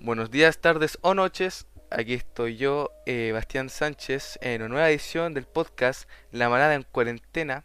Buenos 0.00 0.30
días, 0.30 0.58
tardes 0.58 0.98
o 1.00 1.14
noches. 1.14 1.66
Aquí 1.90 2.14
estoy 2.14 2.56
yo, 2.56 2.90
eh, 3.06 3.30
Bastián 3.32 3.70
Sánchez, 3.70 4.38
en 4.42 4.60
una 4.60 4.68
nueva 4.68 4.90
edición 4.90 5.32
del 5.32 5.46
podcast 5.46 6.08
La 6.30 6.50
Manada 6.50 6.74
en 6.74 6.82
Cuarentena. 6.82 7.64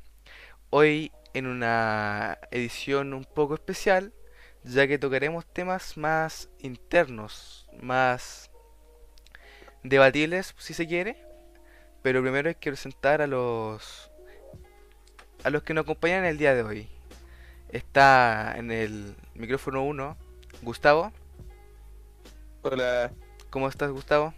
Hoy 0.69 1.11
en 1.33 1.45
una 1.45 2.39
edición 2.49 3.13
un 3.13 3.25
poco 3.25 3.55
especial, 3.55 4.13
ya 4.63 4.87
que 4.87 4.97
tocaremos 4.97 5.45
temas 5.45 5.97
más 5.97 6.49
internos, 6.59 7.67
más 7.81 8.49
debatibles, 9.83 10.55
si 10.57 10.73
se 10.73 10.87
quiere. 10.87 11.17
Pero 12.01 12.21
primero 12.21 12.47
hay 12.47 12.55
que 12.55 12.71
presentar 12.71 13.21
a 13.21 13.27
los 13.27 14.09
a 15.43 15.49
los 15.49 15.63
que 15.63 15.73
nos 15.73 15.83
acompañan 15.83 16.23
el 16.23 16.37
día 16.37 16.55
de 16.55 16.63
hoy. 16.63 16.87
Está 17.69 18.55
en 18.57 18.71
el 18.71 19.15
micrófono 19.35 19.83
1 19.83 20.17
Gustavo. 20.61 21.11
Hola, 22.63 23.11
¿Cómo 23.49 23.67
estás, 23.67 23.91
Gustavo? 23.91 24.33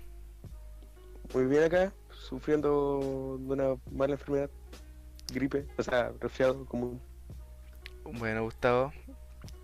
muy 1.34 1.46
bien 1.46 1.64
acá, 1.64 1.92
sufriendo 2.10 3.38
de 3.40 3.54
una 3.54 3.76
mala 3.92 4.14
enfermedad, 4.14 4.50
gripe, 5.34 5.66
o 5.78 5.84
sea, 5.84 6.12
resfriado 6.22 6.66
común. 6.66 7.02
Bueno, 8.06 8.44
Gustavo. 8.44 8.94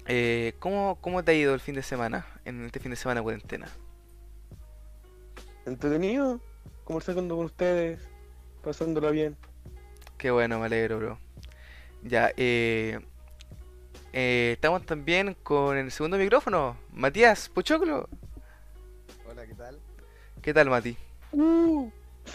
Eh, 0.08 0.55
¿cómo, 0.59 0.98
¿Cómo 1.00 1.23
te 1.23 1.31
ha 1.31 1.36
ido 1.36 1.53
el 1.53 1.59
fin 1.62 1.76
de 1.76 1.84
semana, 1.84 2.26
en 2.44 2.66
este 2.66 2.80
fin 2.80 2.91
de 2.91 2.98
semana 2.98 3.22
cuarentena? 3.22 3.67
Entretenido, 5.66 6.41
conversando 6.84 7.38
con 7.38 7.45
ustedes, 7.45 8.09
pasándola 8.64 9.12
bien. 9.12 9.38
Qué 10.17 10.31
bueno, 10.31 10.59
me 10.59 10.66
alegro, 10.66 10.98
bro. 10.98 11.20
Ya, 12.03 12.31
eh, 12.36 13.00
eh, 14.12 14.52
estamos 14.53 14.86
también 14.86 15.36
con 15.44 15.78
el 15.78 15.91
segundo 15.91 16.17
micrófono, 16.17 16.76
Matías 16.91 17.48
Pochoclo. 17.48 18.09
Hola, 19.40 19.48
¿qué 19.48 19.56
tal? 19.56 19.80
¿Qué 20.42 20.54
tal, 20.54 20.70
Mati? 20.70 20.98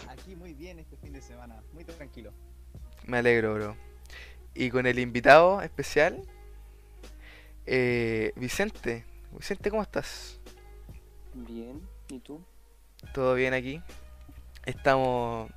Aquí 0.09 0.35
muy 0.35 0.55
bien 0.55 0.79
este 0.79 0.97
fin 0.97 1.13
de 1.13 1.21
semana, 1.21 1.61
muy 1.71 1.83
tranquilo. 1.83 2.33
Me 3.05 3.19
alegro, 3.19 3.53
bro. 3.53 3.77
Y 4.55 4.71
con 4.71 4.87
el 4.87 4.97
invitado 4.97 5.61
especial, 5.61 6.19
eh, 7.67 8.33
Vicente. 8.37 9.05
Vicente, 9.33 9.69
¿cómo 9.69 9.83
estás? 9.83 10.39
Bien, 11.35 11.79
¿y 12.09 12.17
tú? 12.21 12.43
¿Todo 13.13 13.35
bien 13.35 13.53
aquí? 13.53 13.83
Estamos, 14.65 15.51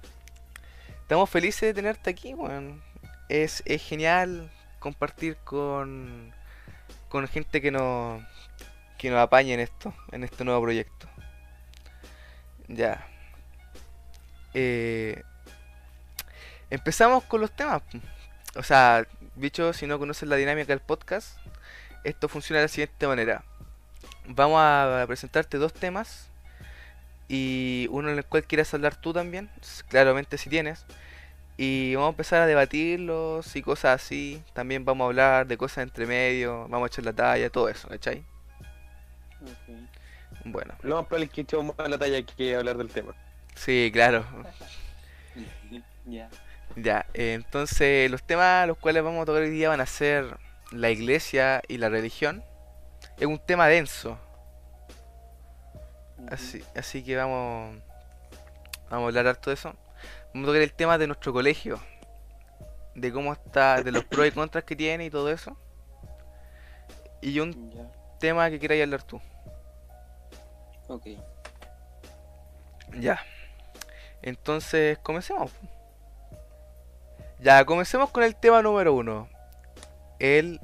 estamos 1.00 1.30
felices 1.30 1.62
de 1.62 1.72
tenerte 1.72 2.10
aquí, 2.10 2.34
weón. 2.34 2.82
Es, 3.30 3.62
es 3.64 3.82
genial 3.82 4.52
compartir 4.80 5.38
con, 5.44 6.30
con 7.08 7.26
gente 7.26 7.62
que 7.62 7.70
nos, 7.70 8.22
que 8.98 9.08
nos 9.08 9.20
apañe 9.20 9.54
en 9.54 9.60
esto, 9.60 9.94
en 10.12 10.24
este 10.24 10.44
nuevo 10.44 10.60
proyecto. 10.60 11.08
Ya. 12.68 13.06
Eh, 14.54 15.22
empezamos 16.70 17.24
con 17.24 17.40
los 17.40 17.50
temas. 17.50 17.82
O 18.56 18.62
sea, 18.62 19.06
bicho, 19.36 19.72
si 19.72 19.86
no 19.86 19.98
conoces 19.98 20.28
la 20.28 20.36
dinámica 20.36 20.68
del 20.68 20.80
podcast, 20.80 21.38
esto 22.04 22.28
funciona 22.28 22.60
de 22.60 22.64
la 22.64 22.68
siguiente 22.68 23.06
manera. 23.06 23.44
Vamos 24.26 24.60
a 24.60 25.04
presentarte 25.06 25.58
dos 25.58 25.72
temas 25.72 26.28
y 27.28 27.88
uno 27.90 28.10
en 28.10 28.18
el 28.18 28.24
cual 28.24 28.44
quieras 28.44 28.72
hablar 28.74 28.96
tú 28.96 29.12
también, 29.12 29.50
claramente 29.88 30.38
si 30.38 30.50
tienes. 30.50 30.84
Y 31.56 31.94
vamos 31.94 32.08
a 32.08 32.10
empezar 32.10 32.42
a 32.42 32.46
debatirlos 32.46 33.56
y 33.56 33.62
cosas 33.62 34.02
así. 34.02 34.42
También 34.52 34.84
vamos 34.84 35.04
a 35.04 35.08
hablar 35.08 35.46
de 35.46 35.56
cosas 35.56 35.78
entre 35.78 36.06
medio, 36.06 36.68
vamos 36.68 36.84
a 36.84 36.92
echar 36.92 37.04
la 37.04 37.12
talla, 37.12 37.50
todo 37.50 37.68
eso, 37.68 37.88
¿cachai? 37.88 38.24
Ok. 39.42 39.97
Bueno, 40.44 40.74
Lo 40.82 40.96
más 40.96 41.06
probable 41.06 41.26
es 41.26 41.32
que 41.32 41.40
echemos 41.42 41.76
más 41.76 41.88
la 41.88 41.98
talla 41.98 42.22
que 42.22 42.56
hablar 42.56 42.76
del 42.76 42.88
tema. 42.88 43.14
sí, 43.54 43.90
claro. 43.92 44.24
Ya. 46.06 46.30
Ya, 46.76 47.06
eh, 47.12 47.34
entonces 47.34 48.10
los 48.10 48.22
temas 48.22 48.66
los 48.66 48.78
cuales 48.78 49.02
vamos 49.02 49.22
a 49.22 49.26
tocar 49.26 49.42
hoy 49.42 49.50
día 49.50 49.68
van 49.68 49.80
a 49.80 49.86
ser 49.86 50.38
la 50.70 50.90
iglesia 50.90 51.60
y 51.68 51.78
la 51.78 51.88
religión. 51.88 52.42
Es 53.18 53.26
un 53.26 53.38
tema 53.38 53.66
denso, 53.66 54.18
así, 56.30 56.62
así 56.76 57.02
que 57.02 57.16
vamos, 57.16 57.76
vamos 58.90 59.04
a 59.04 59.08
hablar 59.08 59.26
harto 59.26 59.50
de 59.50 59.54
eso. 59.54 59.74
Vamos 60.32 60.48
a 60.48 60.52
tocar 60.52 60.62
el 60.62 60.72
tema 60.72 60.98
de 60.98 61.06
nuestro 61.06 61.32
colegio, 61.32 61.80
de 62.94 63.12
cómo 63.12 63.32
está, 63.32 63.82
de 63.82 63.92
los 63.92 64.04
pros 64.04 64.26
y 64.26 64.30
contras 64.30 64.64
que 64.64 64.76
tiene 64.76 65.06
y 65.06 65.10
todo 65.10 65.30
eso. 65.30 65.56
Y 67.20 67.40
un 67.40 67.72
tema 68.20 68.48
que 68.50 68.60
queráis 68.60 68.82
hablar 68.82 69.02
tú. 69.02 69.20
Ok. 70.88 71.06
Ya. 72.98 73.20
Entonces, 74.22 74.98
comencemos. 74.98 75.52
Ya, 77.40 77.64
comencemos 77.64 78.10
con 78.10 78.22
el 78.24 78.34
tema 78.34 78.62
número 78.62 78.94
uno. 78.94 79.28
El, 80.18 80.60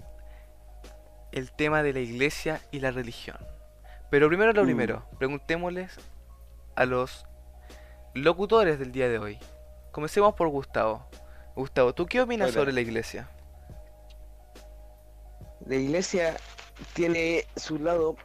el 1.32 1.52
tema 1.52 1.82
de 1.82 1.92
la 1.92 2.00
iglesia 2.00 2.60
y 2.72 2.80
la 2.80 2.90
religión. 2.90 3.36
Pero 4.10 4.28
primero 4.28 4.52
lo 4.52 4.62
Mm. 4.62 4.66
primero, 4.66 5.06
preguntémosles 5.18 5.96
a 6.74 6.84
los 6.84 7.26
locutores 8.14 8.78
del 8.78 8.92
día 8.92 9.08
de 9.08 9.18
hoy. 9.18 9.38
Comencemos 9.92 10.34
por 10.34 10.48
Gustavo. 10.48 11.06
Gustavo, 11.54 11.94
¿tú 11.94 12.06
qué 12.06 12.20
opinas 12.20 12.48
Hola. 12.48 12.54
sobre 12.60 12.72
la 12.72 12.80
iglesia? 12.80 13.28
La 15.66 15.76
iglesia 15.76 16.36
tiene 16.94 17.44
sus 17.56 17.80
lados 17.80 18.16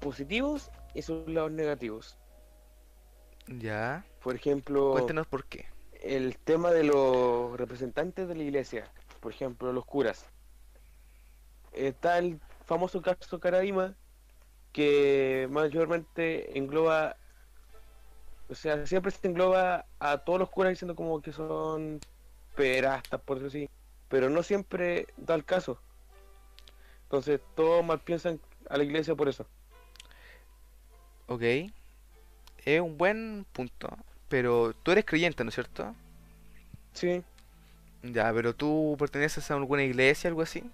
positivos 0.00 0.70
y 0.94 1.02
sus 1.02 1.28
lados 1.28 1.52
negativos. 1.52 2.18
Ya, 3.46 4.04
Por 4.22 4.34
ejemplo, 4.36 4.92
cuéntenos 4.92 5.26
por 5.26 5.44
qué. 5.46 5.66
el 5.92 6.38
tema 6.38 6.70
de 6.72 6.84
los 6.84 7.56
representantes 7.58 8.28
de 8.28 8.34
la 8.34 8.42
iglesia, 8.42 8.92
por 9.20 9.32
ejemplo, 9.32 9.72
los 9.72 9.84
curas. 9.84 10.26
Está 11.72 12.18
el 12.18 12.40
famoso 12.64 13.02
caso 13.02 13.40
Caradima, 13.40 13.96
que 14.72 15.48
mayormente 15.50 16.56
engloba, 16.58 17.16
o 18.48 18.54
sea, 18.54 18.86
siempre 18.86 19.10
se 19.12 19.26
engloba 19.28 19.86
a 19.98 20.18
todos 20.18 20.38
los 20.38 20.50
curas 20.50 20.70
diciendo 20.70 20.94
como 20.94 21.20
que 21.22 21.32
son 21.32 22.00
pederastas, 22.54 23.20
por 23.22 23.40
decirlo 23.40 23.66
así, 23.66 23.74
pero 24.08 24.30
no 24.30 24.42
siempre 24.42 25.06
da 25.16 25.34
el 25.34 25.44
caso. 25.44 25.80
Entonces, 27.04 27.40
todos 27.54 27.84
mal 27.84 28.00
piensan 28.00 28.40
a 28.68 28.76
la 28.76 28.84
iglesia 28.84 29.14
por 29.16 29.28
eso. 29.28 29.46
Ok, 31.30 31.42
es 32.64 32.80
un 32.80 32.96
buen 32.98 33.46
punto. 33.52 33.88
Pero 34.28 34.74
tú 34.74 34.92
eres 34.92 35.04
creyente, 35.04 35.44
¿no 35.44 35.48
es 35.48 35.54
cierto? 35.54 35.94
Sí, 36.94 37.24
Ya, 38.02 38.32
pero 38.34 38.54
tú 38.54 38.96
perteneces 38.98 39.50
a 39.50 39.54
alguna 39.54 39.82
iglesia, 39.84 40.28
algo 40.28 40.42
así. 40.42 40.70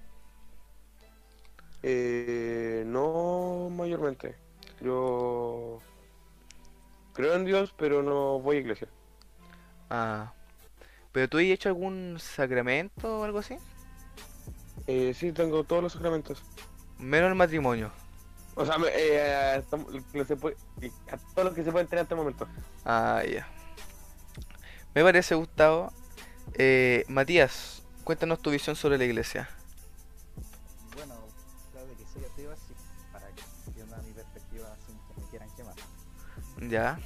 Eh, 1.83 2.85
no 2.87 3.69
mayormente. 3.71 4.37
Yo 4.81 5.85
creo 7.15 7.35
en 7.35 7.45
Dios, 7.45 7.75
pero 7.77 8.03
no 8.03 8.41
voy 8.41 8.57
a 8.57 8.61
iglesia. 8.61 8.89
Ah, 9.91 10.35
pero 11.13 11.29
tú 11.29 11.39
has 11.39 11.45
hecho 11.45 11.69
algún 11.71 12.19
sacramento 12.21 13.21
o 13.21 13.25
algo 13.25 13.39
así. 13.41 13.57
Eh, 14.87 15.15
sí, 15.15 15.33
tengo 15.33 15.65
todos 15.65 15.83
los 15.83 15.93
sacramentos. 15.93 16.45
Menos 16.99 17.29
el 17.31 17.35
matrimonio. 17.37 17.91
O 18.59 18.65
sea, 18.65 18.79
me- 18.79 18.89
eh, 18.89 19.57
estamos- 19.59 19.93
lo 19.93 20.03
que 20.13 20.25
se 20.25 20.35
puede- 20.37 20.57
a 21.13 21.17
todo 21.35 21.45
lo 21.45 21.55
que 21.55 21.63
se 21.63 21.71
puede 21.71 21.85
tener 21.85 22.03
hasta 22.03 22.15
el 22.15 22.19
momento. 22.19 22.49
Ah, 22.85 23.23
ya. 23.31 23.47
Me 24.95 25.03
parece, 25.05 25.35
Gustavo. 25.35 25.93
Eh, 26.55 27.05
Matías, 27.09 27.83
cuéntanos 28.03 28.41
tu 28.41 28.51
visión 28.51 28.75
sobre 28.75 28.97
la 28.97 29.05
iglesia. 29.05 29.49
Bueno, 30.95 31.15
claro 31.73 31.87
de 31.87 31.95
que 31.97 32.05
soy 32.11 32.25
ateo, 32.25 32.51
así 32.53 32.73
para 33.13 33.27
que 33.29 33.43
entiendan 33.67 34.05
mi 34.07 34.13
perspectiva 34.13 34.75
sin 34.87 34.97
que 34.97 35.21
me 35.21 35.29
quieran 35.29 35.49
quemar. 35.55 35.75
Ya, 36.71 36.99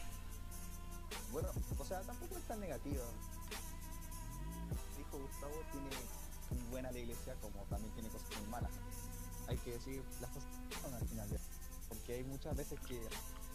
Porque 12.10 12.22
hay 12.24 12.28
muchas 12.28 12.56
veces 12.56 12.80
que 12.88 13.00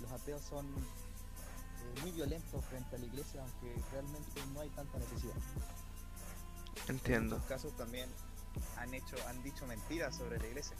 los 0.02 0.10
ateos 0.14 0.42
son 0.42 0.66
eh, 0.66 2.02
muy 2.02 2.12
violentos 2.12 2.64
frente 2.64 2.96
a 2.96 3.00
la 3.00 3.06
iglesia, 3.06 3.42
aunque 3.42 3.76
realmente 3.92 4.42
no 4.54 4.62
hay 4.62 4.70
tanta 4.70 4.98
necesidad. 4.98 5.36
En 6.88 6.96
entiendo. 6.96 7.36
muchos 7.36 7.50
casos 7.50 7.76
también 7.76 8.10
han 8.78 8.94
hecho, 8.94 9.18
han 9.28 9.44
dicho 9.44 9.68
mentiras 9.68 10.16
sobre 10.16 10.40
la 10.40 10.48
iglesia. 10.48 10.78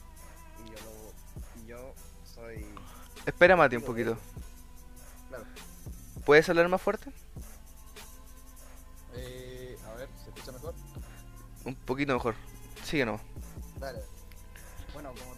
Y 0.64 0.70
yo 0.70 0.78
lo, 0.86 1.62
y 1.62 1.68
yo 1.68 1.94
soy 2.34 2.66
Espera, 3.26 3.58
Mati, 3.58 3.76
un 3.76 3.84
poquito. 3.84 4.18
claro. 5.28 5.44
¿Puedes 6.26 6.48
hablar 6.48 6.70
más 6.70 6.82
fuerte? 6.82 7.12
Eh, 9.16 9.78
a 9.86 9.96
ver, 9.96 10.08
¿se 10.24 10.30
escucha 10.30 10.54
mejor? 10.54 10.74
Un 11.66 11.76
poquito 11.76 12.14
mejor. 12.14 12.36
Síguenos. 12.86 13.20
Dale. 13.82 14.02
Bueno, 14.94 15.14
como 15.14 15.35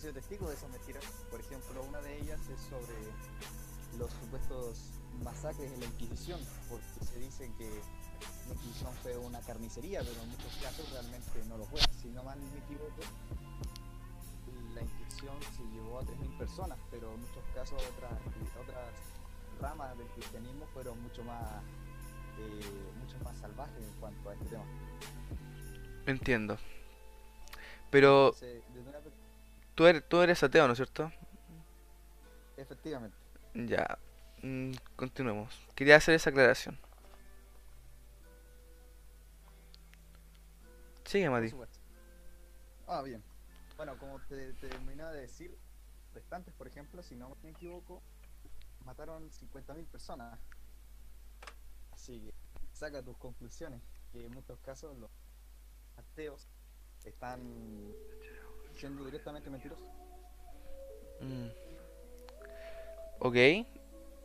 he 0.00 0.04
sido 0.04 0.14
testigo 0.14 0.48
de 0.48 0.54
esas 0.54 0.70
mentiras. 0.70 1.04
Por 1.30 1.40
ejemplo, 1.40 1.82
una 1.82 2.00
de 2.00 2.20
ellas 2.20 2.40
es 2.48 2.60
sobre 2.62 2.96
los 3.98 4.10
supuestos 4.10 4.78
masacres 5.22 5.70
en 5.70 5.80
la 5.80 5.86
Inquisición, 5.86 6.40
porque 6.70 7.04
se 7.04 7.18
dice 7.18 7.52
que 7.58 7.68
la 8.48 8.54
Inquisición 8.54 8.94
fue 9.02 9.18
una 9.18 9.40
carnicería, 9.40 10.00
pero 10.00 10.22
en 10.22 10.30
muchos 10.30 10.56
casos 10.62 10.90
realmente 10.90 11.44
no 11.48 11.58
lo 11.58 11.66
fue. 11.66 11.80
Si 12.00 12.08
no 12.08 12.24
mal 12.24 12.40
me 12.40 12.58
equivoco, 12.60 13.02
la 14.74 14.80
Inquisición 14.80 15.36
se 15.54 15.64
llevó 15.64 15.98
a 15.98 16.02
3.000 16.02 16.38
personas, 16.38 16.78
pero 16.90 17.12
en 17.12 17.20
muchos 17.20 17.44
casos 17.54 17.82
otras, 17.92 18.18
otras 18.58 18.88
ramas 19.60 19.98
del 19.98 20.06
cristianismo 20.08 20.64
fueron 20.72 20.98
mucho 21.02 21.22
más, 21.24 21.62
eh, 22.38 22.92
mucho 22.98 23.18
más 23.22 23.36
salvajes 23.36 23.84
en 23.84 24.00
cuanto 24.00 24.30
a 24.30 24.32
este 24.32 24.46
tema. 24.46 24.64
Entiendo. 26.06 26.56
Pero 27.90 28.28
Entonces, 28.28 28.62
desde 28.72 28.88
una 28.88 29.00
tú 29.74 29.86
eres, 29.86 30.08
tú 30.08 30.20
eres 30.22 30.42
ateo, 30.42 30.66
¿no 30.66 30.72
es 30.72 30.78
cierto? 30.78 31.12
efectivamente. 32.56 33.16
Ya. 33.54 33.98
mm, 34.42 34.72
continuemos. 34.96 35.58
Quería 35.74 35.96
hacer 35.96 36.14
esa 36.14 36.30
aclaración. 36.30 36.78
Sigue, 41.04 41.28
Mati. 41.30 41.52
Ah, 42.86 43.02
bien. 43.02 43.22
Bueno, 43.76 43.98
como 43.98 44.20
te, 44.20 44.52
te 44.54 44.68
terminaba 44.68 45.12
de 45.12 45.22
decir, 45.22 45.56
restantes, 46.14 46.54
por 46.54 46.68
ejemplo, 46.68 47.02
si 47.02 47.16
no 47.16 47.36
me 47.42 47.50
equivoco, 47.50 48.02
mataron 48.84 49.30
50.000 49.30 49.86
personas. 49.86 50.38
Así 51.92 52.20
que 52.20 52.34
saca 52.72 53.02
tus 53.02 53.16
conclusiones, 53.16 53.82
que 54.12 54.26
en 54.26 54.32
muchos 54.32 54.58
casos 54.60 54.96
los 54.98 55.10
ateos 55.96 56.46
están 57.04 57.40
siendo 58.80 59.04
directamente 59.04 59.50
mentirosos. 59.50 59.86
Mm. 61.20 61.48
Ok. 63.18 63.36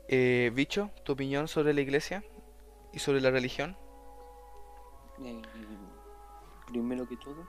Eh, 0.07 0.51
Bicho, 0.53 0.91
¿tu 1.03 1.11
opinión 1.13 1.47
sobre 1.47 1.73
la 1.73 1.81
iglesia 1.81 2.23
y 2.93 2.99
sobre 2.99 3.19
la 3.21 3.31
religión? 3.31 3.75
Eh, 5.23 5.41
primero 6.67 7.07
que 7.07 7.17
todo, 7.17 7.45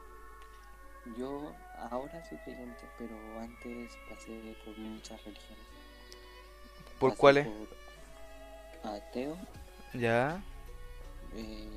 yo 1.18 1.52
ahora 1.90 2.24
soy 2.28 2.38
creyente, 2.38 2.84
pero 2.98 3.14
antes 3.40 3.92
pasé 4.08 4.56
por 4.64 4.76
muchas 4.78 5.22
religiones. 5.24 5.64
¿Por 6.98 7.10
Pasé 7.10 7.20
cuáles? 7.20 7.46
por 7.46 8.90
ateo, 8.92 9.36
Ya. 9.94 10.42
eh, 11.34 11.68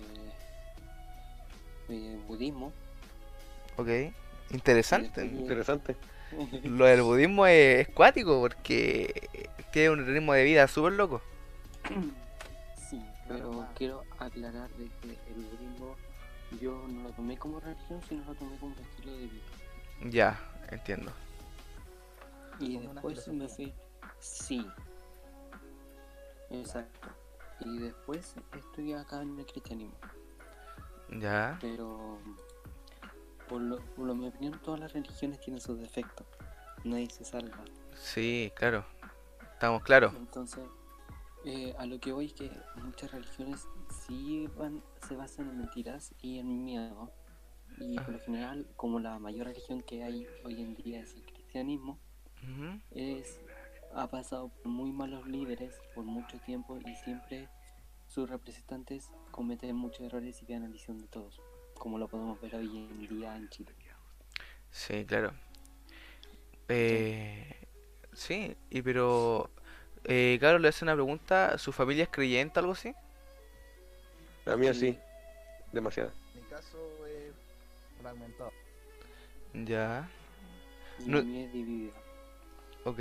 eh, 1.89 2.19
budismo. 2.27 2.71
Ok. 3.77 3.89
Interesante. 4.51 5.25
Interesante. 5.25 5.95
Lo 6.63 6.85
del 6.85 7.01
budismo 7.01 7.45
es, 7.47 7.87
es 7.87 7.93
cuático 7.93 8.39
porque 8.39 9.29
tiene 9.71 9.91
un 9.91 10.05
ritmo 10.05 10.33
de 10.33 10.43
vida 10.43 10.67
súper 10.67 10.93
loco. 10.93 11.21
Sí, 12.89 13.03
pero 13.27 13.67
quiero 13.75 14.03
aclarar 14.17 14.69
de 14.71 14.89
que 15.01 15.17
el 15.27 15.35
budismo 15.35 15.95
yo 16.61 16.87
no 16.87 17.03
lo 17.03 17.09
tomé 17.11 17.37
como 17.37 17.59
religión, 17.59 18.01
sino 18.07 18.23
lo 18.25 18.33
tomé 18.35 18.57
como 18.57 18.75
estilo 18.75 19.13
de 19.13 19.27
vida. 19.27 19.43
Ya, 20.05 20.39
entiendo. 20.71 21.11
Y 22.59 22.77
después 22.77 23.27
me 23.27 23.47
fui. 23.47 23.73
Sí. 24.19 24.65
Exacto. 26.49 27.09
Y 27.61 27.79
después 27.79 28.35
estoy 28.57 28.93
acá 28.93 29.21
en 29.21 29.37
el 29.39 29.45
cristianismo. 29.45 29.95
Ya. 31.09 31.57
Pero. 31.61 32.19
Por 33.49 33.61
lo, 33.61 33.77
por 33.95 34.05
lo 34.05 34.15
mi 34.15 34.27
opinión, 34.27 34.59
todas 34.63 34.79
las 34.79 34.93
religiones 34.93 35.39
tienen 35.39 35.59
sus 35.59 35.79
defectos. 35.79 36.25
Nadie 36.83 37.09
se 37.09 37.25
salva. 37.25 37.57
Sí, 37.95 38.51
claro. 38.55 38.85
Estamos 39.53 39.83
claros. 39.83 40.13
Entonces, 40.15 40.63
eh, 41.45 41.73
a 41.77 41.85
lo 41.85 41.99
que 41.99 42.11
voy 42.11 42.27
es 42.27 42.33
que 42.33 42.51
muchas 42.83 43.11
religiones 43.11 43.67
sí 44.05 44.47
van, 44.57 44.83
se 45.07 45.15
basan 45.15 45.49
en 45.49 45.57
mentiras 45.57 46.13
y 46.21 46.39
en 46.39 46.63
miedo. 46.63 47.11
Y 47.77 47.97
por 47.97 48.09
lo 48.09 48.19
general, 48.19 48.67
como 48.75 48.99
la 48.99 49.19
mayor 49.19 49.47
religión 49.47 49.81
que 49.81 50.03
hay 50.03 50.27
hoy 50.43 50.61
en 50.61 50.75
día 50.75 51.01
es 51.01 51.13
el 51.15 51.23
cristianismo, 51.23 51.97
es, 52.91 53.39
ha 53.93 54.07
pasado 54.07 54.49
por 54.49 54.71
muy 54.71 54.91
malos 54.91 55.27
líderes 55.27 55.75
por 55.93 56.03
mucho 56.03 56.39
tiempo 56.39 56.77
y 56.77 56.95
siempre 56.95 57.49
sus 58.07 58.29
representantes 58.29 59.09
cometen 59.31 59.75
muchos 59.75 60.01
errores 60.01 60.41
y 60.41 60.45
quedan 60.45 60.63
a 60.63 60.67
visión 60.67 60.99
de 60.99 61.07
todos, 61.07 61.39
como 61.79 61.97
lo 61.97 62.07
podemos 62.07 62.39
ver 62.41 62.53
hoy 62.55 62.67
en 62.77 63.07
día 63.07 63.35
en 63.35 63.49
Chile. 63.49 63.71
Sí, 64.71 65.03
claro. 65.05 65.33
Eh, 66.67 67.55
sí, 68.13 68.55
y 68.69 68.81
pero... 68.83 69.49
Eh, 70.03 70.37
Carlos 70.39 70.61
le 70.61 70.67
hace 70.67 70.85
una 70.85 70.93
pregunta. 70.93 71.57
¿Su 71.57 71.71
familia 71.71 72.03
es 72.03 72.09
creyente 72.09 72.59
o 72.59 72.61
algo 72.61 72.73
así? 72.73 72.93
La 74.45 74.55
mía 74.55 74.73
sí. 74.73 74.97
Demasiado. 75.71 76.11
Mi 76.35 76.41
caso 76.43 76.77
es 77.07 77.33
fragmentado. 77.99 78.51
Ya. 79.53 80.07
Y 80.99 81.09
No- 81.09 81.23
mía 81.23 81.45
es 81.45 81.53
dividida. 81.53 81.93
Ok. 82.85 82.99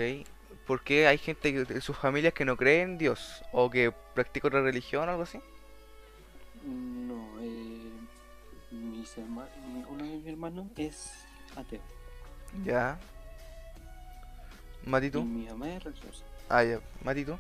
¿Por 0.67 0.83
qué 0.83 1.07
hay 1.07 1.19
gente 1.19 1.65
de 1.65 1.81
sus 1.81 1.97
familias 1.97 2.33
que 2.35 2.45
no 2.45 2.57
cree 2.57 2.83
en 2.83 2.99
Dios? 2.99 3.43
¿O 3.53 3.71
que 3.71 3.93
practica 4.15 4.49
otra 4.49 4.63
religión 4.63 5.07
o 5.09 5.11
algo 5.13 5.23
así? 5.23 5.39
No, 6.65 7.28
mis 8.99 9.17
herma- 9.19 9.49
mi- 9.73 9.85
uno 9.89 10.05
de 10.05 10.11
mis 10.11 10.27
hermanos 10.27 10.67
es 10.77 11.13
ateo 11.57 11.81
Ya. 12.65 12.99
Mati, 14.85 15.09
y 15.13 15.21
mi 15.23 15.47
mamá 15.47 15.69
es 15.75 15.85
religiosa. 15.85 16.25
Ah, 16.49 16.63
ya. 16.65 16.81
Mati, 17.05 17.25
tú. 17.25 17.39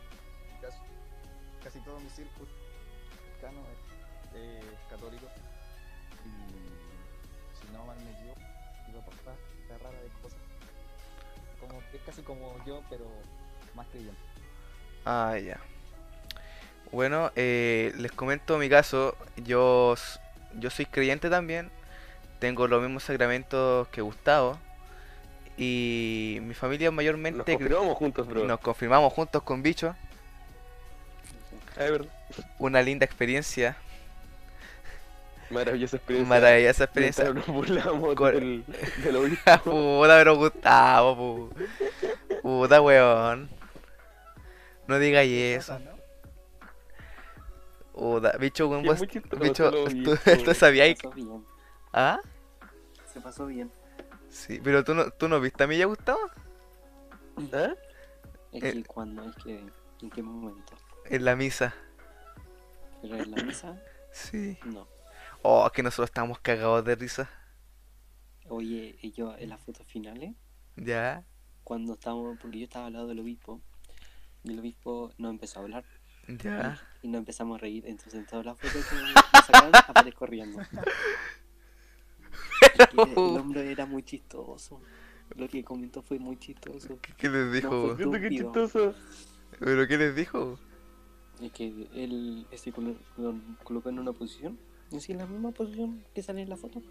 Casi, 0.61 0.77
casi 1.65 1.81
todo 1.81 1.99
mi 2.01 2.11
círculo 2.11 2.47
cercano 3.33 3.61
es 3.61 4.37
eh, 4.41 4.61
católico. 4.91 5.27
Y 6.25 7.59
si 7.67 7.73
no 7.73 7.85
mal 7.87 7.97
me 8.01 8.11
equivoco, 8.11 8.41
mi 8.87 8.93
papá 9.01 9.33
está 9.63 9.79
rara 9.79 9.99
de 10.03 10.09
cosas. 10.23 10.39
Como, 11.61 11.79
es 11.93 12.01
casi 12.05 12.23
como 12.23 12.65
yo, 12.67 12.83
pero 12.91 13.07
más 13.75 13.87
creyente. 13.89 14.21
Ah, 15.07 15.39
ya. 15.39 15.59
Bueno, 16.93 17.31
eh, 17.37 17.93
les 17.97 18.13
comento 18.13 18.59
mi 18.59 18.69
caso. 18.69 19.17
Yo, 19.37 19.95
yo 20.55 20.71
soy 20.71 20.87
creyente 20.87 21.29
también. 21.31 21.71
Tengo 22.39 22.69
los 22.69 22.81
mismos 22.83 23.03
sacramentos 23.05 23.89
que 23.89 24.01
Gustavo. 24.01 24.59
Y 25.57 26.39
mi 26.43 26.55
familia 26.55 26.89
Nos 26.89 26.95
mayormente 26.97 27.41
cre- 27.43 27.57
confirmamos 27.59 27.97
juntos, 27.97 28.27
bro. 28.29 28.45
nos 28.45 28.61
confirmamos 28.61 29.13
juntos 29.13 29.43
con 29.43 29.63
Bicho. 29.63 29.95
Es 31.77 31.91
verdad. 31.91 32.09
Una 32.59 32.81
linda 32.83 33.05
experiencia. 33.05 33.77
Maravillosa 35.51 35.97
experiencia. 35.97 36.29
Maravillosa 36.29 36.85
experiencia. 36.85 37.33
Nos 37.33 37.47
burlamos 37.47 38.15
Cor- 38.15 38.35
del, 38.35 38.65
del 39.03 39.17
obispo. 39.17 39.59
Puta, 39.65 40.19
pero 40.19 40.37
Gustavo, 40.37 41.17
pu. 41.17 41.55
Puta, 42.43 42.81
weón. 42.83 43.49
No 44.87 44.99
digáis 44.99 45.33
eso. 45.63 45.81
¿No? 48.01 48.15
Puta, 48.15 48.37
bicho, 48.39 48.69
weón, 48.69 48.85
vos- 48.85 49.01
bicho, 49.01 49.71
tú, 50.45 50.55
sabías. 50.55 50.99
Se 50.99 51.03
pasó 51.09 51.13
bien, 51.15 51.45
¿Ah? 51.93 52.21
se 53.13 53.21
pasó 53.21 53.47
bien. 53.47 53.73
Sí, 54.31 54.61
pero 54.63 54.85
tú 54.85 54.95
no, 54.95 55.11
tú 55.11 55.29
no 55.29 55.41
viste 55.41 55.65
a 55.65 55.67
mí 55.67 55.77
ya, 55.79 55.87
Gustavo. 55.87 56.21
¿Ah? 57.53 57.75
Es 58.53 58.63
Eh. 58.65 58.73
que 58.73 58.85
cuando, 58.85 59.25
es 59.25 59.37
que, 59.37 59.67
¿en 60.03 60.11
qué 60.11 60.23
momento? 60.23 60.75
En 61.07 61.25
la 61.25 61.35
misa. 61.37 61.75
Pero 63.03 63.17
en 63.17 63.31
la 63.31 63.43
misa, 63.43 63.81
Sí. 64.13 64.59
no. 64.65 64.87
Oh, 65.43 65.65
es 65.67 65.73
que 65.73 65.83
nosotros 65.83 66.11
estábamos 66.11 66.41
cagados 66.41 66.85
de 66.85 66.95
risa. 66.97 67.31
Oye, 68.49 68.99
y 69.03 69.13
yo 69.13 69.37
en 69.37 69.51
las 69.51 69.61
fotos 69.61 69.87
finales, 69.87 70.35
Ya. 70.77 71.25
cuando 71.65 71.95
estábamos, 71.95 72.39
porque 72.41 72.59
yo 72.59 72.65
estaba 72.65 72.87
al 72.87 72.95
lado 72.95 73.07
del 73.09 73.21
obispo, 73.21 73.61
y 74.43 74.53
el 74.53 74.59
obispo 74.59 75.13
no 75.19 75.31
empezó 75.31 75.61
a 75.61 75.63
hablar, 75.63 75.85
Ya. 76.29 76.79
y 77.03 77.09
nos 77.09 77.21
empezamos 77.21 77.57
a 77.57 77.61
reír, 77.63 77.85
entonces 77.87 78.15
en 78.15 78.27
todas 78.27 78.45
las 78.45 78.59
fotos 78.59 78.85
que 78.87 78.95
me 78.97 79.13
sacaron 79.47 79.73
aparezco 79.75 80.27
riendo. 80.27 80.61
El 82.93 82.99
hombre 83.39 83.71
era 83.73 83.87
muy 83.87 84.03
chistoso. 84.03 84.81
Lo 85.37 85.49
que 85.49 85.63
comentó 85.65 86.03
fue 86.03 86.19
muy 86.19 86.39
chistoso. 86.39 86.99
¿Qué, 87.01 87.13
qué 87.17 87.29
les 87.29 87.53
dijo? 87.53 87.71
No, 87.71 87.93
Estúpido. 87.93 88.29
chistoso. 88.29 88.95
¿Pero 89.59 89.87
qué 89.87 89.99
les 89.99 90.15
dijo? 90.17 90.59
Es 91.41 91.53
que 91.53 91.89
él 91.95 92.47
se 92.57 92.73
colo- 92.73 92.99
lo 93.17 93.35
colocó 93.63 93.89
en 93.91 93.99
una 93.99 94.13
posición, 94.13 94.59
en 94.91 95.19
la 95.19 95.27
misma 95.27 95.51
posición 95.53 96.03
que 96.15 96.23
sale 96.23 96.43
en 96.43 96.49
la 96.49 96.57
foto. 96.57 96.83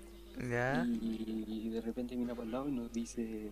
Ya. 0.50 0.86
Y 1.02 1.70
de 1.70 1.82
repente 1.82 2.16
mira 2.16 2.34
para 2.36 2.46
el 2.46 2.52
lado 2.52 2.70
y 2.70 2.72
nos 2.72 2.92
dice, 2.94 3.52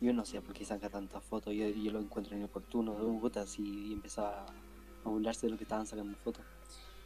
yo 0.00 0.12
no 0.12 0.24
sé 0.24 0.40
por 0.40 0.52
qué 0.54 0.64
saca 0.64 0.90
tantas 0.90 1.22
fotos, 1.24 1.54
yo, 1.54 1.68
yo 1.68 1.92
lo 1.92 2.00
encuentro 2.00 2.36
inoportuno, 2.36 2.94
puta, 3.20 3.44
y 3.58 3.92
empezaba 3.92 4.44
a 5.08 5.12
burlarse 5.12 5.46
de 5.46 5.52
lo 5.52 5.58
que 5.58 5.64
estaban 5.64 5.86
sacando 5.86 6.16
fotos. 6.18 6.44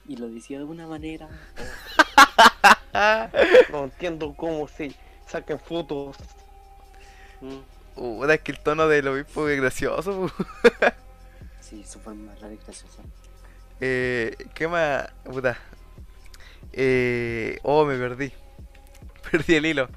Y 0.07 0.17
lo 0.17 0.29
decía 0.29 0.59
de 0.59 0.65
una 0.65 0.87
manera, 0.87 1.29
No 3.73 3.85
entiendo 3.85 4.35
cómo 4.37 4.69
se 4.69 4.95
sacan 5.27 5.59
fotos. 5.61 6.17
Mm, 7.41 7.61
Puta, 7.95 8.35
es 8.35 8.41
que 8.41 8.53
el 8.53 8.61
tono 8.61 8.89
del 8.89 9.09
obispo 9.09 9.49
es 9.49 9.61
gracioso. 9.61 10.31
Sí, 11.61 11.81
eso 11.81 12.01
fue 12.01 12.15
más 12.15 12.39
raro 12.41 12.53
y 12.55 12.59
gracioso. 12.59 13.03
Eh, 13.81 14.37
¿Qué 14.55 14.69
más? 14.69 15.11
Puta. 15.25 15.59
Eh, 16.73 17.59
oh, 17.63 17.85
me 17.85 17.97
perdí. 17.99 18.33
Perdí 19.31 19.55
el 19.57 19.67
hilo. 19.67 19.89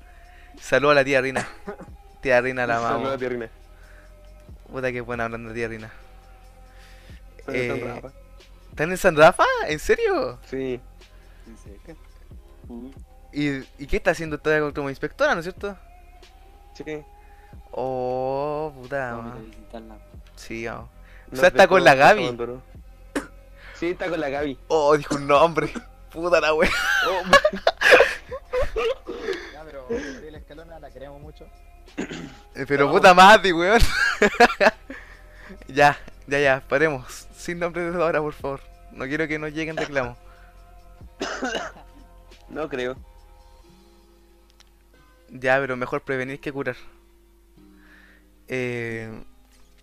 Saludo 0.59 0.91
a 0.91 0.95
la 0.95 1.05
tía 1.05 1.21
Rina. 1.21 1.47
Tía 2.21 2.41
Rina 2.41 2.67
la 2.67 2.79
Saludos 2.79 3.11
a 3.11 3.15
amamos. 3.15 3.17
ti, 3.17 3.27
Rina. 3.27 3.49
Puta 4.71 4.91
que 4.91 5.01
buena 5.01 5.25
hablando 5.25 5.49
de 5.49 5.55
tía 5.55 5.67
Rina. 5.67 5.91
Soy 7.45 7.53
de 7.59 7.67
San 7.69 7.77
Eh, 7.79 7.83
Rafa. 7.93 8.11
¿Están 8.69 8.91
en 8.91 8.97
San 8.97 9.15
Rafa? 9.15 9.45
¿En 9.67 9.79
serio? 9.79 10.39
Sí, 10.49 10.79
¿En 11.47 11.55
¿Y, 13.31 13.57
¿y 13.77 13.87
qué 13.87 13.97
está 13.97 14.11
haciendo 14.11 14.37
todavía 14.39 14.73
como 14.73 14.89
inspectora, 14.89 15.33
no 15.33 15.39
es 15.39 15.45
cierto? 15.45 15.77
sí. 16.73 17.03
Oh, 17.71 18.73
puta. 18.75 19.13
Man. 19.15 19.45
visitarla. 19.49 19.97
Sí, 20.35 20.65
vamos. 20.65 20.89
Nos 21.31 21.39
sea, 21.39 21.49
está 21.49 21.67
con 21.67 21.83
la 21.83 21.95
Gaby. 21.95 22.37
Sí, 23.79 23.89
está 23.91 24.09
con 24.09 24.19
la 24.21 24.29
Gaby. 24.29 24.57
Oh, 24.67 24.95
dijo 24.97 25.15
un 25.15 25.27
nombre. 25.27 25.71
Puta 26.11 26.39
la 26.39 26.53
wea. 26.53 26.69
Oh, 27.09 27.21
Ya, 29.53 29.63
pero 29.65 29.85
Gabriela 29.89 30.37
Escalona 30.37 30.79
la 30.79 30.89
queremos 30.89 31.21
mucho. 31.21 31.45
Eh, 31.97 32.65
Pero 32.67 32.85
No. 32.87 32.91
puta 32.93 33.13
madre, 33.13 33.51
weón. 33.51 33.81
ya, 35.67 35.97
ya, 36.27 36.39
ya, 36.39 36.63
paremos. 36.69 37.24
Sin 37.45 37.59
nombre 37.59 37.91
de 37.91 38.01
ahora, 38.01 38.21
por 38.21 38.33
favor. 38.33 38.59
No 38.91 39.05
quiero 39.05 39.27
que 39.27 39.37
nos 39.37 39.53
lleguen 39.53 39.77
reclamos. 39.77 40.17
no 42.49 42.67
creo. 42.67 42.97
Ya, 45.29 45.59
pero 45.59 45.77
mejor 45.77 46.01
prevenir 46.01 46.39
que 46.39 46.51
curar. 46.51 46.75
Eh, 48.47 49.11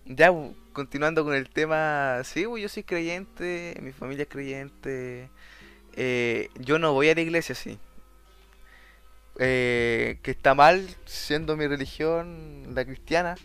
ya, 0.03 0.33
continuando 0.73 1.23
con 1.23 1.35
el 1.35 1.49
tema, 1.49 2.19
sí, 2.25 2.41
yo 2.41 2.67
soy 2.67 2.83
creyente, 2.83 3.77
mi 3.81 3.93
familia 3.93 4.23
es 4.23 4.29
creyente. 4.29 5.29
eh, 5.93 6.49
yo 6.59 6.79
no 6.79 6.91
voy 6.91 7.07
a 7.11 7.15
la 7.15 7.21
iglesia, 7.21 7.55
sí. 7.55 7.79
Eh, 9.39 10.19
que 10.21 10.31
está 10.31 10.53
mal 10.53 10.85
siendo 11.05 11.55
mi 11.55 11.65
religión 11.67 12.75
la 12.75 12.83
cristiana, 12.83 13.35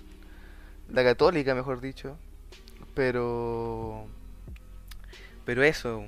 la 0.88 1.04
católica, 1.04 1.54
mejor 1.54 1.80
dicho. 1.80 2.18
Pero, 2.98 4.08
pero 5.44 5.62
eso. 5.62 6.04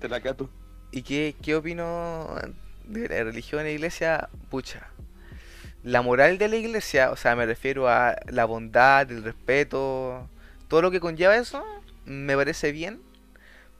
Te 0.00 0.08
la 0.08 0.18
cato. 0.22 0.48
¿Y 0.90 1.02
qué, 1.02 1.36
qué 1.42 1.54
opino 1.56 2.34
de 2.86 3.06
la 3.06 3.24
religión 3.24 3.66
e 3.66 3.72
iglesia? 3.72 4.30
Pucha. 4.48 4.88
La 5.84 6.00
moral 6.00 6.38
de 6.38 6.48
la 6.48 6.56
iglesia, 6.56 7.10
o 7.10 7.16
sea, 7.16 7.36
me 7.36 7.44
refiero 7.44 7.86
a 7.86 8.16
la 8.30 8.46
bondad, 8.46 9.10
el 9.10 9.22
respeto, 9.22 10.26
todo 10.68 10.80
lo 10.80 10.90
que 10.90 11.00
conlleva 11.00 11.36
eso, 11.36 11.62
me 12.06 12.34
parece 12.34 12.72
bien, 12.72 13.02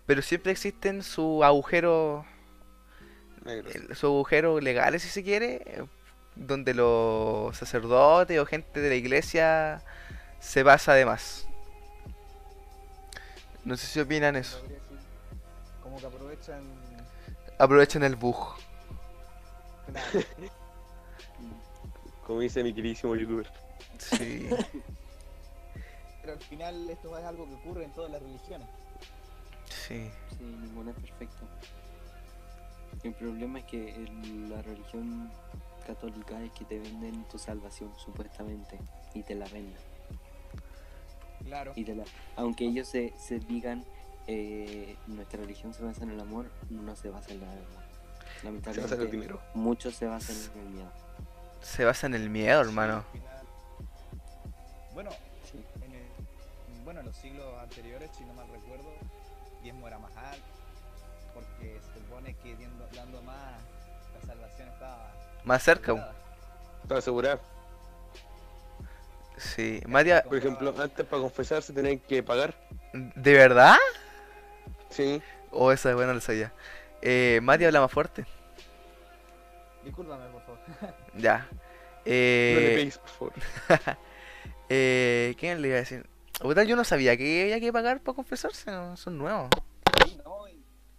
pero 0.04 0.20
siempre 0.20 0.52
existen 0.52 1.02
sus 1.02 1.42
agujeros, 1.42 2.26
Negro. 3.46 3.70
el- 3.70 3.86
sus 3.96 4.04
agujeros 4.04 4.62
legales, 4.62 5.00
si 5.00 5.08
se 5.08 5.22
quiere, 5.22 5.62
eh, 5.64 5.84
donde 6.36 6.74
los 6.74 7.56
sacerdotes 7.56 8.38
o 8.38 8.44
gente 8.44 8.80
de 8.80 8.90
la 8.90 8.94
iglesia 8.96 9.80
se 10.38 10.62
basa 10.62 10.92
de 10.92 11.06
más. 11.06 11.48
No 13.64 13.76
sé 13.76 13.86
si 13.86 14.00
opinan 14.00 14.36
eso. 14.36 14.60
Como 15.82 15.98
que 15.98 16.06
aprovechan. 16.06 16.62
Aprovechen 17.58 18.02
el 18.02 18.16
bug. 18.16 18.36
Claro, 19.86 20.26
Como 22.26 22.40
dice 22.40 22.62
mi 22.62 22.72
queridísimo 22.72 23.14
youtuber. 23.16 23.50
Sí. 23.98 24.48
pero 26.20 26.32
al 26.34 26.40
final 26.40 26.88
esto 26.90 27.16
es 27.18 27.24
algo 27.24 27.46
que 27.46 27.54
ocurre 27.54 27.84
en 27.84 27.92
todas 27.92 28.10
las 28.10 28.22
religiones. 28.22 28.68
Sí. 29.68 30.10
Sí, 30.30 30.44
ninguno 30.44 30.90
es 30.90 30.96
perfecto. 30.96 31.46
El 33.02 33.14
problema 33.14 33.58
es 33.58 33.64
que 33.66 33.94
en 33.94 34.50
la 34.50 34.62
religión 34.62 35.30
católica 35.86 36.40
es 36.42 36.52
que 36.52 36.64
te 36.64 36.78
venden 36.78 37.24
tu 37.24 37.38
salvación, 37.38 37.92
supuestamente, 37.98 38.78
y 39.14 39.22
te 39.22 39.34
la 39.34 39.46
venden. 39.46 39.91
Claro. 41.44 41.72
Y 41.76 41.84
te 41.84 41.94
la... 41.94 42.04
Aunque 42.36 42.64
ellos 42.64 42.88
se, 42.88 43.12
se 43.18 43.38
digan, 43.40 43.84
eh, 44.26 44.96
nuestra 45.06 45.40
religión 45.40 45.74
se 45.74 45.82
basa 45.82 46.02
en 46.04 46.10
el 46.10 46.20
amor, 46.20 46.46
no 46.70 46.94
se 46.96 47.10
basa 47.10 47.32
en 47.32 47.40
la 47.40 47.46
verdad. 47.48 48.72
Se 48.72 48.78
va 48.80 48.82
a 48.82 48.86
hacer 48.86 49.00
el 49.00 49.10
dinero. 49.10 49.40
muchos 49.54 49.94
se 49.94 50.06
basan 50.06 50.36
en 50.54 50.60
el 50.60 50.68
miedo. 50.70 50.90
Se 51.60 51.84
basa 51.84 52.06
en 52.06 52.14
el 52.14 52.28
miedo, 52.30 52.60
hermano. 52.60 53.04
Bueno, 54.94 55.10
Sí. 55.50 55.64
en 55.84 55.92
el- 55.92 56.82
bueno, 56.84 57.00
en 57.00 57.06
los 57.06 57.16
siglos 57.16 57.46
anteriores, 57.62 58.10
si 58.16 58.24
no 58.24 58.34
mal 58.34 58.46
recuerdo, 58.48 58.90
diezmo 59.62 59.86
era 59.86 59.98
más 59.98 60.14
alto, 60.16 60.42
porque 61.34 61.80
se 61.80 62.00
supone 62.00 62.34
que 62.42 62.56
diendo- 62.56 62.86
dando 62.94 63.22
más, 63.22 63.52
la 64.20 64.26
salvación 64.26 64.68
estaba 64.68 65.12
Más 65.44 65.62
cerca. 65.62 66.12
asegurada. 66.90 67.40
Sí. 69.42 69.80
Matia, 69.86 70.22
Por 70.22 70.36
ejemplo, 70.36 70.74
antes 70.78 71.04
para 71.06 71.22
confesarse 71.22 71.72
tenían 71.72 71.98
que 71.98 72.22
pagar. 72.22 72.54
¿de 72.92 73.32
verdad? 73.32 73.76
Sí. 74.90 75.20
Oh, 75.50 75.72
esa 75.72 75.90
es 75.90 75.96
buena, 75.96 76.14
la 76.14 76.20
sabía. 76.20 76.52
Eh, 77.02 77.40
Mati 77.42 77.64
habla 77.64 77.80
más 77.80 77.90
fuerte. 77.90 78.24
Discúlpame, 79.84 80.26
por 80.30 80.42
favor. 80.42 80.60
Ya. 81.16 81.48
No 81.50 81.56
le 81.56 81.62
Eh, 82.04 82.74
pegues, 82.76 82.98
por 82.98 83.08
favor. 83.08 83.32
eh, 84.68 85.34
¿Quién 85.38 85.60
le 85.62 85.68
iba 85.68 85.76
a 85.76 85.80
decir? 85.80 86.06
Puta, 86.40 86.64
yo 86.64 86.76
no 86.76 86.84
sabía 86.84 87.16
que 87.16 87.42
había 87.42 87.60
que 87.60 87.72
pagar 87.72 88.00
para 88.00 88.14
confesarse. 88.16 88.70
no, 88.70 88.96
Son 88.96 89.18
nuevos. 89.18 89.48
Sí, 90.04 90.18
no, 90.24 90.46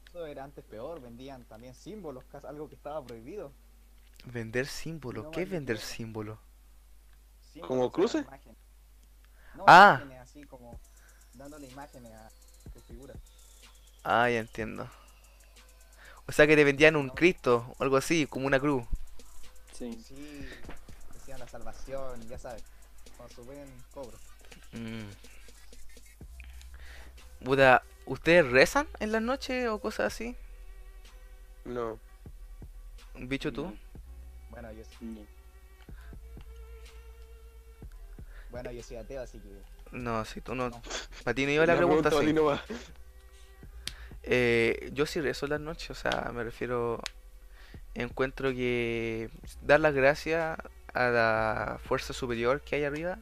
eso 0.08 0.26
era 0.26 0.44
antes 0.44 0.64
peor, 0.64 1.02
vendían 1.02 1.44
también 1.46 1.74
símbolos, 1.76 2.24
algo 2.48 2.68
que 2.70 2.76
estaba 2.76 3.04
prohibido. 3.06 3.52
Vender 4.26 4.68
símbolos. 4.68 5.26
No, 5.26 5.32
¿Qué 5.32 5.42
es 5.44 5.50
vender 5.50 5.78
símbolos? 5.80 6.40
¿Como 7.62 7.92
imágenes. 7.96 8.58
No, 9.56 9.66
Ah. 9.68 10.00
imágenes 10.02 10.20
así 10.22 10.44
como 10.46 10.80
dándole 11.34 11.68
imágenes 11.68 12.12
a 12.14 12.30
tu 12.74 12.80
figura. 12.82 13.14
Ah, 14.04 14.30
ya 14.30 14.40
entiendo. 14.40 14.90
O 16.26 16.32
sea 16.32 16.48
que 16.48 16.56
te 16.56 16.64
vendían 16.64 16.96
un 16.96 17.10
Cristo 17.10 17.74
o 17.78 17.84
algo 17.84 17.98
así, 17.98 18.26
como 18.28 18.48
una 18.48 18.60
cruz. 18.60 18.84
Sí. 19.74 19.94
Sí, 20.08 20.48
decían 21.14 21.40
la 21.40 21.48
salvación, 21.48 22.28
ya 22.28 22.38
sabes, 22.40 22.64
cuando 23.18 23.36
suben 23.36 23.68
cobro. 23.94 24.18
Mm. 24.72 25.04
Puta, 27.44 27.84
¿ustedes 28.06 28.50
rezan 28.52 28.88
en 29.00 29.12
las 29.12 29.22
noches 29.22 29.68
o 29.68 29.80
cosas 29.80 30.14
así? 30.14 30.36
No. 31.66 32.00
Bicho 33.16 33.52
tú. 33.52 33.66
No, 33.66 33.78
Bueno, 34.50 34.72
yo, 34.72 34.84
sí- 35.00 35.28
bueno, 38.54 38.72
yo 38.72 38.84
soy 38.84 38.98
ateo, 38.98 39.22
así 39.24 39.40
que 39.40 39.50
No, 39.92 40.24
si 40.26 40.40
tú 40.40 40.54
no. 40.56 40.70
No. 40.70 40.82
Para 41.24 41.34
ti 41.34 41.46
no 41.46 41.52
iba 41.52 41.66
la 41.66 41.76
pregunta 41.76 42.10
así. 42.10 42.34
Eh, 44.22 44.90
yo 44.94 45.06
sí 45.06 45.20
rezo 45.20 45.48
las 45.48 45.60
noches, 45.60 45.90
o 45.90 45.96
sea, 45.96 46.32
me 46.34 46.44
refiero. 46.44 47.02
Encuentro 47.96 48.52
que 48.52 49.30
dar 49.62 49.80
las 49.80 49.94
gracias 49.94 50.58
a 50.94 51.10
la 51.10 51.80
fuerza 51.84 52.14
superior 52.14 52.62
que 52.62 52.76
hay 52.78 52.84
arriba. 52.86 53.18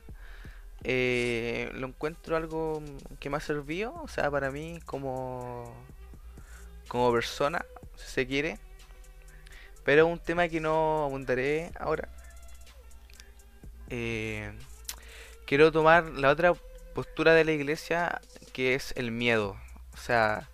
eh, 0.84 1.70
lo 1.76 1.88
encuentro 1.88 2.36
algo 2.36 2.82
que 3.20 3.30
me 3.30 3.38
ha 3.38 3.40
servido, 3.40 3.94
o 4.04 4.08
sea, 4.08 4.30
para 4.30 4.52
mí 4.52 4.80
como. 4.86 5.74
como 6.88 7.12
persona, 7.14 7.66
si 7.96 8.08
se 8.12 8.28
quiere. 8.28 8.60
Pero 9.84 10.06
es 10.08 10.12
un 10.14 10.20
tema 10.20 10.48
que 10.50 10.60
no 10.60 11.06
abundaré 11.06 11.72
ahora. 11.80 12.10
Eh, 13.90 14.52
quiero 15.52 15.70
tomar 15.70 16.06
la 16.06 16.30
otra 16.30 16.54
postura 16.96 17.34
de 17.34 17.44
la 17.44 17.52
iglesia 17.52 18.22
que 18.54 18.74
es 18.74 18.94
el 18.96 19.12
miedo. 19.12 19.58
O 19.94 19.98
sea, 19.98 20.48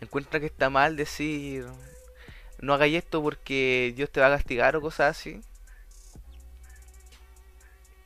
encuentra 0.00 0.40
que 0.40 0.46
está 0.46 0.70
mal 0.70 0.96
decir 0.96 1.66
no 2.58 2.72
hagáis 2.72 2.96
esto 2.96 3.22
porque 3.22 3.92
Dios 3.94 4.08
te 4.10 4.20
va 4.20 4.28
a 4.28 4.38
castigar 4.38 4.74
o 4.74 4.80
cosas 4.80 5.18
así. 5.18 5.42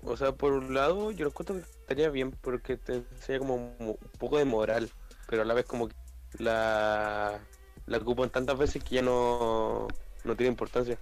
O 0.02 0.16
sea, 0.16 0.32
por 0.32 0.52
un 0.52 0.74
lado, 0.74 1.12
yo 1.12 1.26
lo 1.26 1.30
encuentro 1.30 1.54
que 1.54 1.62
estaría 1.62 2.10
bien 2.10 2.32
porque 2.32 2.76
te 2.76 2.96
enseña 2.96 3.38
como 3.38 3.76
mo- 3.78 3.98
un 4.00 4.10
poco 4.18 4.36
de 4.38 4.44
moral, 4.44 4.90
pero 5.28 5.42
a 5.42 5.44
la 5.44 5.54
vez 5.54 5.64
como 5.64 5.86
que 5.86 5.94
la, 6.40 7.38
la 7.86 7.98
ocupan 7.98 8.30
tantas 8.30 8.58
veces 8.58 8.82
que 8.82 8.96
ya 8.96 9.02
no, 9.02 9.86
no 10.24 10.36
tiene 10.36 10.50
importancia. 10.50 10.98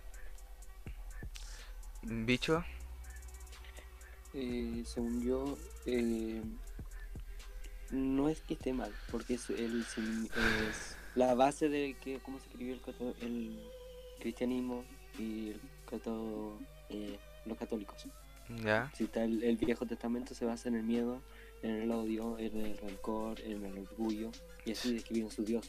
Bicho, 2.02 2.62
Eh, 4.34 4.82
según 4.87 5.22
yo, 5.22 5.58
eh, 5.87 6.42
no 7.90 8.28
es 8.28 8.40
que 8.42 8.54
esté 8.54 8.72
mal, 8.72 8.92
porque 9.10 9.34
es, 9.34 9.50
el, 9.50 9.80
es 9.82 10.96
la 11.16 11.34
base 11.34 11.68
de 11.68 11.94
que 11.94 12.20
cómo 12.20 12.38
se 12.38 12.46
escribió 12.49 12.75
el, 12.75 13.14
el 13.22 13.60
cristianismo 14.20 14.84
y 15.18 15.50
el 15.50 15.60
cato- 15.88 16.58
eh, 16.90 17.18
los 17.46 17.58
católicos. 17.58 18.06
Ya. 18.64 18.90
Si 18.96 19.04
está 19.04 19.25
el, 19.25 19.42
el 19.42 19.56
Viejo 19.56 19.87
Testamento 19.87 20.34
se 20.34 20.44
basa 20.44 20.68
en 20.68 20.76
el 20.76 20.82
miedo, 20.84 21.20
en 21.62 21.76
el 21.82 21.90
odio, 21.90 22.38
en 22.38 22.56
el 22.56 22.76
rencor, 22.78 23.40
en 23.40 23.64
el 23.64 23.78
orgullo, 23.78 24.30
y 24.64 24.72
así 24.72 24.94
describen 24.94 25.30
su 25.30 25.44
Dios. 25.44 25.68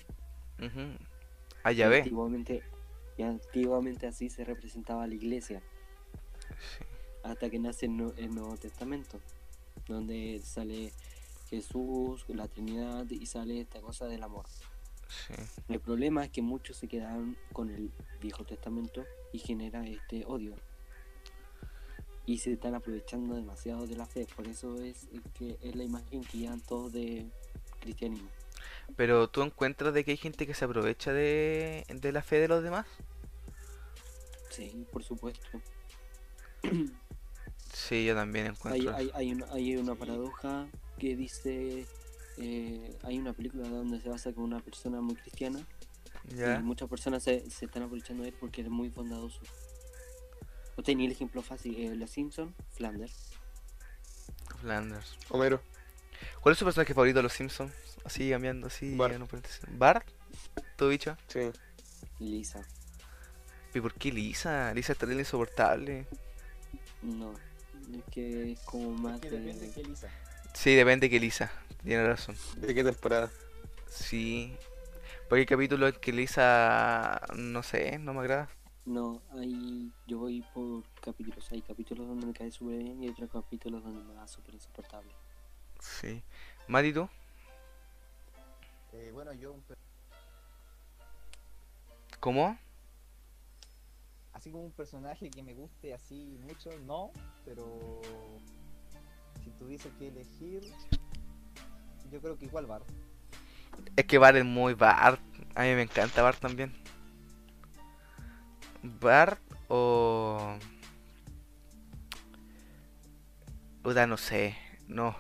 Ah, 1.64 1.72
Y 1.72 1.78
ve. 1.78 1.98
Antiguamente, 2.00 2.64
y 3.18 3.24
antiguamente 3.24 4.06
así 4.08 4.30
se 4.30 4.44
representaba 4.46 5.08
la 5.08 5.16
iglesia, 5.16 5.62
Sí. 6.78 6.86
Hasta 7.24 7.50
que 7.50 7.60
nace 7.60 7.86
el, 7.86 7.98
Nu- 7.98 8.14
el 8.18 8.34
Nuevo 8.34 8.58
Testamento, 8.58 9.20
donde 9.88 10.42
sale 10.44 10.92
Jesús, 11.50 12.26
la 12.30 12.48
Trinidad 12.48 13.10
y 13.10 13.26
sale 13.26 13.62
esta 13.62 13.82
cosa 13.82 14.06
del 14.06 14.24
amor. 14.24 14.46
Sí. 15.28 15.34
El 15.68 15.80
problema 15.82 16.24
es 16.24 16.30
que 16.32 16.42
muchos 16.42 16.78
se 16.78 16.88
quedaron 16.88 17.38
con 17.52 17.70
el 17.70 17.92
Viejo 18.22 18.46
Testamento 18.46 19.04
y 19.34 19.40
genera 19.40 19.86
este 19.86 20.24
odio. 20.26 20.56
Y 22.26 22.38
se 22.38 22.54
están 22.54 22.76
aprovechando 22.76 23.36
demasiado 23.36 23.88
de 23.88 23.96
la 23.98 24.06
fe, 24.06 24.28
por 24.36 24.48
eso 24.48 24.82
es 24.82 25.08
que 25.38 25.58
es 25.62 25.76
la 25.76 25.84
imagen 25.84 26.24
que 26.24 26.38
llevan 26.38 26.62
todos 26.62 26.94
de 26.94 27.26
cristianismo. 27.82 28.30
Pero 28.96 29.28
tú 29.28 29.42
encuentras 29.42 29.94
de 29.94 30.06
que 30.06 30.12
hay 30.12 30.18
gente 30.18 30.46
que 30.46 30.54
se 30.54 30.64
aprovecha 30.66 31.12
de, 31.12 31.86
de 31.90 32.12
la 32.12 32.22
fe 32.22 32.40
de 32.40 32.48
los 32.48 32.64
demás? 32.64 32.86
Sí, 34.50 34.86
por 34.92 35.04
supuesto. 35.04 35.62
Sí, 37.92 38.06
yo 38.06 38.16
también 38.16 38.46
Hay, 38.46 38.52
encuentro. 38.52 38.96
hay, 38.96 39.12
hay, 39.14 39.32
una, 39.34 39.46
hay 39.52 39.76
una 39.76 39.96
paradoja 39.96 40.66
que 40.98 41.14
dice, 41.18 41.86
eh, 42.38 42.98
hay 43.04 43.20
una 43.20 43.34
película 43.34 43.68
donde 43.68 44.00
se 44.00 44.08
basa 44.08 44.32
con 44.32 44.46
una 44.46 44.62
persona 44.62 45.02
muy 45.02 45.16
cristiana 45.16 45.60
Ya. 46.34 46.56
y 46.56 46.64
muchas 46.64 46.88
personas 46.88 47.22
se, 47.22 47.50
se 47.50 47.66
están 47.66 47.84
aprovechando 47.84 48.24
de 48.24 48.30
él 48.30 48.36
porque 48.40 48.62
es 48.62 48.70
muy 48.70 48.88
bondadoso. 48.88 49.42
O 50.78 50.84
tenía 50.84 51.06
el 51.06 51.12
ejemplo 51.12 51.42
fácil, 51.42 51.76
eh, 51.78 51.94
Los 51.94 52.12
Simpson, 52.12 52.56
Flanders. 52.72 53.34
Flanders. 54.62 55.18
Homero. 55.28 55.62
¿Cuál 56.40 56.54
es 56.54 56.60
su 56.60 56.64
personaje 56.64 56.94
favorito 56.94 57.20
de 57.20 57.24
los 57.24 57.34
Simpsons? 57.34 57.74
Así 58.06 58.30
cambiando, 58.30 58.68
así. 58.68 58.96
Bart. 58.96 59.16
en 59.16 59.24
un. 59.24 59.30
¿Bart? 59.78 60.08
¿Tu 60.78 60.88
bicho? 60.88 61.18
Sí. 61.28 61.52
Lisa. 62.20 62.66
¿Y 63.74 63.82
por 63.82 63.94
qué 63.96 64.14
Lisa? 64.14 64.74
Lisa 64.74 64.94
es 64.94 64.98
terrible 64.98 65.24
insoportable. 65.24 66.08
No, 67.02 67.34
que 68.12 68.52
es 68.54 68.60
como 68.62 68.92
más 68.92 69.20
Que 69.20 69.30
de... 69.30 69.40
depende 69.40 69.68
de 69.68 69.74
qué 69.74 69.84
Lisa. 69.84 70.10
Sí, 70.54 70.76
depende 70.76 71.10
que 71.10 71.20
Lisa. 71.20 71.52
Tiene 71.84 72.06
razón. 72.06 72.36
¿De 72.58 72.74
qué 72.74 72.84
temporada? 72.84 73.32
Sí. 73.88 74.56
Porque 75.28 75.42
hay 75.42 75.46
capítulos 75.46 75.94
en 75.94 76.00
que 76.00 76.12
Lisa. 76.12 77.22
No 77.36 77.64
sé, 77.64 77.98
no 78.00 78.14
me 78.14 78.22
agrada. 78.22 78.50
No, 78.86 79.22
hay... 79.32 79.92
Yo 80.08 80.20
voy 80.20 80.44
por 80.54 80.84
capítulos. 81.02 81.52
Hay 81.52 81.62
capítulos 81.62 82.08
donde 82.08 82.26
me 82.26 82.34
cae 82.34 82.52
súper 82.52 82.78
bien 82.78 83.04
y 83.04 83.10
otros 83.10 83.30
capítulos 83.32 83.84
donde 83.84 84.04
me 84.04 84.14
da 84.14 84.28
súper 84.28 84.56
insoportable. 84.56 85.12
Sí. 85.80 86.22
Mati, 86.68 86.94
¿tú? 86.94 87.10
Eh, 88.94 89.10
bueno, 89.14 89.34
yo, 89.34 89.56
¿Cómo? 92.20 92.56
Así 94.42 94.50
como 94.50 94.64
un 94.64 94.72
personaje 94.72 95.30
que 95.30 95.44
me 95.44 95.54
guste 95.54 95.94
así 95.94 96.40
mucho, 96.42 96.72
no, 96.88 97.12
pero 97.46 98.02
si 99.44 99.52
tuviese 99.52 99.92
que 100.00 100.08
elegir, 100.08 100.64
yo 102.12 102.20
creo 102.20 102.36
que 102.40 102.46
igual 102.46 102.66
Bart. 102.66 102.84
Es 103.96 104.06
que 104.06 104.18
Bart 104.18 104.36
es 104.38 104.44
muy 104.44 104.74
Bart. 104.74 105.22
A 105.54 105.62
mí 105.62 105.76
me 105.76 105.84
encanta 105.84 106.24
Bart 106.24 106.40
también. 106.40 106.74
Bart 108.82 109.40
o. 109.68 110.58
Puta, 113.84 114.08
no 114.08 114.18
sé. 114.18 114.56
No. 114.88 115.16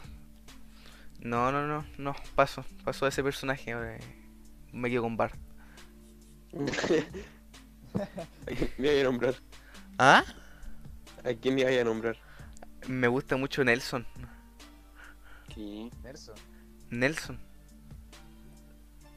No, 1.19 1.51
no, 1.51 1.67
no, 1.67 1.85
no. 1.99 2.15
Paso. 2.33 2.65
Paso 2.83 3.05
a 3.05 3.09
ese 3.09 3.21
personaje. 3.21 3.69
eh, 3.71 3.99
Me 4.73 4.89
quedo 4.89 5.03
con 5.03 5.15
Bart. 5.15 5.35
¿A 7.93 8.05
quién 8.55 8.71
me 8.77 8.91
iba 8.93 9.01
a 9.01 9.03
nombrar? 9.03 9.35
¿Ah? 9.97 10.23
¿A 11.23 11.33
quién 11.33 11.55
me 11.55 11.61
iba 11.61 11.81
a 11.81 11.83
nombrar? 11.83 12.17
Me 12.87 13.07
gusta 13.07 13.37
mucho 13.37 13.63
Nelson. 13.63 14.05
¿Qué? 15.53 15.89
Nelson. 16.03 16.35
Nelson. 16.89 17.39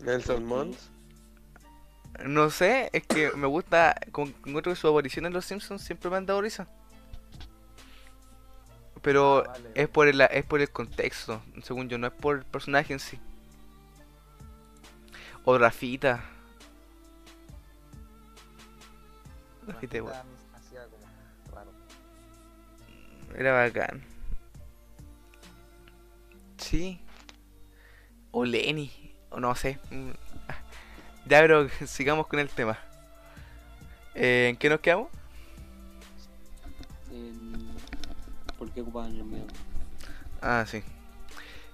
Nelson 0.01 0.45
Mons. 0.45 0.91
No 2.25 2.51
sé, 2.51 2.91
es 2.93 3.07
que 3.07 3.31
me 3.33 3.47
gusta. 3.47 3.95
Que 4.13 4.23
encuentro 4.23 4.73
que 4.73 4.77
su 4.77 4.89
aparición 4.89 5.27
en 5.27 5.33
Los 5.33 5.47
Simpsons 5.47 5.83
siempre 5.83 6.11
me 6.11 6.17
han 6.17 6.27
dado 6.27 6.41
risa. 6.43 6.69
Pero 9.03 9.45
Ah, 9.47 9.53
vale. 9.53 9.71
es 9.75 9.89
por 9.89 10.09
el, 10.09 10.21
es 10.21 10.45
por 10.45 10.61
el 10.61 10.71
contexto, 10.71 11.43
según 11.63 11.89
yo, 11.89 11.99
no 11.99 12.07
es 12.07 12.13
por 12.13 12.39
el 12.39 12.45
personaje 12.45 12.93
en 12.93 13.01
sí. 13.01 13.19
O 15.45 15.59
Rafita. 15.59 16.25
Hacía 19.69 20.87
como 20.87 21.55
raro. 21.55 21.71
Era 23.37 23.53
bacán. 23.53 24.03
Sí. 26.59 27.01
O 28.31 28.45
Lenny. 28.45 29.15
O 29.31 29.41
no 29.41 29.55
sé. 29.55 29.79
Mm. 29.91 30.11
Ya, 31.27 31.41
pero 31.41 31.69
sigamos 31.87 32.27
con 32.27 32.39
el 32.39 32.51
tema. 32.51 32.79
Eh, 34.15 34.49
¿En 34.51 34.57
qué 34.57 34.69
nos 34.69 34.81
quedamos? 34.81 35.09
En... 37.11 37.75
¿Por 38.59 38.71
qué 38.71 38.83
ocupaban 38.83 39.17
el 39.17 39.25
miedo? 39.25 39.47
Ah, 40.43 40.67
sí. 40.67 40.83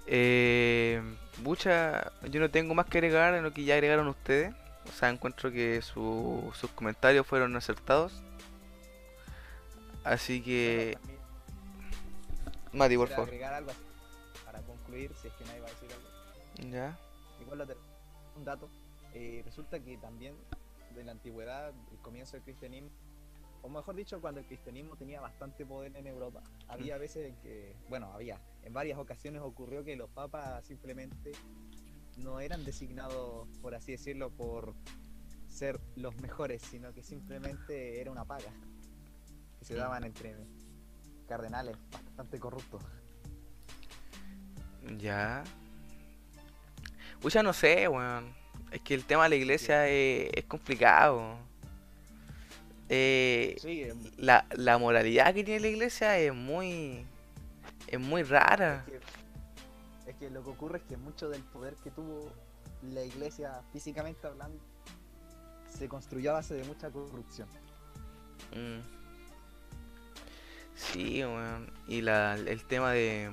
Eh, 0.06 1.02
Bucha, 1.38 2.12
yo 2.30 2.40
no 2.40 2.50
tengo 2.50 2.74
más 2.74 2.86
que 2.86 2.98
agregar 2.98 3.34
en 3.34 3.42
lo 3.42 3.52
que 3.52 3.64
ya 3.64 3.74
agregaron 3.74 4.06
ustedes. 4.08 4.54
O 4.90 4.92
sea, 4.92 5.08
encuentro 5.08 5.52
que 5.52 5.80
su- 5.82 6.50
sus 6.54 6.68
comentarios 6.72 7.24
fueron 7.26 7.54
acertados. 7.56 8.12
Así 10.02 10.42
que... 10.42 10.98
Mati, 12.72 12.96
por 12.96 13.08
favor. 13.08 13.28
agregar 13.28 13.54
algo 13.54 13.70
así, 13.70 13.80
para 14.44 14.60
concluir, 14.62 15.12
si 15.20 15.28
es 15.28 15.34
que 15.34 15.44
nadie 15.44 15.60
va 15.60 15.66
a 15.68 15.70
decir 15.70 15.88
algo. 15.92 16.70
Ya. 16.70 16.98
Igual 17.40 17.76
un 18.36 18.44
dato. 18.44 18.68
eh, 19.14 19.42
resulta 19.44 19.78
que 19.80 19.96
también 19.98 20.34
de 20.94 21.04
la 21.04 21.12
antigüedad, 21.12 21.72
el 21.92 21.98
comienzo 21.98 22.32
del 22.32 22.42
cristianismo, 22.42 22.90
o 23.62 23.68
mejor 23.68 23.94
dicho, 23.94 24.20
cuando 24.20 24.40
el 24.40 24.46
cristianismo 24.46 24.96
tenía 24.96 25.20
bastante 25.20 25.64
poder 25.66 25.96
en 25.96 26.06
Europa, 26.06 26.42
había 26.68 26.96
veces 26.98 27.28
en 27.28 27.36
que, 27.36 27.76
bueno, 27.88 28.12
había, 28.12 28.40
en 28.64 28.72
varias 28.72 28.98
ocasiones 28.98 29.42
ocurrió 29.42 29.84
que 29.84 29.94
los 29.96 30.08
papas 30.10 30.64
simplemente 30.64 31.32
no 32.22 32.40
eran 32.40 32.64
designados, 32.64 33.48
por 33.60 33.74
así 33.74 33.92
decirlo, 33.92 34.30
por 34.30 34.74
ser 35.48 35.80
los 35.96 36.16
mejores, 36.20 36.62
sino 36.62 36.92
que 36.92 37.02
simplemente 37.02 38.00
era 38.00 38.10
una 38.10 38.24
paga 38.24 38.52
que 39.58 39.64
se 39.64 39.74
daban 39.74 40.04
entre 40.04 40.36
cardenales 41.28 41.76
bastante 41.92 42.38
corruptos. 42.38 42.82
Ya. 44.98 45.44
Pucha, 47.20 47.42
no 47.42 47.52
sé, 47.52 47.86
weón. 47.88 48.34
Es 48.70 48.80
que 48.80 48.94
el 48.94 49.04
tema 49.04 49.24
de 49.24 49.30
la 49.30 49.36
iglesia 49.36 49.88
es, 49.88 50.30
es 50.32 50.44
complicado. 50.44 51.36
Eh, 52.88 53.56
Sí, 53.60 53.86
la, 54.16 54.46
la 54.52 54.78
moralidad 54.78 55.34
que 55.34 55.44
tiene 55.44 55.60
la 55.60 55.68
iglesia 55.68 56.18
es 56.18 56.34
muy. 56.34 57.04
Es 57.86 58.00
muy 58.00 58.22
rara. 58.22 58.84
Es 58.86 58.92
que, 58.92 59.00
es 60.20 60.28
que 60.28 60.30
lo 60.30 60.42
que 60.44 60.50
ocurre 60.50 60.78
es 60.78 60.84
que 60.84 60.96
mucho 60.96 61.28
del 61.28 61.42
poder 61.42 61.74
que 61.76 61.90
tuvo 61.90 62.30
la 62.82 63.02
iglesia 63.04 63.62
físicamente 63.72 64.26
hablando 64.26 64.58
se 65.68 65.88
construyó 65.88 66.30
a 66.30 66.34
base 66.34 66.54
de 66.54 66.64
mucha 66.64 66.90
corrupción. 66.90 67.48
Mm. 68.54 68.80
Sí. 70.74 71.22
Y 71.86 72.00
la, 72.02 72.34
el 72.34 72.64
tema 72.64 72.92
de. 72.92 73.30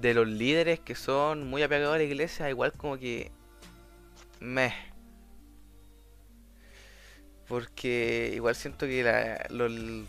De 0.00 0.12
los 0.12 0.26
líderes 0.26 0.80
que 0.80 0.96
son 0.96 1.48
muy 1.48 1.62
apegados 1.62 1.94
a 1.94 1.98
la 1.98 2.04
iglesia, 2.04 2.50
igual 2.50 2.72
como 2.72 2.98
que. 2.98 3.30
Meh. 4.40 4.74
Porque 7.46 8.32
igual 8.34 8.54
siento 8.56 8.86
que 8.86 9.02
la, 9.04 9.46
los- 9.50 10.08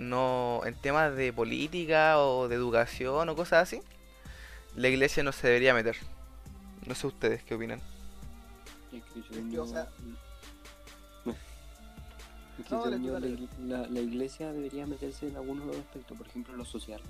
no 0.00 0.62
en 0.64 0.74
temas 0.74 1.14
de 1.14 1.32
política 1.32 2.18
o 2.18 2.48
de 2.48 2.56
educación 2.56 3.28
o 3.28 3.36
cosas 3.36 3.62
así, 3.68 3.82
la 4.74 4.88
iglesia 4.88 5.22
no 5.22 5.30
se 5.32 5.46
debería 5.46 5.74
meter. 5.74 5.96
No 6.86 6.94
sé 6.94 7.06
ustedes 7.06 7.42
qué 7.44 7.54
opinan. 7.54 7.80
Es 8.92 9.02
que 9.04 9.58
o 9.60 9.66
sea- 9.66 9.88
Es 12.58 12.66
que 12.66 12.74
No, 12.74 12.86
la, 12.86 14.00
iglesia 14.00 14.52
debería 14.52 14.86
meterse 14.86 15.28
en 15.28 15.36
algunos 15.36 15.76
aspectos, 15.76 16.16
por 16.16 16.26
ejemplo, 16.26 16.56
lo 16.56 16.64
social. 16.64 17.00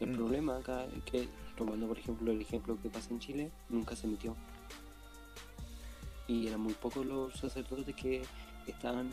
El 0.00 0.08
Mm. 0.10 0.14
problema 0.16 0.56
acá 0.56 0.84
es 0.84 1.02
que, 1.04 1.28
tomando 1.56 1.86
por 1.86 1.98
ejemplo 1.98 2.32
el 2.32 2.40
ejemplo 2.40 2.76
que 2.82 2.88
pasa 2.88 3.10
en 3.10 3.20
Chile, 3.20 3.50
nunca 3.68 3.94
se 3.96 4.06
metió. 4.06 4.34
Y 6.26 6.48
eran 6.48 6.60
muy 6.60 6.72
pocos 6.74 7.04
los 7.04 7.34
sacerdotes 7.38 7.94
que 7.94 8.22
estaban 8.66 9.08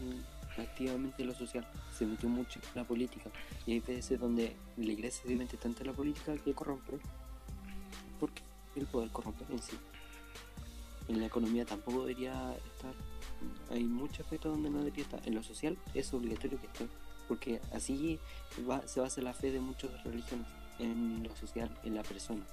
activamente 0.57 1.21
en 1.21 1.27
lo 1.29 1.33
social, 1.35 1.67
se 1.97 2.05
metió 2.05 2.27
mucho 2.29 2.59
en 2.59 2.81
la 2.81 2.83
política. 2.83 3.29
Y 3.65 3.73
hay 3.73 3.79
veces 3.79 4.19
donde 4.19 4.55
la 4.77 4.91
iglesia 4.91 5.23
se 5.25 5.35
mete 5.35 5.57
tanto 5.57 5.81
en 5.81 5.87
la 5.87 5.93
política 5.93 6.35
que 6.37 6.53
corrompe. 6.53 6.99
Porque 8.19 8.41
el 8.75 8.85
poder 8.87 9.09
corrompe 9.11 9.45
en 9.49 9.61
sí. 9.61 9.77
En 11.07 11.19
la 11.19 11.25
economía 11.27 11.65
tampoco 11.65 12.01
debería 12.05 12.53
estar. 12.75 12.93
Hay 13.71 13.83
muchos 13.83 14.21
aspectos 14.21 14.51
donde 14.51 14.69
no 14.69 14.79
debería 14.79 15.03
estar. 15.03 15.21
En 15.25 15.35
lo 15.35 15.43
social 15.43 15.77
es 15.93 16.13
obligatorio 16.13 16.59
que 16.59 16.67
esté. 16.67 16.87
Porque 17.27 17.61
así 17.73 18.19
va- 18.69 18.87
se 18.87 18.99
basa 18.99 19.21
la 19.21 19.33
fe 19.33 19.51
de 19.51 19.59
muchas 19.59 19.91
religiones. 20.03 20.47
En 20.79 21.23
lo 21.23 21.35
social, 21.35 21.69
en 21.83 21.95
la 21.95 22.03
persona. 22.03 22.45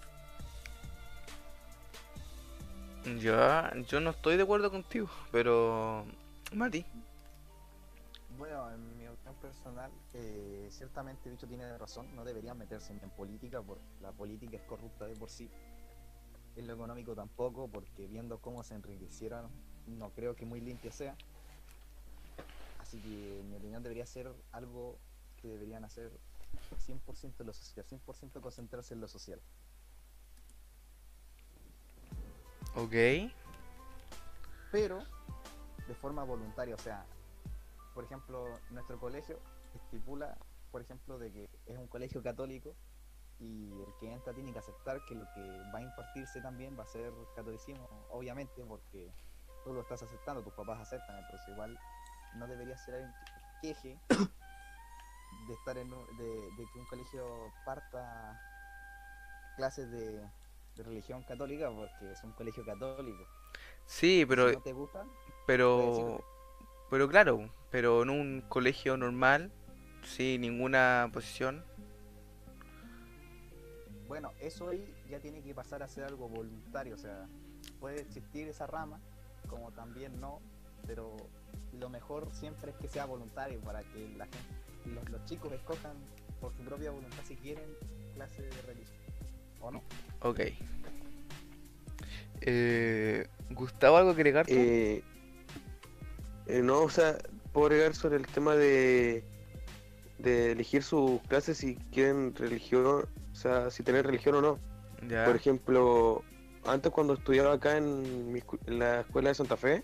Ya, 3.20 3.72
yo 3.88 4.00
no 4.00 4.10
estoy 4.10 4.36
de 4.36 4.42
acuerdo 4.42 4.70
contigo, 4.70 5.08
pero... 5.30 6.04
Mati. 6.52 6.84
Bueno, 8.38 8.70
en 8.70 8.98
mi 8.98 9.08
opinión 9.08 9.34
personal, 9.36 9.90
eh, 10.12 10.68
ciertamente 10.70 11.30
Bicho 11.30 11.46
tiene 11.46 11.78
razón, 11.78 12.14
no 12.14 12.24
deberían 12.24 12.58
meterse 12.58 12.92
en 12.92 13.10
política, 13.10 13.62
porque 13.62 13.82
la 14.02 14.12
política 14.12 14.56
es 14.56 14.62
corrupta 14.64 15.06
de 15.06 15.14
por 15.14 15.30
sí. 15.30 15.50
En 16.56 16.66
lo 16.66 16.74
económico 16.74 17.14
tampoco, 17.14 17.66
porque 17.68 18.06
viendo 18.06 18.38
cómo 18.38 18.62
se 18.62 18.74
enriquecieron, 18.74 19.50
no 19.86 20.10
creo 20.10 20.36
que 20.36 20.44
muy 20.44 20.60
limpia 20.60 20.92
sea. 20.92 21.16
Así 22.78 23.00
que 23.00 23.40
en 23.40 23.50
mi 23.50 23.56
opinión 23.56 23.82
debería 23.82 24.04
ser 24.04 24.30
algo 24.52 24.98
que 25.40 25.48
deberían 25.48 25.84
hacer 25.84 26.12
100% 26.78 27.40
en 27.40 27.46
lo 27.46 27.54
social, 27.54 27.86
100% 27.86 28.40
concentrarse 28.40 28.94
en 28.94 29.00
lo 29.00 29.08
social. 29.08 29.40
Ok. 32.74 32.92
pero 34.70 34.98
de 35.88 35.94
forma 35.94 36.22
voluntaria, 36.24 36.74
o 36.74 36.78
sea, 36.78 37.06
por 37.96 38.04
ejemplo, 38.04 38.60
nuestro 38.68 39.00
colegio 39.00 39.40
estipula, 39.74 40.36
por 40.70 40.82
ejemplo, 40.82 41.18
de 41.18 41.32
que 41.32 41.48
es 41.64 41.78
un 41.78 41.88
colegio 41.88 42.22
católico 42.22 42.76
y 43.38 43.72
el 43.72 43.88
que 43.98 44.12
entra 44.12 44.34
tiene 44.34 44.52
que 44.52 44.58
aceptar 44.58 45.02
que 45.06 45.14
lo 45.14 45.24
que 45.34 45.40
va 45.74 45.78
a 45.78 45.82
impartirse 45.82 46.42
también 46.42 46.78
va 46.78 46.82
a 46.82 46.86
ser 46.86 47.10
catolicismo, 47.34 47.88
obviamente, 48.10 48.62
porque 48.68 49.10
tú 49.64 49.72
lo 49.72 49.80
estás 49.80 50.02
aceptando, 50.02 50.42
tus 50.42 50.52
papás 50.52 50.78
aceptan, 50.78 51.16
entonces 51.16 51.48
igual 51.48 51.78
no 52.34 52.46
debería 52.46 52.76
ser 52.76 52.96
alguien 52.96 53.14
que 53.62 53.68
queje 53.68 53.98
de 55.48 55.54
estar 55.54 55.78
en 55.78 55.90
un- 55.90 56.16
de, 56.18 56.50
de 56.50 56.66
que 56.70 56.78
un 56.78 56.86
colegio 56.86 57.50
parta 57.64 58.38
clases 59.56 59.90
de, 59.90 60.20
de 60.76 60.82
religión 60.82 61.22
católica 61.22 61.70
porque 61.70 62.12
es 62.12 62.22
un 62.24 62.32
colegio 62.32 62.62
católico. 62.62 63.24
Sí, 63.86 64.26
pero... 64.28 64.50
si 64.50 64.56
no 64.56 64.62
te 64.62 64.72
gusta, 64.74 65.06
Pero... 65.46 66.20
Pero 66.90 67.08
claro, 67.08 67.50
pero 67.70 68.02
en 68.02 68.10
un 68.10 68.44
colegio 68.48 68.96
normal, 68.96 69.50
sin 70.02 70.40
ninguna 70.40 71.10
posición. 71.12 71.64
Bueno, 74.08 74.30
eso 74.40 74.68
ahí 74.68 74.94
ya 75.10 75.18
tiene 75.18 75.42
que 75.42 75.52
pasar 75.52 75.82
a 75.82 75.88
ser 75.88 76.04
algo 76.04 76.28
voluntario, 76.28 76.94
o 76.94 76.98
sea, 76.98 77.26
puede 77.80 78.00
existir 78.02 78.46
esa 78.48 78.66
rama, 78.66 79.00
como 79.48 79.72
también 79.72 80.20
no, 80.20 80.40
pero 80.86 81.16
lo 81.72 81.88
mejor 81.88 82.28
siempre 82.32 82.70
es 82.70 82.76
que 82.76 82.88
sea 82.88 83.04
voluntario 83.04 83.60
para 83.60 83.80
que 83.80 84.08
la 84.16 84.26
gente, 84.26 84.94
los, 84.94 85.08
los 85.10 85.24
chicos 85.24 85.52
escojan 85.52 85.96
por 86.40 86.52
su 86.54 86.62
propia 86.62 86.90
voluntad 86.92 87.22
si 87.24 87.34
quieren 87.36 87.68
clase 88.14 88.42
de 88.42 88.62
religión 88.62 88.96
o 89.60 89.70
no. 89.70 89.82
Ok. 90.20 90.40
Eh, 92.42 93.26
Gustavo, 93.50 93.96
¿algo 93.96 94.14
que 94.14 94.20
agregar? 94.20 94.46
Eh, 94.48 95.02
eh, 96.46 96.62
no, 96.62 96.82
o 96.82 96.90
sea, 96.90 97.18
puedo 97.52 97.66
agregar 97.66 97.94
sobre 97.94 98.16
el 98.16 98.26
tema 98.26 98.54
de, 98.54 99.24
de 100.18 100.52
elegir 100.52 100.82
sus 100.82 101.20
clases 101.22 101.58
si 101.58 101.76
quieren 101.92 102.34
religión, 102.34 103.06
o 103.32 103.34
sea, 103.34 103.70
si 103.70 103.82
tener 103.82 104.06
religión 104.06 104.34
o 104.36 104.40
no. 104.42 104.58
ya. 105.08 105.24
Por 105.24 105.36
ejemplo, 105.36 106.22
antes 106.64 106.90
cuando 106.92 107.14
estudiaba 107.14 107.54
acá 107.54 107.76
en, 107.76 108.32
mi 108.32 108.40
escu- 108.40 108.58
en 108.66 108.78
la 108.78 109.00
escuela 109.00 109.28
de 109.30 109.34
Santa 109.34 109.56
Fe, 109.56 109.82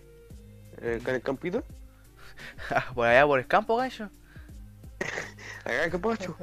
eh, 0.81 0.99
acá 1.01 1.11
en 1.11 1.17
el 1.17 1.23
campito, 1.23 1.63
por 2.95 3.07
allá 3.07 3.27
por 3.27 3.39
el 3.39 3.47
campo, 3.47 3.77
gallo. 3.77 4.09
acá 5.65 5.85
en 5.85 5.91
Capacho. 5.91 6.37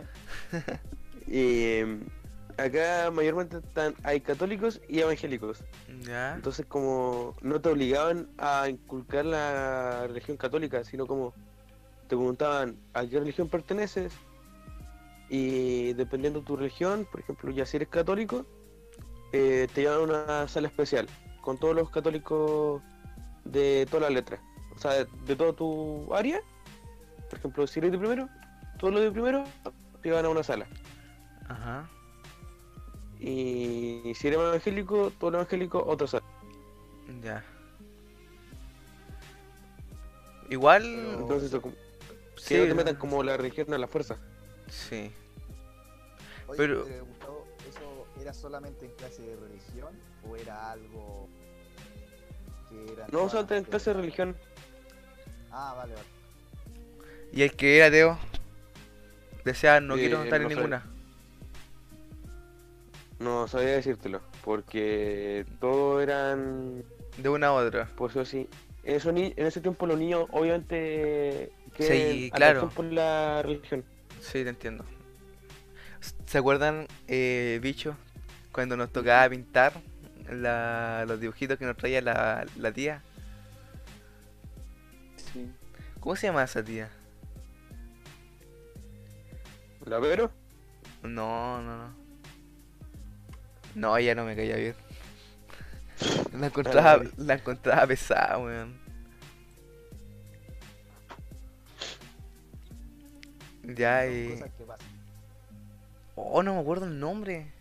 y 1.28 1.74
em, 1.78 2.02
acá 2.58 3.10
mayormente 3.12 3.58
están, 3.58 3.96
hay 4.04 4.20
católicos 4.22 4.82
y 4.90 5.00
evangélicos. 5.00 5.64
Ya. 6.10 6.34
Entonces 6.34 6.66
como 6.66 7.36
no 7.42 7.62
te 7.62 7.70
obligaban 7.70 8.30
a 8.40 8.68
inculcar 8.68 9.26
la 9.26 10.08
religión 10.08 10.38
católica, 10.38 10.84
sino 10.84 11.06
como 11.06 11.34
te 12.08 12.16
preguntaban 12.16 12.78
a 12.94 13.06
qué 13.06 13.20
religión 13.20 13.48
perteneces 13.48 14.12
y 15.30 15.94
dependiendo 15.94 16.40
de 16.40 16.46
tu 16.48 16.58
religión, 16.58 17.08
por 17.12 17.20
ejemplo, 17.20 17.52
ya 17.52 17.64
si 17.68 17.78
eres 17.78 17.90
católico, 17.90 18.48
eh, 19.34 19.68
te 19.72 19.82
llevan 19.82 20.00
a 20.00 20.02
una 20.02 20.48
sala 20.48 20.68
especial 20.68 21.08
con 21.42 21.60
todos 21.60 21.76
los 21.76 21.92
católicos 21.92 22.82
de 23.46 23.86
todas 23.92 24.02
las 24.02 24.12
letras, 24.12 24.40
o 24.76 24.80
sea, 24.80 24.94
de, 24.94 25.08
de 25.28 25.36
toda 25.36 25.54
tu 25.54 26.12
área. 26.16 26.42
Por 27.30 27.38
ejemplo, 27.38 27.68
si 27.68 27.80
eres 27.80 27.92
de 27.92 28.00
primero, 28.00 28.28
todos 28.80 28.96
los 28.96 29.04
de 29.04 29.12
primero 29.12 29.44
te 30.02 30.10
llevan 30.10 30.26
a 30.26 30.30
una 30.30 30.42
sala. 30.42 30.66
Ajá. 31.48 31.88
Y 33.20 34.14
si 34.16 34.28
eres 34.28 34.40
evangélico, 34.40 35.12
todos 35.20 35.34
los 35.34 35.40
evangélicos, 35.42 35.84
otra 35.86 36.08
sala. 36.08 36.24
Ya. 37.24 37.44
Igual. 40.50 40.84
Entonces, 41.20 41.52
como- 41.60 41.74
sí, 42.38 42.56
que 42.56 42.60
no 42.62 42.68
te 42.68 42.74
metan 42.76 42.96
como 42.96 43.22
la 43.24 43.38
religión 43.38 43.74
a 43.74 43.78
la 43.78 43.88
fuerza. 43.88 44.18
Sí. 44.70 45.12
Oye, 46.48 46.58
Pero- 46.58 46.88
eh, 46.88 47.02
Gustavo, 47.02 47.48
¿eso 47.70 48.08
era 48.22 48.34
solamente 48.34 48.86
en 48.86 48.92
clase 48.94 49.22
de 49.22 49.36
religión 49.36 49.94
o 50.28 50.36
era 50.36 50.72
algo 50.72 51.28
que 52.70 52.94
era... 52.94 53.08
No, 53.12 53.30
solamente 53.30 53.56
en 53.58 53.62
las 53.64 53.70
clase 53.70 53.90
de 53.92 53.96
religión. 53.98 54.36
Ah, 55.52 55.74
vale, 55.78 55.94
vale. 55.94 56.08
Y 57.34 57.44
el 57.44 57.56
que 57.56 57.78
era 57.78 57.88
ateo. 57.88 58.18
Decía, 59.46 59.80
no 59.82 59.96
Eh, 59.96 60.00
quiero 60.00 60.24
estar 60.24 60.38
en 60.38 60.44
no 60.44 60.50
sé. 60.50 60.56
ninguna. 60.56 60.86
No 63.20 63.48
sabía 63.48 63.72
decírtelo, 63.72 64.22
porque 64.46 65.46
todos 65.60 66.02
eran, 66.02 66.84
De 67.18 67.28
una 67.30 67.48
a 67.48 67.54
otra. 67.54 67.90
pues 67.98 68.16
así. 68.16 68.48
En, 68.84 68.96
eso 68.96 69.12
ni- 69.12 69.34
en 69.36 69.46
ese 69.46 69.60
tiempo 69.60 69.86
los 69.86 70.00
niños, 70.00 70.26
obviamente, 70.32 71.52
Sí, 71.78 72.32
claro. 72.34 72.70
por 72.70 72.86
la 72.86 73.42
religión. 73.44 73.84
Sí, 74.22 74.44
te 74.44 74.50
entiendo. 74.50 74.86
¿Se 76.26 76.38
acuerdan, 76.38 76.88
eh, 77.08 77.60
bicho? 77.62 77.96
Cuando 78.54 78.78
nos 78.78 78.90
tocaba 78.92 79.30
pintar 79.30 79.74
la- 80.32 81.04
los 81.08 81.20
dibujitos 81.20 81.58
que 81.60 81.66
nos 81.66 81.76
traía 81.76 82.02
la, 82.02 82.46
la 82.58 82.72
tía. 82.72 83.02
Sí. 85.34 85.52
¿Cómo 86.00 86.16
se 86.16 86.28
llama 86.28 86.44
esa 86.44 86.64
tía? 86.64 86.90
¿La 89.86 90.00
Vero? 90.00 90.32
No, 91.04 91.62
no, 91.62 91.78
no. 91.78 91.99
No, 93.76 93.96
ella 93.98 94.16
no 94.16 94.26
me 94.26 94.36
caía 94.36 94.56
bien. 94.56 94.76
La 96.38 96.48
encontraba, 96.48 97.04
la 97.18 97.34
encontraba 97.34 97.88
pesada, 97.88 98.38
weón. 98.38 98.80
Ya, 103.64 104.08
y... 104.08 104.42
Oh, 106.16 106.42
no 106.44 106.56
me 106.56 106.62
acuerdo 106.62 106.86
el 106.86 107.00
nombre. 107.00 107.52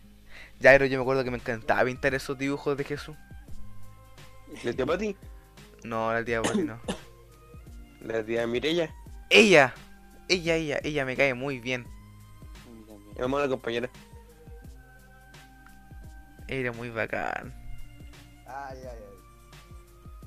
Ya, 0.59 0.71
pero 0.71 0.85
yo 0.85 0.97
me 0.97 1.03
acuerdo 1.03 1.23
que 1.23 1.31
me 1.31 1.37
encantaba 1.37 1.85
pintar 1.85 2.13
esos 2.13 2.37
dibujos 2.37 2.75
de 2.77 2.83
Jesús. 2.83 3.15
¿La 4.63 4.73
tía 4.73 4.85
Pati? 4.85 5.15
No, 5.83 6.11
la 6.11 6.23
tía 6.23 6.41
Poli 6.41 6.63
no. 6.63 6.79
¿La 8.01 8.23
tía 8.23 8.47
Mirella? 8.47 8.93
Ella, 9.29 9.73
ella, 10.27 10.55
ella, 10.55 10.79
ella 10.83 11.05
me 11.05 11.15
cae 11.15 11.33
muy 11.33 11.59
bien. 11.59 11.85
Mi 13.15 13.37
la 13.37 13.47
compañera. 13.47 13.89
Era 16.49 16.71
muy 16.71 16.89
bacán. 16.89 17.53
Ay, 18.47 18.77
ay, 18.81 18.87
ay. 18.87 19.19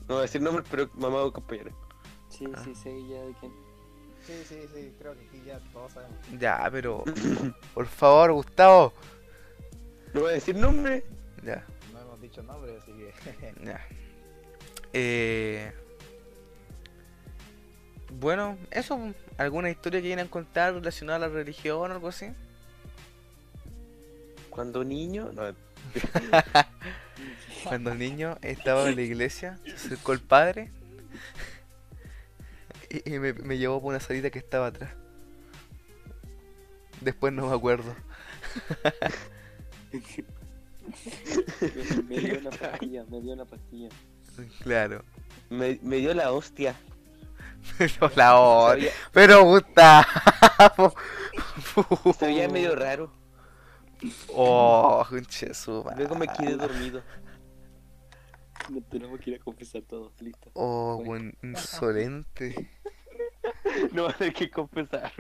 No 0.09 0.15
voy 0.15 0.19
a 0.19 0.23
decir 0.23 0.41
nombres, 0.41 0.67
pero 0.71 0.89
mamá 0.95 1.23
o 1.23 1.33
compañera. 1.33 1.73
Sí, 2.29 2.47
Ah. 2.55 2.63
sí, 2.65 2.75
sé 2.75 2.91
ya 3.09 3.21
de 3.23 3.35
quién. 3.41 3.53
Sí, 4.25 4.33
sí, 4.49 4.61
sí, 4.73 4.95
creo 5.01 5.15
que 5.19 5.27
aquí 5.27 5.43
ya 5.45 5.59
todos 5.73 5.93
sabemos. 5.93 6.17
Ya, 6.39 6.69
pero... 6.71 7.03
Por 7.75 7.87
favor, 7.87 8.33
Gustavo. 8.33 8.93
No 10.15 10.21
voy 10.21 10.31
a 10.31 10.35
decir 10.35 10.55
nombres. 10.57 11.03
Ya, 11.45 11.65
No 11.93 12.01
hemos 12.01 12.21
dicho 12.21 12.41
nombre, 12.45 12.77
así 12.79 12.93
que... 12.93 13.55
ya. 13.65 13.85
Eh... 14.93 15.73
Bueno, 18.21 18.57
eso, 18.71 19.01
¿alguna 19.39 19.71
historia 19.71 20.01
que 20.01 20.09
quieran 20.09 20.29
contar 20.29 20.75
relacionada 20.75 21.17
a 21.17 21.29
la 21.29 21.35
religión 21.35 21.91
o 21.91 21.95
algo 21.95 22.09
así? 22.09 22.27
Cuando 24.51 24.85
niño, 24.85 25.31
no, 25.33 25.43
Cuando 27.65 27.93
el 27.93 27.99
niño 27.99 28.39
estaba 28.43 28.89
en 28.89 28.97
la 28.97 29.03
iglesia, 29.03 29.59
se 29.65 29.73
acercó 29.73 30.13
el 30.13 30.21
padre 30.21 30.71
y, 32.91 33.15
y 33.15 33.19
me, 33.19 33.33
me 33.33 33.59
llevó 33.59 33.81
por 33.81 33.91
una 33.91 34.01
salita 34.01 34.31
que 34.31 34.39
estaba 34.39 34.67
atrás. 34.67 34.93
Después 37.01 37.33
no 37.33 37.49
me 37.49 37.55
acuerdo. 37.55 37.95
Me, 39.93 42.03
me 42.09 42.19
dio 42.19 42.39
una 42.39 42.51
pastilla, 42.51 43.05
me 43.09 43.21
dio 43.21 43.33
una 43.33 43.45
pastilla. 43.45 43.89
Claro. 44.63 45.05
Me, 45.51 45.79
me 45.83 45.97
dio 45.97 46.15
la 46.15 46.33
hostia. 46.33 46.75
Pero 47.79 48.11
la 48.15 48.39
hora. 48.39 48.83
Pero 49.13 49.45
Gustavo. 49.45 50.95
se 52.19 52.27
veía 52.27 52.49
medio 52.49 52.75
raro. 52.75 53.13
Oh, 54.29 55.05
conche 55.09 55.55
su. 55.55 55.85
Luego 55.97 56.15
me 56.15 56.27
quedé 56.29 56.57
dormido. 56.57 57.03
Nos 58.71 58.89
tenemos 58.89 59.19
que 59.21 59.31
ir 59.31 59.41
a 59.41 59.45
confesar 59.45 59.83
todos, 59.83 60.13
listo. 60.21 60.51
Oh, 60.55 61.03
buen 61.05 61.37
insolente. 61.43 62.71
No 63.93 64.05
va 64.05 64.11
a 64.11 64.13
tener 64.17 64.35
que 64.35 64.51
confesar. 64.51 65.13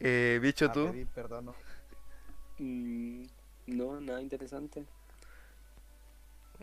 Eh, 0.00 0.38
bicho 0.42 0.66
A 0.66 0.72
tú. 0.72 0.90
pedir 0.90 1.06
perdón, 1.06 1.46
no. 1.46 1.54
Mm, 2.58 3.24
no, 3.68 4.00
nada 4.00 4.20
interesante. 4.20 4.84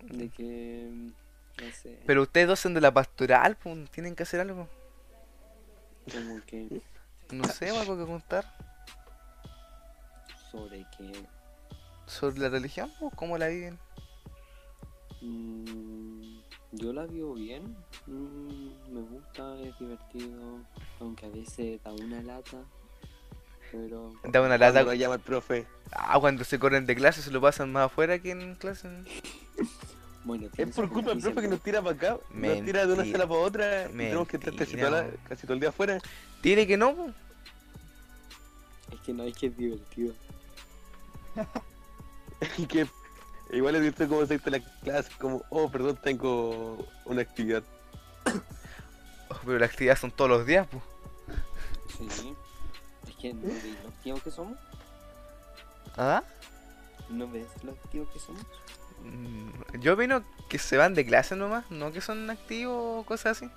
De 0.03 0.29
que. 0.29 0.89
No 0.91 1.71
sé. 1.71 1.99
Pero 2.05 2.23
ustedes 2.23 2.47
dos 2.47 2.59
son 2.59 2.73
de 2.73 2.81
la 2.81 2.93
pastoral, 2.93 3.55
pues, 3.55 3.89
tienen 3.91 4.15
que 4.15 4.23
hacer 4.23 4.41
algo. 4.41 4.67
Como 6.11 6.41
que. 6.45 6.81
No 7.31 7.45
sé, 7.45 7.69
algo 7.69 7.97
que 7.97 8.05
contar 8.05 8.45
Sobre 10.51 10.85
que. 10.97 11.11
sobre 12.07 12.39
la 12.39 12.49
religión, 12.49 12.91
pues, 12.99 13.13
cómo 13.15 13.37
la 13.37 13.47
viven. 13.47 13.77
mm, 15.21 16.39
yo 16.73 16.93
la 16.93 17.05
vivo 17.05 17.33
bien. 17.35 17.75
mm, 18.07 18.93
me 18.93 19.01
gusta, 19.01 19.59
es 19.61 19.77
divertido. 19.79 20.59
Aunque 20.99 21.25
a 21.25 21.29
veces 21.29 21.81
da 21.83 21.91
una 21.93 22.21
lata. 22.21 22.57
Pero. 23.71 24.13
Da 24.23 24.39
una 24.41 24.57
Cuando 24.57 24.57
lata. 24.57 24.83
lo 24.83 24.93
llama 24.93 25.15
el 25.15 25.21
profe. 25.21 25.67
Ah, 25.91 26.17
cuando 26.19 26.43
se 26.43 26.57
corren 26.59 26.85
de 26.85 26.95
clase 26.95 27.21
se 27.21 27.31
lo 27.31 27.39
pasan 27.41 27.71
más 27.71 27.85
afuera 27.85 28.19
que 28.19 28.31
en 28.31 28.55
clase. 28.55 28.89
Bueno, 30.25 30.49
Es 30.57 30.75
por 30.75 30.89
culpa 30.89 31.11
del 31.11 31.21
profe 31.21 31.41
que 31.41 31.47
nos 31.47 31.61
tira 31.61 31.81
para 31.81 31.95
acá. 31.95 32.17
Nos 32.33 32.65
tira 32.65 32.85
de 32.85 32.87
una 32.93 33.03
Mentira. 33.03 33.19
sala 33.19 33.27
para 33.29 33.39
otra. 33.39 33.85
Y 33.85 33.93
tenemos 33.93 34.27
que 34.27 34.35
estar 34.35 34.53
casi, 34.53 34.71
Mentira, 34.75 34.89
toda 34.89 35.01
la- 35.01 35.07
weón. 35.07 35.19
casi 35.29 35.41
todo 35.43 35.53
el 35.53 35.59
día 35.61 35.69
afuera. 35.69 35.99
Tiene 36.41 36.67
que. 36.67 36.75
¿no? 36.77 37.13
Es 38.91 38.99
que 38.99 39.13
no, 39.13 39.23
es 39.23 39.35
que 39.37 39.47
es 39.47 39.57
divertido. 39.57 40.13
Y 42.57 42.65
que 42.65 42.87
igual 43.51 43.75
es 43.75 43.81
divertido 43.81 44.09
como 44.09 44.25
se 44.25 44.39
la 44.49 44.59
clase. 44.81 45.11
Como, 45.19 45.43
oh, 45.49 45.69
perdón, 45.69 45.97
tengo 46.01 46.87
una 47.05 47.21
actividad. 47.21 47.63
Oh, 49.31 49.37
pero 49.45 49.59
las 49.59 49.69
actividades 49.69 49.99
son 49.99 50.09
todos 50.09 50.27
los 50.27 50.43
días, 50.43 50.67
pues. 50.71 50.81
Sí. 52.09 52.33
Es 53.07 53.15
que 53.15 53.31
no 53.31 53.43
ves 53.43 53.63
lo 53.83 53.89
activos 53.89 54.23
que 54.23 54.31
somos. 54.31 54.57
¿Ah? 55.95 56.23
¿No 57.09 57.27
ves 57.29 57.45
lo 57.63 57.73
activos 57.73 58.09
que 58.09 58.19
somos? 58.19 58.41
Mm, 59.03 59.79
Yo 59.81 59.93
opino 59.93 60.23
que 60.49 60.57
se 60.57 60.77
van 60.77 60.95
de 60.95 61.05
clase 61.05 61.35
nomás, 61.35 61.69
no 61.69 61.91
que 61.91 62.01
son 62.01 62.27
activos 62.29 63.01
o 63.01 63.05
cosas 63.05 63.37
así. 63.37 63.51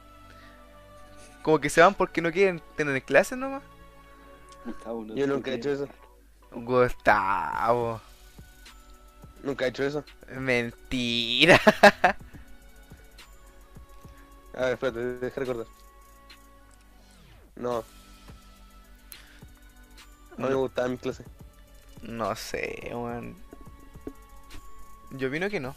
Como 1.43 1.59
que 1.59 1.71
se 1.71 1.81
van 1.81 1.95
porque 1.95 2.21
no 2.21 2.31
quieren 2.31 2.61
tener 2.77 3.03
clases 3.03 3.39
nomás. 3.39 3.63
Gustavo, 4.65 5.05
no 5.05 5.15
Yo 5.15 5.27
nunca 5.27 5.51
he 5.51 5.55
hecho 5.55 5.73
eso. 5.73 5.89
Gustavo. 6.55 8.01
Nunca 9.43 9.65
he 9.65 9.69
hecho 9.69 9.83
eso. 9.85 10.05
Mentira. 10.37 11.61
A 14.55 14.61
ver, 14.65 14.73
espérate, 14.75 15.01
deja 15.19 15.41
recordar. 15.41 15.67
No. 17.57 17.83
No 20.37 20.47
me 20.47 20.51
No. 20.51 20.59
gustaba 20.61 20.89
mis 20.89 21.01
clases. 21.01 21.27
No 22.03 22.35
sé, 22.37 22.91
weón. 22.93 23.37
Yo 25.13 25.29
opino 25.29 25.49
que 25.49 25.61
no. 25.61 25.75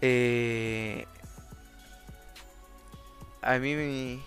Eh... 0.00 1.06
A 3.42 3.58
mí, 3.58 3.74
mi- 3.74 4.22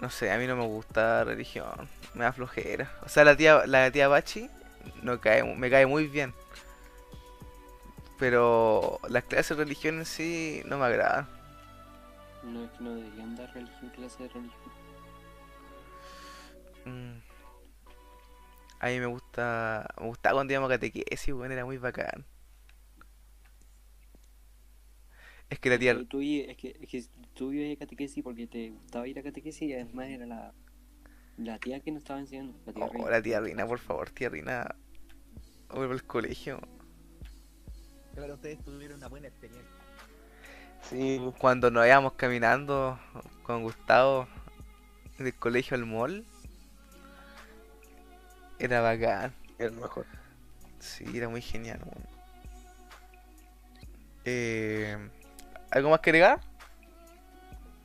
no 0.00 0.08
sé, 0.10 0.30
a 0.30 0.38
mí 0.38 0.46
no 0.46 0.56
me 0.56 0.66
gusta 0.66 1.00
la 1.18 1.24
religión. 1.24 1.88
Me 2.14 2.24
da 2.24 2.32
flojera. 2.32 2.92
O 3.04 3.08
sea, 3.08 3.24
la 3.24 3.36
tía, 3.36 3.66
la 3.66 3.90
tía 3.90 4.08
Bachi 4.08 4.48
no 5.02 5.20
cae, 5.20 5.42
me 5.42 5.70
cae 5.70 5.86
muy 5.86 6.06
bien. 6.06 6.34
Pero 8.18 9.00
las 9.08 9.24
clases 9.24 9.56
de 9.56 9.64
religión 9.64 9.98
en 9.98 10.04
sí 10.04 10.62
no 10.66 10.78
me 10.78 10.86
agradan. 10.86 11.28
No, 12.42 12.64
es 12.64 12.70
que 12.72 12.84
no 12.84 12.94
deberían 12.94 13.36
dar 13.36 13.52
religión, 13.54 13.90
clase 13.90 14.22
de 14.22 14.28
religión. 14.28 14.72
Mm. 16.84 17.20
A 18.80 18.88
mí 18.88 18.98
me 18.98 19.06
gusta, 19.06 19.86
me 20.00 20.06
gustaba 20.08 20.34
cuando 20.34 20.52
íbamos 20.52 20.70
a 20.70 20.74
catequesis, 20.74 21.32
weón, 21.34 21.52
era 21.52 21.64
muy 21.64 21.78
bacán. 21.78 22.24
Es 25.48 25.58
que 25.58 25.70
la 25.70 25.78
tía, 25.78 25.94
tú, 26.08 26.20
es, 26.20 26.56
que, 26.56 26.76
es 26.80 26.88
que 26.88 27.04
tú 27.34 27.52
ibas 27.52 27.76
a 27.76 27.78
catequesis 27.80 28.24
porque 28.24 28.46
te 28.46 28.70
gustaba 28.70 29.06
ir 29.06 29.18
a 29.18 29.22
catequesis 29.22 29.62
y 29.62 29.74
además 29.74 30.08
era 30.08 30.26
la, 30.26 30.52
la 31.38 31.58
tía 31.58 31.80
que 31.80 31.90
nos 31.90 32.02
estaba 32.02 32.20
enseñando. 32.20 32.54
La 32.66 32.72
tía 32.72 32.84
oh, 32.84 32.92
Reina. 32.92 33.10
la 33.10 33.22
tía 33.22 33.40
Rina, 33.40 33.66
por 33.66 33.78
favor, 33.78 34.10
tía 34.10 34.28
Rina, 34.28 34.74
vuelve 35.70 35.94
al 35.94 36.04
colegio. 36.04 36.60
Pero 38.14 38.34
ustedes 38.34 38.62
tuvieron 38.64 38.98
una 38.98 39.08
buena 39.08 39.28
experiencia. 39.28 39.68
Sí, 40.88 41.20
Cuando 41.38 41.70
nos 41.70 41.86
íbamos 41.86 42.14
caminando 42.14 42.98
con 43.44 43.62
Gustavo 43.62 44.26
del 45.18 45.34
colegio 45.34 45.76
al 45.76 45.86
mall, 45.86 46.24
era 48.58 48.80
bacán. 48.80 49.32
era 49.58 49.70
lo 49.70 49.80
mejor. 49.80 50.06
Sí, 50.80 51.04
era 51.14 51.28
muy 51.28 51.40
genial, 51.40 51.80
weón. 51.84 52.06
Eh, 54.24 54.96
¿Algo 55.70 55.90
más 55.90 56.00
que 56.00 56.10
agregar, 56.10 56.40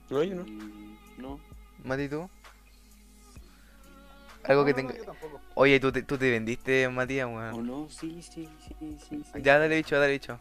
No, 0.10 0.24
yo 0.24 0.36
no. 0.36 0.44
Mm, 0.44 0.98
no, 1.18 1.40
Mati, 1.84 2.10
tú? 2.10 2.30
Algo 4.48 4.62
No, 4.62 4.66
que 4.66 4.84
no, 4.84 4.90
tenga... 4.90 5.14
Oye, 5.56 5.80
tú 5.80 5.92
te, 5.92 6.04
tú 6.04 6.18
te 6.18 6.32
vendiste, 6.32 6.88
Matías, 6.90 7.28
o 7.28 7.32
weón. 7.32 7.68
no, 7.68 7.90
sí, 7.90 8.22
sí, 8.22 8.48
sí, 8.66 8.76
sí, 8.80 8.98
sí. 9.34 9.42
Ya, 9.42 9.60
dale 9.60 9.76
dicho, 9.76 10.00
dale 10.00 10.14
dicho. 10.14 10.40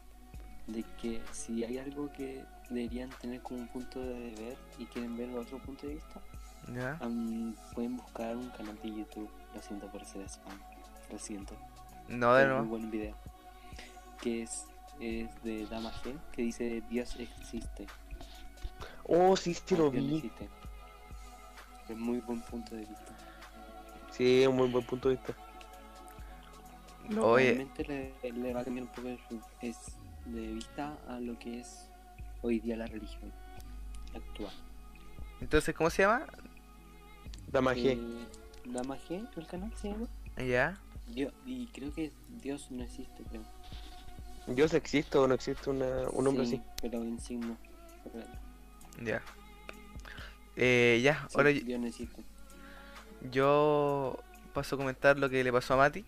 De 0.67 0.85
que 1.01 1.21
si 1.33 1.65
hay 1.65 1.79
algo 1.79 2.11
que 2.13 2.45
deberían 2.71 3.11
tener 3.21 3.41
como 3.41 3.61
un 3.61 3.69
punto 3.69 4.01
de 4.01 4.35
ver 4.39 4.57
y 4.79 4.87
quieren 4.87 5.17
ver 5.17 5.31
otro 5.37 5.59
punto 5.59 5.87
de 5.87 5.95
vista, 5.95 6.21
Ya. 6.75 6.99
pueden 7.75 7.97
buscar 7.97 8.37
un 8.37 8.49
canal 8.51 8.79
de 8.83 8.89
YouTube. 8.91 9.31
Lo 9.55 9.63
siento 9.63 9.87
por 9.91 10.05
ser 10.05 10.29
spam. 10.29 10.59
Lo 11.11 11.19
siento. 11.19 11.55
No, 12.09 12.35
de 12.35 12.47
nuevo. 12.47 12.65
buen 12.65 12.91
video. 12.91 13.15
Que 14.21 14.43
es, 14.43 14.65
es 15.01 15.29
de 15.45 15.67
Dama 15.67 15.93
G, 16.03 16.15
que 16.33 16.43
dice 16.43 16.83
Dios 16.91 17.17
existe. 17.19 17.87
Oh, 19.05 19.37
sí, 19.37 19.55
sí 19.55 19.77
lo 19.77 19.91
vi. 19.91 20.17
existe. 20.17 20.49
Es 21.89 21.97
muy 21.97 22.19
buen 22.19 22.41
punto 22.43 22.75
de 22.75 22.81
vista. 22.81 23.16
Sí, 24.17 24.43
es 24.43 24.49
un 24.49 24.57
muy 24.57 24.69
buen 24.69 24.85
punto 24.85 25.09
de 25.09 25.17
vista. 25.17 25.35
Oye, 27.21 27.45
Realmente 27.55 27.85
le, 28.23 28.33
le 28.33 28.53
va 28.55 28.61
a 28.61 28.65
cambiar 28.65 28.87
un 28.87 28.93
poco 28.93 29.09
de, 29.09 29.19
su- 29.29 29.41
es 29.61 29.77
de 30.25 30.53
vista 30.55 30.97
a 31.09 31.21
lo 31.21 31.39
que 31.39 31.61
es 31.61 31.89
hoy 32.43 32.59
día 32.61 32.77
la 32.77 32.87
religión 32.87 33.33
actual. 34.15 34.53
entonces, 35.41 35.75
¿cómo 35.75 35.91
se 35.91 36.03
llama? 36.03 36.27
Dama 37.53 37.75
G. 37.75 37.93
Eh, 37.97 38.27
Dama 38.65 38.97
G, 39.09 39.29
el 39.37 39.47
canal 39.47 39.73
se 39.77 39.91
llama. 39.91 40.09
Ya. 40.37 40.77
Dios, 41.15 41.33
y 41.45 41.67
creo 41.69 41.93
que 41.93 42.11
Dios 42.43 42.71
no 42.73 42.83
existe, 42.83 43.23
creo. 43.31 43.43
¿Dios 44.49 44.75
existe 44.75 45.17
o 45.19 45.29
no 45.29 45.35
existe 45.35 45.71
una, 45.71 46.09
un 46.11 46.27
hombre 46.27 46.47
Sí, 46.47 46.57
así? 46.57 46.63
Pero 46.83 47.03
en 47.03 47.21
signo. 47.21 47.57
Ya. 49.05 49.23
Eh, 50.57 51.01
ya, 51.05 51.27
Sí, 51.29 51.35
ahora 51.37 51.51
yo- 51.53 51.61
Dios 51.65 51.81
no 51.81 51.87
existe. 51.87 52.23
Yo 53.31 54.19
paso 54.53 54.75
a 54.75 54.79
comentar 54.79 55.19
lo 55.19 55.29
que 55.29 55.43
le 55.45 55.53
pasó 55.53 55.75
a 55.75 55.77
Mati. 55.79 56.05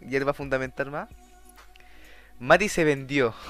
Y 0.00 0.14
él 0.16 0.26
va 0.26 0.32
a 0.32 0.34
fundamentar 0.34 0.90
más. 0.90 1.08
Mati 2.38 2.68
se 2.68 2.84
vendió. 2.84 3.34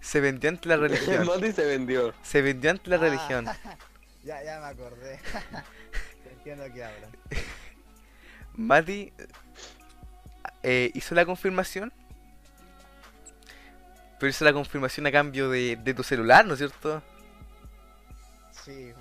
Se 0.00 0.20
vendió 0.20 0.48
ante 0.48 0.68
la 0.68 0.76
El 0.76 0.80
religión. 0.82 1.26
Mati 1.26 1.52
se 1.52 1.64
vendió. 1.66 2.14
Se 2.22 2.40
vendió 2.40 2.70
ante 2.70 2.88
la 2.88 2.96
Ah, 2.96 3.00
religión. 3.00 3.44
ya, 4.24 4.42
ya 4.42 4.60
me 4.60 4.66
acordé. 4.66 5.18
Entiendo 6.30 6.64
que 6.72 6.84
hablan. 6.84 7.10
Mati 8.54 9.12
eh, 10.62 10.90
hizo 10.94 11.14
la 11.14 11.26
confirmación. 11.26 11.92
Pero 14.18 14.30
hizo 14.30 14.44
la 14.44 14.52
confirmación 14.52 15.06
a 15.06 15.12
cambio 15.12 15.50
de, 15.50 15.76
de 15.76 15.94
tu 15.94 16.02
celular, 16.02 16.46
¿no 16.46 16.54
es 16.54 16.58
cierto? 16.58 17.02
Sí. 18.64 18.92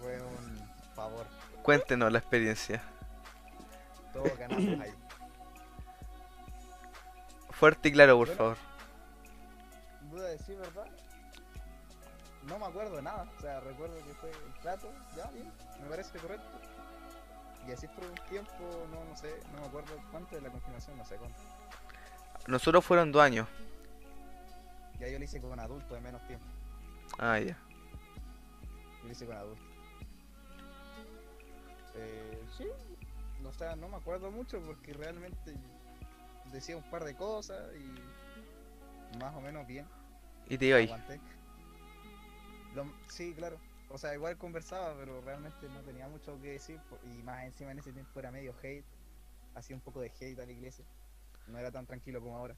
Cuéntenos 1.67 2.09
la 2.13 2.19
experiencia. 2.19 2.81
Todos 4.13 4.37
ganamos 4.37 4.79
ahí. 4.79 4.89
Fuerte 7.51 7.89
y 7.89 7.91
claro, 7.91 8.17
por 8.17 8.27
Bueno. 8.27 8.37
favor. 8.37 8.57
¿Duda 10.09 10.27
de 10.29 10.39
sí, 10.39 10.55
verdad? 10.55 10.87
no 12.43 12.57
me 12.57 12.65
acuerdo 12.67 12.95
de 12.95 13.01
nada. 13.01 13.29
O 13.37 13.41
sea, 13.41 13.59
recuerdo 13.59 13.97
que 13.97 14.13
fue 14.13 14.31
el 14.31 14.53
plato, 14.61 14.89
ya, 15.17 15.29
bien, 15.31 15.51
me 15.83 15.89
parece 15.89 16.17
correcto. 16.19 16.47
Y 17.67 17.71
así 17.73 17.85
por 17.89 18.05
un 18.05 18.15
tiempo, 18.29 18.87
no, 18.89 19.03
no 19.03 19.17
sé, 19.17 19.37
no 19.53 19.59
me 19.59 19.67
acuerdo 19.67 19.91
cuánto 20.09 20.37
de 20.37 20.43
la 20.43 20.49
confirmación, 20.49 20.97
no 20.97 21.03
sé 21.03 21.17
cuánto. 21.17 21.37
Nosotros 22.47 22.85
fueron 22.85 23.11
dos 23.11 23.21
años. 23.21 23.45
Ya 25.01 25.09
yo 25.09 25.19
lo 25.19 25.25
hice 25.25 25.41
con 25.41 25.59
adultos 25.59 25.91
de 25.91 25.99
menos 25.99 26.25
tiempo. 26.27 26.45
Ah, 27.19 27.37
ya. 27.39 27.57
Yo 29.01 29.03
lo 29.03 29.11
hice 29.11 29.25
con 29.25 29.35
adultos. 29.35 29.66
Eh, 31.97 32.43
sí, 32.57 32.67
o 33.45 33.53
sea, 33.53 33.75
no 33.75 33.87
me 33.89 33.97
acuerdo 33.97 34.31
mucho 34.31 34.61
porque 34.61 34.93
realmente 34.93 35.55
decía 36.51 36.77
un 36.77 36.89
par 36.89 37.03
de 37.03 37.15
cosas 37.15 37.59
y 37.75 39.17
más 39.17 39.35
o 39.35 39.41
menos 39.41 39.65
bien. 39.67 39.85
Y 40.47 40.57
te 40.57 40.65
iba 40.67 40.77
ahí. 40.77 40.89
Lo- 42.75 42.91
sí, 43.09 43.33
claro. 43.35 43.57
O 43.89 43.97
sea, 43.97 44.13
igual 44.13 44.37
conversaba, 44.37 44.95
pero 44.97 45.21
realmente 45.21 45.67
no 45.69 45.81
tenía 45.81 46.07
mucho 46.07 46.39
que 46.41 46.51
decir. 46.53 46.79
Y 47.05 47.23
más 47.23 47.43
encima 47.45 47.71
en 47.71 47.79
ese 47.79 47.91
tiempo 47.93 48.19
era 48.19 48.31
medio 48.31 48.53
hate. 48.61 48.85
Hacía 49.55 49.75
un 49.75 49.81
poco 49.81 50.01
de 50.01 50.11
hate 50.19 50.39
a 50.39 50.45
la 50.45 50.51
iglesia. 50.51 50.85
No 51.47 51.57
era 51.57 51.71
tan 51.71 51.85
tranquilo 51.87 52.21
como 52.21 52.37
ahora. 52.37 52.55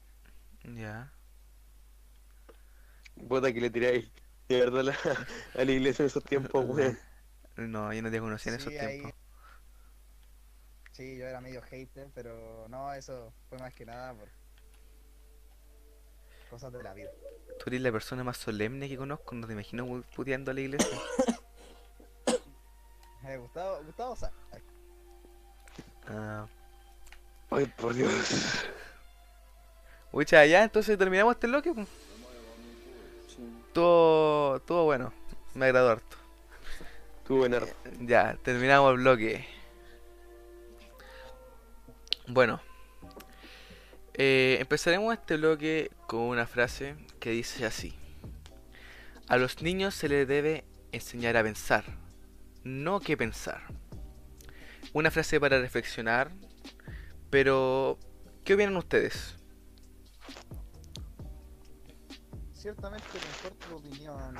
Ya. 0.64 1.12
Puta 3.28 3.52
que 3.52 3.60
le 3.60 3.70
tiráis 3.70 4.10
de 4.48 4.60
verdad 4.60 4.80
a 4.80 4.82
la, 4.82 4.96
a 5.60 5.64
la 5.64 5.72
iglesia 5.72 6.02
en 6.02 6.06
esos 6.06 6.24
tiempos, 6.24 6.64
weón. 6.68 6.98
No, 7.56 7.92
yo 7.92 8.02
no 8.02 8.10
te 8.10 8.18
conocí 8.20 8.48
en 8.48 8.54
esos 8.56 8.72
ahí- 8.72 9.00
tiempos. 9.00 9.12
Sí, 10.92 11.16
yo 11.16 11.26
era 11.26 11.40
medio 11.40 11.62
hater, 11.62 12.08
pero 12.14 12.66
no, 12.68 12.92
eso 12.92 13.32
fue 13.48 13.58
más 13.58 13.72
que 13.74 13.86
nada 13.86 14.12
por 14.14 14.28
cosas 16.50 16.72
de 16.72 16.82
la 16.82 16.92
vida. 16.94 17.10
Tú 17.58 17.64
eres 17.68 17.80
la 17.80 17.92
persona 17.92 18.24
más 18.24 18.36
solemne 18.36 18.88
que 18.88 18.96
conozco, 18.96 19.34
no 19.34 19.46
te 19.46 19.52
imagino 19.52 19.86
pu- 19.86 20.04
puteando 20.14 20.50
a 20.50 20.54
la 20.54 20.60
iglesia. 20.60 20.98
Eh, 23.22 23.36
Gustavo, 23.36 23.82
Gustavo 23.84 24.16
sabe. 24.16 24.32
Ah. 26.08 26.46
Ay, 27.50 27.66
por 27.76 27.92
Dios. 27.94 28.10
Pucha, 30.10 30.46
ya, 30.46 30.64
entonces 30.64 30.96
terminamos 30.96 31.34
este 31.34 31.46
bloque. 31.46 31.74
Sí. 33.28 33.62
Todo, 33.74 34.58
todo 34.60 34.84
bueno. 34.84 35.12
Me 35.54 35.66
agradó 35.66 35.90
harto. 35.90 36.16
Tú, 37.26 37.42
Bernardo. 37.42 37.68
Ya, 38.00 38.36
terminamos 38.42 38.90
el 38.92 38.96
bloque. 39.00 39.46
Bueno, 42.32 42.60
eh, 44.14 44.58
empezaremos 44.60 45.12
este 45.12 45.36
bloque 45.36 45.90
con 46.06 46.20
una 46.20 46.46
frase 46.46 46.94
que 47.18 47.30
dice 47.30 47.66
así. 47.66 47.98
A 49.26 49.36
los 49.36 49.62
niños 49.62 49.96
se 49.96 50.08
les 50.08 50.28
debe 50.28 50.64
enseñar 50.92 51.36
a 51.36 51.42
pensar, 51.42 51.84
no 52.62 53.00
que 53.00 53.16
pensar. 53.16 53.62
Una 54.92 55.10
frase 55.10 55.40
para 55.40 55.60
reflexionar, 55.60 56.30
pero 57.30 57.98
¿qué 58.44 58.54
opinan 58.54 58.76
ustedes? 58.76 59.34
Ciertamente 62.52 63.06
comparto 63.08 63.68
tu 63.68 63.74
opinión 63.74 64.34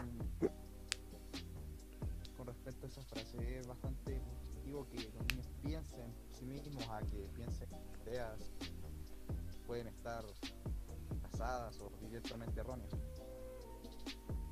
con 2.37 2.47
respecto 2.47 2.87
a 2.87 2.89
esa 2.89 3.03
frase. 3.03 3.59
Es 3.59 3.67
bastante 3.67 4.21
positivo 4.21 4.87
que 4.89 5.11
los 5.13 5.27
niños 5.27 5.49
piensen 5.61 6.15
sí 6.41 6.47
mismos 6.47 6.89
a 6.89 7.01
que 7.01 7.29
ideas 8.11 8.39
pueden 9.67 9.87
estar 9.87 10.25
basadas 11.23 11.79
o 11.81 11.91
directamente 12.09 12.61
erróneas. 12.61 12.93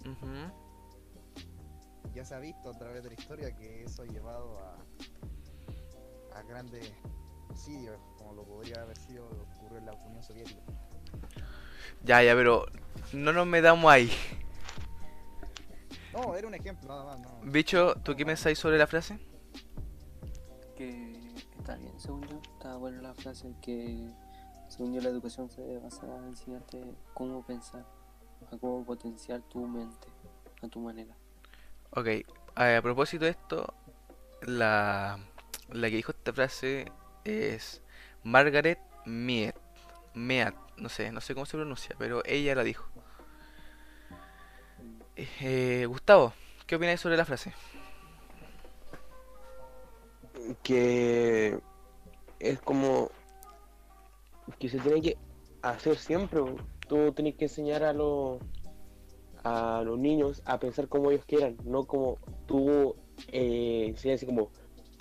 Ujú. 0.00 0.52
Ya 2.14 2.24
se 2.24 2.34
ha 2.34 2.38
visto 2.38 2.70
a 2.70 2.78
través 2.78 3.02
de 3.02 3.10
la 3.10 3.14
historia 3.14 3.54
que 3.56 3.82
eso 3.84 4.02
ha 4.02 4.06
llevado 4.06 4.58
a, 4.60 6.38
a 6.38 6.42
grandes 6.42 6.92
suicidios, 7.48 7.98
como 8.16 8.34
lo 8.34 8.44
podría 8.44 8.82
haber 8.82 8.96
sido 8.96 9.28
lo 9.30 9.44
que 9.44 9.54
ocurrió 9.56 9.78
en 9.78 9.86
la 9.86 9.92
Unión 9.92 10.22
Soviética. 10.22 10.60
Ya, 12.04 12.22
ya, 12.22 12.34
pero 12.34 12.66
no 13.12 13.32
nos 13.32 13.46
metamos 13.46 13.90
ahí. 13.90 14.10
No, 16.12 16.36
era 16.36 16.46
un 16.46 16.54
ejemplo 16.54 16.88
nada 16.88 17.04
más. 17.04 17.20
No. 17.20 17.40
Bicho, 17.50 17.94
¿tú 18.04 18.14
qué 18.16 18.24
pensáis 18.24 18.58
sobre 18.58 18.78
la 18.78 18.86
frase? 18.86 19.18
Que 20.76 21.07
está 21.68 21.80
bien, 21.82 22.00
según 22.00 22.26
yo. 22.26 22.40
Está 22.54 22.76
buena 22.76 23.02
la 23.02 23.14
frase 23.14 23.54
que, 23.60 24.08
según 24.68 24.94
yo, 24.94 25.02
la 25.02 25.10
educación 25.10 25.50
se 25.50 25.60
debe 25.60 25.80
basar 25.80 26.08
en 26.08 26.24
enseñarte 26.24 26.82
cómo 27.12 27.44
pensar, 27.44 27.84
a 28.50 28.56
cómo 28.56 28.84
potenciar 28.84 29.42
tu 29.42 29.66
mente 29.66 30.08
a 30.62 30.68
tu 30.68 30.80
manera. 30.80 31.14
Ok, 31.90 32.08
a 32.54 32.80
propósito 32.82 33.26
de 33.26 33.32
esto, 33.32 33.74
la, 34.40 35.18
la 35.70 35.90
que 35.90 35.96
dijo 35.96 36.12
esta 36.12 36.32
frase 36.32 36.90
es 37.24 37.82
Margaret 38.24 38.78
Mead. 39.04 39.54
Mead, 40.14 40.54
no 40.78 40.88
sé, 40.88 41.12
no 41.12 41.20
sé 41.20 41.34
cómo 41.34 41.44
se 41.44 41.58
pronuncia, 41.58 41.94
pero 41.98 42.22
ella 42.24 42.54
la 42.54 42.64
dijo. 42.64 42.88
Eh, 45.16 45.84
Gustavo, 45.86 46.32
¿qué 46.66 46.76
opinas 46.76 46.98
sobre 46.98 47.18
la 47.18 47.26
frase? 47.26 47.52
Que 50.62 51.58
es 52.40 52.60
como 52.60 53.10
que 54.58 54.68
se 54.68 54.78
tiene 54.78 55.02
que 55.02 55.16
hacer 55.62 55.96
siempre. 55.96 56.40
Tú 56.88 57.12
tienes 57.12 57.34
que 57.36 57.46
enseñar 57.46 57.82
a 57.84 57.92
los 57.92 58.38
a 59.44 59.82
los 59.84 59.98
niños 59.98 60.42
a 60.44 60.58
pensar 60.58 60.88
como 60.88 61.10
ellos 61.10 61.24
quieran, 61.24 61.56
no 61.64 61.84
como 61.84 62.18
tú 62.46 62.96
eh, 63.32 63.86
enseñas 63.88 64.24
como 64.24 64.50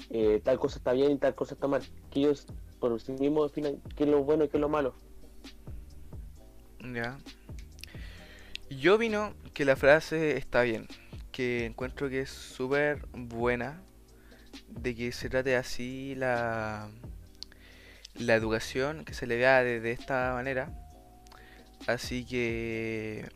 eh, 0.10 0.42
tal 0.44 0.60
cosa 0.60 0.78
está 0.78 0.94
bien 0.94 1.12
y 1.12 1.18
tal 1.18 1.36
cosa 1.36 1.56
está 1.56 1.68
mal. 1.68 1.82
Que 2.12 2.20
ellos 2.20 2.46
por 2.80 3.00
sí 3.02 3.14
mismos 3.14 3.52
definan 3.52 3.82
qué 3.96 4.04
es 4.04 4.10
lo 4.10 4.24
bueno 4.24 4.44
y 4.44 4.50
qué 4.50 4.58
es 4.58 4.62
lo 4.62 4.70
malo. 4.70 4.94
Ya. 6.94 7.18
Yo 8.70 8.96
opino 8.96 9.34
que 9.54 9.66
la 9.66 9.76
frase 9.76 10.38
está 10.38 10.62
bien, 10.62 10.88
que 11.32 11.66
encuentro 11.66 12.10
que 12.10 12.22
es 12.22 12.30
súper 12.30 13.08
buena, 13.14 13.82
de 14.68 14.96
que 14.96 15.12
se 15.12 15.30
trate 15.30 15.56
así 15.56 16.16
la, 16.16 16.90
la 18.16 18.36
educación, 18.36 19.06
que 19.06 19.14
se 19.14 19.28
le 19.28 19.38
vea 19.38 19.64
de, 19.64 19.80
de 19.80 19.92
esta 19.92 20.34
manera. 20.34 20.72
Así 21.88 22.26
que 22.26 23.30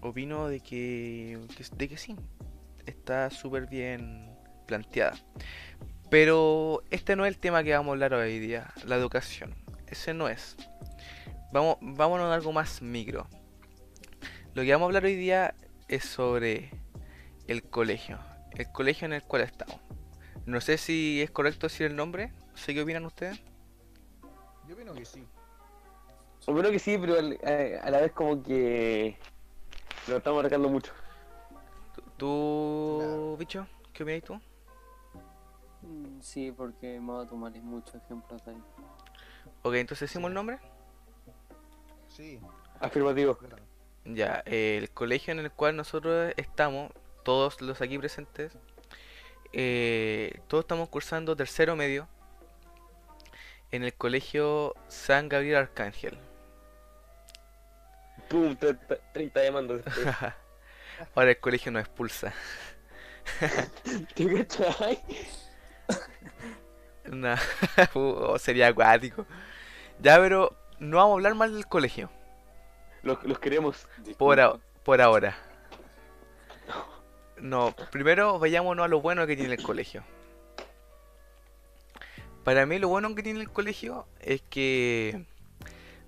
opino 0.00 0.48
de 0.48 0.60
que, 0.60 1.38
de 1.76 1.88
que 1.88 1.96
sí, 1.96 2.16
está 2.86 3.30
súper 3.30 3.66
bien 3.66 4.30
planteada. 4.66 5.14
Pero 6.10 6.82
este 6.90 7.16
no 7.16 7.24
es 7.24 7.34
el 7.34 7.40
tema 7.40 7.64
que 7.64 7.72
vamos 7.72 7.88
a 7.88 7.92
hablar 7.92 8.14
hoy 8.14 8.38
día, 8.38 8.72
la 8.84 8.96
educación. 8.96 9.54
Ese 9.86 10.14
no 10.14 10.28
es. 10.28 10.56
Vamos, 11.52 11.76
vámonos 11.80 12.30
a 12.30 12.34
algo 12.34 12.52
más 12.52 12.82
micro. 12.82 13.28
Lo 14.54 14.62
que 14.62 14.72
vamos 14.72 14.86
a 14.86 14.88
hablar 14.88 15.04
hoy 15.04 15.16
día 15.16 15.54
es 15.88 16.04
sobre 16.04 16.70
el 17.46 17.62
colegio. 17.62 18.18
El 18.56 18.70
colegio 18.72 19.06
en 19.06 19.14
el 19.14 19.22
cual 19.22 19.42
estamos. 19.42 19.81
No 20.46 20.60
sé 20.60 20.76
si 20.78 21.22
es 21.22 21.30
correcto 21.30 21.66
decir 21.66 21.86
el 21.86 21.96
nombre. 21.96 22.28
No 22.50 22.56
sé 22.56 22.74
qué 22.74 22.82
opinan 22.82 23.04
ustedes. 23.06 23.40
Yo 24.68 24.74
opino 24.74 24.92
que 24.94 25.04
sí. 25.04 25.24
Yo 26.46 26.54
creo 26.56 26.70
que 26.70 26.78
sí, 26.78 26.98
pero 26.98 27.18
al- 27.18 27.38
a, 27.44 27.86
a 27.86 27.90
la 27.90 28.00
vez 28.00 28.12
como 28.12 28.42
que 28.42 29.16
lo 30.08 30.16
estamos 30.16 30.42
marcando 30.42 30.68
mucho. 30.68 30.92
¿Tú, 31.94 32.02
tú, 32.16 32.96
Claro. 33.00 33.36
bicho? 33.36 33.66
¿Qué 33.92 34.02
opinas 34.02 34.22
tú? 34.24 34.34
Mm, 35.82 36.20
Sí, 36.20 36.52
porque 36.52 36.98
me 37.00 37.12
voy 37.12 37.24
a 37.24 37.28
tomar 37.28 37.52
muchos 37.62 37.94
ejemplos 37.96 38.44
de 38.44 38.52
ahí. 38.52 38.62
Ok, 39.62 39.74
entonces 39.74 40.08
decimos 40.10 40.28
el 40.28 40.34
nombre. 40.34 40.58
Sí, 42.08 42.40
Afirmativo. 42.80 43.38
Ya, 44.04 44.42
eh, 44.46 44.78
el 44.82 44.90
colegio 44.90 45.32
en 45.32 45.38
el 45.38 45.52
cual 45.52 45.76
nosotros 45.76 46.32
estamos, 46.36 46.90
todos 47.24 47.60
los 47.62 47.80
aquí 47.80 47.96
presentes, 47.98 48.52
eh, 49.52 50.40
todos 50.48 50.64
estamos 50.64 50.88
cursando 50.88 51.36
tercero 51.36 51.76
medio 51.76 52.08
en 53.70 53.84
el 53.84 53.94
colegio 53.94 54.74
San 54.88 55.28
Gabriel 55.28 55.56
Arcángel. 55.56 56.18
Pum, 58.28 58.56
30, 58.56 58.96
30 59.12 59.40
demandas. 59.40 59.82
Ahora 61.14 61.30
el 61.30 61.38
colegio 61.40 61.72
nos 61.72 61.82
expulsa. 61.82 62.32
¿Te 64.14 64.34
cachai? 64.46 65.00
Nah, 67.04 67.36
uh, 67.94 68.38
sería 68.38 68.68
acuático. 68.68 69.26
Ya, 69.98 70.18
pero 70.18 70.56
no 70.78 70.98
vamos 70.98 71.10
a 71.10 71.14
hablar 71.14 71.34
mal 71.34 71.52
del 71.52 71.66
colegio. 71.66 72.08
Los, 73.02 73.20
los 73.24 73.40
queremos. 73.40 73.88
Por, 74.16 74.38
a- 74.40 74.56
por 74.84 75.00
ahora. 75.00 75.36
No, 77.42 77.74
primero 77.90 78.38
vayámonos 78.38 78.84
a 78.84 78.88
lo 78.88 79.00
bueno 79.00 79.26
que 79.26 79.34
tiene 79.34 79.54
el 79.54 79.62
colegio. 79.62 80.04
Para 82.44 82.66
mí 82.66 82.78
lo 82.78 82.86
bueno 82.86 83.12
que 83.16 83.24
tiene 83.24 83.40
el 83.40 83.50
colegio 83.50 84.06
es 84.20 84.42
que 84.42 85.26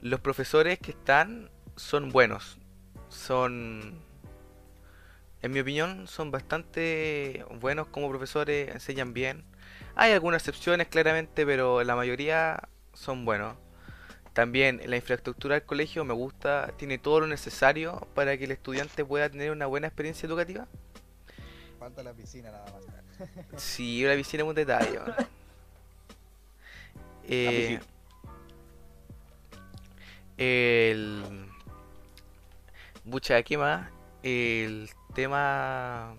los 0.01 0.21
profesores 0.21 0.79
que 0.79 0.93
están 0.93 1.51
son 1.75 2.11
buenos. 2.11 2.59
Son 3.09 4.01
En 5.43 5.53
mi 5.53 5.59
opinión, 5.59 6.07
son 6.07 6.31
bastante 6.31 7.45
buenos 7.61 7.89
como 7.89 8.09
profesores, 8.11 8.73
enseñan 8.73 9.13
bien. 9.13 9.45
Hay 9.97 10.13
algunas 10.13 10.43
excepciones, 10.43 10.87
claramente, 10.87 11.45
pero 11.45 11.83
la 11.83 11.97
mayoría 11.97 12.69
son 12.93 13.25
buenos. 13.25 13.57
También 14.35 14.81
la 14.87 14.97
infraestructura 14.97 15.57
del 15.57 15.65
colegio 15.67 16.05
me 16.05 16.15
gusta, 16.15 16.73
tiene 16.77 16.99
todo 16.99 17.21
lo 17.21 17.27
necesario 17.27 18.07
para 18.15 18.37
que 18.39 18.45
el 18.45 18.53
estudiante 18.53 19.05
pueda 19.05 19.29
tener 19.29 19.51
una 19.51 19.67
buena 19.67 19.89
experiencia 19.89 20.29
educativa. 20.29 20.69
Falta 21.85 22.03
la 22.03 22.15
piscina 22.15 22.51
nada 22.51 22.65
más. 22.73 22.83
Sí, 23.61 24.03
la 24.05 24.15
piscina 24.15 24.43
es 24.43 24.49
un 24.49 24.55
detalle. 24.55 25.01
Eh, 27.27 27.79
el. 30.39 31.47
Mucha, 33.05 33.43
¿qué 33.43 33.59
más? 33.59 33.91
El 34.23 34.89
tema. 35.15 36.15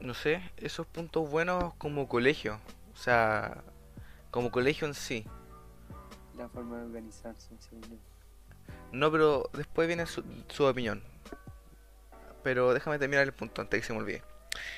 No 0.00 0.12
sé, 0.12 0.42
esos 0.58 0.86
puntos 0.86 1.30
buenos 1.30 1.72
como 1.76 2.06
colegio. 2.06 2.60
O 2.92 2.96
sea, 2.98 3.64
como 4.30 4.50
colegio 4.50 4.86
en 4.86 4.92
sí. 4.92 5.24
La 6.36 6.50
forma 6.50 6.80
de 6.80 6.84
organizarse, 6.84 7.48
según 7.60 7.82
yo. 7.82 7.96
No, 8.92 9.10
pero 9.10 9.48
después 9.54 9.88
viene 9.88 10.04
su, 10.04 10.22
su 10.48 10.64
opinión. 10.64 11.09
Pero 12.42 12.72
déjame 12.74 12.98
terminar 12.98 13.24
el 13.24 13.32
punto 13.32 13.60
antes 13.60 13.80
que 13.80 13.86
se 13.86 13.92
me 13.92 13.98
olvide. 14.00 14.22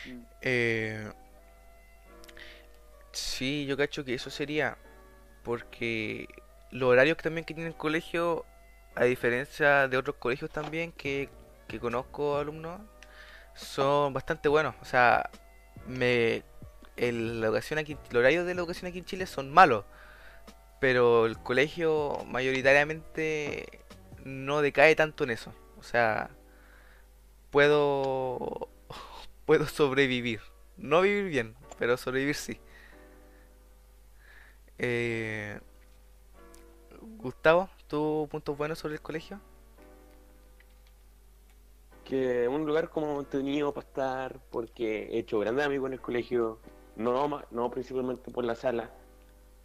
Mm. 0.07 0.23
Eh, 0.43 1.13
sí, 3.13 3.67
yo 3.67 3.77
cacho 3.77 4.05
que 4.05 4.15
eso 4.15 4.31
sería 4.31 4.77
porque 5.43 6.29
los 6.71 6.91
horarios 6.91 7.17
que 7.17 7.25
también 7.25 7.45
que 7.45 7.55
tiene 7.55 7.69
el 7.71 7.77
colegio, 7.77 8.45
a 8.95 9.05
diferencia 9.05 9.89
de 9.89 9.97
otros 9.97 10.17
colegios 10.17 10.51
también 10.51 10.93
que, 10.93 11.29
que 11.69 11.81
conozco 11.81 12.39
alumnos, 12.39 12.81
son 13.55 14.13
bastante 14.13 14.49
buenos. 14.49 14.75
O 14.83 14.85
sea, 14.85 15.31
me, 15.87 16.43
el, 16.97 17.41
la 17.41 17.49
educación 17.49 17.79
aquí, 17.79 17.97
los 18.11 18.21
horarios 18.21 18.47
de 18.47 18.55
la 18.55 18.61
educación 18.61 18.89
aquí 18.89 18.99
en 18.99 19.05
Chile 19.05 19.27
son 19.27 19.53
malos, 19.53 19.85
pero 20.81 21.27
el 21.27 21.39
colegio 21.39 22.25
mayoritariamente 22.27 23.81
no 24.25 24.63
decae 24.63 24.95
tanto 24.97 25.25
en 25.25 25.31
eso. 25.31 25.55
O 25.79 25.83
sea, 25.83 26.31
puedo 27.53 28.69
puedo 29.47 29.67
sobrevivir. 29.67 30.41
No 30.77 31.03
vivir 31.03 31.27
bien, 31.27 31.55
pero 31.79 31.97
sobrevivir 31.97 32.35
sí. 32.35 32.59
Eh, 34.79 35.61
Gustavo, 37.01 37.69
¿tú 37.87 38.27
puntos 38.31 38.57
buenos 38.57 38.81
sobre 38.81 38.95
el 38.95 39.01
colegio? 39.01 39.41
Que 42.05 42.49
un 42.49 42.67
lugar 42.67 42.91
como 42.91 43.21
entretenido 43.21 43.73
para 43.73 43.87
estar, 43.87 44.41
porque 44.51 45.05
he 45.13 45.19
hecho 45.19 45.39
grandes 45.39 45.67
amigos 45.67 45.89
en 45.89 45.93
el 45.93 46.01
colegio, 46.01 46.59
no, 46.97 47.43
no 47.51 47.71
principalmente 47.71 48.31
por 48.33 48.45
la 48.45 48.57
sala, 48.57 48.91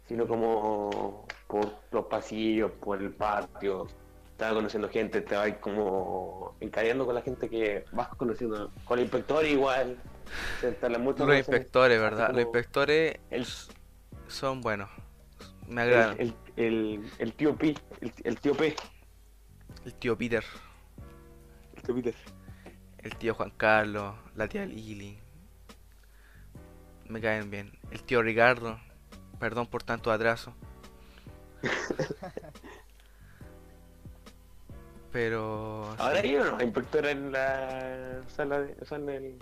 sino 0.06 0.28
como 0.28 1.26
por 1.48 1.68
los 1.90 2.04
pasillos, 2.06 2.70
por 2.72 3.02
el 3.02 3.10
patio. 3.10 3.88
Estaba 4.38 4.54
conociendo 4.54 4.88
gente, 4.88 5.20
te 5.20 5.34
vas 5.34 5.52
como 5.54 6.54
encariando 6.60 7.04
con 7.04 7.12
la 7.16 7.22
gente 7.22 7.50
que 7.50 7.84
vas 7.90 8.06
conociendo, 8.10 8.72
con 8.84 9.00
el 9.00 9.06
inspector 9.06 9.44
igual. 9.44 9.98
se 10.60 10.76
Los 10.80 11.36
inspectores, 11.36 12.00
¿verdad? 12.00 12.30
Los 12.30 12.42
inspectores 12.42 13.18
el- 13.30 13.46
son 14.28 14.60
buenos. 14.60 14.88
Me 15.66 15.82
agradan. 15.82 16.20
el, 16.20 16.34
el, 16.54 17.10
el 17.18 17.32
tío 17.32 17.56
el, 17.60 18.12
el 18.22 18.38
tío 18.38 18.54
P, 18.54 18.76
El 19.84 19.94
tío 19.94 20.16
Peter, 20.16 20.44
el 21.74 21.82
tío 21.82 21.94
Peter. 21.96 22.14
el 22.98 23.16
tío 23.16 23.34
Juan 23.34 23.50
Carlos, 23.56 24.14
la 24.36 24.46
tía 24.46 24.64
Lili. 24.66 25.18
Me 27.08 27.20
caen 27.20 27.50
bien. 27.50 27.76
El 27.90 28.04
tío 28.04 28.22
Ricardo, 28.22 28.78
perdón 29.40 29.66
por 29.66 29.82
tanto 29.82 30.12
atraso. 30.12 30.54
Pero 35.12 35.94
Ahora 35.98 36.20
sí. 36.20 36.28
hay 36.28 36.36
una 36.36 36.62
inspectora 36.62 37.10
en 37.10 37.32
la 37.32 38.20
sala 38.28 38.60
de, 38.60 38.76
o 38.80 38.84
sea, 38.84 38.98
en 38.98 39.08
el, 39.08 39.38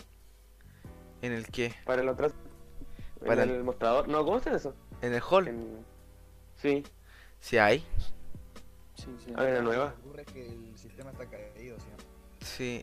¿En 1.22 1.32
el 1.32 1.46
qué? 1.48 1.74
para 1.84 2.02
el 2.02 2.08
atrás, 2.08 2.32
Para 3.26 3.42
en 3.42 3.50
el- 3.50 3.56
el 3.56 3.64
mostrador. 3.64 4.06
No, 4.08 4.24
¿cómo 4.24 4.38
se 4.38 4.46
llama 4.46 4.56
eso? 4.58 4.74
¿En 5.02 5.12
el 5.14 5.22
hall? 5.28 5.48
En... 5.48 5.84
Sí, 6.56 6.84
Sí 7.40 7.58
hay. 7.58 7.80
Sí, 8.94 9.14
sí. 9.24 9.32
hay 9.36 9.50
una 9.50 9.60
nueva. 9.60 9.84
Lo 9.86 9.94
que 9.94 10.00
ocurre 10.08 10.22
es 10.22 10.32
que 10.32 10.46
el 10.48 10.78
sistema 10.78 11.10
está 11.10 11.26
caído, 11.26 11.76
¿sí? 11.80 11.86
Sí. 12.40 12.82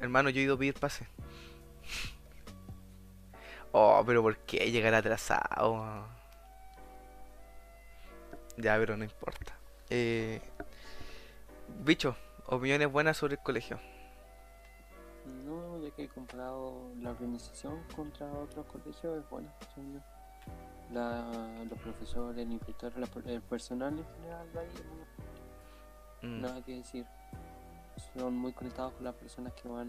Hermano, 0.00 0.30
yo 0.30 0.40
he 0.40 0.44
ido 0.44 0.54
a 0.54 0.58
pedir 0.58 0.74
pase. 0.74 1.06
Oh, 3.72 4.02
pero 4.06 4.22
¿por 4.22 4.36
qué 4.38 4.70
llegar 4.70 4.94
atrasado? 4.94 6.06
Ya, 8.56 8.76
pero 8.78 8.96
no 8.96 9.04
importa. 9.04 9.56
Eh, 9.90 10.40
bicho, 11.84 12.16
opiniones 12.46 12.90
buenas 12.90 13.16
sobre 13.16 13.34
el 13.34 13.40
colegio. 13.40 13.80
No, 15.44 15.78
ya 15.78 15.90
que 15.90 16.04
he 16.04 16.08
comparado 16.08 16.92
la 16.98 17.10
organización 17.10 17.82
contra 17.94 18.26
otros 18.32 18.66
colegios 18.66 19.18
es 19.18 19.30
buena. 19.30 19.54
La, 20.92 21.64
los 21.68 21.78
profesores, 21.78 22.44
el 22.44 22.52
inspector, 22.52 22.92
la 22.98 23.08
el 23.30 23.42
personal 23.42 23.96
en 23.96 24.04
general 24.04 24.52
de 24.52 24.58
ahí, 24.58 24.68
Mm, 26.22 26.40
nada 26.42 26.62
que 26.62 26.76
decir. 26.76 27.06
Son 28.14 28.34
muy 28.34 28.52
conectados 28.52 28.92
con 28.94 29.04
las 29.04 29.14
personas 29.14 29.52
que 29.54 29.68
van 29.68 29.88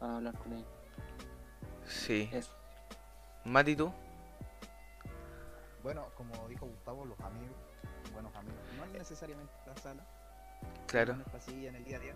a, 0.00 0.04
a 0.04 0.16
hablar 0.16 0.36
con 0.38 0.52
ellos. 0.52 0.68
Sí. 1.86 2.28
Eso. 2.32 2.52
Mati, 3.44 3.74
¿tú? 3.76 3.92
Bueno, 5.82 6.06
como 6.16 6.32
dijo 6.48 6.66
Gustavo, 6.66 7.04
los 7.04 7.18
amigos, 7.20 7.56
buenos 8.12 8.34
amigos, 8.34 8.58
no 8.76 8.86
necesariamente 8.98 9.52
en 9.64 9.74
la 9.74 9.80
sala, 9.80 10.06
Claro. 10.86 11.16
en 11.48 11.74
el 11.76 11.84
día 11.84 11.96
a 11.96 12.00
día, 12.00 12.14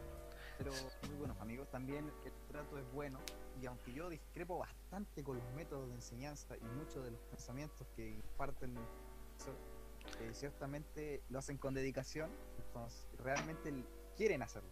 pero 0.59 0.73
muy 1.07 1.17
buenos 1.17 1.39
amigos. 1.41 1.69
También 1.71 2.11
el 2.25 2.33
trato 2.49 2.79
es 2.79 2.91
bueno 2.93 3.19
y 3.61 3.67
aunque 3.67 3.93
yo 3.93 4.09
discrepo 4.09 4.59
bastante 4.59 5.23
con 5.23 5.37
los 5.37 5.53
métodos 5.55 5.89
de 5.89 5.95
enseñanza 5.95 6.57
y 6.57 6.65
muchos 6.77 7.05
de 7.05 7.11
los 7.11 7.21
pensamientos 7.23 7.87
que 7.95 8.09
imparten, 8.11 8.75
eso, 9.39 9.51
eh, 10.21 10.31
ciertamente 10.33 11.23
lo 11.29 11.39
hacen 11.39 11.59
con 11.59 11.75
dedicación, 11.75 12.31
entonces 12.67 13.07
realmente 13.19 13.73
quieren 14.17 14.43
hacerlo. 14.43 14.71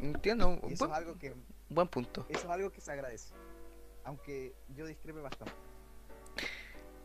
Entiendo, 0.00 0.58
Y 0.68 0.72
eso 0.72 0.86
buen, 0.86 0.90
es 0.92 0.96
algo 0.96 1.18
que 1.18 1.34
buen 1.68 1.88
punto. 1.88 2.26
eso 2.28 2.46
es 2.46 2.50
algo 2.50 2.70
que 2.72 2.80
se 2.80 2.90
agradece, 2.92 3.34
aunque 4.04 4.54
yo 4.74 4.86
discrepe 4.86 5.20
bastante. 5.20 5.52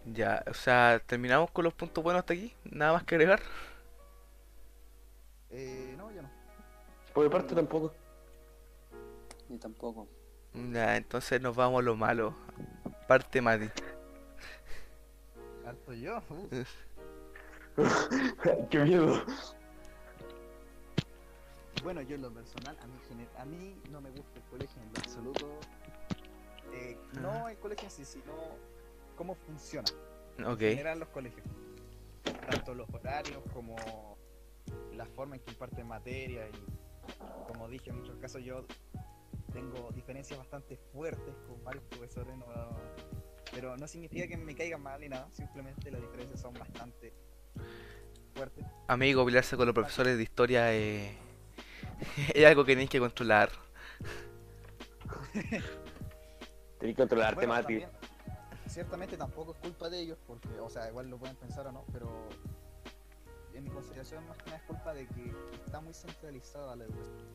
Ya, 0.05 0.43
o 0.47 0.53
sea, 0.53 1.01
terminamos 1.05 1.49
con 1.51 1.63
los 1.65 1.73
puntos 1.73 2.03
buenos 2.03 2.19
hasta 2.21 2.33
aquí. 2.33 2.53
Nada 2.63 2.93
más 2.93 3.03
que 3.03 3.15
agregar. 3.15 3.41
Eh, 5.57 5.93
no, 5.97 6.11
yo 6.11 6.21
no. 6.21 6.29
Por 7.13 7.23
mi 7.23 7.29
parte 7.29 7.55
tampoco. 7.55 7.93
Ni 9.47 9.57
tampoco. 9.57 10.07
Ya, 10.73 10.97
entonces 10.97 11.41
nos 11.41 11.55
vamos 11.55 11.79
a 11.79 11.83
lo 11.83 11.95
malo. 11.95 12.35
Parte 13.07 13.41
Mati. 13.41 13.69
Harto 15.65 15.93
yo. 15.93 16.17
uh. 16.29 16.63
Qué 18.69 18.79
miedo. 18.79 19.23
Bueno, 21.83 22.01
yo 22.01 22.15
en 22.15 22.21
lo 22.23 22.31
personal, 22.33 22.75
a 22.81 22.87
mí, 22.87 23.27
a 23.37 23.45
mí 23.45 23.81
no 23.91 24.01
me 24.01 24.09
gusta 24.09 24.37
el 24.39 24.43
colegio 24.45 24.81
en 24.81 24.91
lo 24.93 24.99
absoluto. 24.99 25.59
Eh, 26.73 26.97
no 27.21 27.29
Ajá. 27.29 27.51
el 27.51 27.57
colegio 27.59 27.85
en 27.87 27.91
sí, 27.91 28.03
sino 28.05 28.33
cómo 29.15 29.35
funciona 29.35 29.87
Ok. 30.45 30.61
en 30.61 30.69
general 30.71 30.99
los 30.99 31.09
colegios. 31.09 31.45
Tanto 32.49 32.73
los 32.73 32.89
horarios 32.93 33.41
como 33.53 34.14
la 34.93 35.05
forma 35.05 35.35
en 35.35 35.41
que 35.41 35.51
imparten 35.51 35.87
materia 35.87 36.47
y 36.47 36.51
como 37.45 37.67
dije, 37.69 37.89
en 37.91 37.97
muchos 37.97 38.17
casos 38.17 38.43
yo 38.43 38.65
tengo 39.53 39.91
diferencias 39.91 40.37
bastante 40.39 40.77
fuertes 40.91 41.35
con 41.47 41.63
varios 41.63 41.83
profesores, 41.85 42.35
no- 42.37 42.45
pero 43.53 43.77
no 43.77 43.87
significa 43.87 44.27
que 44.27 44.35
me 44.37 44.55
caigan 44.55 44.81
mal 44.81 44.99
ni 44.99 45.07
nada, 45.09 45.29
simplemente 45.33 45.89
las 45.91 46.01
diferencias 46.01 46.41
son 46.41 46.53
bastante 46.53 47.13
fuertes. 48.33 48.65
Amigo, 48.87 49.23
pelearse 49.25 49.55
con 49.55 49.65
los 49.65 49.73
profesores 49.73 50.17
de 50.17 50.23
historia 50.23 50.73
eh, 50.73 51.15
es 52.33 52.45
algo 52.45 52.65
que 52.65 52.73
tenéis 52.73 52.89
que 52.89 52.99
controlar. 52.99 53.49
Tenés 56.79 56.95
que 56.95 57.01
controlarte, 57.01 57.35
Bueno, 57.35 57.53
Mati. 57.53 57.63
también, 57.79 57.89
ciertamente 58.67 59.17
tampoco 59.17 59.53
es 59.53 59.57
culpa 59.59 59.89
de 59.89 59.99
ellos, 60.01 60.17
porque, 60.27 60.59
o 60.59 60.69
sea, 60.69 60.89
igual 60.89 61.09
lo 61.09 61.17
pueden 61.17 61.35
pensar 61.37 61.65
o 61.67 61.71
no, 61.71 61.85
pero 61.93 62.27
en 63.55 63.63
mi 63.63 63.69
consideración 63.69 64.27
más 64.27 64.37
que 64.37 64.45
nada 64.45 64.57
es 64.57 64.63
culpa 64.63 64.93
de 64.93 65.07
que 65.07 65.33
está 65.65 65.79
muy 65.81 65.93
centralizada 65.93 66.75
la 66.75 66.83
educación. 66.85 67.25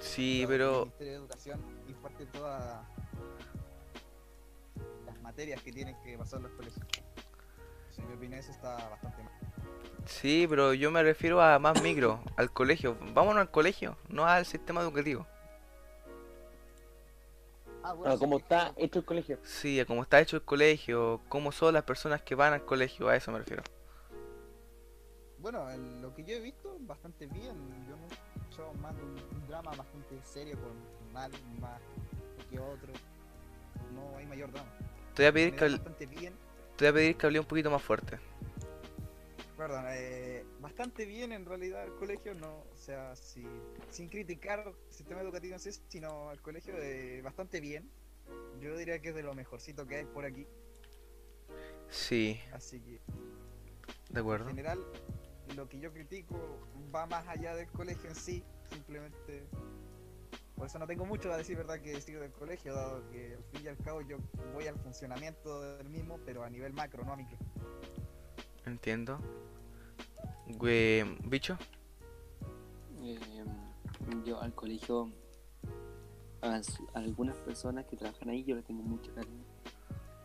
Sí, 0.00 0.42
El 0.42 0.48
pero 0.48 0.80
Ministerio 0.80 1.12
de 1.12 1.18
Educación 1.18 1.60
imparte 1.88 2.26
todas 2.26 2.84
las 5.06 5.22
materias 5.22 5.62
que 5.62 5.72
tienen 5.72 5.96
que 6.02 6.16
pasar 6.18 6.40
los 6.40 6.52
colegios. 6.52 6.86
En 7.96 8.08
mi 8.08 8.14
opinión 8.14 8.38
eso 8.38 8.52
está 8.52 8.76
bastante 8.90 9.22
mal. 9.24 9.32
Sí, 10.06 10.46
pero 10.48 10.72
yo 10.72 10.90
me 10.90 11.02
refiero 11.02 11.42
a 11.42 11.58
más 11.58 11.82
micro, 11.82 12.20
al 12.36 12.52
colegio. 12.52 12.96
Vámonos 13.12 13.40
al 13.40 13.50
colegio, 13.50 13.96
no 14.08 14.24
al 14.26 14.46
sistema 14.46 14.80
educativo. 14.82 15.26
Ah, 17.82 17.92
bueno, 17.94 18.14
Ah, 18.14 18.18
como 18.18 18.36
es 18.36 18.42
está 18.42 18.72
hecho 18.76 19.00
el 19.00 19.04
colegio. 19.04 19.38
Sí, 19.42 19.80
a 19.80 19.84
cómo 19.86 20.02
está 20.02 20.20
hecho 20.20 20.36
el 20.36 20.42
colegio, 20.42 21.20
cómo 21.28 21.52
son 21.52 21.74
las 21.74 21.82
personas 21.84 22.22
que 22.22 22.34
van 22.34 22.52
al 22.52 22.64
colegio, 22.64 23.08
a 23.08 23.16
eso 23.16 23.32
me 23.32 23.38
refiero. 23.38 23.62
Bueno, 25.40 25.70
en 25.70 26.02
lo 26.02 26.14
que 26.14 26.24
yo 26.24 26.34
he 26.36 26.40
visto, 26.40 26.76
bastante 26.80 27.26
bien. 27.26 27.54
Yo 27.88 27.96
no 27.96 28.06
he 28.06 28.38
escuchado 28.40 28.72
más 28.74 28.96
de 28.96 29.02
un, 29.02 29.46
drama 29.46 29.70
bastante 29.74 30.20
serio 30.24 30.56
con 30.60 31.12
mal 31.12 31.30
más 31.60 31.80
que 32.50 32.58
otro. 32.58 32.92
No 33.94 34.16
hay 34.16 34.26
mayor 34.26 34.50
drama. 34.52 34.70
Te 35.14 35.22
voy 35.22 35.26
a 35.28 35.32
pedir 35.32 35.56
que, 35.56 35.64
hable- 35.64 36.06
bien. 36.10 36.34
te 36.76 36.84
voy 36.84 36.88
a 36.88 36.92
pedir 36.92 37.16
que 37.16 37.26
hable 37.26 37.40
un 37.40 37.46
poquito 37.46 37.70
más 37.70 37.82
fuerte. 37.82 38.18
Perdón, 39.56 39.84
eh, 39.88 40.44
bastante 40.60 41.04
bien 41.04 41.32
en 41.32 41.44
realidad 41.44 41.84
el 41.84 41.92
colegio, 41.96 42.32
no, 42.34 42.58
o 42.58 42.76
sea, 42.76 43.16
si- 43.16 43.46
sin 43.90 44.08
criticar 44.08 44.60
el 44.68 44.74
sistema 44.92 45.20
educativo 45.20 45.54
en 45.54 45.60
sí, 45.60 45.70
sino 45.88 46.30
el 46.30 46.40
colegio 46.40 46.74
eh, 46.76 47.20
bastante 47.22 47.60
bien. 47.60 47.90
Yo 48.60 48.76
diría 48.76 49.00
que 49.00 49.08
es 49.08 49.14
de 49.14 49.22
lo 49.22 49.34
mejorcito 49.34 49.86
que 49.86 49.96
hay 49.96 50.04
por 50.04 50.24
aquí, 50.24 50.46
Sí, 51.90 52.38
así 52.52 52.78
que 52.80 53.00
de 54.10 54.20
acuerdo. 54.20 54.44
en 54.44 54.50
general 54.50 54.78
lo 55.56 55.68
que 55.68 55.78
yo 55.78 55.92
critico 55.92 56.38
va 56.94 57.06
más 57.06 57.26
allá 57.28 57.54
del 57.54 57.68
colegio 57.68 58.08
en 58.08 58.14
sí, 58.16 58.44
simplemente 58.70 59.46
por 60.54 60.66
eso 60.66 60.78
no 60.78 60.86
tengo 60.86 61.04
mucho 61.06 61.32
a 61.32 61.36
decir 61.36 61.56
verdad 61.56 61.80
que 61.80 61.92
decir 61.92 62.18
del 62.18 62.32
colegio, 62.32 62.74
dado 62.74 63.08
que 63.10 63.34
al 63.34 63.44
fin 63.44 63.64
y 63.64 63.68
al 63.68 63.76
cabo 63.78 64.00
yo 64.02 64.18
voy 64.52 64.66
al 64.66 64.76
funcionamiento 64.78 65.76
del 65.76 65.88
mismo, 65.88 66.18
pero 66.24 66.42
a 66.42 66.50
nivel 66.50 66.72
macro, 66.72 67.04
no 67.04 67.12
a 67.12 67.16
micro. 67.16 67.36
Entiendo. 68.66 69.18
Güey, 70.48 71.04
bicho. 71.24 71.56
Eh, 73.02 73.44
yo 74.24 74.40
al 74.40 74.52
colegio, 74.54 75.12
a, 76.42 76.58
s- 76.58 76.82
a 76.92 76.98
algunas 76.98 77.36
personas 77.36 77.84
que 77.86 77.96
trabajan 77.96 78.28
ahí, 78.28 78.42
yo 78.44 78.56
le 78.56 78.62
tengo 78.62 78.82
mucho 78.82 79.14
cariño. 79.14 79.44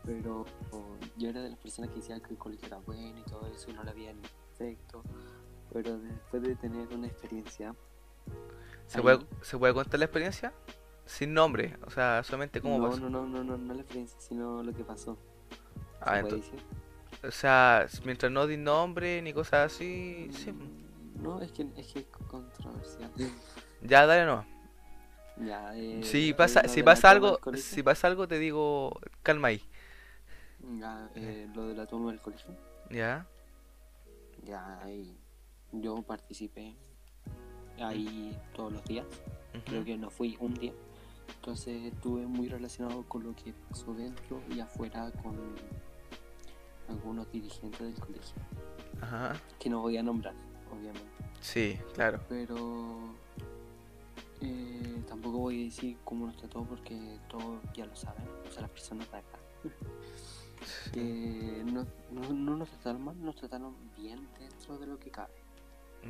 Pero 0.04 0.46
oh, 0.72 0.98
yo 1.18 1.30
era 1.30 1.42
de 1.44 1.50
las 1.52 1.60
personas 1.60 1.92
que 1.92 1.98
decían 1.98 2.20
que 2.22 2.32
el 2.32 2.38
colegio 2.38 2.68
era 2.68 2.78
bueno 2.78 3.20
y 3.20 3.24
todo 3.24 3.46
eso, 3.48 3.70
y 3.70 3.74
no 3.74 3.84
le 3.84 3.92
había 3.92 4.14
ni 4.60 4.68
efecto. 4.68 5.04
Pero 5.72 5.98
después 5.98 6.44
de 6.44 6.56
tener 6.56 6.88
una 6.90 7.08
experiencia, 7.08 7.74
¿Se 8.88 8.98
ahí- 8.98 9.02
puede, 9.04 9.20
¿Se 9.42 9.58
puede 9.58 9.74
contar 9.74 10.00
la 10.00 10.06
experiencia? 10.06 10.54
Sin 11.06 11.34
nombre, 11.34 11.78
o 11.86 11.90
sea, 11.90 12.24
solamente 12.24 12.62
cómo 12.62 12.78
no, 12.80 12.88
pasó. 12.90 13.02
no, 13.02 13.10
no, 13.10 13.26
no, 13.28 13.44
no, 13.44 13.58
no 13.58 13.74
la 13.74 13.82
experiencia, 13.82 14.20
sino 14.22 14.64
lo 14.64 14.74
que 14.74 14.84
pasó. 14.84 15.18
Ah, 16.00 16.16
¿Se 16.16 16.22
puede 16.22 16.36
entonces, 16.36 16.62
o 17.24 17.32
sea, 17.32 17.88
mientras 18.06 18.32
no 18.32 18.48
di 18.48 18.58
nombre 18.58 19.22
ni 19.22 19.34
cosas 19.34 19.74
así, 19.74 20.30
sí. 20.32 20.52
Mm, 20.52 21.24
No, 21.24 21.42
es 21.42 21.52
que 21.52 21.68
es, 21.78 21.88
que 21.94 22.00
es 22.00 22.06
controversial. 22.28 23.12
Ya, 23.82 24.06
dale 24.06 24.26
no. 24.26 24.46
ya, 25.38 25.76
eh, 25.76 26.02
Si 26.04 26.34
pasa, 26.34 26.68
si 26.68 26.84
pasa 26.84 27.10
algo, 27.12 27.40
si 27.56 27.84
pasa 27.84 28.08
algo 28.08 28.28
te 28.28 28.40
digo, 28.40 29.00
calma 29.24 29.50
ahí. 29.50 29.62
ya, 30.80 31.10
eh, 31.16 31.48
lo 31.54 31.68
de 31.68 31.76
la 31.76 31.86
toma 31.86 32.12
del 32.12 32.22
colegio. 32.22 32.56
Ya, 32.90 33.26
Ya 34.46 34.82
ahí 34.84 35.18
yo 35.72 36.02
participé 36.02 36.76
ahí 37.80 38.38
todos 38.56 38.74
los 38.74 38.84
días. 38.86 39.06
Creo 39.66 39.84
que 39.84 39.98
no 39.98 40.10
fui 40.10 40.38
un 40.40 40.54
día. 40.54 40.74
Entonces 41.36 41.84
estuve 41.94 42.26
muy 42.28 42.48
relacionado 42.48 43.04
con 43.08 43.24
lo 43.24 43.36
que 43.36 43.54
pasó 43.70 43.94
dentro 43.94 44.42
y 44.50 44.60
afuera 44.60 45.12
con 45.24 45.36
algunos 46.90 47.32
dirigentes 47.32 47.80
del 47.80 47.96
colegio. 48.00 48.36
ajá, 49.02 49.40
Que 49.60 49.70
no 49.70 49.82
voy 49.82 49.98
a 49.98 50.04
nombrar, 50.04 50.34
obviamente. 50.72 51.02
sí, 51.42 51.78
claro. 51.94 52.20
Pero 52.30 53.16
eh, 54.42 55.04
tampoco 55.08 55.40
voy 55.40 55.62
a 55.62 55.66
decir 55.66 55.98
cómo 56.04 56.28
nos 56.28 56.38
trató 56.38 56.64
porque 56.66 57.18
todos 57.30 57.60
ya 57.74 57.86
lo 57.86 57.96
saben. 57.96 58.28
O 58.48 58.52
sea, 58.52 58.62
las 58.62 58.72
personas 58.72 59.10
de 59.12 59.18
acá. 59.18 59.40
Que 60.92 61.64
no, 61.66 61.86
no, 62.12 62.34
no 62.34 62.58
nos 62.58 62.70
trataron 62.70 63.04
mal, 63.04 63.24
nos 63.24 63.36
trataron 63.36 63.76
bien 63.98 64.28
dentro 64.40 64.78
de 64.78 64.88
lo 64.88 65.00
que 65.00 65.12
cabe. 65.12 65.34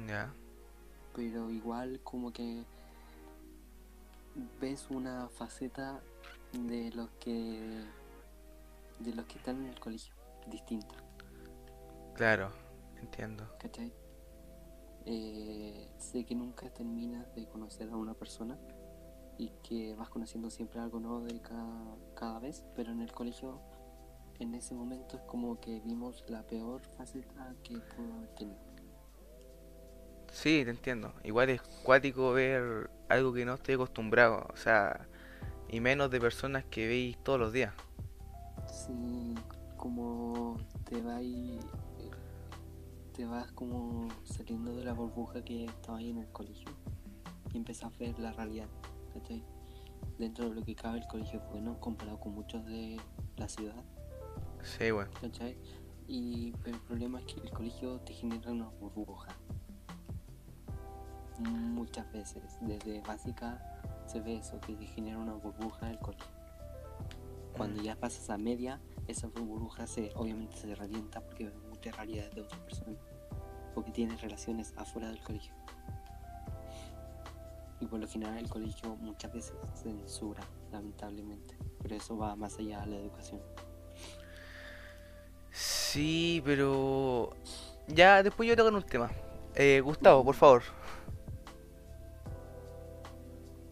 Ya, 0.07 0.33
pero 1.15 1.49
igual 1.49 1.99
como 2.03 2.33
que 2.33 2.63
ves 4.59 4.87
una 4.89 5.29
faceta 5.29 6.01
de 6.51 6.91
los 6.91 7.09
que 7.19 7.83
de 8.99 9.13
los 9.13 9.25
que 9.25 9.37
están 9.37 9.57
en 9.63 9.69
el 9.69 9.79
colegio 9.79 10.13
distinta 10.47 10.95
claro, 12.15 12.51
entiendo. 12.99 13.47
¿cachai? 13.59 13.91
Eh, 15.05 15.89
sé 15.97 16.23
que 16.25 16.35
nunca 16.35 16.69
terminas 16.69 17.33
de 17.35 17.45
conocer 17.47 17.89
a 17.89 17.95
una 17.95 18.13
persona 18.13 18.57
y 19.37 19.49
que 19.63 19.95
vas 19.95 20.09
conociendo 20.09 20.49
siempre 20.49 20.79
algo 20.79 20.99
nuevo 20.99 21.21
de 21.21 21.41
cada, 21.41 21.95
cada 22.15 22.39
vez 22.39 22.63
pero 22.75 22.91
en 22.91 23.01
el 23.01 23.11
colegio 23.11 23.59
en 24.43 24.55
ese 24.55 24.73
momento 24.73 25.17
es 25.17 25.23
como 25.23 25.59
que 25.59 25.79
vimos 25.81 26.23
la 26.27 26.43
peor 26.43 26.81
faceta 26.97 27.55
que 27.63 27.77
pudo 27.79 28.13
haber 28.13 28.29
tenido 28.35 28.73
Sí, 30.33 30.63
te 30.65 30.71
entiendo. 30.71 31.13
Igual 31.23 31.51
es 31.51 31.61
cuático 31.61 32.33
ver 32.33 32.89
algo 33.07 33.33
que 33.33 33.45
no 33.45 33.53
estoy 33.53 33.75
acostumbrado, 33.75 34.47
o 34.51 34.57
sea, 34.57 35.07
y 35.69 35.79
menos 35.79 36.09
de 36.09 36.19
personas 36.19 36.65
que 36.65 36.87
veis 36.87 37.17
todos 37.23 37.39
los 37.39 37.53
días. 37.53 37.71
Sí, 38.67 39.35
como 39.77 40.57
te 40.85 41.01
vas 41.03 41.21
te 43.13 43.25
vas 43.25 43.51
como 43.51 44.07
saliendo 44.23 44.75
de 44.75 44.83
la 44.83 44.93
burbuja 44.93 45.43
que 45.43 45.65
estaba 45.65 45.99
ahí 45.99 46.09
en 46.09 46.17
el 46.17 46.27
colegio 46.31 46.71
y 47.53 47.57
empiezas 47.57 47.93
a 47.93 47.97
ver 47.99 48.17
la 48.17 48.31
realidad, 48.31 48.67
¿cachai? 49.13 49.43
Dentro 50.17 50.49
de 50.49 50.55
lo 50.55 50.63
que 50.63 50.73
cabe 50.73 50.97
el 50.97 51.07
colegio 51.07 51.39
es 51.39 51.49
bueno 51.51 51.79
comparado 51.79 52.19
con 52.19 52.33
muchos 52.33 52.65
de 52.65 52.99
la 53.37 53.47
ciudad, 53.47 53.83
Sí, 54.63 54.91
bueno. 54.91 55.11
¿cachai? 55.19 55.57
Y 56.07 56.53
el 56.65 56.79
problema 56.81 57.19
es 57.19 57.25
que 57.25 57.41
el 57.41 57.51
colegio 57.51 57.99
te 58.01 58.13
genera 58.13 58.51
una 58.51 58.69
burbuja. 58.69 59.35
Muchas 61.39 62.11
veces, 62.11 62.57
desde 62.61 63.01
básica 63.01 63.61
se 64.05 64.21
ve 64.21 64.37
eso, 64.37 64.59
que 64.61 64.75
te 64.75 64.85
genera 64.85 65.17
una 65.17 65.33
burbuja 65.33 65.89
el 65.89 65.99
colegio. 65.99 66.31
Cuando 67.55 67.81
ya 67.81 67.95
pasas 67.95 68.29
a 68.29 68.37
media, 68.37 68.79
esa 69.07 69.27
burbuja 69.27 69.85
se, 69.87 70.11
obviamente 70.15 70.57
se 70.57 70.73
revienta 70.75 71.21
porque 71.21 71.45
ves 71.45 71.55
muchas 71.69 71.95
realidades 71.95 72.33
de 72.35 72.41
otras 72.41 72.61
personas. 72.61 72.97
Porque 73.73 73.91
tienes 73.91 74.21
relaciones 74.21 74.73
afuera 74.77 75.09
del 75.09 75.21
colegio. 75.21 75.53
Y 77.79 77.85
por 77.85 77.99
lo 77.99 78.07
general 78.07 78.37
el 78.37 78.49
colegio 78.49 78.95
muchas 78.95 79.33
veces 79.33 79.53
censura, 79.75 80.43
lamentablemente. 80.71 81.57
Pero 81.81 81.95
eso 81.95 82.17
va 82.17 82.35
más 82.35 82.57
allá 82.57 82.81
de 82.81 82.87
la 82.87 82.95
educación. 82.97 83.41
Sí, 85.93 86.41
pero... 86.43 87.29
Ya, 87.85 88.23
después 88.23 88.49
yo 88.49 88.55
toco 88.55 88.75
un 88.75 88.81
tema. 88.81 89.11
Eh, 89.53 89.79
Gustavo, 89.79 90.23
por 90.25 90.33
favor. 90.33 90.63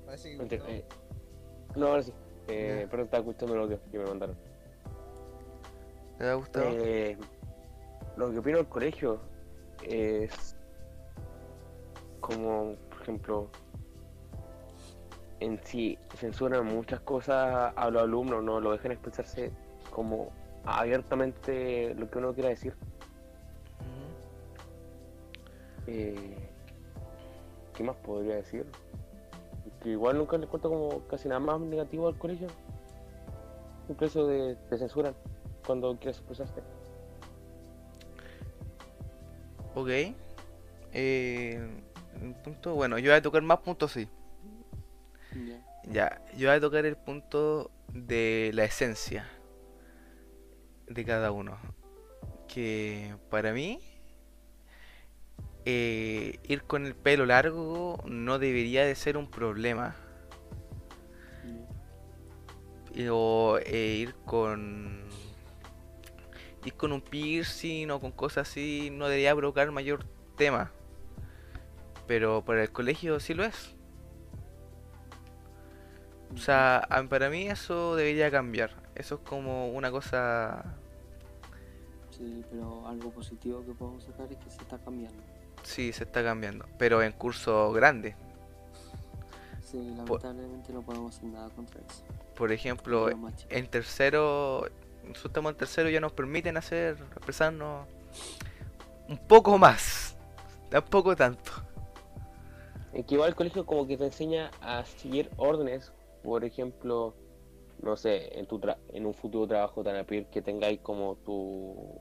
Parece 0.05 0.37
que 0.37 0.55
eh, 0.55 0.85
no, 1.75 1.87
ahora 1.87 2.03
sí. 2.03 2.13
Eh. 2.47 2.85
Perdón, 2.91 3.05
estaba 3.05 3.21
escuchando 3.21 3.55
el 3.55 3.61
audio 3.61 3.79
que 3.91 3.97
me 3.97 4.05
mandaron. 4.05 4.37
¿Te 6.19 6.29
ha 6.29 6.35
gustado? 6.35 6.65
Eh, 6.69 7.17
lo 8.17 8.29
que 8.29 8.37
opino 8.37 8.57
del 8.57 8.67
colegio 8.67 9.19
es 9.81 10.55
como, 12.19 12.75
por 12.91 13.01
ejemplo, 13.01 13.49
en 15.39 15.59
sí 15.63 15.97
censuran 16.17 16.67
muchas 16.67 16.99
cosas 16.99 17.73
a 17.75 17.89
los 17.89 18.03
alumnos, 18.03 18.43
no 18.43 18.61
lo 18.61 18.73
dejan 18.73 18.91
expresarse 18.91 19.51
como 19.89 20.29
abiertamente 20.65 21.95
lo 21.95 22.09
que 22.09 22.17
uno 22.17 22.33
quiera 22.33 22.49
decir. 22.49 22.75
Eh, 25.87 26.37
¿Qué 27.73 27.83
más 27.83 27.95
podría 27.97 28.35
decir? 28.35 28.65
Que 29.81 29.89
igual 29.89 30.17
nunca 30.17 30.37
le 30.37 30.47
cuento 30.47 30.69
como 30.69 31.07
casi 31.07 31.27
nada 31.27 31.39
más 31.39 31.59
negativo 31.59 32.07
al 32.07 32.17
colegio. 32.17 32.47
Eso 33.99 34.25
de 34.27 34.55
te 34.69 34.77
censuran 34.77 35.13
cuando 35.65 35.97
quieres 35.97 36.17
expresarte. 36.17 36.61
Ok. 39.75 39.89
Eh, 40.93 41.59
un 42.21 42.33
punto, 42.35 42.75
bueno, 42.75 42.97
yo 42.99 43.11
voy 43.11 43.17
a 43.17 43.21
tocar 43.21 43.41
más 43.41 43.59
puntos, 43.59 43.91
sí. 43.91 44.07
Ya, 45.91 46.21
yo 46.37 46.47
voy 46.47 46.57
a 46.57 46.61
tocar 46.61 46.85
el 46.85 46.95
punto 46.95 47.71
de 47.93 48.51
la 48.53 48.65
esencia 48.65 49.25
de 50.93 51.05
cada 51.05 51.31
uno. 51.31 51.57
Que 52.47 53.15
para 53.29 53.53
mí, 53.53 53.79
eh, 55.65 56.39
ir 56.43 56.63
con 56.63 56.85
el 56.85 56.95
pelo 56.95 57.25
largo 57.25 58.03
no 58.05 58.39
debería 58.39 58.85
de 58.85 58.95
ser 58.95 59.17
un 59.17 59.29
problema. 59.29 59.95
O 63.09 63.57
eh, 63.65 63.95
ir 63.99 64.15
con 64.25 65.01
ir 66.65 66.73
con 66.75 66.91
un 66.91 67.01
piercing 67.01 67.89
o 67.89 67.99
con 67.99 68.11
cosas 68.11 68.49
así 68.49 68.89
no 68.91 69.07
debería 69.07 69.35
provocar 69.35 69.71
mayor 69.71 70.05
tema. 70.35 70.71
Pero 72.07 72.43
para 72.43 72.63
el 72.63 72.71
colegio 72.71 73.19
sí 73.19 73.33
lo 73.33 73.43
es. 73.43 73.75
O 76.33 76.37
sea, 76.37 76.87
para 77.09 77.29
mí 77.29 77.47
eso 77.47 77.95
debería 77.95 78.31
cambiar. 78.31 78.71
Eso 78.95 79.15
es 79.15 79.21
como 79.21 79.69
una 79.69 79.91
cosa... 79.91 80.77
Sí, 82.21 82.45
pero 82.51 82.87
algo 82.87 83.09
positivo 83.09 83.65
que 83.65 83.73
podemos 83.73 84.03
sacar 84.03 84.31
es 84.31 84.37
que 84.37 84.51
se 84.51 84.61
está 84.61 84.77
cambiando. 84.77 85.17
Sí, 85.63 85.91
se 85.91 86.03
está 86.03 86.23
cambiando. 86.23 86.65
Pero 86.77 87.01
en 87.01 87.13
curso 87.13 87.71
grande. 87.71 88.15
Sí, 89.63 89.79
lamentablemente 89.97 90.71
no 90.71 90.83
podemos 90.83 91.17
hacer 91.17 91.29
nada 91.29 91.49
contra 91.49 91.79
eso. 91.81 92.03
Por 92.35 92.51
ejemplo, 92.51 93.09
en 93.49 93.67
tercero, 93.67 94.67
nosotros 95.01 95.25
estamos 95.25 95.51
en 95.53 95.57
tercero 95.57 95.89
ya 95.89 95.99
nos 95.99 96.11
permiten 96.11 96.57
hacer, 96.57 96.97
expresarnos 97.15 97.87
un 99.09 99.17
poco 99.27 99.57
más. 99.57 100.15
Tampoco 100.69 101.15
tanto. 101.15 101.51
Es 102.93 103.03
que 103.05 103.15
igual 103.15 103.29
el 103.29 103.35
colegio 103.35 103.65
como 103.65 103.87
que 103.87 103.97
te 103.97 104.05
enseña 104.05 104.51
a 104.61 104.85
seguir 104.85 105.31
órdenes. 105.37 105.91
Por 106.23 106.43
ejemplo, 106.45 107.15
no 107.81 107.95
sé, 107.97 108.37
en 108.37 108.45
tu 108.45 108.59
tra- 108.59 108.77
en 108.93 109.05
un 109.07 109.13
futuro 109.13 109.47
trabajo 109.47 109.81
te 109.81 109.89
van 109.89 109.99
a 110.01 110.03
pedir 110.03 110.25
que 110.27 110.41
tengáis 110.41 110.79
como 110.81 111.15
tu, 111.15 111.99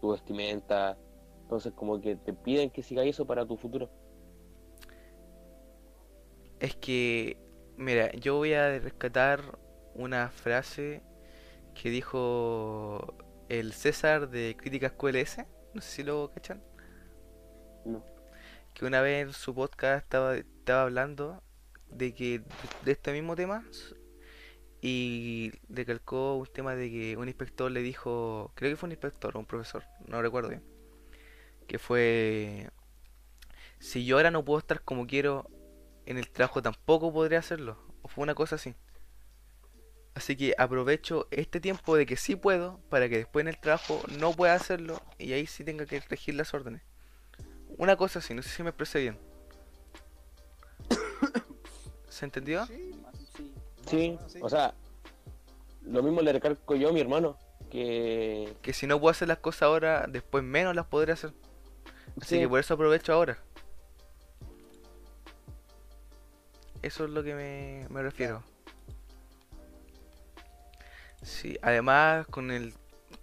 tu 0.00 0.10
vestimenta. 0.12 0.96
Entonces 1.42 1.72
como 1.72 2.00
que 2.00 2.16
te 2.16 2.32
piden 2.32 2.70
que 2.70 2.82
sigáis 2.82 3.16
eso 3.16 3.26
para 3.26 3.46
tu 3.46 3.56
futuro. 3.56 3.90
Es 6.60 6.76
que, 6.76 7.38
mira, 7.76 8.12
yo 8.12 8.36
voy 8.36 8.52
a 8.52 8.78
rescatar 8.78 9.58
una 9.94 10.28
frase 10.28 11.02
que 11.74 11.90
dijo 11.90 13.14
el 13.48 13.72
César 13.72 14.28
de 14.28 14.56
Críticas 14.56 14.92
QLS. 14.92 15.38
No 15.74 15.80
sé 15.80 15.90
si 15.90 16.02
lo 16.02 16.30
cachan. 16.32 16.62
No. 17.84 18.04
Que 18.74 18.84
una 18.84 19.00
vez 19.00 19.26
en 19.26 19.32
su 19.32 19.54
podcast 19.54 20.04
estaba, 20.04 20.36
estaba 20.36 20.82
hablando 20.82 21.42
de 21.88 22.14
que 22.14 22.42
de 22.84 22.92
este 22.92 23.12
mismo 23.12 23.34
tema 23.34 23.64
y 24.82 25.52
recalcó 25.68 26.36
un 26.36 26.46
tema 26.46 26.74
de 26.74 26.90
que 26.90 27.16
un 27.16 27.28
inspector 27.28 27.70
le 27.70 27.82
dijo, 27.82 28.52
creo 28.54 28.70
que 28.70 28.76
fue 28.76 28.86
un 28.88 28.92
inspector 28.92 29.36
o 29.36 29.40
un 29.40 29.46
profesor, 29.46 29.84
no 30.06 30.22
recuerdo 30.22 30.48
bien, 30.48 30.62
que 31.66 31.78
fue, 31.78 32.70
si 33.78 34.04
yo 34.04 34.16
ahora 34.16 34.30
no 34.30 34.44
puedo 34.44 34.58
estar 34.58 34.82
como 34.82 35.06
quiero 35.06 35.48
en 36.06 36.18
el 36.18 36.28
trabajo 36.28 36.62
tampoco 36.62 37.12
podré 37.12 37.36
hacerlo, 37.36 37.78
o 38.02 38.08
fue 38.08 38.22
una 38.22 38.34
cosa 38.34 38.56
así. 38.56 38.74
Así 40.14 40.36
que 40.36 40.54
aprovecho 40.58 41.28
este 41.30 41.60
tiempo 41.60 41.96
de 41.96 42.04
que 42.04 42.16
sí 42.16 42.34
puedo 42.34 42.80
para 42.88 43.08
que 43.08 43.18
después 43.18 43.44
en 43.44 43.48
el 43.48 43.60
trabajo 43.60 44.02
no 44.18 44.32
pueda 44.32 44.54
hacerlo 44.54 45.00
y 45.18 45.32
ahí 45.32 45.46
sí 45.46 45.62
tenga 45.62 45.86
que 45.86 46.00
regir 46.00 46.34
las 46.34 46.52
órdenes. 46.52 46.82
Una 47.78 47.96
cosa 47.96 48.18
así, 48.18 48.34
no 48.34 48.42
sé 48.42 48.48
si 48.50 48.62
me 48.62 48.70
expresé 48.70 49.00
bien. 49.00 49.18
¿Se 52.08 52.24
entendió? 52.24 52.66
Sí, 52.66 52.89
Sí, 53.90 54.18
o 54.40 54.48
sea, 54.48 54.74
lo 55.82 56.02
mismo 56.02 56.20
le 56.22 56.32
recalco 56.32 56.74
yo 56.76 56.88
a 56.90 56.92
mi 56.92 57.00
hermano. 57.00 57.36
Que 57.70 58.54
Que 58.62 58.72
si 58.72 58.86
no 58.86 58.98
puedo 59.00 59.10
hacer 59.10 59.28
las 59.28 59.38
cosas 59.38 59.62
ahora, 59.62 60.06
después 60.08 60.42
menos 60.42 60.74
las 60.74 60.86
podré 60.86 61.12
hacer. 61.12 61.32
Así 62.20 62.34
Sí. 62.36 62.38
que 62.40 62.48
por 62.48 62.58
eso 62.60 62.74
aprovecho 62.74 63.12
ahora. 63.12 63.38
Eso 66.82 67.04
es 67.04 67.10
lo 67.10 67.22
que 67.22 67.34
me, 67.34 67.86
me 67.90 68.02
refiero. 68.02 68.42
Sí, 71.22 71.58
además 71.62 72.26
con 72.28 72.50
el 72.50 72.72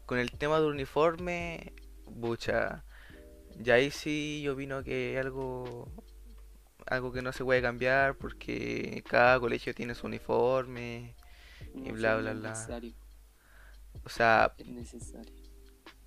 con 0.06 0.20
el 0.20 0.32
tema 0.32 0.60
del 0.60 0.70
uniforme, 0.70 1.74
bucha, 2.06 2.84
ya 3.60 3.74
ahí 3.74 3.92
sí 3.92 4.42
yo 4.44 4.54
opino 4.54 4.82
que 4.84 5.20
algo 5.20 5.90
algo 6.90 7.12
que 7.12 7.22
no 7.22 7.32
se 7.32 7.44
puede 7.44 7.62
cambiar 7.62 8.16
porque 8.16 9.04
cada 9.08 9.40
colegio 9.40 9.74
tiene 9.74 9.96
su 9.96 10.08
uniforme, 10.08 11.16
Y 11.74 11.92
no, 11.92 11.94
bla, 11.94 12.16
bla, 12.18 12.32
es 12.32 12.40
bla. 12.40 12.50
necesario, 12.50 12.94
o 14.04 14.10
sea, 14.10 14.54
es 14.58 14.68
necesario. 14.68 15.34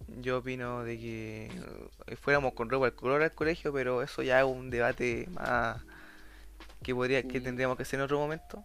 Yo 0.08 0.38
opino 0.38 0.82
de 0.82 0.98
que 0.98 1.46
eh, 2.06 2.16
fuéramos 2.16 2.54
con 2.54 2.68
ropa 2.70 2.86
al 2.86 2.94
color 2.94 3.22
al 3.22 3.34
colegio, 3.34 3.72
pero 3.72 4.02
eso 4.02 4.22
ya 4.22 4.40
es 4.40 4.46
un 4.46 4.70
debate 4.70 5.28
más 5.30 5.82
que 6.82 6.94
podría 6.94 7.22
que 7.22 7.40
tendríamos 7.40 7.76
que 7.76 7.82
hacer 7.84 7.98
en 8.00 8.04
otro 8.04 8.18
momento, 8.18 8.62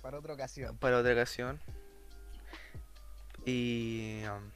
Para 0.00 0.18
otra 0.18 0.34
ocasión. 0.34 0.76
para 0.78 0.98
otra 0.98 1.12
ocasión. 1.12 1.60
Y 3.44 4.22
um, 4.24 4.50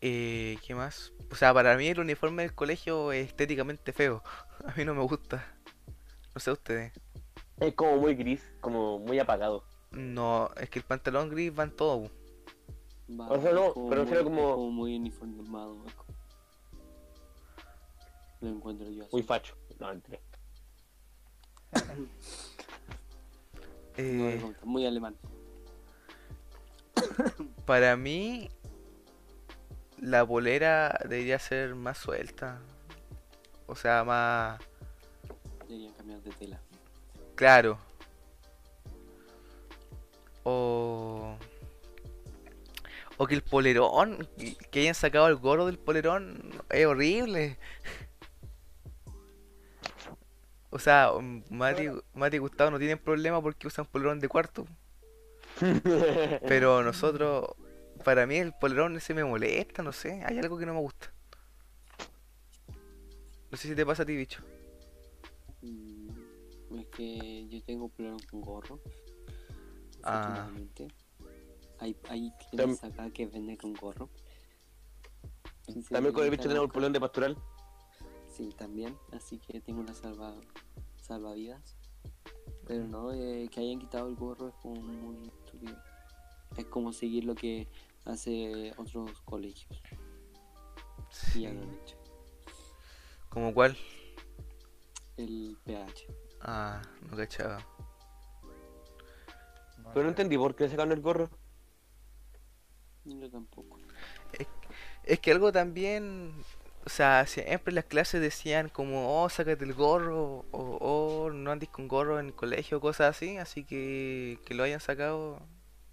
eh, 0.00 0.58
¿qué 0.66 0.74
más? 0.74 1.12
O 1.30 1.34
sea, 1.36 1.52
para 1.52 1.76
mí 1.76 1.88
el 1.88 1.98
uniforme 2.00 2.42
del 2.42 2.54
colegio 2.54 3.12
es 3.12 3.26
estéticamente 3.28 3.92
feo. 3.92 4.22
A 4.66 4.72
mí 4.76 4.84
no 4.84 4.94
me 4.94 5.02
gusta. 5.02 5.44
No 6.34 6.40
sé 6.40 6.50
ustedes. 6.52 6.92
es 7.60 7.74
como 7.74 7.96
muy 7.98 8.14
gris, 8.14 8.42
como 8.60 8.98
muy 8.98 9.18
apagado. 9.18 9.64
No, 9.90 10.50
es 10.60 10.68
que 10.70 10.78
el 10.80 10.84
pantalón 10.84 11.28
gris 11.30 11.52
va 11.56 11.64
en 11.64 11.70
todo. 11.76 12.10
Va, 13.10 13.28
O 13.28 13.40
sea, 13.40 13.52
no, 13.52 13.72
como 13.74 13.90
pero 13.90 14.04
muy, 14.04 14.22
como- 14.24 14.54
como 14.54 14.70
muy 14.70 14.96
uniformado. 14.96 15.74
como- 15.76 16.14
Lo 18.40 18.48
encuentro 18.48 18.88
yo 18.90 19.02
así. 19.04 19.10
Muy 19.12 19.22
facho. 19.22 19.56
No. 19.78 19.92
No, 19.94 20.00
Eh, 23.96 24.54
muy 24.64 24.84
alemán. 24.86 25.14
Para 27.64 27.96
mí, 27.96 28.50
la 30.04 30.26
polera 30.26 30.98
debería 31.08 31.38
ser 31.38 31.74
más 31.74 31.96
suelta. 31.98 32.60
O 33.66 33.74
sea, 33.74 34.04
más 34.04 34.60
Deberían 35.66 35.94
cambiar 35.94 36.20
de 36.20 36.30
tela. 36.32 36.60
claro. 37.34 37.78
O. 40.42 41.36
O 43.16 43.26
que 43.26 43.34
el 43.34 43.42
polerón, 43.42 44.28
que 44.70 44.80
hayan 44.80 44.94
sacado 44.94 45.28
el 45.28 45.36
gorro 45.36 45.66
del 45.66 45.78
polerón, 45.78 46.50
es 46.68 46.84
horrible. 46.84 47.56
O 50.70 50.78
sea, 50.80 51.12
Mati, 51.48 51.88
Mati 52.12 52.36
y 52.36 52.40
Gustavo 52.40 52.72
no 52.72 52.78
tienen 52.78 52.98
problema 52.98 53.40
porque 53.40 53.68
usan 53.68 53.86
polerón 53.86 54.18
de 54.20 54.28
cuarto. 54.28 54.66
Pero 56.48 56.82
nosotros, 56.82 57.54
para 58.04 58.26
mí 58.26 58.36
el 58.36 58.52
polerón 58.52 58.96
ese 58.96 59.14
me 59.14 59.24
molesta, 59.24 59.82
no 59.82 59.92
sé, 59.92 60.22
hay 60.24 60.38
algo 60.38 60.58
que 60.58 60.66
no 60.66 60.74
me 60.74 60.80
gusta. 60.80 61.12
No 63.50 63.56
sé 63.56 63.68
si 63.68 63.74
te 63.74 63.86
pasa 63.86 64.02
a 64.02 64.06
ti, 64.06 64.16
bicho. 64.16 64.42
Mm, 65.62 66.78
Es 66.78 66.86
que 66.88 67.48
yo 67.48 67.62
tengo 67.62 67.88
problema 67.88 68.18
con 68.30 68.40
gorro. 68.40 68.80
Ah. 70.02 70.50
Hay, 71.78 71.96
hay 72.08 72.32
tiendas 72.50 72.84
acá 72.84 73.10
que 73.10 73.26
venden 73.26 73.56
con 73.56 73.74
gorro. 73.74 74.08
También 75.90 76.12
con 76.14 76.24
el 76.24 76.30
bicho 76.30 76.48
tenemos 76.48 76.66
el 76.66 76.72
polón 76.72 76.92
de 76.92 77.00
pastoral. 77.00 77.36
Sí, 78.28 78.50
también. 78.56 78.96
Así 79.12 79.38
que 79.38 79.60
tengo 79.60 79.80
una 79.80 79.94
salva, 79.94 80.34
salvavidas. 81.00 81.76
Pero 82.66 82.86
no, 82.86 83.12
eh, 83.12 83.48
que 83.50 83.60
hayan 83.60 83.78
quitado 83.78 84.08
el 84.08 84.16
gorro 84.16 84.48
es 84.48 84.54
como 84.56 84.80
muy 84.80 85.28
estúpido. 85.28 85.76
Es 86.56 86.66
como 86.66 86.92
seguir 86.92 87.24
lo 87.24 87.34
que 87.34 87.68
hace 88.04 88.72
otros 88.76 89.20
colegios. 89.22 89.80
Y 91.10 91.14
Sí. 91.14 91.40
ya 91.42 91.52
lo 91.52 91.62
han 91.62 91.74
hecho. 91.74 91.96
¿Como 93.28 93.52
cuál? 93.54 93.76
El 95.16 95.56
PH. 95.64 96.06
Ah, 96.40 96.82
no 97.08 97.16
cachaba. 97.16 97.64
Pero 99.92 100.04
no 100.04 100.08
entendí 100.08 100.36
por 100.36 100.56
qué 100.56 100.68
sacaron 100.68 100.92
el 100.92 101.00
gorro. 101.00 101.30
Yo 103.04 103.30
tampoco. 103.30 103.78
Es 105.04 105.20
que 105.20 105.32
algo 105.32 105.52
también, 105.52 106.32
o 106.86 106.88
sea, 106.88 107.26
siempre 107.26 107.70
en 107.70 107.74
las 107.74 107.84
clases 107.84 108.22
decían 108.22 108.70
como, 108.70 109.22
oh, 109.22 109.28
sácate 109.28 109.62
el 109.62 109.74
gorro, 109.74 110.46
o 110.50 110.78
oh, 110.80 111.30
no 111.30 111.50
andes 111.50 111.68
con 111.68 111.88
gorro 111.88 112.18
en 112.18 112.26
el 112.26 112.34
colegio, 112.34 112.80
cosas 112.80 113.14
así, 113.14 113.36
así 113.36 113.64
que 113.64 114.38
que 114.46 114.54
lo 114.54 114.62
hayan 114.62 114.80
sacado 114.80 115.42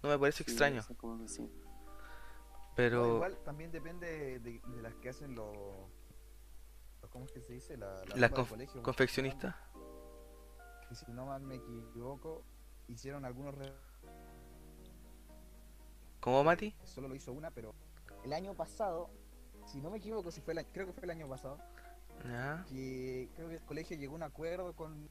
no 0.02 0.08
me 0.08 0.18
parece 0.18 0.44
Sí, 0.44 0.50
extraño, 0.50 0.80
esa 0.80 0.94
como 0.94 1.20
que 1.20 1.28
sí. 1.28 1.48
No, 2.72 2.76
pero 2.76 3.14
igual 3.16 3.38
también 3.44 3.70
depende 3.70 4.38
de, 4.40 4.60
de 4.60 4.82
las 4.82 4.94
que 4.96 5.10
hacen 5.10 5.34
los. 5.34 5.54
¿Cómo 7.10 7.26
es 7.26 7.32
que 7.32 7.42
se 7.42 7.52
dice? 7.52 7.76
La, 7.76 8.02
la 8.06 8.16
las 8.16 8.30
conf- 8.32 8.48
colegio. 8.48 8.82
confeccionistas, 8.82 9.54
Y 10.90 10.94
si 10.94 11.12
no 11.12 11.26
mal 11.26 11.42
me 11.42 11.56
equivoco, 11.56 12.42
hicieron 12.88 13.24
algunos. 13.26 13.54
re- 13.54 13.72
¿cómo 16.20 16.42
Mati? 16.44 16.74
Solo 16.84 17.08
lo 17.08 17.14
hizo 17.14 17.32
una, 17.32 17.50
pero 17.50 17.74
el 18.24 18.32
año 18.32 18.54
pasado, 18.54 19.10
si 19.66 19.80
no 19.80 19.90
me 19.90 19.98
equivoco, 19.98 20.30
si 20.30 20.40
fue 20.40 20.52
el 20.52 20.60
a- 20.60 20.64
creo 20.64 20.86
que 20.86 20.92
fue 20.92 21.04
el 21.04 21.10
año 21.10 21.28
pasado, 21.28 21.58
Ya, 22.24 22.64
que 22.68 23.28
creo 23.34 23.48
que 23.48 23.56
el 23.56 23.62
colegio 23.64 23.96
llegó 23.96 24.14
a 24.14 24.16
un 24.16 24.22
acuerdo 24.22 24.74
con 24.74 25.08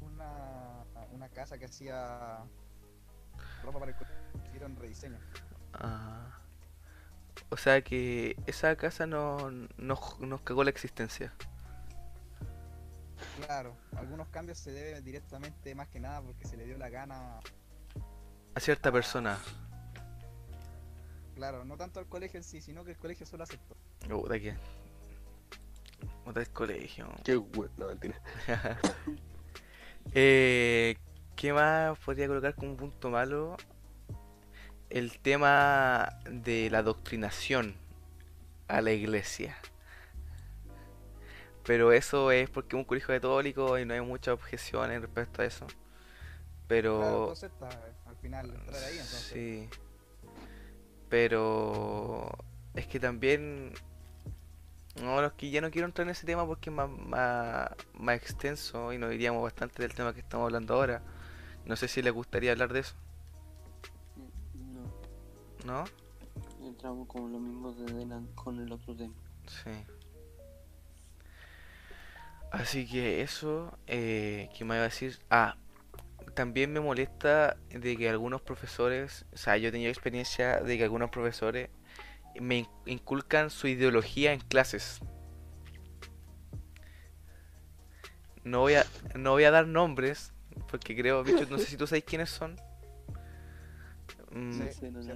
una, 0.00 0.84
una 1.12 1.28
casa 1.28 1.58
que 1.58 1.66
hacía 1.66 2.44
ropa 3.62 3.78
para 3.78 3.92
el 3.92 3.96
colegio. 3.98 4.18
hicieron 4.48 4.74
rediseño. 4.76 5.18
Ah. 5.74 6.38
O 7.50 7.56
sea 7.56 7.82
que 7.82 8.36
esa 8.46 8.76
casa 8.76 9.06
no, 9.06 9.50
nos, 9.76 10.20
nos 10.20 10.40
cagó 10.42 10.62
la 10.64 10.70
existencia. 10.70 11.32
Claro, 13.44 13.76
algunos 13.96 14.28
cambios 14.28 14.58
se 14.58 14.70
deben 14.70 15.04
directamente 15.04 15.74
más 15.74 15.88
que 15.88 16.00
nada 16.00 16.22
porque 16.22 16.46
se 16.46 16.56
le 16.56 16.64
dio 16.64 16.78
la 16.78 16.88
gana, 16.88 17.40
A 18.54 18.60
cierta 18.60 18.92
persona. 18.92 19.38
claro, 21.34 21.64
no 21.64 21.76
tanto 21.76 22.00
al 22.00 22.06
colegio 22.06 22.38
en 22.38 22.44
sí, 22.44 22.60
sino 22.60 22.84
que 22.84 22.92
el 22.92 22.98
colegio 22.98 23.26
solo 23.26 23.44
aceptó. 23.44 23.76
Puta 24.08 24.38
que. 24.38 24.56
Puta 26.24 26.40
el 26.40 26.50
colegio. 26.50 27.08
Qué 27.24 27.36
bueno, 27.36 27.72
no, 27.78 27.86
mentira. 27.88 28.20
Eh, 30.14 30.96
¿Qué 31.36 31.52
más 31.52 31.96
podría 31.98 32.26
colocar 32.26 32.54
como 32.54 32.70
un 32.70 32.76
punto 32.76 33.10
malo? 33.10 33.56
El 34.90 35.18
tema 35.20 36.18
de 36.30 36.68
la 36.70 36.78
adoctrinación 36.78 37.76
a 38.68 38.80
la 38.82 38.92
iglesia. 38.92 39.56
Pero 41.64 41.92
eso 41.92 42.32
es 42.32 42.50
porque 42.50 42.76
es 42.76 42.80
un 42.80 42.84
colegio 42.84 43.08
católico 43.14 43.78
y 43.78 43.84
no 43.86 43.94
hay 43.94 44.00
muchas 44.00 44.34
objeciones 44.34 45.00
respecto 45.02 45.42
a 45.42 45.46
eso. 45.46 45.66
Claro, 46.98 47.28
Pero 47.28 47.34
eh, 47.34 47.94
al 48.06 48.16
final 48.16 48.50
entrar 48.54 48.84
ahí, 48.84 48.98
entonces. 48.98 49.32
sí. 49.32 49.68
Pero 51.08 52.30
es 52.74 52.86
que 52.86 53.00
también 53.00 53.72
no, 54.96 55.24
es 55.24 55.32
que 55.34 55.50
ya 55.50 55.60
no 55.60 55.70
quiero 55.70 55.86
entrar 55.86 56.06
en 56.06 56.12
ese 56.12 56.26
tema 56.26 56.46
porque 56.46 56.70
es 56.70 56.76
más, 56.76 56.90
más, 56.90 57.70
más 57.94 58.16
extenso 58.16 58.92
y 58.92 58.98
nos 58.98 59.12
iríamos 59.14 59.42
bastante 59.42 59.82
del 59.82 59.94
tema 59.94 60.14
que 60.14 60.20
estamos 60.20 60.46
hablando 60.46 60.74
ahora. 60.74 61.02
No 61.64 61.76
sé 61.76 61.88
si 61.88 62.02
les 62.02 62.12
gustaría 62.12 62.52
hablar 62.52 62.72
de 62.72 62.80
eso, 62.80 62.94
No, 65.70 65.84
entramos 66.66 67.06
como 67.06 67.28
lo 67.28 67.38
mismo 67.38 67.72
de 67.72 67.92
Denan 67.92 68.26
con 68.34 68.58
el 68.58 68.72
otro 68.72 68.96
tema. 68.96 69.14
Sí. 69.46 69.70
Así 72.50 72.88
que 72.88 73.22
eso, 73.22 73.78
eh, 73.86 74.48
¿qué 74.58 74.64
me 74.64 74.74
iba 74.74 74.82
a 74.82 74.88
decir? 74.88 75.20
Ah, 75.30 75.56
también 76.34 76.72
me 76.72 76.80
molesta 76.80 77.56
de 77.70 77.96
que 77.96 78.10
algunos 78.10 78.42
profesores, 78.42 79.24
o 79.32 79.36
sea, 79.36 79.56
yo 79.58 79.68
he 79.68 79.72
tenido 79.72 79.90
experiencia 79.90 80.60
de 80.60 80.76
que 80.76 80.82
algunos 80.82 81.10
profesores 81.10 81.70
me 82.40 82.58
in- 82.58 82.68
inculcan 82.86 83.50
su 83.50 83.68
ideología 83.68 84.32
en 84.32 84.40
clases. 84.40 84.98
No 88.42 88.60
voy 88.60 88.74
a, 88.74 88.84
no 89.14 89.30
voy 89.32 89.44
a 89.44 89.52
dar 89.52 89.68
nombres, 89.68 90.32
porque 90.68 90.96
creo, 90.96 91.22
bicho, 91.22 91.46
no 91.48 91.58
sé 91.58 91.66
si 91.66 91.76
tú 91.76 91.86
sabes 91.86 92.02
quiénes 92.04 92.30
son. 92.30 92.56
Mm, 94.32 94.52
Sí, 94.52 94.68
Sí, 94.78 94.90
no, 94.92 95.02
sí, 95.02 95.10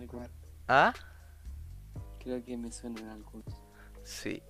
¿Ah? 0.69 0.93
Creo 2.23 2.43
que 2.45 2.57
me 2.57 2.73
suenan 2.73 3.09
algunos. 3.09 3.45
Sí, 4.03 4.43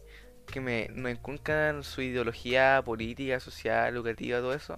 que 0.46 0.60
me 0.60 0.88
nos 0.92 1.10
inculcan 1.12 1.82
su 1.82 2.02
ideología 2.02 2.82
política, 2.84 3.40
social, 3.40 3.94
educativa, 3.94 4.38
todo 4.38 4.54
eso. 4.54 4.76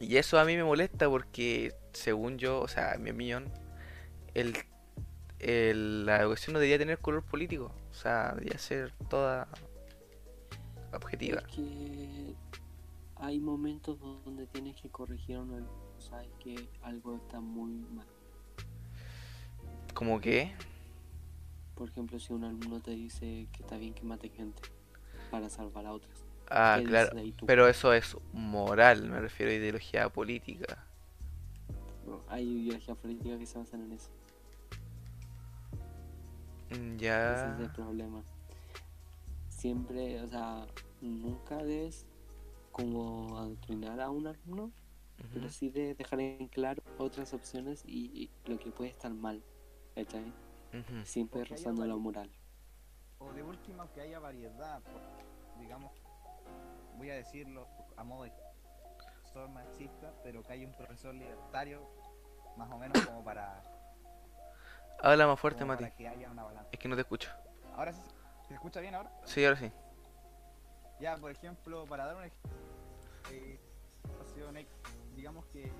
Y 0.00 0.16
eso 0.16 0.38
a 0.38 0.44
mí 0.44 0.56
me 0.56 0.64
molesta 0.64 1.08
porque, 1.08 1.74
según 1.92 2.38
yo, 2.38 2.60
o 2.60 2.68
sea, 2.68 2.94
en 2.94 3.02
mi 3.02 3.10
opinión, 3.10 3.44
el, 4.34 4.54
el- 5.38 6.04
la 6.06 6.20
educación 6.20 6.54
no 6.54 6.58
debería 6.58 6.78
tener 6.78 6.98
color 6.98 7.22
político. 7.24 7.72
O 7.90 7.94
sea, 7.94 8.32
debería 8.34 8.58
ser 8.58 8.92
toda 9.08 9.48
objetiva. 10.92 11.42
Es 11.48 11.54
que 11.56 12.34
hay 13.16 13.38
momentos 13.40 13.98
donde 14.00 14.46
tienes 14.48 14.80
que 14.80 14.90
corregir 14.90 15.36
a 15.36 15.40
un 15.40 15.52
alumno, 15.52 16.00
sabes 16.00 16.28
que 16.40 16.68
algo 16.82 17.16
está 17.16 17.40
muy 17.40 17.72
mal. 17.94 18.06
Como 19.94 20.20
que, 20.20 20.52
Por 21.74 21.88
ejemplo, 21.88 22.18
si 22.18 22.32
un 22.32 22.42
alumno 22.44 22.80
te 22.80 22.90
dice 22.92 23.48
que 23.52 23.62
está 23.62 23.76
bien 23.78 23.94
que 23.94 24.04
mate 24.04 24.28
gente 24.28 24.62
para 25.30 25.50
salvar 25.50 25.86
a 25.86 25.92
otras. 25.94 26.26
ah, 26.50 26.82
¿qué 26.84 26.84
claro, 26.84 27.12
pero 27.44 27.68
eso 27.68 27.92
es 27.92 28.16
moral, 28.32 29.02
me 29.08 29.20
refiero 29.20 29.52
a 29.52 29.54
ideología 29.56 30.08
política. 30.08 30.86
No, 32.04 32.22
hay 32.28 32.48
ideologías 32.48 32.96
políticas 32.98 33.38
que 33.40 33.46
se 33.46 33.58
basan 33.58 33.82
en 33.82 33.92
eso. 33.92 34.12
Mm, 36.70 36.96
Ese 37.24 37.48
Ya, 37.48 37.50
es 37.50 37.58
el 37.58 37.70
problema. 37.70 38.24
Siempre, 39.48 40.20
o 40.22 40.28
sea, 40.28 40.66
nunca 41.00 41.62
debes 41.64 42.06
como 42.72 43.38
adoctrinar 43.38 44.00
a 44.00 44.10
un 44.10 44.26
alumno, 44.28 44.72
pero 45.32 45.48
ujú, 45.48 45.50
sí 45.50 45.70
de 45.70 45.94
dejar 45.94 46.20
en 46.20 46.48
claro 46.48 46.82
otras 46.96 47.34
opciones 47.34 47.82
y, 47.84 48.06
y 48.24 48.50
lo 48.50 48.58
que 48.58 48.72
puede 48.72 48.90
estar 48.90 49.14
mal. 49.14 49.44
¿Cachai? 49.94 50.32
ujú. 50.72 51.04
Siempre 51.04 51.40
Porque 51.40 51.54
hay 51.54 51.58
rozando 51.58 51.86
la 51.86 51.96
moral. 51.96 52.30
O 53.18 53.32
de 53.32 53.42
última 53.42 53.88
que 53.92 54.00
haya 54.00 54.18
variedad, 54.18 54.82
digamos, 55.58 55.92
voy 56.96 57.10
a 57.10 57.14
decirlo 57.14 57.66
a 57.96 58.04
modo 58.04 58.24
de 58.24 58.32
profesor 58.98 59.48
marxista, 59.48 60.12
pero 60.22 60.42
que 60.42 60.52
haya 60.52 60.66
un 60.66 60.74
profesor 60.74 61.14
libertario, 61.14 61.80
más 62.56 62.70
o 62.70 62.78
menos 62.78 63.00
como 63.04 63.22
para, 63.24 63.62
Habla 65.00 65.26
más 65.26 65.38
fuerte, 65.38 65.64
Mati. 65.64 65.84
para 65.84 65.94
que 65.94 66.08
haya 66.08 66.30
una 66.30 66.44
balanza. 66.44 66.68
Es 66.72 66.78
que 66.78 66.88
no 66.88 66.94
te 66.94 67.02
escucho. 67.02 67.30
Ahora 67.76 67.92
sí, 67.92 68.00
¿se 68.48 68.54
escucha 68.54 68.80
bien 68.80 68.94
ahora? 68.94 69.10
Sí, 69.24 69.44
ahora 69.44 69.58
sí. 69.58 69.70
Ya, 71.00 71.16
por 71.16 71.30
ejemplo, 71.30 71.84
para 71.86 72.06
dar 72.06 72.16
un 72.16 72.24
ejemplo, 72.24 72.50
eh, 73.32 73.60
digamos 75.14 75.44
que 75.46 75.70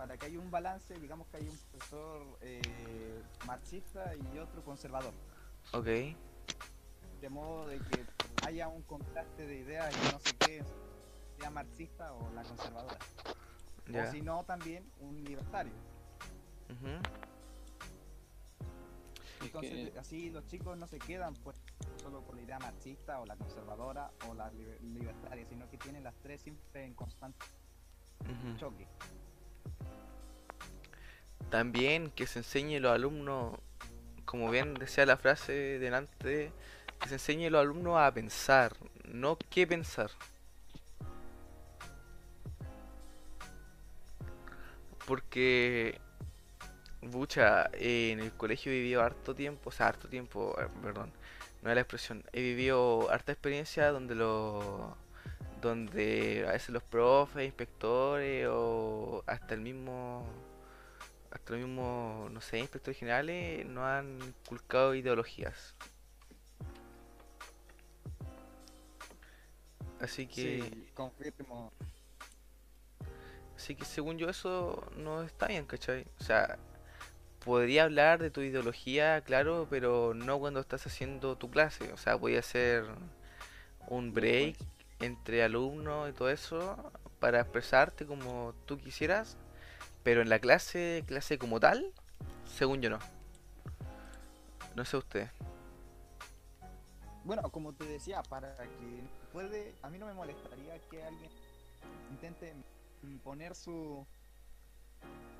para 0.00 0.16
que 0.16 0.24
haya 0.24 0.38
un 0.38 0.50
balance, 0.50 0.98
digamos 0.98 1.26
que 1.28 1.36
hay 1.36 1.42
un 1.46 1.58
profesor 1.58 2.38
eh, 2.40 3.22
marxista 3.44 4.14
y 4.16 4.38
otro 4.38 4.64
conservador, 4.64 5.12
Ok. 5.74 5.84
de 5.84 7.28
modo 7.28 7.66
de 7.66 7.78
que 7.80 8.06
haya 8.40 8.68
un 8.68 8.80
contraste 8.80 9.46
de 9.46 9.56
ideas 9.58 9.94
y 9.94 10.10
no 10.10 10.18
sé 10.18 10.30
qué, 10.38 10.64
sea 11.36 11.50
marxista 11.50 12.14
o 12.14 12.32
la 12.32 12.42
conservadora. 12.44 12.96
Ya. 13.92 14.04
O 14.04 14.10
si 14.10 14.22
no, 14.22 14.42
también 14.44 14.90
un 15.00 15.22
libertario. 15.22 15.74
Entonces, 19.42 19.90
que- 19.90 19.98
así 19.98 20.30
los 20.30 20.46
chicos 20.46 20.78
no 20.78 20.86
se 20.86 20.98
quedan 20.98 21.34
pues 21.34 21.60
solo 22.02 22.22
por 22.22 22.36
la 22.36 22.40
idea 22.40 22.58
marxista 22.58 23.20
o 23.20 23.26
la 23.26 23.36
conservadora 23.36 24.12
o 24.30 24.32
la 24.34 24.50
liber- 24.50 24.80
libertaria, 24.80 25.44
sino 25.46 25.68
que 25.68 25.76
tienen 25.76 26.04
las 26.04 26.14
tres 26.22 26.40
siempre 26.40 26.86
en 26.86 26.94
constante 26.94 27.44
choque. 28.56 28.86
También 31.50 32.10
que 32.10 32.26
se 32.28 32.38
enseñe 32.38 32.76
a 32.76 32.80
los 32.80 32.92
alumnos, 32.92 33.58
como 34.24 34.50
bien 34.50 34.74
decía 34.74 35.04
la 35.04 35.16
frase 35.16 35.52
delante, 35.80 36.52
que 37.00 37.08
se 37.08 37.14
enseñe 37.14 37.46
a 37.46 37.50
los 37.50 37.60
alumnos 37.62 37.98
a 37.98 38.12
pensar, 38.14 38.72
no 39.04 39.36
qué 39.50 39.66
pensar. 39.66 40.10
Porque, 45.06 46.00
bucha, 47.02 47.68
en 47.72 48.20
el 48.20 48.32
colegio 48.32 48.70
he 48.70 48.76
vivido 48.76 49.02
harto 49.02 49.34
tiempo, 49.34 49.70
o 49.70 49.72
sea, 49.72 49.88
harto 49.88 50.08
tiempo, 50.08 50.56
eh, 50.60 50.68
perdón, 50.82 51.12
no 51.62 51.70
es 51.70 51.74
la 51.74 51.80
expresión, 51.80 52.22
he 52.32 52.40
vivido 52.42 53.10
harta 53.10 53.32
experiencia 53.32 53.90
donde 53.90 54.14
los 54.14 54.64
donde 55.60 56.46
a 56.48 56.52
veces 56.52 56.70
los 56.70 56.82
profes, 56.82 57.44
inspectores 57.44 58.46
o 58.50 59.22
hasta 59.26 59.54
el 59.54 59.60
mismo 59.60 60.24
hasta 61.30 61.52
los 61.54 61.60
mismos, 61.66 62.30
no 62.30 62.40
sé, 62.40 62.58
inspectores 62.58 62.98
generales 62.98 63.66
no 63.66 63.86
han 63.86 64.20
inculcado 64.22 64.94
ideologías. 64.94 65.74
Así 70.00 70.26
que, 70.26 70.70
Sí, 70.70 70.90
confirmo. 70.94 71.72
así 73.56 73.74
que 73.74 73.84
según 73.84 74.18
yo 74.18 74.28
eso 74.28 74.90
no 74.96 75.22
está 75.22 75.46
bien, 75.48 75.66
¿cachai? 75.66 76.06
O 76.18 76.24
sea, 76.24 76.58
podría 77.44 77.84
hablar 77.84 78.20
de 78.20 78.30
tu 78.30 78.40
ideología, 78.42 79.22
claro, 79.22 79.66
pero 79.70 80.14
no 80.14 80.38
cuando 80.38 80.60
estás 80.60 80.86
haciendo 80.86 81.36
tu 81.36 81.50
clase. 81.50 81.92
O 81.92 81.96
sea, 81.96 82.18
podía 82.18 82.40
hacer 82.40 82.84
un 83.88 84.12
break 84.14 84.56
entre 85.00 85.42
alumnos 85.42 86.10
y 86.10 86.12
todo 86.12 86.30
eso 86.30 86.92
para 87.18 87.40
expresarte 87.40 88.06
como 88.06 88.54
tú 88.66 88.78
quisieras, 88.78 89.36
pero 90.02 90.22
en 90.22 90.28
la 90.28 90.38
clase, 90.38 91.04
clase 91.06 91.38
como 91.38 91.60
tal, 91.60 91.92
según 92.46 92.80
yo 92.80 92.90
no. 92.90 92.98
No 94.76 94.84
sé 94.84 94.96
usted. 94.96 95.28
Bueno, 97.24 97.42
como 97.50 97.72
te 97.74 97.84
decía, 97.84 98.22
para 98.22 98.56
que 98.56 99.02
puede, 99.32 99.74
a 99.82 99.90
mí 99.90 99.98
no 99.98 100.06
me 100.06 100.14
molestaría 100.14 100.78
que 100.88 101.02
alguien 101.02 101.30
intente 102.10 102.54
imponer 103.02 103.54
su 103.54 104.06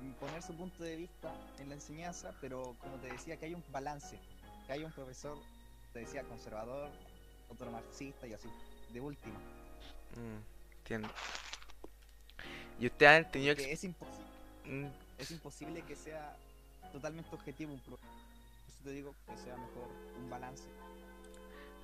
imponer 0.01 0.41
su 0.41 0.55
punto 0.55 0.83
de 0.83 0.95
vista 0.95 1.31
en 1.59 1.69
la 1.69 1.75
enseñanza, 1.75 2.33
pero 2.41 2.75
como 2.79 2.97
te 2.97 3.11
decía, 3.11 3.37
que 3.37 3.45
hay 3.45 3.53
un 3.53 3.63
balance, 3.71 4.17
que 4.65 4.73
hay 4.73 4.83
un 4.83 4.91
profesor, 4.91 5.37
te 5.93 5.99
decía, 5.99 6.23
conservador, 6.23 6.89
otro 7.49 7.69
marxista 7.71 8.25
y 8.25 8.33
así, 8.33 8.49
de 8.91 8.99
última. 8.99 9.37
Mm, 10.15 10.77
entiendo. 10.77 11.09
¿Y 12.79 12.87
usted 12.87 13.05
ha 13.05 13.29
tenido 13.29 13.55
Que 13.55 13.71
es 13.71 13.83
imposible, 13.83 14.30
es 15.17 15.31
imposible 15.31 15.81
que 15.83 15.95
sea 15.95 16.35
totalmente 16.91 17.33
objetivo 17.33 17.73
un 17.73 17.79
pro. 17.79 17.97
Por 17.97 18.09
eso 18.67 18.79
te 18.83 18.91
digo 18.91 19.15
que 19.27 19.37
sea 19.37 19.55
mejor 19.55 19.87
un 20.19 20.29
balance. 20.29 20.63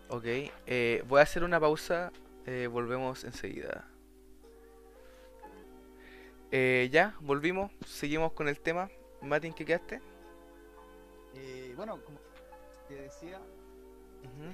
Ok, 0.10 0.24
eh, 0.66 1.04
voy 1.08 1.20
a 1.20 1.24
hacer 1.24 1.44
una 1.44 1.60
pausa, 1.60 2.12
eh, 2.46 2.68
volvemos 2.68 3.24
enseguida. 3.24 3.86
Eh, 6.52 6.90
ya, 6.92 7.14
volvimos, 7.20 7.72
seguimos 7.86 8.32
con 8.32 8.48
el 8.48 8.60
tema. 8.60 8.90
Mati, 9.22 9.48
¿en 9.48 9.54
qué 9.54 9.66
quedaste? 9.66 10.02
Eh, 11.36 11.74
bueno, 11.76 12.02
como 12.04 12.20
te 12.88 12.96
decía, 12.96 13.42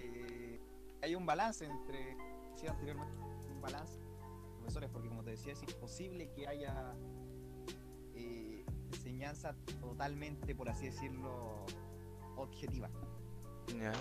eh, 0.02 0.60
hay 1.02 1.16
un 1.16 1.26
balance 1.26 1.66
entre, 1.66 2.18
decía 2.52 2.72
anteriormente, 2.72 3.14
un 3.52 3.62
balance 3.62 4.00
profesores, 4.58 4.90
porque 4.92 5.10
como 5.10 5.24
te 5.24 5.32
decía, 5.32 5.54
es 5.54 5.62
imposible 5.62 6.32
que 6.36 6.48
haya 6.48 6.96
eh, 8.16 8.66
enseñanza 8.92 9.56
totalmente, 9.80 10.56
por 10.56 10.70
así 10.70 10.86
decirlo, 10.86 11.66
objetiva. 12.36 12.90
Ya. 13.68 13.94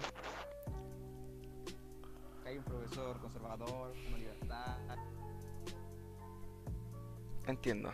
Que 2.43 2.49
hay 2.49 2.59
un 2.59 2.65
profesor 2.65 3.21
conservador, 3.21 3.95
una 4.09 4.19
libertad. 4.19 4.79
Entiendo. 7.47 7.91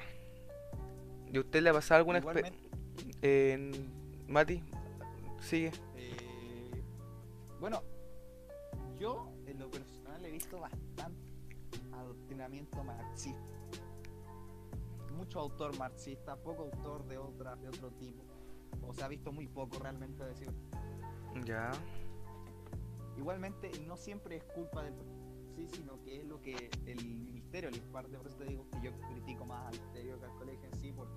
¿Y 1.33 1.37
a 1.37 1.41
usted 1.41 1.63
le 1.63 1.71
ha 1.71 1.73
pasado 1.73 1.99
alguna 1.99 2.19
experiencia? 2.19 2.69
Mati, 4.29 4.63
sigue. 5.41 5.73
eh, 5.97 6.83
bueno, 7.61 7.83
yo 8.99 9.33
en 9.47 9.59
lo 9.59 9.71
personal 9.71 10.25
he 10.25 10.31
visto 10.31 10.61
bastante 10.61 11.33
adoctrinamiento 11.93 12.85
marxista. 12.85 13.58
Mucho 15.19 15.41
autor 15.41 15.77
marxista, 15.77 16.37
poco 16.37 16.63
autor 16.63 17.05
de 17.07 17.19
otra, 17.19 17.57
de 17.57 17.69
otro 17.69 17.91
tipo. 17.91 18.23
O 18.83 18.95
se 18.95 19.03
ha 19.03 19.09
visto 19.09 19.33
muy 19.33 19.49
poco 19.49 19.81
realmente 19.81 20.25
decir. 20.25 20.49
Ya. 21.45 21.73
Igualmente, 23.17 23.73
no 23.85 23.97
siempre 23.97 24.37
es 24.37 24.45
culpa 24.45 24.85
del 24.85 24.95
sí, 25.57 25.67
sino 25.75 26.01
que 26.05 26.21
es 26.21 26.25
lo 26.25 26.41
que 26.41 26.71
el 26.87 27.05
ministerio 27.05 27.69
le 27.69 27.79
imparte. 27.79 28.17
Por 28.17 28.29
eso 28.29 28.37
te 28.37 28.45
digo 28.45 28.65
que 28.71 28.81
yo 28.81 28.93
critico 29.13 29.45
más 29.45 29.67
al 29.67 29.81
ministerio 29.81 30.21
que 30.21 30.25
al 30.25 30.37
colegio 30.37 30.69
en 30.73 30.81
sí, 30.81 30.93
porque 30.93 31.15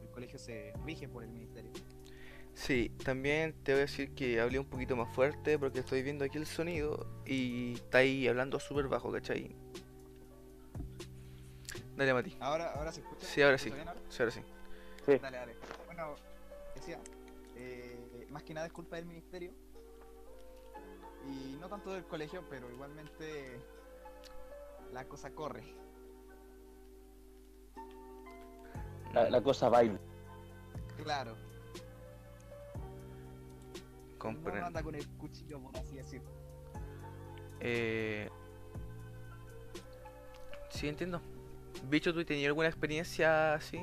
el 0.00 0.10
colegio 0.10 0.38
se 0.38 0.72
rige 0.82 1.06
por 1.06 1.22
el 1.22 1.28
ministerio. 1.28 1.72
Sí, 2.54 2.90
también 3.04 3.54
te 3.62 3.72
voy 3.72 3.80
a 3.80 3.82
decir 3.82 4.14
que 4.14 4.40
hablé 4.40 4.58
un 4.58 4.66
poquito 4.66 4.96
más 4.96 5.14
fuerte 5.14 5.58
porque 5.58 5.80
estoy 5.80 6.02
viendo 6.02 6.24
aquí 6.24 6.38
el 6.38 6.46
sonido 6.46 7.06
y 7.26 7.74
está 7.74 7.98
ahí 7.98 8.26
hablando 8.26 8.58
súper 8.58 8.88
bajo, 8.88 9.12
¿cachai? 9.12 9.54
Dale, 12.00 12.14
Mati. 12.14 12.34
Ahora, 12.40 12.72
ahora 12.76 12.92
se 12.92 13.00
escucha. 13.02 13.26
Sí, 13.26 13.42
ahora 13.42 13.58
¿Se 13.58 13.64
sí. 13.64 13.70
bien 13.74 13.86
ahora? 13.86 14.00
Sí, 14.08 14.22
ahora 14.22 14.32
sí. 14.32 14.40
Sí. 15.04 15.18
Dale, 15.18 15.36
dale. 15.36 15.56
Bueno, 15.84 16.14
decía, 16.74 16.98
eh, 17.56 18.26
más 18.30 18.42
que 18.42 18.54
nada 18.54 18.68
es 18.68 18.72
culpa 18.72 18.96
del 18.96 19.04
ministerio. 19.04 19.52
Y 21.28 21.58
no 21.60 21.68
tanto 21.68 21.92
del 21.92 22.06
colegio, 22.06 22.42
pero 22.48 22.70
igualmente 22.70 23.60
la 24.94 25.04
cosa 25.04 25.30
corre. 25.32 25.62
La, 29.12 29.28
la 29.28 29.42
cosa 29.42 29.68
baila. 29.68 30.00
Claro. 31.02 31.36
No 34.12 34.18
Comprendo. 34.18 34.64
anda 34.68 34.82
con 34.82 34.94
el 34.94 35.06
cuchillo, 35.18 35.60
por 35.60 35.76
así 35.76 35.96
decirlo. 35.96 36.30
Eh... 37.60 38.30
Sí, 40.70 40.88
entiendo. 40.88 41.20
Bicho, 41.88 42.12
¿tú 42.12 42.24
tenías 42.24 42.48
alguna 42.48 42.68
experiencia 42.68 43.54
así? 43.54 43.78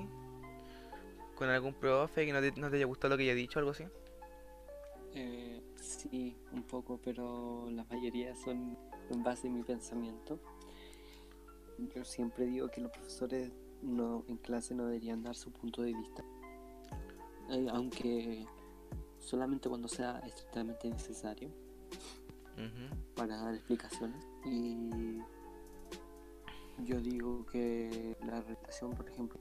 ¿Con 1.35 1.49
algún 1.49 1.73
profe 1.73 2.25
que 2.25 2.33
no 2.33 2.41
te, 2.41 2.51
no 2.53 2.69
te 2.69 2.77
haya 2.77 2.85
gustado 2.85 3.13
lo 3.13 3.17
que 3.17 3.23
haya 3.23 3.35
dicho 3.35 3.59
o 3.59 3.61
algo 3.61 3.71
así? 3.71 3.85
Eh, 5.13 5.61
sí, 5.75 6.35
un 6.51 6.63
poco, 6.63 6.99
pero 7.03 7.69
la 7.71 7.83
mayoría 7.85 8.35
son 8.35 8.77
en 9.09 9.23
base 9.23 9.47
a 9.47 9.51
mi 9.51 9.63
pensamiento. 9.63 10.39
Yo 11.95 12.03
siempre 12.03 12.45
digo 12.45 12.69
que 12.69 12.81
los 12.81 12.91
profesores 12.91 13.51
no 13.81 14.23
en 14.27 14.38
clase 14.38 14.73
no 14.73 14.85
deberían 14.85 15.23
dar 15.23 15.35
su 15.35 15.51
punto 15.51 15.81
de 15.81 15.93
vista. 15.93 16.23
Eh, 17.49 17.67
aunque 17.71 18.45
solamente 19.19 19.69
cuando 19.69 19.88
sea 19.88 20.19
estrictamente 20.19 20.89
necesario 20.89 21.49
para 23.15 23.38
dar 23.38 23.53
explicaciones. 23.55 24.23
Y 24.45 25.19
yo 26.86 26.99
digo 27.01 27.45
que 27.45 28.15
la 28.25 28.41
relación, 28.41 28.91
por 28.91 29.09
ejemplo, 29.09 29.39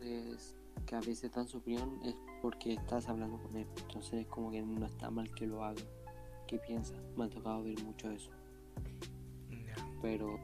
es 0.00 0.56
que 0.86 0.94
a 0.96 1.00
veces 1.00 1.30
dan 1.32 1.46
su 1.48 1.58
opinión 1.58 2.00
es 2.04 2.14
porque 2.40 2.74
estás 2.74 3.08
hablando 3.08 3.38
con 3.42 3.56
él. 3.56 3.66
Entonces 3.82 4.26
como 4.26 4.50
que 4.50 4.62
no 4.62 4.86
está 4.86 5.10
mal 5.10 5.32
que 5.34 5.46
lo 5.46 5.64
haga. 5.64 5.82
¿Qué 6.46 6.58
piensa? 6.58 6.94
Me 7.16 7.24
ha 7.24 7.28
tocado 7.28 7.62
ver 7.62 7.82
mucho 7.82 8.10
eso. 8.10 8.30
Pero 10.00 10.38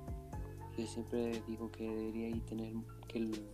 yo 0.77 0.87
siempre 0.87 1.43
digo 1.47 1.71
que 1.71 1.85
debería 1.89 2.29
ir 2.29 2.45
tener 2.47 2.73
que 3.09 3.19
el- 3.19 3.49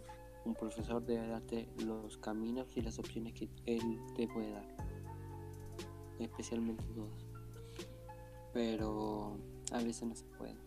un 0.44 0.54
profesor 0.54 1.02
debe 1.04 1.26
darte 1.26 1.68
los 1.78 2.18
caminos 2.18 2.76
y 2.76 2.82
las 2.82 2.98
opciones 2.98 3.32
que 3.32 3.48
él 3.64 3.98
te 4.14 4.28
puede 4.28 4.50
dar. 4.50 4.68
Especialmente 6.18 6.84
todas. 6.94 7.24
Pero 8.52 9.38
a 9.72 9.78
veces 9.82 10.06
no 10.06 10.14
se 10.14 10.26
puede. 10.38 10.63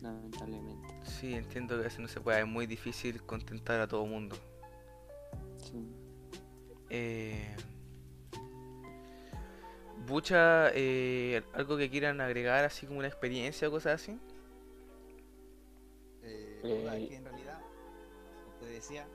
Lamentablemente. 0.00 0.88
Sí, 1.04 1.34
entiendo 1.34 1.74
que 1.74 1.80
a 1.80 1.84
veces 1.84 2.00
no 2.00 2.08
se 2.08 2.20
puede, 2.20 2.40
es 2.40 2.46
muy 2.46 2.66
difícil 2.66 3.22
contentar 3.22 3.80
a 3.80 3.88
todo 3.88 4.06
mundo. 4.06 4.36
Sí. 5.56 5.86
Eh... 6.90 7.56
Bucha, 10.06 10.70
eh, 10.72 11.42
algo 11.52 11.76
que 11.76 11.90
quieran 11.90 12.20
agregar, 12.22 12.64
así 12.64 12.86
como 12.86 13.00
una 13.00 13.08
experiencia 13.08 13.68
o 13.68 13.70
cosas 13.70 14.00
así. 14.00 14.18
Eh, 16.22 16.60
Eh, 16.64 17.06
que 17.08 17.16
en 17.16 17.24
realidad, 17.24 17.60
como 18.44 18.56
te 18.58 18.66
decía, 18.66 19.06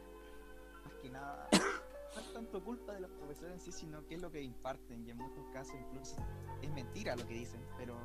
más 0.86 0.94
que 1.02 1.10
nada, 1.10 1.50
no 1.52 2.22
es 2.22 2.34
tanto 2.34 2.64
culpa 2.64 2.94
de 2.94 3.02
los 3.02 3.12
profesores 3.12 3.54
en 3.54 3.62
sí, 3.62 3.72
sino 3.72 4.06
que 4.06 4.16
es 4.16 4.22
lo 4.22 4.32
que 4.32 4.42
imparten, 4.42 5.06
y 5.06 5.12
en 5.12 5.18
muchos 5.18 5.46
casos 5.52 5.74
incluso 5.88 6.16
es 6.62 6.70
mentira 6.72 7.16
lo 7.16 7.28
que 7.28 7.34
dicen, 7.34 7.62
pero 7.78 7.96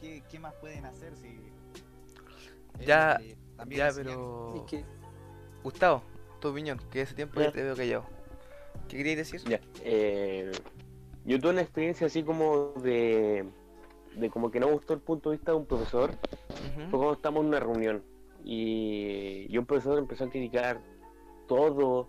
¿qué, 0.00 0.22
qué 0.30 0.38
más 0.38 0.54
pueden 0.54 0.84
hacer 0.84 1.16
si... 1.16 1.28
es 2.78 2.86
Ya, 2.86 3.20
también 3.56 3.78
ya, 3.78 3.92
pero... 3.94 4.54
Es 4.56 4.62
que 4.70 4.84
Gustavo, 5.62 6.02
tu 6.40 6.48
opinión, 6.48 6.78
que 6.90 7.02
hace 7.02 7.14
tiempo 7.14 7.36
que 7.36 7.42
Ya. 7.42 7.52
te 7.52 7.62
veo 7.62 7.76
callado. 7.76 8.04
¿Qué 8.88 8.96
querías 8.96 9.18
decir? 9.18 9.40
Ya, 9.46 9.60
eh, 9.82 10.58
yo 11.24 11.38
tuve 11.38 11.52
una 11.52 11.60
experiencia 11.62 12.06
así 12.06 12.22
como 12.22 12.72
de, 12.82 13.44
de 14.16 14.30
como 14.30 14.50
que 14.50 14.58
no 14.58 14.68
gustó 14.68 14.94
el 14.94 15.00
punto 15.00 15.30
de 15.30 15.36
vista 15.36 15.52
de 15.52 15.58
un 15.58 15.66
profesor. 15.66 16.14
Fue 16.58 16.88
Ujú. 16.88 16.96
cuando 16.98 17.12
estábamos 17.12 17.42
en 17.42 17.48
una 17.48 17.60
reunión 17.60 18.04
y, 18.44 19.46
y 19.48 19.58
un 19.58 19.66
profesor 19.66 19.98
empezó 19.98 20.24
a 20.24 20.30
criticar 20.30 20.80
todo, 21.46 22.08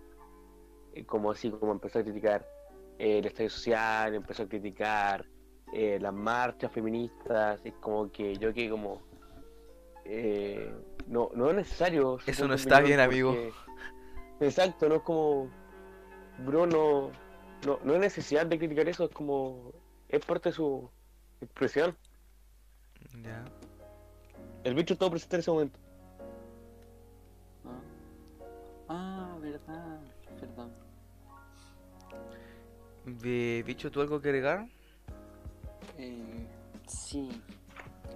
eh, 0.93 1.05
como 1.05 1.31
así, 1.31 1.51
como 1.51 1.73
empezó 1.73 1.99
a 1.99 2.03
criticar 2.03 2.47
eh, 2.97 3.19
el 3.19 3.25
estadio 3.25 3.49
social, 3.49 4.15
empezó 4.15 4.43
a 4.43 4.47
criticar 4.47 5.25
eh, 5.73 5.97
las 6.01 6.13
marchas 6.13 6.71
feministas, 6.71 7.59
es 7.63 7.73
como 7.75 8.11
que 8.11 8.35
yo 8.37 8.53
que 8.53 8.69
como... 8.69 9.01
eh, 10.05 10.73
no, 11.07 11.29
no 11.33 11.49
es 11.49 11.55
necesario. 11.55 12.17
Eso 12.25 12.47
no 12.47 12.53
está 12.53 12.79
bien, 12.81 12.99
amigo. 12.99 13.35
Exacto, 14.39 14.89
no 14.89 14.95
es 14.95 15.01
como... 15.01 15.49
Bro, 16.45 16.65
no, 16.67 17.11
no, 17.65 17.79
no 17.83 17.93
hay 17.93 17.99
necesidad 17.99 18.45
de 18.45 18.57
criticar 18.57 18.87
eso, 18.89 19.05
es 19.05 19.11
como... 19.11 19.71
Es 20.09 20.25
parte 20.25 20.49
de 20.49 20.55
su 20.55 20.89
expresión. 21.41 21.95
Ya. 23.23 23.43
El 24.63 24.75
bicho 24.75 24.97
todo 24.97 25.11
presente 25.11 25.37
en 25.37 25.39
ese 25.39 25.51
momento. 25.51 25.79
Ah, 27.65 27.79
ah 28.89 29.37
verdad. 29.41 29.99
Perdón. 30.39 30.71
Bi- 33.05 33.63
Bicho, 33.63 33.89
¿tú 33.89 34.01
algo 34.01 34.21
que 34.21 34.29
agregar? 34.29 34.67
Eh, 36.03 36.47
sí, 36.87 37.29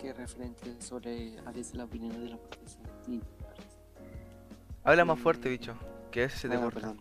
que 0.02 0.12
referente 0.14 0.82
sobre 0.82 1.38
a 1.46 1.52
veces 1.52 1.76
la 1.76 1.84
opinión 1.84 2.20
de 2.20 2.30
los 2.32 2.40
profesores. 2.40 2.90
Sí. 3.06 3.22
Habla 4.84 5.06
más 5.06 5.20
fuerte, 5.20 5.50
bicho, 5.50 5.76
que 6.12 6.22
veces 6.22 6.40
se 6.42 6.50
te 6.50 6.56
Ah, 6.56 6.62
corta. 6.62 6.96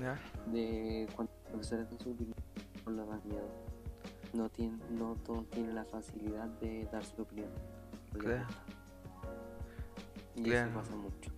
Ya. 0.00 0.18
De 0.46 1.08
cuando 1.14 1.32
los 1.42 1.50
profesores 1.50 1.90
dan 1.90 1.98
su 1.98 2.10
opinión, 2.12 2.36
no 2.86 2.92
le 2.92 3.04
dan 3.06 3.20
miedo. 3.24 3.48
No, 4.32 4.48
tienen, 4.48 4.80
no 4.90 5.16
todos 5.24 5.48
tienen 5.50 5.74
la 5.74 5.84
facilidad 5.84 6.46
de 6.60 6.84
dar 6.92 7.04
su 7.04 7.22
opinión. 7.22 7.50
Claro. 8.18 8.46
Y 10.36 10.44
Claro. 10.44 10.70
eso 10.70 10.78
pasa 10.78 10.96
mucho. 10.96 11.30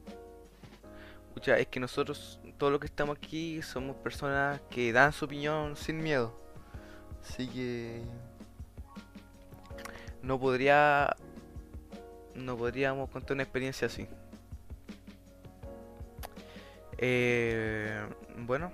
Escucha, 1.29 1.59
es 1.59 1.67
que 1.69 1.81
nosotros, 1.81 2.39
todos 2.59 2.71
los 2.71 2.81
que 2.81 2.87
estamos 2.87 3.17
aquí, 3.17 3.61
somos 3.63 3.97
personas 3.97 4.61
que 4.71 4.93
dan 4.93 5.13
su 5.13 5.25
opinión 5.25 5.75
sin 5.75 5.99
miedo. 5.99 6.44
Así 7.29 7.49
que. 7.49 8.03
No 10.23 10.39
podría. 10.39 11.17
No 12.35 12.57
podríamos 12.57 13.11
contar 13.11 13.35
una 13.35 13.43
experiencia 13.43 13.87
así. 13.87 14.09
Eh, 16.99 18.01
Bueno, 18.39 18.73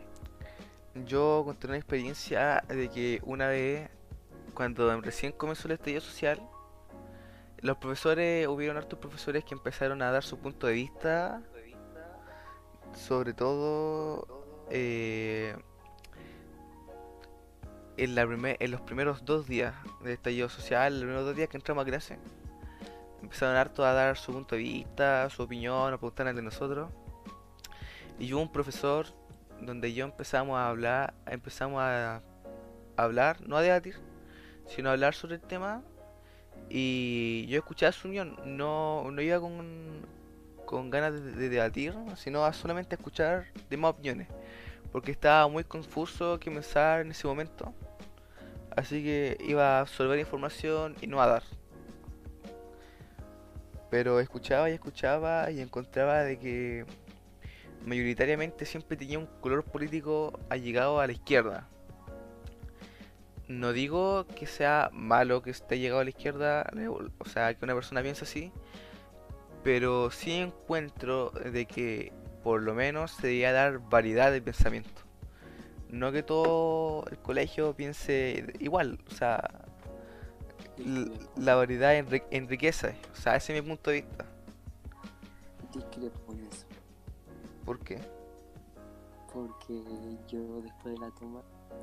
yo 1.06 1.42
conté 1.44 1.66
una 1.66 1.76
experiencia 1.76 2.64
de 2.68 2.88
que 2.88 3.20
una 3.24 3.48
vez, 3.48 3.88
cuando 4.54 5.00
recién 5.00 5.32
comenzó 5.32 5.68
el 5.68 5.72
estallido 5.72 6.00
social, 6.00 6.40
los 7.58 7.76
profesores, 7.76 8.48
hubieron 8.48 8.76
hartos 8.78 8.98
profesores 8.98 9.44
que 9.44 9.54
empezaron 9.54 10.02
a 10.02 10.10
dar 10.10 10.22
su 10.24 10.38
punto 10.38 10.66
de 10.66 10.72
vista, 10.74 11.42
sobre 12.94 13.34
todo 13.34 14.66
eh, 14.70 15.56
en, 18.04 18.14
la 18.14 18.26
primer- 18.26 18.56
en 18.60 18.70
los 18.70 18.80
primeros 18.80 19.24
dos 19.24 19.46
días 19.46 19.74
del 20.02 20.12
estallido 20.12 20.48
social, 20.48 20.92
los 20.94 21.00
primeros 21.02 21.24
dos 21.26 21.36
días 21.36 21.48
que 21.48 21.56
entramos 21.56 21.82
a 21.82 21.86
clase. 21.86 22.18
Empezaron 23.22 23.56
harto 23.56 23.84
a 23.84 23.92
dar 23.92 24.16
su 24.16 24.32
punto 24.32 24.56
de 24.56 24.62
vista, 24.62 25.28
su 25.28 25.42
opinión, 25.42 25.92
a 25.92 25.98
preguntar 25.98 26.34
de 26.34 26.42
nosotros. 26.42 26.90
Y 28.18 28.32
hubo 28.32 28.40
un 28.40 28.50
profesor 28.50 29.06
donde 29.60 29.92
yo 29.92 30.04
empezamos 30.06 30.56
a 30.56 30.68
hablar, 30.68 31.12
empezamos 31.26 31.80
a 31.82 32.22
hablar, 32.96 33.46
no 33.46 33.56
a 33.58 33.62
debatir, 33.62 33.96
sino 34.66 34.88
a 34.88 34.92
hablar 34.92 35.14
sobre 35.14 35.34
el 35.34 35.42
tema. 35.42 35.82
Y 36.70 37.46
yo 37.48 37.58
escuchaba 37.58 37.92
su 37.92 38.08
unión, 38.08 38.38
no, 38.44 39.10
no 39.10 39.20
iba 39.20 39.38
con, 39.38 40.06
con 40.64 40.88
ganas 40.88 41.12
de, 41.12 41.32
de 41.32 41.48
debatir, 41.50 41.94
sino 42.16 42.44
a 42.44 42.52
solamente 42.54 42.94
escuchar 42.94 43.46
demás 43.68 43.90
opiniones. 43.90 44.28
Porque 44.92 45.10
estaba 45.12 45.46
muy 45.46 45.64
confuso 45.64 46.40
qué 46.40 46.50
pensar 46.50 47.02
en 47.02 47.10
ese 47.10 47.26
momento. 47.26 47.74
Así 48.76 49.02
que 49.02 49.36
iba 49.40 49.78
a 49.78 49.80
absorber 49.80 50.18
información 50.18 50.96
y 51.00 51.06
no 51.06 51.20
a 51.20 51.26
dar. 51.26 51.42
Pero 53.90 54.20
escuchaba 54.20 54.70
y 54.70 54.74
escuchaba 54.74 55.50
y 55.50 55.60
encontraba 55.60 56.22
de 56.22 56.38
que 56.38 56.86
mayoritariamente 57.84 58.64
siempre 58.66 58.96
tenía 58.96 59.18
un 59.18 59.26
color 59.40 59.64
político 59.64 60.38
allegado 60.48 61.00
a 61.00 61.06
la 61.06 61.12
izquierda. 61.12 61.68
No 63.48 63.72
digo 63.72 64.26
que 64.36 64.46
sea 64.46 64.90
malo 64.92 65.42
que 65.42 65.50
esté 65.50 65.80
llegado 65.80 66.00
a 66.00 66.04
la 66.04 66.10
izquierda, 66.10 66.70
o 67.18 67.24
sea, 67.24 67.52
que 67.54 67.64
una 67.64 67.74
persona 67.74 68.00
piense 68.00 68.24
así, 68.24 68.52
pero 69.64 70.12
sí 70.12 70.34
encuentro 70.34 71.30
de 71.30 71.66
que 71.66 72.12
por 72.44 72.62
lo 72.62 72.74
menos 72.74 73.10
se 73.10 73.26
debería 73.26 73.52
dar 73.52 73.78
variedad 73.80 74.30
de 74.30 74.40
pensamiento. 74.40 75.09
No 75.92 76.12
que 76.12 76.22
todo 76.22 77.04
el 77.10 77.18
colegio 77.18 77.74
piense 77.74 78.52
igual, 78.60 78.98
o 79.10 79.14
sea, 79.14 79.42
la 81.36 81.54
variedad 81.56 81.94
enri- 81.94 82.24
enriquece, 82.30 82.94
o 83.12 83.16
sea, 83.16 83.36
ese 83.36 83.56
es 83.56 83.62
mi 83.62 83.68
punto 83.70 83.90
de 83.90 84.02
vista. 84.02 84.24
Discrepo 85.74 86.18
con 86.26 86.40
eso. 86.40 86.66
¿Por 87.64 87.78
qué? 87.80 87.98
Porque 89.32 89.82
yo 90.28 90.60
después 90.62 90.94
de 90.94 91.00
la 91.00 91.10
toma 91.12 91.42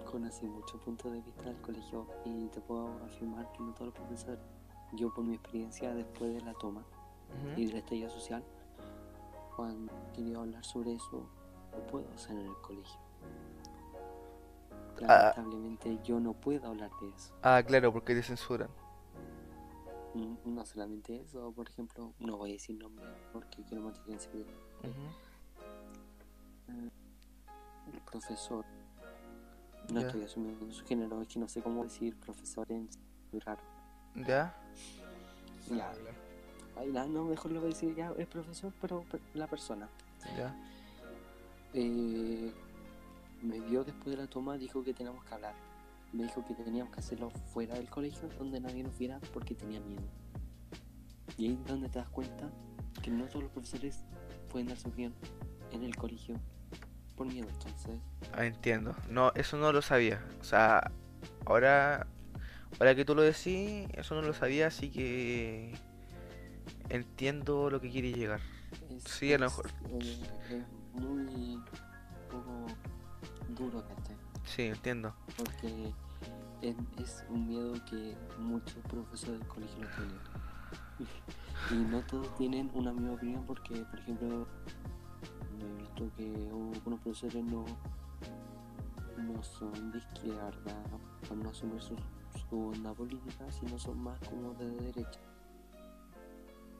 conocí 0.10 0.46
muchos 0.46 0.82
puntos 0.82 1.12
de 1.12 1.22
vista 1.22 1.44
del 1.44 1.58
colegio 1.62 2.08
y 2.26 2.48
te 2.48 2.60
puedo 2.62 2.90
afirmar 3.06 3.52
que 3.54 3.60
no 3.64 3.74
todos 3.74 3.88
los 3.88 3.96
profesores, 3.96 4.40
yo 4.94 5.14
por 5.14 5.24
mi 5.26 5.36
experiencia 5.36 5.94
después 5.94 6.34
de 6.34 6.42
la 6.42 6.54
toma 6.54 6.84
y 7.58 7.66
del 7.68 7.78
estallido 7.78 8.10
social, 8.10 8.44
cuando 9.56 9.92
quería 10.14 10.38
hablar 10.38 10.64
sobre 10.64 10.94
eso, 10.94 11.30
no 11.74 11.88
puedo 11.92 12.10
hacer 12.14 12.38
en 12.38 12.48
el 12.48 12.56
colegio. 12.62 13.00
Ah. 15.08 15.34
Lamentablemente 15.36 16.00
yo 16.04 16.20
no 16.20 16.34
puedo 16.34 16.68
hablar 16.68 16.90
de 17.02 17.10
eso. 17.10 17.34
Ah, 17.44 17.62
claro, 17.66 17.92
porque 17.94 18.14
te 18.16 18.24
censuran. 18.24 18.70
Mm, 20.14 20.36
No 20.56 20.66
solamente 20.66 21.22
eso, 21.22 21.52
por 21.52 21.68
ejemplo, 21.70 22.14
no 22.20 22.38
voy 22.38 22.52
a 22.52 22.54
decir 22.54 22.78
nombres 22.78 23.08
porque 23.34 23.64
quiero 23.64 23.84
mantener 23.84 24.12
en 24.14 24.20
secreto. 24.20 24.54
Ujú. 24.84 25.08
El 27.94 28.00
profesor, 28.02 28.66
no 29.94 30.00
estoy 30.02 30.24
asumiendo 30.24 30.72
su 30.72 30.86
género, 30.86 31.22
es 31.22 31.28
que 31.28 31.40
no 31.40 31.48
sé 31.48 31.62
cómo 31.62 31.84
decir 31.84 32.16
profesor 32.20 32.66
en 32.72 32.90
muy 33.32 33.40
raro. 33.42 33.62
¿Ya? 34.16 34.56
Ya. 35.70 35.92
Ay, 36.78 36.92
no, 36.92 37.06
no, 37.08 37.24
mejor 37.24 37.52
lo 37.52 37.62
voy 37.62 37.72
a 37.72 37.74
decir 37.74 37.96
ya, 37.96 38.12
es 38.18 38.28
profesor, 38.28 38.72
pero 38.82 39.02
per- 39.04 39.22
la 39.34 39.48
persona. 39.48 39.88
¿Ya? 40.38 40.56
Eh, 41.74 42.54
me 43.42 43.60
vio 43.62 43.84
después 43.84 44.16
de 44.16 44.18
la 44.24 44.28
toma, 44.30 44.58
dijo 44.58 44.84
que 44.84 44.94
teníamos 44.94 45.24
que 45.26 45.34
hablar. 45.36 45.54
Me 46.14 46.24
dijo 46.24 46.44
que 46.46 46.54
teníamos 46.54 46.94
que 46.94 47.00
hacerlo 47.02 47.30
fuera 47.54 47.76
del 47.76 47.90
colegio, 47.90 48.30
donde 48.38 48.60
nadie 48.60 48.84
nos 48.84 48.98
viera, 48.98 49.20
porque 49.34 49.56
tenía 49.56 49.80
miedo. 49.82 50.04
Y 51.38 51.48
ahí 51.48 51.54
es 51.62 51.66
donde 51.68 51.90
te 51.90 52.00
das 52.00 52.10
cuenta 52.10 52.50
que 53.02 53.12
no 53.12 53.26
todos 53.28 53.44
los 53.44 53.52
profesores 53.52 54.00
pueden 54.50 54.68
dar 54.68 54.78
su 54.78 54.88
opinión 54.88 55.14
en 55.72 55.84
el 55.84 55.96
colegio 55.96 56.36
por 57.16 57.28
miedo. 57.28 57.48
Entonces, 57.50 58.00
Ah, 58.34 58.46
entiendo. 58.46 58.96
No, 59.10 59.32
eso 59.36 59.58
no 59.58 59.72
lo 59.72 59.82
sabía. 59.82 60.24
O 60.40 60.44
sea, 60.44 60.92
ahora, 61.46 62.08
ahora 62.80 62.96
que 62.96 63.04
tú 63.06 63.14
lo 63.14 63.22
decís, 63.22 63.88
eso 63.94 64.16
no 64.16 64.22
lo 64.22 64.34
sabía, 64.34 64.68
así 64.68 64.90
que 64.90 65.76
entiendo 66.90 67.70
lo 67.70 67.82
que 67.82 67.90
quiere 67.90 68.14
llegar. 68.14 68.40
es, 68.90 69.04
Sí, 69.04 69.34
a 69.34 69.38
lo 69.38 69.48
es, 69.48 69.52
mejor. 69.58 69.72
eh, 69.90 70.26
es 70.96 71.02
muy 71.02 71.60
duro, 73.58 73.84
¿cachai? 73.88 74.16
Sí, 74.46 74.64
entiendo. 74.64 75.14
porque 75.38 75.94
es, 76.62 76.76
es 77.00 77.26
un 77.30 77.48
miedo 77.48 77.74
que 77.90 78.16
muchos 78.40 78.78
profesores 78.90 79.40
del 79.40 79.48
colegio 79.48 79.84
lo 79.84 79.90
tienen. 79.90 80.20
y 81.72 81.76
no 81.76 82.02
todos 82.02 82.36
tienen 82.36 82.72
una 82.74 82.92
misma 82.94 83.14
opinión 83.14 83.44
porque, 83.46 83.84
por 83.86 84.00
ejemplo, 84.00 84.48
he 85.60 85.82
visto 85.82 86.12
que 86.16 86.48
algunos 86.50 87.00
profesores 87.02 87.44
no, 87.44 87.66
no 89.18 89.44
son 89.44 89.92
de 89.92 89.98
izquierda, 90.00 90.76
no 91.36 91.50
asumen 91.50 91.82
su, 91.82 91.96
su 92.50 92.68
onda 92.70 92.94
política, 92.94 93.52
sino 93.52 93.78
son 93.78 94.00
más 94.00 94.20
como 94.20 94.54
de 94.54 94.70
derecha 94.70 95.20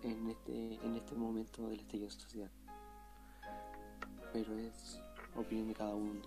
en 0.04 0.30
este, 0.30 0.76
en 0.86 0.96
este 0.96 1.16
momento 1.16 1.68
del 1.70 1.80
estallido 1.80 2.10
social. 2.10 2.50
Pero 4.34 4.58
es 4.58 5.02
opinión 5.36 5.68
de 5.68 5.74
cada 5.74 5.96
uno. 5.96 6.22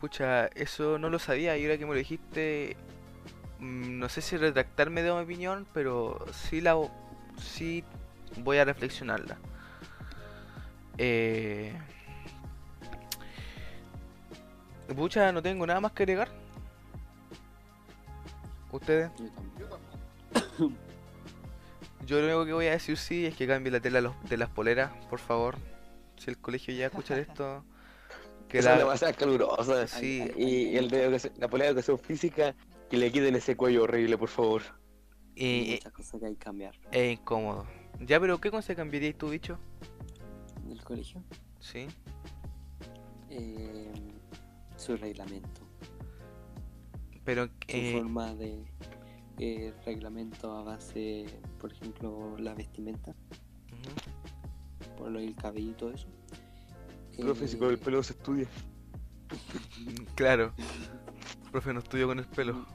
Pucha, 0.00 0.46
eso 0.48 0.98
no 0.98 1.08
lo 1.08 1.18
sabía 1.18 1.56
y 1.56 1.64
ahora 1.64 1.78
que 1.78 1.86
me 1.86 1.92
lo 1.92 1.98
dijiste, 1.98 2.76
mm, 3.60 3.98
no 3.98 4.08
sé 4.08 4.20
si 4.20 4.36
retractarme 4.36 5.02
de 5.02 5.12
mi 5.12 5.20
opinión, 5.20 5.66
pero 5.72 6.24
sí 6.32 6.60
la 6.60 6.76
sí 7.38 7.84
voy 8.38 8.58
a 8.58 8.64
reflexionarla. 8.64 9.38
Eh... 10.98 11.72
Pucha, 14.94 15.32
no 15.32 15.42
tengo 15.42 15.66
nada 15.66 15.80
más 15.80 15.92
que 15.92 16.02
agregar. 16.02 16.28
¿Ustedes? 18.72 19.10
Yo 22.06 22.20
lo 22.20 22.26
único 22.26 22.44
que 22.44 22.52
voy 22.52 22.66
a 22.66 22.72
decir 22.72 22.96
sí 22.96 23.26
es 23.26 23.36
que 23.36 23.46
cambie 23.46 23.72
la 23.72 23.80
tela 23.80 24.12
de 24.28 24.36
las 24.36 24.48
poleras, 24.50 24.92
por 25.08 25.18
favor. 25.18 25.56
Si 26.16 26.30
el 26.30 26.38
colegio 26.38 26.74
ya 26.74 26.86
escucha 26.86 27.18
esto, 27.18 27.64
que 28.48 28.58
Esa 28.58 28.72
es 28.72 28.76
la... 28.78 28.84
demasiado 28.84 29.14
calurosa. 29.14 29.86
Sí, 29.86 30.22
Y, 30.36 30.44
y 30.44 30.76
el 30.76 30.88
de 30.90 31.04
educación- 31.04 31.32
la 31.38 31.48
polea 31.48 31.66
de 31.66 31.70
educación 31.72 31.98
física, 31.98 32.54
que 32.88 32.96
le 32.96 33.10
quiten 33.10 33.34
ese 33.34 33.56
cuello 33.56 33.82
horrible, 33.84 34.16
por 34.16 34.28
favor. 34.28 34.62
Y- 35.34 35.72
muchas 35.72 35.92
cosas 35.92 36.20
que 36.20 36.26
hay 36.26 36.32
que 36.34 36.44
cambiar 36.44 36.74
es 36.92 37.18
incómodo. 37.18 37.66
Ya, 38.00 38.20
pero 38.20 38.40
¿qué 38.40 38.50
cosa 38.50 38.74
cambiarías 38.74 39.16
tú, 39.16 39.30
bicho? 39.30 39.58
del 40.64 40.82
colegio. 40.82 41.22
Sí. 41.60 41.86
Eh, 43.30 43.92
su 44.76 44.96
reglamento, 44.96 45.60
Pero, 47.24 47.46
su 47.46 47.52
eh, 47.68 47.92
forma 47.92 48.34
de 48.34 48.64
eh, 49.38 49.72
reglamento 49.84 50.52
a 50.56 50.62
base, 50.62 51.26
por 51.60 51.72
ejemplo, 51.72 52.36
la 52.38 52.54
vestimenta, 52.54 53.10
ujú. 53.72 54.96
por 54.96 55.10
lo 55.10 55.20
del 55.20 55.34
cabello 55.36 55.70
y 55.70 55.74
todo 55.74 55.92
eso. 55.92 56.08
Profe, 57.18 57.48
si 57.48 57.56
con 57.56 57.70
el 57.70 57.78
pelo 57.78 58.02
se 58.02 58.12
estudia. 58.12 58.46
claro. 60.14 60.52
Profe, 61.50 61.72
no 61.72 61.80
estudio 61.80 62.06
con 62.06 62.18
el 62.18 62.26
pelo. 62.26 62.66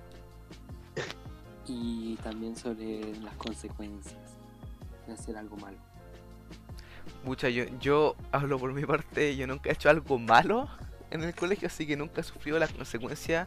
Y 1.68 2.16
también 2.18 2.56
sobre 2.56 3.16
las 3.20 3.36
consecuencias 3.36 4.16
de 5.06 5.14
hacer 5.14 5.38
algo 5.38 5.56
malo. 5.58 5.78
Mucha, 7.24 7.50
yo, 7.50 7.66
yo 7.80 8.16
hablo 8.32 8.58
por 8.58 8.74
mi 8.74 8.86
parte, 8.86 9.36
yo 9.36 9.46
nunca 9.46 9.70
he 9.70 9.74
hecho 9.74 9.90
algo 9.90 10.18
malo 10.18 10.68
en 11.12 11.24
el 11.24 11.36
colegio, 11.36 11.68
así 11.68 11.86
que 11.86 11.96
nunca 11.96 12.22
he 12.22 12.24
sufrido 12.24 12.58
las 12.58 12.72
consecuencias, 12.72 13.46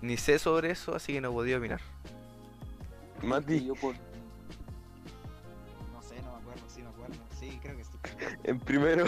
ni 0.00 0.16
sé 0.16 0.38
sobre 0.38 0.70
eso, 0.70 0.94
así 0.94 1.12
que 1.12 1.20
no 1.20 1.30
podía 1.32 1.58
opinar. 1.58 1.80
Mati, 3.22 3.66
yo 3.66 3.74
por 3.74 3.94
No 5.92 6.02
sé, 6.02 6.16
no 6.22 6.32
me 6.32 6.38
acuerdo, 6.38 6.62
sí 6.68 6.82
me 6.82 6.88
acuerdo. 6.88 7.16
Sí, 7.38 7.58
creo 7.62 7.76
que 7.76 7.84
sí. 7.84 7.90
en 8.44 8.58
primero, 8.58 9.04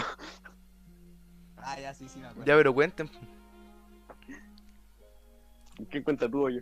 Ah, 1.65 1.79
ya, 1.79 1.93
sí, 1.93 2.07
sí 2.09 2.19
me 2.19 2.27
acuerdo. 2.27 2.45
Ya, 2.45 2.55
pero 2.57 2.73
cuenten. 2.73 3.09
¿qué 5.89 6.03
cuenta 6.03 6.29
tú, 6.29 6.49
yo? 6.49 6.61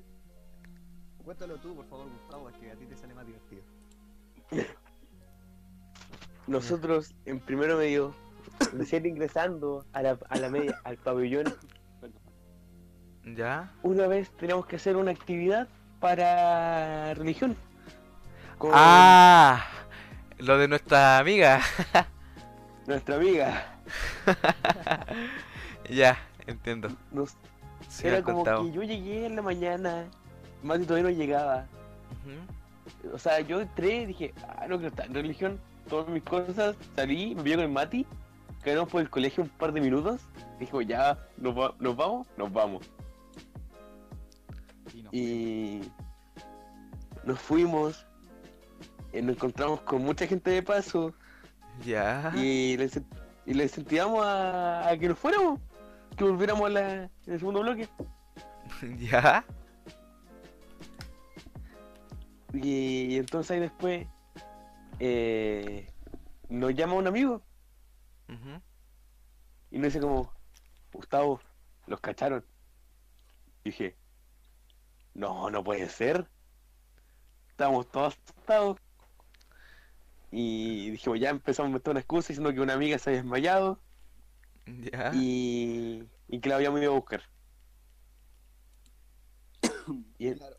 Cuéntalo 1.23 1.55
tú, 1.57 1.75
por 1.75 1.85
favor, 1.87 2.07
Gustavo, 2.09 2.49
es 2.49 2.55
que 2.57 2.71
a 2.71 2.75
ti 2.75 2.85
te 2.85 2.95
sale 2.97 3.13
más 3.13 3.25
divertido. 3.25 3.61
Nosotros 6.47 7.13
en 7.25 7.39
primero 7.39 7.77
medio 7.77 8.15
recién 8.73 9.05
ingresando 9.05 9.85
a 9.93 10.01
la, 10.01 10.17
a 10.29 10.37
la 10.37 10.49
media, 10.49 10.79
al 10.83 10.97
pabellón, 10.97 11.45
¿Ya? 13.23 13.71
una 13.83 14.07
vez 14.07 14.31
teníamos 14.37 14.65
que 14.65 14.77
hacer 14.77 14.97
una 14.97 15.11
actividad 15.11 15.67
para 15.99 17.13
religión. 17.13 17.55
Con 18.57 18.71
Ah, 18.73 19.63
lo 20.39 20.57
de 20.57 20.67
nuestra 20.67 21.19
amiga. 21.19 21.61
nuestra 22.87 23.15
amiga. 23.15 23.70
ya, 25.89 26.17
entiendo. 26.47 26.89
Nos, 27.11 27.35
Sí, 27.89 28.07
era 28.07 28.21
como 28.21 28.37
contado. 28.37 28.63
que 28.63 28.71
yo 28.71 28.83
llegué 28.83 29.25
en 29.25 29.35
la 29.35 29.41
mañana, 29.41 30.05
Mati 30.63 30.85
todavía 30.85 31.09
no 31.11 31.17
llegaba. 31.17 31.65
O 33.13 33.17
sea, 33.17 33.39
yo 33.41 33.59
entré 33.61 34.03
y 34.03 34.05
dije, 34.05 34.33
ah, 34.47 34.65
no 34.69 34.75
quiero 34.77 34.89
estar 34.89 35.07
en 35.07 35.13
religión, 35.13 35.59
todas 35.89 36.07
mis 36.07 36.23
cosas, 36.23 36.75
salí, 36.95 37.35
me 37.35 37.41
vi 37.43 37.51
con 37.53 37.61
el 37.61 37.69
Mati, 37.69 38.05
quedamos 38.63 38.89
por 38.89 39.01
el 39.01 39.09
colegio 39.09 39.43
un 39.43 39.49
par 39.49 39.73
de 39.73 39.81
minutos, 39.81 40.21
dijo, 40.59 40.81
ya, 40.81 41.17
nos, 41.37 41.57
va- 41.57 41.73
nos 41.79 41.95
vamos, 41.95 42.27
nos 42.37 42.53
vamos. 42.53 42.89
Y 44.93 45.01
nos 45.01 45.13
Y 45.13 45.81
nos 47.25 47.39
fuimos, 47.39 48.05
eh, 49.13 49.21
nos 49.21 49.35
encontramos 49.35 49.81
con 49.81 50.03
mucha 50.03 50.27
gente 50.27 50.51
de 50.51 50.61
paso 50.63 51.13
Ya. 51.85 52.31
y 52.35 52.77
les, 52.77 53.01
y 53.45 53.53
les 53.53 53.71
incentivamos 53.71 54.25
a, 54.25 54.89
a 54.89 54.97
que 54.97 55.07
nos 55.07 55.17
fuéramos, 55.17 55.59
que 56.15 56.23
volviéramos 56.23 56.65
a 56.65 56.69
la, 56.69 57.03
en 57.03 57.11
el 57.27 57.39
segundo 57.39 57.61
bloque. 57.61 57.87
Ya. 58.99 59.45
Y, 62.53 63.17
entonces 63.17 63.51
ahí 63.51 63.59
después 63.59 64.07
eh, 64.99 65.87
nos 66.49 66.73
llama 66.75 66.95
un 66.95 67.07
amigo 67.07 67.41
y 69.71 69.77
nos 69.77 69.85
dice 69.85 69.99
como, 69.99 70.31
Gustavo, 70.91 71.39
los 71.87 71.99
cacharon. 72.01 72.45
dije, 73.63 73.95
no, 75.13 75.49
no 75.49 75.63
puede 75.63 75.87
ser. 75.89 76.29
Estábamos 77.49 77.89
todos 77.89 78.17
asustados. 78.25 78.80
Y 80.31 80.91
dijimos, 80.91 81.19
ya 81.19 81.29
empezamos 81.29 81.69
a 81.71 81.73
meter 81.73 81.91
una 81.91 81.99
excusa 81.99 82.29
diciendo 82.29 82.53
que 82.53 82.61
una 82.61 82.73
amiga 82.73 82.97
se 82.97 83.09
había 83.09 83.21
desmayado 83.21 83.79
Ya. 84.65 85.11
y, 85.13 86.07
y 86.29 86.39
que 86.39 86.49
la 86.49 86.55
habíamos 86.55 86.81
ido 86.81 86.91
a 86.93 86.95
buscar. 86.95 87.21
Y 90.17 90.33
Claro. 90.33 90.55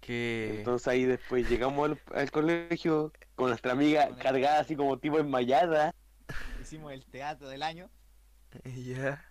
Que. 0.00 0.58
entonces 0.58 0.88
ahí 0.88 1.04
después 1.04 1.48
llegamos 1.48 1.90
al, 1.90 2.00
al 2.16 2.30
colegio 2.32 3.12
con 3.36 3.48
nuestra 3.50 3.72
amiga 3.72 4.06
Con 4.08 4.16
el- 4.16 4.22
cargada 4.22 4.60
así 4.60 4.74
como 4.76 4.98
tipo 4.98 5.16
desmayada. 5.18 5.94
Hicimos 6.60 6.92
el 6.92 7.04
teatro 7.06 7.48
del 7.48 7.62
año. 7.62 7.88
Ya. 8.64 9.24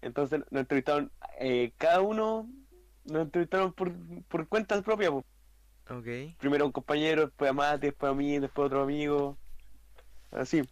Entonces 0.00 0.40
nos 0.50 0.60
entrevistaron, 0.62 1.12
eh, 1.38 1.72
cada 1.76 2.00
uno 2.00 2.48
nos 3.04 3.22
entrevistaron 3.22 3.72
por, 3.72 3.92
por 4.24 4.48
cuentas 4.48 4.82
propias. 4.82 5.10
po. 5.10 5.24
Ok. 5.90 6.06
Primero 6.38 6.66
un 6.66 6.72
compañero, 6.72 7.26
después 7.26 7.50
a 7.50 7.54
Mati, 7.54 7.86
después 7.88 8.10
a 8.12 8.14
mí, 8.14 8.38
después 8.38 8.64
a 8.64 8.66
otro 8.66 8.82
amigo. 8.82 9.38
Así. 10.30 10.62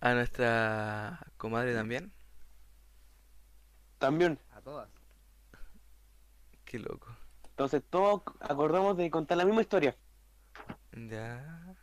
A 0.00 0.14
nuestra 0.14 1.20
comadre 1.36 1.74
también. 1.74 2.12
También. 3.98 4.38
A 4.52 4.60
todas. 4.62 4.88
Qué 6.64 6.78
loco. 6.78 7.14
Entonces 7.50 7.82
todos 7.90 8.22
acordamos 8.40 8.96
de 8.96 9.10
contar 9.10 9.36
la 9.36 9.44
misma 9.44 9.60
historia. 9.62 9.96
Ya. 10.92 11.76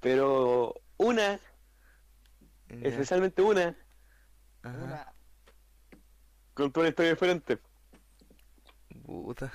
Pero 0.00 0.74
una, 0.96 1.38
ya. 2.68 2.88
especialmente 2.88 3.42
una, 3.42 3.76
Ajá. 4.62 4.78
Una. 4.78 5.14
contó 6.54 6.80
una 6.80 6.88
historia 6.90 7.10
diferente. 7.12 7.58
Puta. 9.04 9.52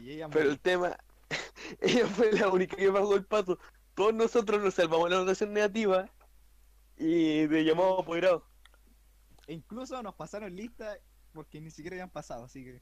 Y 0.00 0.12
ella 0.12 0.28
Pero 0.28 0.46
murió. 0.46 0.50
el 0.50 0.60
tema, 0.60 0.96
ella 1.80 2.06
fue 2.06 2.32
la 2.32 2.48
única 2.48 2.76
que 2.76 2.90
pagó 2.90 3.14
el 3.14 3.24
pato. 3.24 3.58
Todos 3.94 4.14
nosotros 4.14 4.62
nos 4.62 4.74
salvamos 4.74 5.10
la 5.10 5.16
anotación 5.16 5.52
negativa 5.52 6.08
y 6.96 7.46
de 7.46 7.64
llamado 7.64 8.00
apoderado. 8.00 8.46
E 9.46 9.52
incluso 9.54 10.02
nos 10.02 10.14
pasaron 10.14 10.54
lista 10.54 10.96
porque 11.32 11.60
ni 11.60 11.70
siquiera 11.70 11.96
habían 11.96 12.10
pasado, 12.10 12.44
así 12.44 12.64
que. 12.64 12.76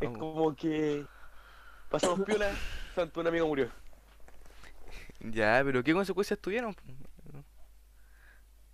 Es 0.00 0.08
Vamos. 0.12 0.18
como 0.18 0.56
que 0.56 1.06
pasamos 1.90 2.20
piola, 2.24 2.50
santo 2.94 3.20
un 3.20 3.26
amigo 3.26 3.46
murió. 3.46 3.70
Ya, 5.20 5.60
pero 5.64 5.82
¿qué 5.84 5.92
consecuencias 5.92 6.38
tuvieron? 6.38 6.74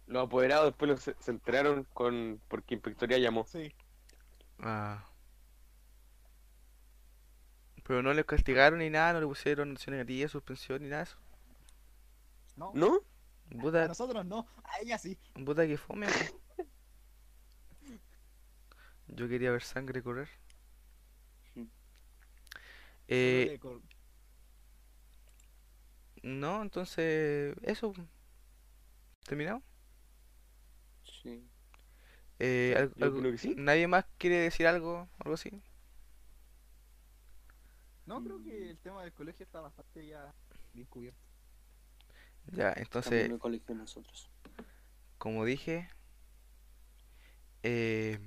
Los 0.06 0.24
apoderados 0.26 0.66
después 0.66 0.88
los- 0.90 1.00
se, 1.02 1.16
se 1.18 1.30
enteraron 1.32 1.84
con 1.92 2.40
porque 2.48 2.74
Inspectoría 2.74 3.18
llamó. 3.18 3.44
Sí. 3.44 3.74
Ah. 4.60 5.04
Pero 7.86 8.02
no 8.02 8.12
les 8.12 8.26
castigaron 8.26 8.80
ni 8.80 8.90
nada, 8.90 9.14
no 9.14 9.20
le 9.20 9.26
pusieron 9.26 9.70
notación 9.70 9.94
negativa, 9.94 10.28
suspensión 10.28 10.82
ni 10.82 10.88
nada 10.90 11.04
de 11.04 11.10
eso. 11.10 11.18
No. 12.56 12.72
¿No? 12.74 13.00
A 13.82 13.88
nosotros 13.88 14.24
no. 14.26 14.46
A 14.64 14.80
ella 14.82 14.98
sí. 14.98 15.18
puta 15.44 15.66
que 15.66 15.76
fome. 15.78 16.06
Yo 19.08 19.28
quería 19.28 19.50
ver 19.50 19.62
sangre 19.62 20.00
correr. 20.02 20.28
Eh, 23.08 23.46
Le 23.50 23.58
no, 26.22 26.62
entonces, 26.62 27.54
eso. 27.62 27.92
¿Terminado? 29.24 29.62
Sí. 31.22 31.48
Eh, 32.38 32.74
algo- 32.78 32.94
algo- 33.04 33.18
opino 33.18 33.30
que 33.32 33.38
sí. 33.38 33.54
¿Nadie 33.56 33.86
más 33.88 34.04
quiere 34.18 34.36
decir 34.38 34.66
algo? 34.66 35.08
¿Algo 35.18 35.34
así? 35.34 35.62
No, 38.06 38.22
creo 38.22 38.42
que 38.42 38.70
el 38.70 38.78
tema 38.78 39.02
del 39.02 39.12
colegio 39.12 39.44
está 39.44 39.60
bastante 39.60 40.06
ya 40.06 40.32
bien 40.72 40.86
cubierto. 40.86 41.20
Ya, 42.52 42.72
entonces, 42.76 43.24
en 43.24 43.32
el 43.32 43.38
colegio 43.38 43.74
nosotros. 43.74 44.30
como 45.18 45.44
dije, 45.44 45.88
eh, 47.62 48.18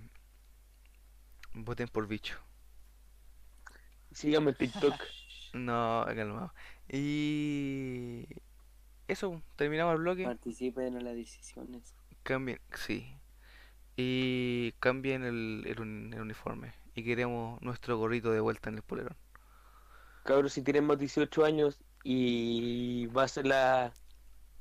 voten 1.53 1.87
por 1.87 2.07
bicho. 2.07 2.37
Síganme 4.11 4.51
en 4.51 4.57
TikTok. 4.57 4.95
No, 5.51 6.05
calmado. 6.05 6.53
Y 6.87 8.27
eso, 9.07 9.41
terminamos 9.55 9.95
el 9.95 10.01
bloque. 10.01 10.23
Participen 10.23 10.95
en 10.95 11.03
las 11.03 11.15
decisiones. 11.15 11.95
Cambien, 12.21 12.59
sí. 12.75 13.15
Y 13.97 14.73
cambien 14.73 15.23
el, 15.23 15.63
el 15.65 16.13
el 16.13 16.21
uniforme. 16.21 16.73
Y 16.93 17.03
queremos 17.03 17.59
nuestro 17.63 17.97
gorrito 17.97 18.31
de 18.31 18.41
vuelta 18.41 18.69
en 18.69 18.75
el 18.75 18.83
polerón. 18.83 19.17
Cabros, 20.29 20.53
si 20.53 20.61
tienen 20.63 20.85
más 20.85 20.97
de 20.97 21.01
18 21.05 21.45
años 21.45 21.79
y 22.03 23.07
va 23.07 23.23
a 23.23 23.27
ser 23.27 23.45
la 23.47 23.93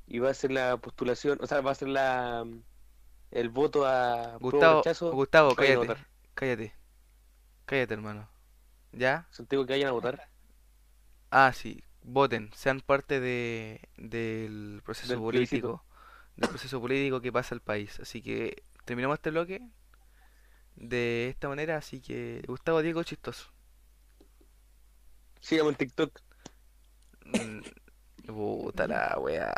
y 0.07 0.19
va 0.19 0.31
a 0.31 0.33
ser 0.33 0.51
la 0.51 0.77
postulación, 0.77 1.39
o 1.41 1.47
sea, 1.47 1.61
va 1.61 1.71
a 1.71 1.75
ser 1.75 1.89
la 1.89 2.45
el 3.31 3.49
voto 3.49 3.85
a 3.85 4.37
Gustavo, 4.39 4.77
rechazo, 4.77 5.11
Gustavo, 5.11 5.55
cállate, 5.55 5.95
cállate. 6.33 6.73
Cállate, 7.65 7.93
hermano. 7.93 8.29
¿Ya? 8.91 9.27
Santiago 9.31 9.65
que 9.65 9.73
vayan 9.73 9.89
a 9.89 9.93
votar 9.93 10.29
Ah, 11.31 11.51
sí, 11.53 11.83
voten, 12.03 12.51
sean 12.55 12.81
parte 12.81 13.19
de, 13.19 13.81
del 13.97 14.81
proceso 14.83 15.13
Del 15.13 15.23
plebiscito. 15.27 15.67
político, 15.67 15.85
del 16.37 16.47
proceso 16.47 16.81
político 16.81 17.21
que 17.21 17.31
pasa 17.31 17.55
el 17.55 17.61
país. 17.61 17.99
Así 17.99 18.21
que 18.21 18.63
terminamos 18.85 19.15
este 19.17 19.31
bloque 19.31 19.61
de 20.75 21.29
esta 21.29 21.47
manera, 21.47 21.77
así 21.77 22.01
que 22.01 22.43
Gustavo 22.47 22.81
Diego 22.81 23.03
chistoso. 23.03 23.51
Síganme 25.39 25.69
en 25.71 25.75
TikTok. 25.75 26.19
Mm, 27.25 27.61
Puta 28.27 28.87
la 28.87 29.17
weá. 29.19 29.53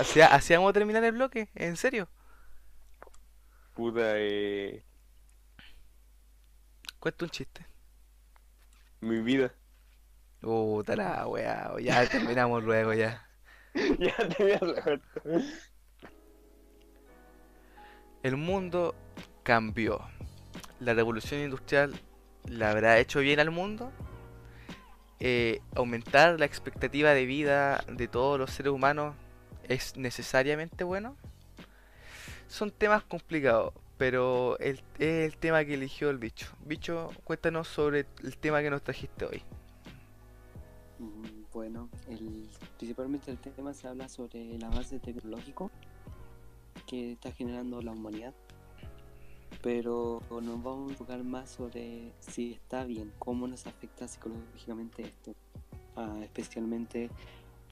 ¿Así, 0.00 0.20
así 0.20 0.54
vamos 0.54 0.70
a 0.70 0.72
terminar 0.74 1.02
el 1.04 1.12
bloque? 1.12 1.48
¿En 1.54 1.76
serio? 1.76 2.08
Puta, 3.74 4.14
eh, 4.18 4.82
Cuenta 6.98 7.24
un 7.24 7.30
chiste. 7.30 7.66
mi 9.00 9.20
vida. 9.22 9.54
Puta 10.40 10.96
la 10.96 11.26
weá. 11.28 11.74
Ya 11.80 12.06
terminamos 12.08 12.62
luego 12.64 12.94
ya. 12.94 13.28
ya 13.98 14.16
te 14.28 14.42
voy 14.42 14.52
a 14.52 14.58
dejar. 14.74 15.00
El 18.22 18.36
mundo 18.36 18.94
cambió. 19.42 20.00
La 20.80 20.94
revolución 20.94 21.40
industrial 21.40 21.98
la 22.44 22.70
habrá 22.70 22.98
hecho 22.98 23.20
bien 23.20 23.40
al 23.40 23.50
mundo. 23.50 23.92
Eh, 25.20 25.60
aumentar 25.74 26.38
la 26.38 26.46
expectativa 26.46 27.14
de 27.14 27.24
vida 27.26 27.84
de 27.88 28.08
todos 28.08 28.38
los 28.38 28.50
seres 28.50 28.72
humanos 28.72 29.14
es 29.68 29.96
necesariamente 29.96 30.84
bueno. 30.84 31.16
Son 32.48 32.70
temas 32.70 33.02
complicados, 33.04 33.74
pero 33.96 34.58
el, 34.58 34.82
es 34.98 35.32
el 35.32 35.36
tema 35.38 35.64
que 35.64 35.74
eligió 35.74 36.10
el 36.10 36.18
bicho. 36.18 36.48
Bicho, 36.64 37.10
cuéntanos 37.24 37.68
sobre 37.68 38.06
el 38.22 38.36
tema 38.36 38.62
que 38.62 38.70
nos 38.70 38.82
trajiste 38.82 39.24
hoy. 39.26 39.42
Mm, 40.98 41.44
Bueno, 41.52 41.88
el 42.08 42.48
Principalmente 42.76 43.30
el 43.30 43.38
tema 43.38 43.72
se 43.72 43.88
habla 43.88 44.08
sobre 44.08 44.54
el 44.54 44.62
avance 44.64 44.98
tecnológico 45.00 45.70
que 46.86 47.12
está 47.12 47.32
generando 47.32 47.80
la 47.82 47.92
humanidad. 47.92 48.34
Pero 49.62 50.22
nos 50.30 50.62
vamos 50.62 50.88
a 50.88 50.92
enfocar 50.92 51.24
más 51.24 51.50
sobre 51.50 52.12
si 52.20 52.52
está 52.52 52.84
bien, 52.84 53.12
cómo 53.18 53.46
nos 53.48 53.66
afecta 53.66 54.06
psicológicamente 54.06 55.02
esto, 55.02 55.34
ah, 55.96 56.18
especialmente 56.22 57.10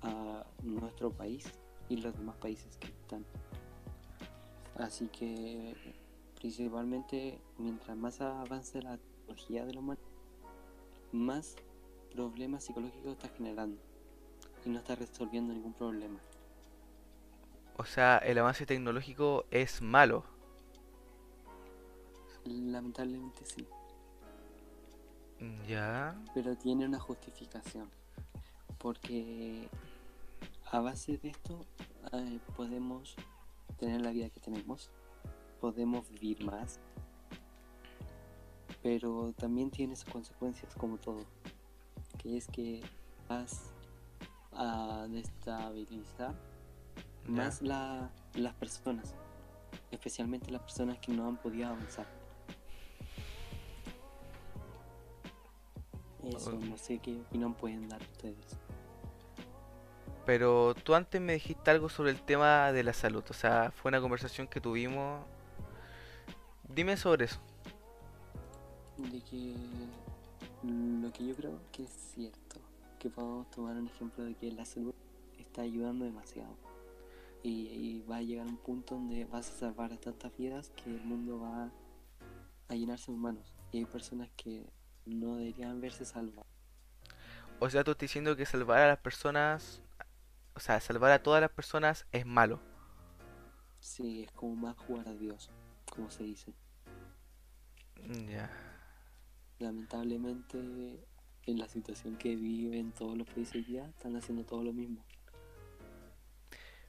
a 0.02 0.44
nuestro 0.62 1.10
país 1.10 1.44
y 1.88 1.96
los 1.98 2.16
demás 2.16 2.36
países 2.36 2.76
que 2.78 2.88
están. 2.88 3.24
Así 4.76 5.06
que 5.06 5.74
principalmente 6.40 7.38
mientras 7.58 7.96
más 7.96 8.20
avance 8.20 8.82
la 8.82 8.98
tecnología 8.98 9.64
de 9.64 9.74
la 9.74 9.80
humanidad, 9.80 10.04
más 11.12 11.56
problemas 12.12 12.64
psicológicos 12.64 13.12
está 13.12 13.28
generando 13.28 13.80
y 14.64 14.70
no 14.70 14.78
está 14.78 14.94
resolviendo 14.94 15.52
ningún 15.52 15.74
problema. 15.74 16.18
O 17.76 17.84
sea, 17.84 18.18
el 18.18 18.38
avance 18.38 18.66
tecnológico 18.66 19.46
es 19.50 19.82
malo. 19.82 20.24
Lamentablemente 22.44 23.44
sí, 23.46 23.66
Ya. 25.66 26.14
pero 26.34 26.56
tiene 26.56 26.84
una 26.86 27.00
justificación. 27.00 27.90
Porque 28.78 29.68
a 30.70 30.80
base 30.80 31.16
de 31.18 31.28
esto 31.30 31.60
eh, 32.12 32.38
podemos 32.56 33.16
tener 33.78 34.02
la 34.02 34.10
vida 34.10 34.28
que 34.28 34.40
tenemos, 34.40 34.90
podemos 35.60 36.08
vivir 36.10 36.44
más, 36.44 36.80
pero 38.82 39.32
también 39.32 39.70
tiene 39.70 39.96
sus 39.96 40.10
consecuencias 40.10 40.74
como 40.74 40.98
todo, 40.98 41.24
que 42.18 42.36
es 42.36 42.46
que 42.48 42.82
vas 43.28 43.72
a 44.52 45.06
destabilizar 45.08 46.34
más 47.26 47.62
la- 47.62 48.10
las 48.34 48.54
personas, 48.54 49.14
especialmente 49.90 50.50
las 50.50 50.60
personas 50.62 50.98
que 50.98 51.12
no 51.12 51.26
han 51.26 51.38
podido 51.38 51.68
avanzar. 51.68 52.06
Eso, 56.26 56.52
no 56.52 56.76
sé 56.76 56.98
qué 56.98 57.16
opinión 57.16 57.54
pueden 57.54 57.88
dar 57.88 58.00
ustedes. 58.02 58.56
Pero 60.24 60.74
tú 60.74 60.94
antes 60.94 61.20
me 61.20 61.34
dijiste 61.34 61.70
algo 61.70 61.88
sobre 61.88 62.10
el 62.10 62.22
tema 62.22 62.72
de 62.72 62.82
la 62.82 62.92
salud. 62.92 63.24
O 63.28 63.34
sea, 63.34 63.70
fue 63.72 63.90
una 63.90 64.00
conversación 64.00 64.46
que 64.46 64.60
tuvimos. 64.60 65.24
Dime 66.68 66.96
sobre 66.96 67.26
eso. 67.26 67.40
De 68.96 69.20
que 69.20 69.54
lo 70.62 71.12
que 71.12 71.26
yo 71.26 71.34
creo 71.34 71.60
que 71.72 71.82
es 71.84 71.90
cierto, 72.14 72.60
que 72.98 73.10
podemos 73.10 73.50
tomar 73.50 73.76
un 73.76 73.86
ejemplo 73.86 74.24
de 74.24 74.34
que 74.34 74.50
la 74.50 74.64
salud 74.64 74.94
está 75.38 75.62
ayudando 75.62 76.06
demasiado. 76.06 76.56
Y, 77.42 77.68
y 77.68 78.04
va 78.10 78.16
a 78.16 78.22
llegar 78.22 78.46
un 78.46 78.56
punto 78.56 78.94
donde 78.94 79.26
vas 79.26 79.50
a 79.50 79.52
salvar 79.52 79.92
a 79.92 79.98
tantas 79.98 80.34
vidas 80.38 80.70
que 80.70 80.88
el 80.88 81.04
mundo 81.04 81.40
va 81.40 81.70
a 82.68 82.74
llenarse 82.74 83.12
de 83.12 83.18
humanos. 83.18 83.54
Y 83.72 83.78
hay 83.78 83.84
personas 83.84 84.30
que 84.36 84.64
no 85.06 85.36
deberían 85.36 85.80
verse 85.80 86.04
salvadas. 86.04 86.46
O 87.60 87.70
sea, 87.70 87.84
tú 87.84 87.92
estás 87.92 88.08
diciendo 88.08 88.36
que 88.36 88.46
salvar 88.46 88.80
a 88.80 88.88
las 88.88 88.98
personas. 88.98 89.80
O 90.54 90.60
sea, 90.60 90.80
salvar 90.80 91.12
a 91.12 91.22
todas 91.22 91.40
las 91.40 91.50
personas 91.50 92.06
es 92.12 92.26
malo. 92.26 92.60
Sí, 93.80 94.22
es 94.22 94.32
como 94.32 94.56
más 94.56 94.76
jugar 94.76 95.08
a 95.08 95.14
Dios, 95.14 95.50
como 95.90 96.10
se 96.10 96.24
dice. 96.24 96.54
Ya. 98.28 98.50
Lamentablemente, 99.58 100.58
en 101.46 101.58
la 101.58 101.68
situación 101.68 102.16
que 102.16 102.34
viven 102.36 102.92
todos 102.92 103.16
los 103.16 103.28
países 103.28 103.66
día, 103.66 103.86
están 103.86 104.16
haciendo 104.16 104.44
todo 104.44 104.62
lo 104.62 104.72
mismo. 104.72 105.04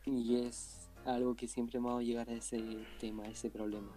Y 0.06 0.46
es 0.46 0.90
algo 1.06 1.36
que 1.36 1.48
siempre 1.48 1.80
vamos 1.80 2.02
a 2.02 2.04
llegar 2.04 2.30
a 2.30 2.34
ese 2.34 2.86
tema, 3.00 3.24
a 3.24 3.28
ese 3.28 3.50
problema. 3.50 3.92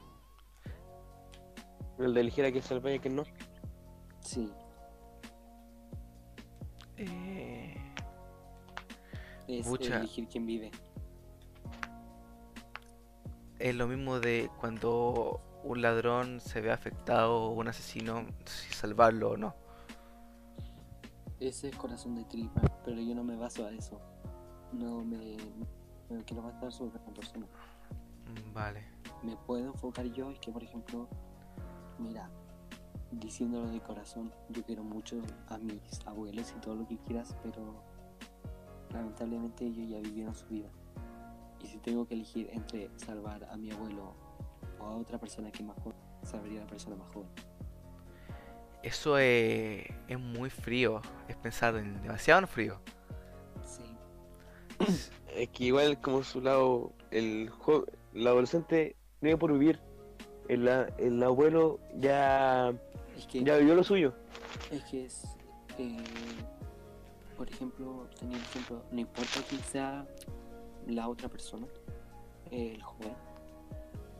El 1.98 2.14
de 2.14 2.20
elegir 2.20 2.44
a 2.44 2.52
quién 2.52 2.62
salvar 2.62 2.92
y 2.92 2.96
a 2.96 3.00
quién 3.00 3.16
no. 3.16 3.24
Sí, 4.28 4.52
Eh, 6.98 7.74
es 9.46 9.66
elegir 9.66 10.28
quién 10.28 10.44
vive. 10.44 10.70
es 13.58 13.74
lo 13.74 13.86
mismo 13.86 14.20
de 14.20 14.50
cuando 14.60 15.40
un 15.64 15.80
ladrón 15.82 16.40
se 16.40 16.60
ve 16.60 16.70
afectado 16.70 17.36
o 17.46 17.50
un 17.52 17.68
asesino, 17.68 18.26
si 18.44 18.72
salvarlo 18.74 19.30
o 19.30 19.36
no. 19.36 19.54
Ese 21.40 21.68
es 21.68 21.76
corazón 21.76 22.16
de 22.16 22.24
tripa, 22.24 22.60
pero 22.84 23.00
yo 23.00 23.14
no 23.14 23.24
me 23.24 23.36
baso 23.36 23.64
a 23.66 23.70
eso. 23.70 24.00
No 24.72 25.04
me, 25.04 25.36
me 26.10 26.24
quiero 26.24 26.42
basar 26.42 26.70
sobre 26.72 26.98
una 26.98 27.14
persona. 27.14 27.46
Vale. 28.52 28.84
me 29.22 29.36
puedo 29.36 29.66
enfocar 29.66 30.06
yo 30.06 30.30
es 30.30 30.38
que 30.38 30.52
por 30.52 30.62
ejemplo 30.62 31.08
mira 31.98 32.30
diciéndolo 33.10 33.68
de 33.70 33.80
corazón 33.80 34.32
yo 34.50 34.62
quiero 34.64 34.82
mucho 34.84 35.16
a 35.48 35.58
mis 35.58 35.80
abuelos 36.06 36.52
y 36.56 36.60
todo 36.60 36.74
lo 36.76 36.86
que 36.86 36.98
quieras 36.98 37.34
pero 37.42 37.82
lamentablemente 38.92 39.64
ellos 39.64 39.88
ya 39.88 39.98
vivieron 39.98 40.34
su 40.34 40.46
vida 40.46 40.68
y 41.60 41.66
si 41.66 41.78
tengo 41.78 42.06
que 42.06 42.14
elegir 42.14 42.48
entre 42.52 42.90
salvar 42.96 43.44
a 43.50 43.56
mi 43.56 43.70
abuelo 43.70 44.14
o 44.78 44.84
a 44.84 44.96
otra 44.96 45.18
persona 45.18 45.50
que 45.50 45.62
es 45.62 45.68
más 45.68 45.76
joven 45.82 45.96
salvaría 46.22 46.60
a 46.60 46.64
la 46.64 46.70
persona 46.70 46.96
más 46.96 47.08
joven 47.12 47.28
Eso 48.82 49.18
es, 49.18 49.84
es 50.06 50.18
muy 50.20 50.50
frío. 50.50 51.00
Es 51.26 51.36
pensar 51.36 51.74
en 51.76 52.00
demasiado 52.02 52.46
frío. 52.46 52.80
sí 53.64 53.82
Es 55.34 55.48
que 55.48 55.64
igual 55.64 56.00
como 56.00 56.22
su 56.22 56.40
lado, 56.40 56.92
el, 57.10 57.50
jo- 57.50 57.86
el 58.14 58.26
adolescente 58.26 58.94
vive 59.20 59.36
por 59.36 59.52
vivir. 59.52 59.80
El, 60.48 60.66
el 60.98 61.22
abuelo 61.22 61.78
ya, 61.98 62.72
es 63.16 63.26
que 63.26 63.44
ya 63.44 63.56
vivió 63.58 63.74
lo 63.74 63.84
suyo. 63.84 64.14
Es 64.70 64.82
que 64.84 65.04
es, 65.04 65.24
eh, 65.78 65.96
por 67.36 67.48
ejemplo, 67.48 68.08
ejemplo, 68.20 68.82
no 68.90 69.00
importa 69.00 69.40
quién 69.48 69.60
sea 69.62 70.06
la 70.86 71.08
otra 71.08 71.28
persona, 71.28 71.66
el 72.50 72.82
joven, 72.82 73.14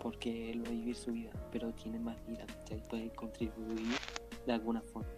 porque 0.02 0.50
él 0.50 0.62
va 0.62 0.68
a 0.68 0.72
vivir 0.72 0.94
su 0.94 1.12
vida, 1.12 1.30
pero 1.50 1.72
tiene 1.72 1.98
más 1.98 2.16
vida, 2.26 2.44
¿cachai? 2.46 2.82
puede 2.88 3.10
contribuir 3.10 3.96
de 4.46 4.52
alguna 4.52 4.82
forma. 4.82 5.08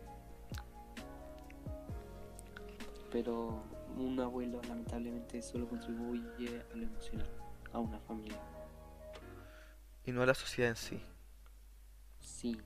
Pero 3.10 3.62
un 3.96 4.20
abuelo 4.20 4.60
lamentablemente 4.68 5.42
solo 5.42 5.68
contribuye 5.68 6.62
a 6.72 6.76
lo 6.76 6.84
emocional, 6.84 7.26
a 7.72 7.80
una 7.80 7.98
familia. 8.00 8.38
Y 10.04 10.12
no 10.12 10.22
a 10.22 10.26
la 10.26 10.34
sociedad 10.34 10.70
en 10.70 10.76
sí. 10.76 11.00
Sí, 12.20 12.56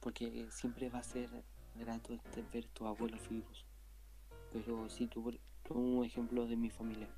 porque 0.00 0.46
siempre 0.50 0.88
va 0.88 1.00
a 1.00 1.02
ser 1.02 1.28
grato 1.74 2.12
este- 2.12 2.44
ver 2.52 2.66
tus 2.66 2.86
abuelos 2.86 3.28
vivos. 3.28 3.64
Pero 4.52 4.88
si 4.88 5.06
tú, 5.06 5.32
un 5.70 6.04
ejemplo 6.04 6.46
de 6.46 6.56
mi 6.56 6.70
familia. 6.70 7.08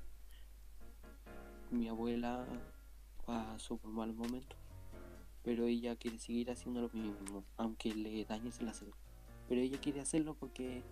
Mi 1.71 1.87
abuela 1.89 2.45
pasó 3.25 3.77
por 3.77 3.91
malos 3.91 4.15
momentos, 4.15 4.57
pero 5.43 5.65
ella 5.65 5.95
quiere 5.95 6.19
seguir 6.19 6.51
haciendo 6.51 6.81
lo 6.81 6.89
mismo, 6.89 7.43
aunque 7.57 7.93
le 7.93 8.23
dañes 8.25 8.61
la 8.61 8.73
salud. 8.73 8.93
Pero 9.49 9.61
ella 9.61 9.79
quiere 9.79 9.99
hacerlo 9.99 10.35
porque 10.35 10.83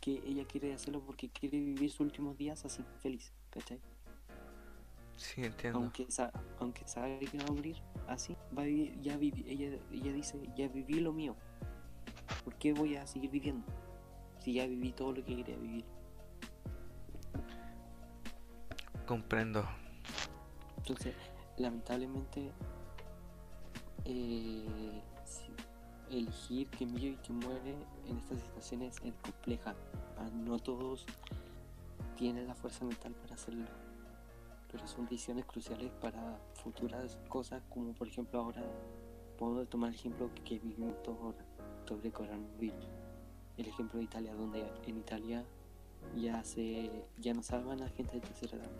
que 0.00 0.22
ella 0.26 0.44
quiere 0.46 0.72
hacerlo 0.74 1.00
porque 1.00 1.28
quiere 1.28 1.58
vivir 1.58 1.90
sus 1.90 2.00
últimos 2.00 2.36
días 2.36 2.64
así, 2.64 2.84
feliz, 3.00 3.32
¿cachai? 3.50 3.80
Sí, 5.22 5.44
entiendo. 5.44 5.78
aunque, 5.78 6.10
sa- 6.10 6.32
aunque 6.58 6.86
sabe 6.86 7.20
que 7.20 7.38
va 7.38 7.44
a 7.48 7.52
morir 7.52 7.76
así, 8.08 8.36
va 8.56 8.62
a 8.62 8.64
vivir, 8.64 9.00
ya 9.00 9.16
viví, 9.16 9.44
ella, 9.48 9.78
ella 9.92 10.12
dice, 10.12 10.36
ya 10.56 10.68
viví 10.68 11.00
lo 11.00 11.12
mío. 11.12 11.36
¿Por 12.44 12.54
qué 12.56 12.72
voy 12.72 12.96
a 12.96 13.06
seguir 13.06 13.30
viviendo? 13.30 13.64
Si 14.40 14.54
ya 14.54 14.66
viví 14.66 14.92
todo 14.92 15.12
lo 15.12 15.24
que 15.24 15.36
quería 15.36 15.56
vivir. 15.56 15.84
Comprendo. 19.06 19.64
Entonces, 20.78 21.14
lamentablemente, 21.56 22.50
eh, 24.04 25.02
elegir 26.10 26.68
que 26.70 26.84
vive 26.86 27.06
y 27.10 27.16
que 27.16 27.32
muere 27.32 27.76
en 28.08 28.18
estas 28.18 28.40
situaciones 28.40 28.96
es 29.04 29.14
compleja. 29.22 29.74
Ah, 30.18 30.28
No 30.34 30.58
todos 30.58 31.06
tienen 32.16 32.46
la 32.46 32.54
fuerza 32.54 32.84
mental 32.84 33.12
para 33.14 33.34
hacerlo. 33.34 33.66
Pero 34.72 34.86
son 34.88 35.04
decisiones 35.04 35.44
cruciales 35.44 35.92
para 36.00 36.40
futuras 36.54 37.18
cosas, 37.28 37.62
como 37.68 37.92
por 37.92 38.08
ejemplo 38.08 38.40
ahora, 38.40 38.62
puedo 39.38 39.66
tomar 39.66 39.90
el 39.90 39.96
ejemplo 39.96 40.30
que 40.44 40.58
vivimos 40.58 41.00
todos 41.02 41.20
ahora 41.20 41.44
sobre 41.86 42.10
coronavirus. 42.10 42.88
El 43.58 43.68
ejemplo 43.68 43.98
de 43.98 44.04
Italia, 44.04 44.34
donde 44.34 44.66
en 44.86 44.96
Italia 44.98 45.44
ya 46.16 46.42
se 46.42 46.90
ya 47.18 47.34
no 47.34 47.42
salvan 47.42 47.82
a 47.82 47.88
gente 47.90 48.14
de 48.14 48.20
tercera 48.20 48.56
edad 48.56 48.70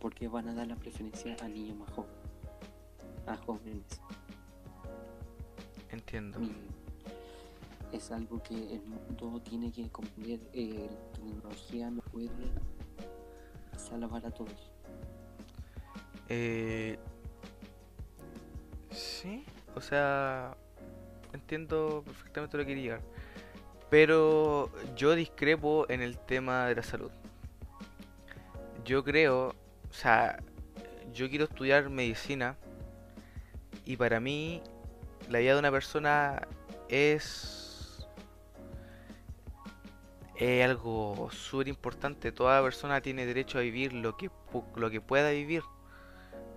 porque 0.00 0.28
van 0.28 0.48
a 0.48 0.54
dar 0.54 0.66
la 0.66 0.76
preferencia 0.76 1.36
a 1.42 1.48
niños 1.48 1.76
más 1.76 1.90
jóvenes, 1.90 2.16
a 3.26 3.36
jóvenes. 3.36 4.00
Entiendo. 5.90 6.40
Y 6.40 6.54
es 7.92 8.10
algo 8.10 8.42
que 8.42 8.74
el 8.74 8.82
mundo 8.82 9.40
tiene 9.42 9.72
que 9.72 9.88
comprender. 9.90 10.40
Eh, 10.52 10.88
la 10.90 11.12
tecnología 11.12 11.90
no 11.90 12.02
puede 12.02 12.28
salvar 13.88 14.26
a 14.26 14.30
todos. 14.30 14.72
Eh, 16.28 16.98
sí, 18.90 19.44
o 19.74 19.80
sea, 19.80 20.56
entiendo 21.32 22.02
perfectamente 22.04 22.56
lo 22.56 22.64
que 22.64 22.74
quería. 22.74 23.00
Pero 23.90 24.70
yo 24.96 25.14
discrepo 25.14 25.86
en 25.88 26.02
el 26.02 26.18
tema 26.18 26.66
de 26.66 26.74
la 26.74 26.82
salud. 26.82 27.10
Yo 28.84 29.02
creo, 29.02 29.48
o 29.48 29.92
sea, 29.92 30.38
yo 31.12 31.28
quiero 31.28 31.44
estudiar 31.44 31.88
medicina 31.88 32.56
y 33.84 33.96
para 33.96 34.20
mí 34.20 34.62
la 35.28 35.38
vida 35.38 35.54
de 35.54 35.58
una 35.58 35.70
persona 35.70 36.46
es, 36.88 37.57
es 40.38 40.64
algo 40.64 41.28
súper 41.32 41.68
importante. 41.68 42.30
Toda 42.30 42.62
persona 42.62 43.00
tiene 43.00 43.26
derecho 43.26 43.58
a 43.58 43.62
vivir 43.62 43.92
lo 43.92 44.16
que, 44.16 44.30
lo 44.76 44.90
que 44.90 45.00
pueda 45.00 45.30
vivir. 45.30 45.64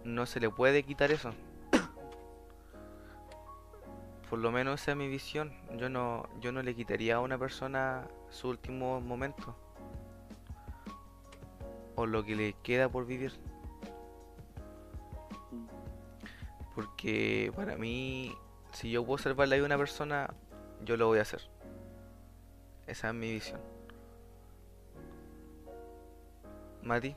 No 0.03 0.27
se 0.27 0.39
le 0.39 0.51
puede 0.51 0.83
quitar 0.83 1.11
eso. 1.11 1.31
Por 4.29 4.37
lo 4.37 4.51
menos 4.51 4.81
esa 4.81 4.91
es 4.91 4.97
mi 4.97 5.07
visión. 5.07 5.51
Yo 5.77 5.89
no, 5.89 6.29
yo 6.39 6.51
no 6.51 6.61
le 6.61 6.75
quitaría 6.75 7.15
a 7.15 7.19
una 7.21 7.39
persona 7.39 8.07
su 8.29 8.49
último 8.49 9.01
momento. 9.01 9.55
O 11.95 12.05
lo 12.05 12.23
que 12.23 12.35
le 12.35 12.53
queda 12.61 12.87
por 12.87 13.05
vivir. 13.05 13.33
Porque 16.75 17.51
para 17.55 17.77
mí, 17.77 18.33
si 18.73 18.91
yo 18.91 19.03
puedo 19.03 19.17
salvar 19.17 19.47
la 19.47 19.55
vida 19.55 19.63
de 19.63 19.65
una 19.65 19.77
persona, 19.77 20.33
yo 20.85 20.97
lo 20.97 21.07
voy 21.07 21.19
a 21.19 21.23
hacer. 21.23 21.41
Esa 22.91 23.07
es 23.07 23.13
mi 23.13 23.31
visión. 23.31 23.61
Mati, 26.83 27.15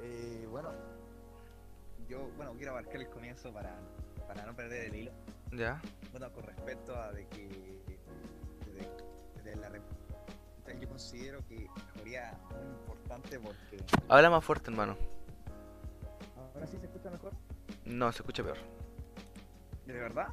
Eh, 0.00 0.44
bueno, 0.50 0.70
yo 2.08 2.28
bueno 2.36 2.52
quiero 2.56 2.72
abarcar 2.72 2.96
el 2.96 3.08
comienzo 3.10 3.52
para, 3.52 3.78
para 4.26 4.44
no 4.44 4.56
perder 4.56 4.86
el 4.86 4.94
hilo. 4.96 5.12
¿ya? 5.52 5.80
Bueno, 6.10 6.32
con 6.32 6.42
respecto 6.42 7.00
a 7.00 7.12
de 7.12 7.28
que 7.28 7.46
de, 8.66 9.42
de 9.44 9.56
la 9.56 9.70
yo 10.80 10.88
considero 10.88 11.38
que 11.46 11.68
mejoría 11.94 12.36
muy 12.50 12.66
importante 12.72 13.38
porque 13.38 13.84
Habla 14.08 14.30
más 14.30 14.44
fuerte, 14.44 14.70
hermano. 14.72 14.96
ahora 16.54 16.66
sí 16.66 16.76
se 16.76 16.86
escucha 16.86 17.08
mejor. 17.10 17.32
No, 17.84 18.10
se 18.10 18.18
escucha 18.18 18.42
peor. 18.42 18.58
¿De 19.86 19.92
verdad? 19.92 20.28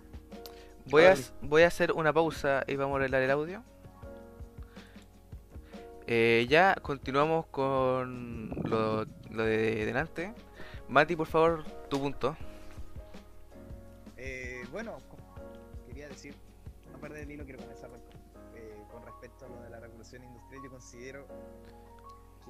Voy 0.88 1.04
a, 1.04 1.16
voy 1.44 1.62
a 1.64 1.68
hacer 1.68 1.92
una 1.92 2.12
pausa 2.14 2.64
y 2.68 2.76
vamos 2.78 2.96
a 2.96 2.98
arreglar 2.98 3.22
el 3.22 3.30
audio. 3.32 3.64
Eh, 6.08 6.46
ya 6.50 6.76
continuamos 6.82 7.48
con 7.48 8.50
lo, 8.64 9.06
lo 9.32 9.44
de 9.44 9.86
delante. 9.86 10.34
Mati, 10.88 11.16
por 11.16 11.28
favor, 11.28 11.64
tu 11.90 12.00
punto. 12.00 12.36
Eh, 14.18 14.64
bueno, 14.72 14.98
quería 15.88 16.08
decir, 16.08 16.36
no 16.92 17.00
perder 17.00 17.24
el 17.24 17.32
hilo, 17.32 17.44
quiero 17.44 17.60
comenzar 17.60 17.90
con, 17.90 18.00
eh, 18.56 18.84
con 18.92 19.04
respecto 19.04 19.46
a 19.46 19.50
lo 19.50 19.62
de 19.62 19.70
la 19.70 19.80
revolución 19.80 20.24
industrial. 20.24 20.64
Yo 20.64 20.70
considero 20.70 21.26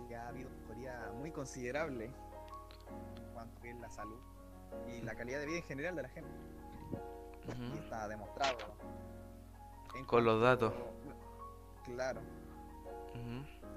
que 0.08 0.16
ha 0.16 0.28
habido 0.28 0.50
mejoría 0.50 1.12
muy 1.18 1.32
considerable 1.32 2.06
en 2.06 3.34
cuanto 3.34 3.62
a 3.62 3.82
la 3.82 3.90
salud 3.90 4.20
y 4.88 5.02
la 5.02 5.16
calidad 5.16 5.40
de 5.40 5.46
vida 5.46 5.58
en 5.58 5.64
general 5.64 5.96
de 5.96 6.02
la 6.02 6.10
gente. 6.10 6.30
Y 7.74 7.78
está 7.78 8.08
demostrado. 8.08 8.58
En 9.96 10.04
Con 10.06 10.26
los 10.26 10.42
datos. 10.42 10.74
Claro. 11.86 12.20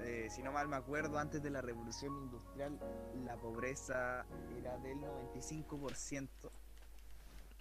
Eh, 0.01 0.27
si 0.29 0.41
no 0.41 0.51
mal 0.51 0.67
me 0.67 0.77
acuerdo, 0.77 1.17
antes 1.19 1.43
de 1.43 1.49
la 1.49 1.61
revolución 1.61 2.15
industrial, 2.17 2.79
la 3.25 3.35
pobreza 3.35 4.25
era 4.57 4.77
del 4.77 4.97
95%. 4.97 6.29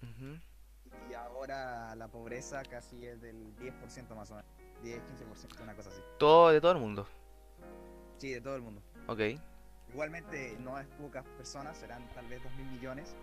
Ujú. 0.02 0.40
Y 1.10 1.14
ahora 1.14 1.94
la 1.96 2.08
pobreza 2.08 2.62
casi 2.62 3.06
es 3.06 3.20
del 3.20 3.56
10% 3.56 4.14
más 4.14 4.30
o 4.30 4.36
menos. 4.36 4.50
10, 4.82 5.02
15%, 5.02 5.62
una 5.62 5.74
cosa 5.74 5.90
así. 5.90 6.00
Todo 6.18 6.50
de 6.50 6.60
todo 6.60 6.72
el 6.72 6.78
mundo. 6.78 7.06
Sí, 8.18 8.32
de 8.32 8.40
todo 8.40 8.56
el 8.56 8.62
mundo. 8.62 8.82
Ok. 9.08 9.20
Igualmente 9.90 10.56
no 10.60 10.78
es 10.78 10.86
pocas 11.00 11.24
personas, 11.36 11.76
serán 11.76 12.06
tal 12.14 12.26
vez 12.28 12.42
2 12.42 12.52
mil 12.54 12.66
millones. 12.66 13.16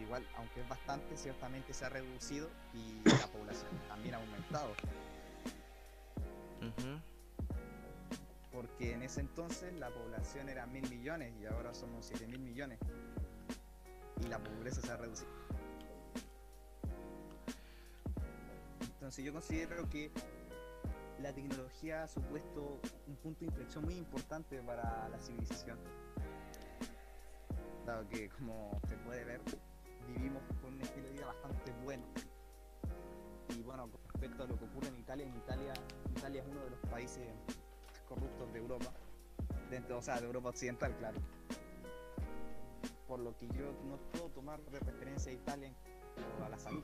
Igual, 0.00 0.26
aunque 0.36 0.60
es 0.60 0.68
bastante, 0.68 1.16
ciertamente 1.16 1.72
se 1.72 1.84
ha 1.84 1.88
reducido 1.88 2.48
y 2.74 3.00
la 3.08 3.26
población 3.28 3.70
también 3.88 4.14
ha 4.14 4.18
aumentado. 4.18 4.74
Porque 8.52 8.92
en 8.92 9.02
ese 9.02 9.20
entonces 9.20 9.72
la 9.74 9.90
población 9.90 10.48
era 10.48 10.66
mil 10.66 10.88
millones 10.90 11.32
y 11.40 11.46
ahora 11.46 11.72
somos 11.74 12.06
7 12.06 12.26
mil 12.26 12.40
millones. 12.40 12.78
Y 14.24 14.28
la 14.28 14.38
pobreza 14.38 14.80
se 14.80 14.90
ha 14.90 14.96
reducido. 14.96 15.30
Entonces 18.80 19.24
yo 19.24 19.32
considero 19.32 19.88
que 19.88 20.10
la 21.20 21.32
tecnología 21.32 22.02
ha 22.02 22.08
supuesto 22.08 22.80
un 23.06 23.16
punto 23.16 23.40
de 23.40 23.46
inflexión 23.46 23.84
muy 23.84 23.94
importante 23.94 24.60
para 24.62 25.08
la 25.08 25.18
civilización. 25.18 25.78
Dado 27.86 28.08
que, 28.08 28.28
como 28.28 28.80
se 28.88 28.96
puede 28.98 29.24
ver, 29.24 29.40
vivimos 30.08 30.42
con 30.60 30.74
un 30.74 30.80
estilo 30.80 31.06
de 31.06 31.12
vida 31.12 31.26
bastante 31.26 31.72
bueno. 31.84 32.04
Y 33.56 33.62
bueno, 33.62 33.88
con 33.90 34.00
respecto 34.12 34.42
a 34.42 34.46
lo 34.46 34.58
que 34.58 34.64
ocurre 34.64 34.88
en 34.88 34.96
Italia, 34.96 35.26
en 35.26 35.36
Italia, 35.36 35.72
Italia 36.16 36.42
es 36.42 36.48
uno 36.48 36.64
de 36.64 36.70
los 36.70 36.80
países 36.90 37.28
corruptos 38.08 38.52
de 38.52 38.58
Europa, 38.58 38.92
dentro, 39.70 39.98
o 39.98 40.02
sea, 40.02 40.20
de 40.20 40.26
Europa 40.26 40.50
Occidental, 40.50 40.96
claro. 40.96 41.18
Por 43.06 43.20
lo 43.20 43.36
que 43.36 43.46
yo 43.48 43.72
no 43.84 43.96
puedo 44.12 44.28
tomar 44.30 44.60
de 44.62 44.80
referencia 44.80 45.32
a 45.32 45.34
Italia 45.34 45.72
a 46.44 46.48
la 46.48 46.58
salud. 46.58 46.82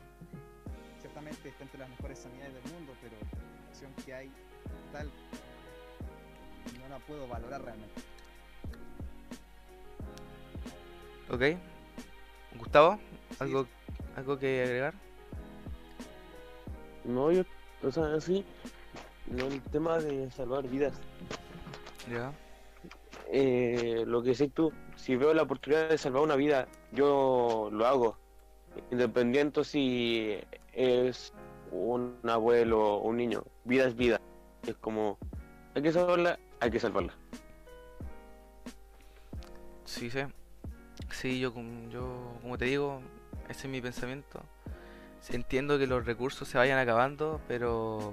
Ciertamente 1.00 1.48
está 1.48 1.64
entre 1.64 1.80
las 1.80 1.88
mejores 1.90 2.18
sanidades 2.18 2.54
del 2.54 2.72
mundo, 2.72 2.92
pero 3.02 3.16
la 3.20 3.68
opción 3.68 3.92
que 4.04 4.14
hay 4.14 4.32
tal 4.92 5.10
no 6.80 6.88
la 6.88 6.98
puedo 7.00 7.28
valorar 7.28 7.62
realmente. 7.62 8.00
Ok. 11.30 11.58
Gustavo, 12.58 12.98
¿algo, 13.38 13.66
¿algo 14.16 14.38
que 14.38 14.62
agregar? 14.62 14.94
No, 17.04 17.30
yo, 17.30 17.42
o 17.82 17.90
sea, 17.90 18.20
sí, 18.20 18.44
no 19.26 19.46
el 19.46 19.60
tema 19.62 19.98
de 19.98 20.30
salvar 20.30 20.66
vidas. 20.68 20.94
Ya. 22.10 22.32
Eh, 23.30 24.04
lo 24.06 24.22
que 24.22 24.30
decís 24.30 24.52
tú, 24.52 24.72
si 24.96 25.16
veo 25.16 25.34
la 25.34 25.42
oportunidad 25.42 25.88
de 25.88 25.98
salvar 25.98 26.22
una 26.22 26.36
vida, 26.36 26.68
yo 26.92 27.68
lo 27.72 27.86
hago. 27.86 28.18
Independiente 28.90 29.64
si 29.64 30.38
es 30.72 31.32
un 31.70 32.18
abuelo 32.24 32.96
o 32.96 33.08
un 33.08 33.16
niño, 33.16 33.44
vida 33.64 33.86
es 33.86 33.96
vida. 33.96 34.20
Es 34.66 34.76
como, 34.76 35.18
hay 35.74 35.82
que 35.82 35.92
salvarla, 35.92 36.38
hay 36.60 36.70
que 36.70 36.80
salvarla. 36.80 37.14
Sí, 39.84 40.10
sí. 40.10 40.20
Sí, 41.10 41.38
yo, 41.38 41.52
yo, 41.90 42.32
como 42.42 42.58
te 42.58 42.64
digo, 42.64 43.00
ese 43.48 43.66
es 43.66 43.68
mi 43.68 43.80
pensamiento. 43.80 44.42
Entiendo 45.30 45.78
que 45.78 45.86
los 45.86 46.04
recursos 46.04 46.46
se 46.46 46.58
vayan 46.58 46.78
acabando, 46.78 47.40
pero... 47.48 48.12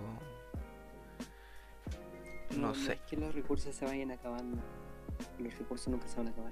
No 2.55 2.73
sé. 2.73 2.93
es 2.93 3.01
que 3.01 3.17
los 3.17 3.33
recursos 3.33 3.75
se 3.75 3.85
vayan 3.85 4.11
acabando. 4.11 4.57
Los 5.39 5.57
recursos 5.57 5.87
nunca 5.87 6.07
se 6.07 6.17
van 6.17 6.27
a 6.27 6.31
acabar. 6.31 6.51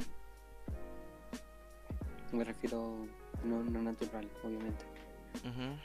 Me 2.31 2.43
refiero 2.43 3.05
no, 3.43 3.63
no 3.63 3.81
natural, 3.81 4.27
obviamente. 4.43 4.85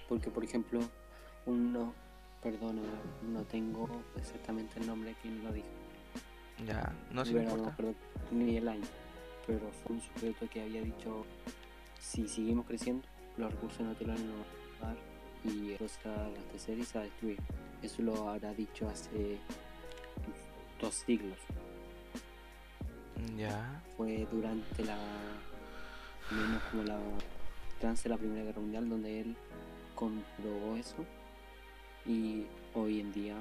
Porque, 0.08 0.30
por 0.30 0.44
ejemplo, 0.44 0.80
uno, 1.46 1.94
perdona, 2.42 2.82
no 3.22 3.42
tengo 3.44 3.88
exactamente 4.16 4.78
el 4.80 4.86
nombre 4.86 5.10
de 5.10 5.16
quien 5.16 5.44
lo 5.44 5.52
dijo. 5.52 5.68
Ya, 6.66 6.92
no, 7.10 7.24
sí 7.24 7.34
me 7.34 7.44
no 7.44 7.72
ni 8.30 8.56
el 8.56 8.68
año. 8.68 8.86
Pero 9.46 9.70
fue 9.82 9.96
un 9.96 10.02
sujeto 10.02 10.48
que 10.48 10.62
había 10.62 10.82
dicho, 10.82 11.24
si 12.04 12.28
seguimos 12.28 12.66
creciendo, 12.66 13.06
los 13.36 13.50
recursos 13.50 13.80
naturales 13.80 14.22
nos 14.22 14.36
van 14.36 14.90
a 14.90 14.92
acabar 14.92 14.96
y 15.44 15.76
se 15.88 16.08
va 16.08 16.14
a 16.16 16.26
abastecer 16.26 16.78
y 16.78 16.84
se 16.84 16.98
va 16.98 17.04
a 17.04 17.04
destruir. 17.04 17.38
Eso 17.82 18.02
lo 18.02 18.28
habrá 18.28 18.52
dicho 18.54 18.88
hace 18.88 19.38
dos 20.80 20.94
siglos. 20.94 21.38
Ya. 23.36 23.82
Fue 23.96 24.26
durante 24.30 24.84
la, 24.84 24.98
menos 26.30 26.62
como 26.70 26.82
la, 26.84 26.98
durante 27.80 28.08
la 28.08 28.16
Primera 28.16 28.44
Guerra 28.44 28.60
Mundial 28.60 28.88
donde 28.88 29.20
él 29.20 29.36
comprobó 29.94 30.76
eso 30.76 31.04
y 32.06 32.46
hoy 32.74 33.00
en 33.00 33.12
día 33.12 33.36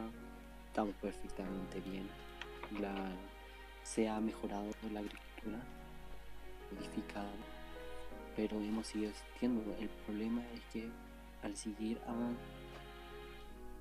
estamos 0.67 0.95
perfectamente 0.95 1.81
bien. 1.81 2.07
La, 2.79 2.93
se 3.83 4.07
ha 4.07 4.19
mejorado 4.19 4.65
la 4.91 5.01
agricultura, 5.01 5.59
modificado 6.71 7.52
pero 8.35 8.59
hemos 8.59 8.87
seguido 8.87 9.11
existiendo. 9.11 9.61
El 9.79 9.89
problema 9.89 10.43
es 10.53 10.61
que 10.71 10.89
al 11.41 11.55
seguir 11.55 11.99
avanzando, 12.07 12.39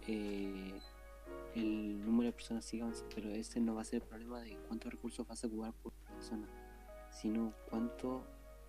eh, 0.06 0.80
el 1.54 2.04
número 2.04 2.28
de 2.28 2.32
personas 2.32 2.64
sigue 2.64 2.82
avanzando, 2.82 3.14
pero 3.14 3.30
ese 3.30 3.60
no 3.60 3.74
va 3.74 3.82
a 3.82 3.84
ser 3.84 4.02
el 4.02 4.08
problema 4.08 4.40
de 4.40 4.56
cuántos 4.68 4.92
recursos 4.92 5.26
vas 5.26 5.44
a 5.44 5.46
ocupar 5.46 5.72
por 5.74 5.92
persona, 5.92 6.48
sino 7.10 7.52
cuánto 7.68 8.24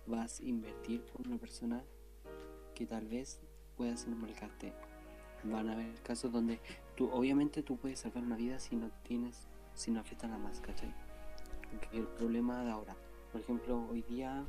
vas 0.06 0.40
a 0.40 0.44
invertir 0.44 1.02
por 1.06 1.26
una 1.26 1.38
persona 1.38 1.82
que 2.74 2.86
tal 2.86 3.06
vez 3.06 3.40
pueda 3.76 3.96
ser 3.96 4.10
un. 4.10 4.72
Van 5.44 5.68
a 5.68 5.72
haber 5.72 5.94
casos 6.02 6.32
donde 6.32 6.60
tú, 6.96 7.10
obviamente 7.10 7.62
tú 7.62 7.76
puedes 7.76 8.00
salvar 8.00 8.24
una 8.24 8.36
vida 8.36 8.58
si 8.58 8.76
no 8.76 8.90
tienes, 9.02 9.46
si 9.74 9.90
no 9.90 10.00
afecta 10.00 10.26
nada 10.26 10.38
más, 10.38 10.60
¿cachai? 10.60 10.94
El 11.92 12.06
problema 12.06 12.64
de 12.64 12.70
ahora, 12.70 12.96
por 13.32 13.40
ejemplo, 13.40 13.86
hoy 13.90 14.02
día, 14.02 14.44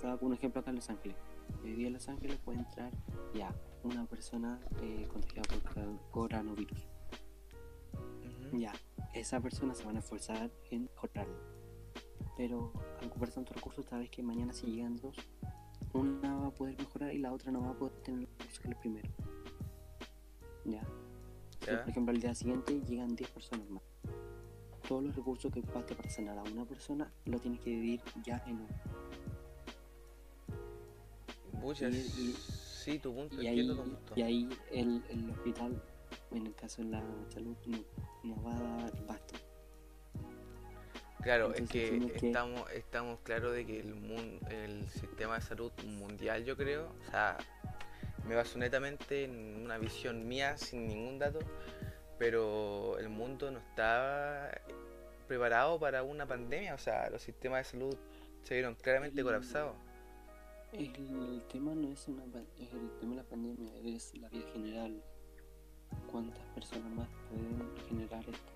estaba 0.00 0.16
con 0.16 0.28
un 0.28 0.34
ejemplo 0.34 0.62
acá 0.62 0.70
en 0.70 0.76
Los 0.76 0.88
Ángeles. 0.88 1.18
Hoy 1.62 1.72
día 1.74 1.88
en 1.88 1.92
Los 1.92 2.08
Ángeles 2.08 2.38
puede 2.38 2.60
entrar 2.60 2.90
ya 3.34 3.54
una 3.82 4.06
persona 4.06 4.58
eh, 4.80 5.06
contagiada 5.12 5.46
por 5.46 6.00
coronavirus. 6.10 6.86
Ujú. 7.92 8.58
Ya, 8.58 8.72
esa 9.12 9.40
persona 9.40 9.74
se 9.74 9.84
van 9.84 9.96
a 9.96 9.98
esforzar 9.98 10.50
en 10.70 10.84
mejorarlo. 10.84 11.36
Pero 12.34 12.72
al 12.98 13.08
ocupar 13.08 13.28
tantos 13.28 13.54
recursos, 13.54 13.84
tal 13.84 13.98
vez 14.00 14.08
que 14.08 14.22
mañana 14.22 14.54
si 14.54 14.68
llegan 14.68 14.96
dos, 14.96 15.18
una 15.92 16.34
va 16.34 16.46
a 16.46 16.50
poder 16.50 16.78
mejorar 16.78 17.12
y 17.12 17.18
la 17.18 17.34
otra 17.34 17.52
no 17.52 17.60
va 17.60 17.72
a 17.72 17.74
poder 17.74 17.92
tener 18.00 18.20
los 18.22 18.30
recursos 18.30 18.58
que 18.60 18.68
el 18.68 18.76
primero. 18.76 19.10
Ya. 20.64 20.82
por 21.82 21.90
ejemplo, 21.90 22.14
al 22.14 22.22
día 22.22 22.34
siguiente 22.34 22.80
llegan 22.88 23.14
10 23.14 23.30
personas 23.32 23.68
más. 23.68 23.82
Todos 24.88 25.04
los 25.04 25.14
recursos 25.14 25.52
que 25.52 25.60
ocupaste 25.60 25.94
para 25.94 26.08
sanar 26.08 26.38
a 26.38 26.42
una 26.44 26.64
persona 26.64 27.12
lo 27.26 27.38
tienes 27.38 27.60
que 27.60 27.68
dividir 27.68 28.00
ya 28.24 28.42
en 28.46 28.60
uno. 28.60 28.89
Pucha, 31.60 31.88
Y- 31.88 31.96
y- 31.96 32.34
sí, 32.34 32.98
tu 32.98 33.14
punto, 33.14 33.40
Y 33.42 33.46
ahí, 33.46 33.66
tu 33.68 33.76
punto. 33.76 34.14
y 34.16 34.22
ahí 34.22 34.48
el, 34.70 35.02
el 35.10 35.30
hospital, 35.30 35.82
en 36.32 36.46
el 36.46 36.54
caso 36.54 36.82
de 36.82 36.88
la 36.88 37.02
salud, 37.32 37.56
no, 37.66 37.78
no 38.24 38.42
va 38.42 38.56
a 38.56 38.82
dar 38.82 39.06
basto. 39.06 39.34
Claro, 41.22 41.52
es 41.52 41.68
que 41.68 42.00
estamos, 42.14 42.70
estamos 42.72 43.18
claros 43.20 43.52
de 43.52 43.66
que 43.66 43.80
el, 43.80 43.94
mun- 43.94 44.40
el 44.50 44.88
sistema 44.88 45.34
de 45.34 45.42
salud 45.42 45.70
mundial, 45.84 46.44
yo 46.46 46.56
creo, 46.56 46.94
o 47.06 47.10
sea, 47.10 47.36
me 48.26 48.34
baso 48.34 48.58
netamente 48.58 49.24
en 49.24 49.62
una 49.62 49.76
visión 49.76 50.26
mía 50.26 50.56
sin 50.56 50.88
ningún 50.88 51.18
dato, 51.18 51.40
pero 52.18 52.98
el 52.98 53.10
mundo 53.10 53.50
no 53.50 53.58
está 53.58 54.50
preparado 55.28 55.78
para 55.78 56.02
una 56.02 56.24
pandemia, 56.26 56.74
o 56.74 56.78
sea, 56.78 57.10
los 57.10 57.20
sistemas 57.22 57.66
de 57.66 57.70
salud 57.78 57.96
se 58.42 58.54
vieron 58.54 58.74
claramente 58.74 59.22
colapsados. 59.22 59.76
El 60.72 61.42
tema 61.48 61.74
no 61.74 61.90
es 61.92 62.06
una 62.08 62.22
el 62.24 62.90
tema 63.00 63.10
de 63.10 63.16
la 63.16 63.24
pandemia, 63.24 63.72
es 63.84 64.16
la 64.18 64.28
vida 64.28 64.46
general. 64.52 65.02
¿Cuántas 66.10 66.38
personas 66.54 66.90
más 66.92 67.08
pueden 67.28 67.76
generar 67.88 68.20
esto? 68.20 68.52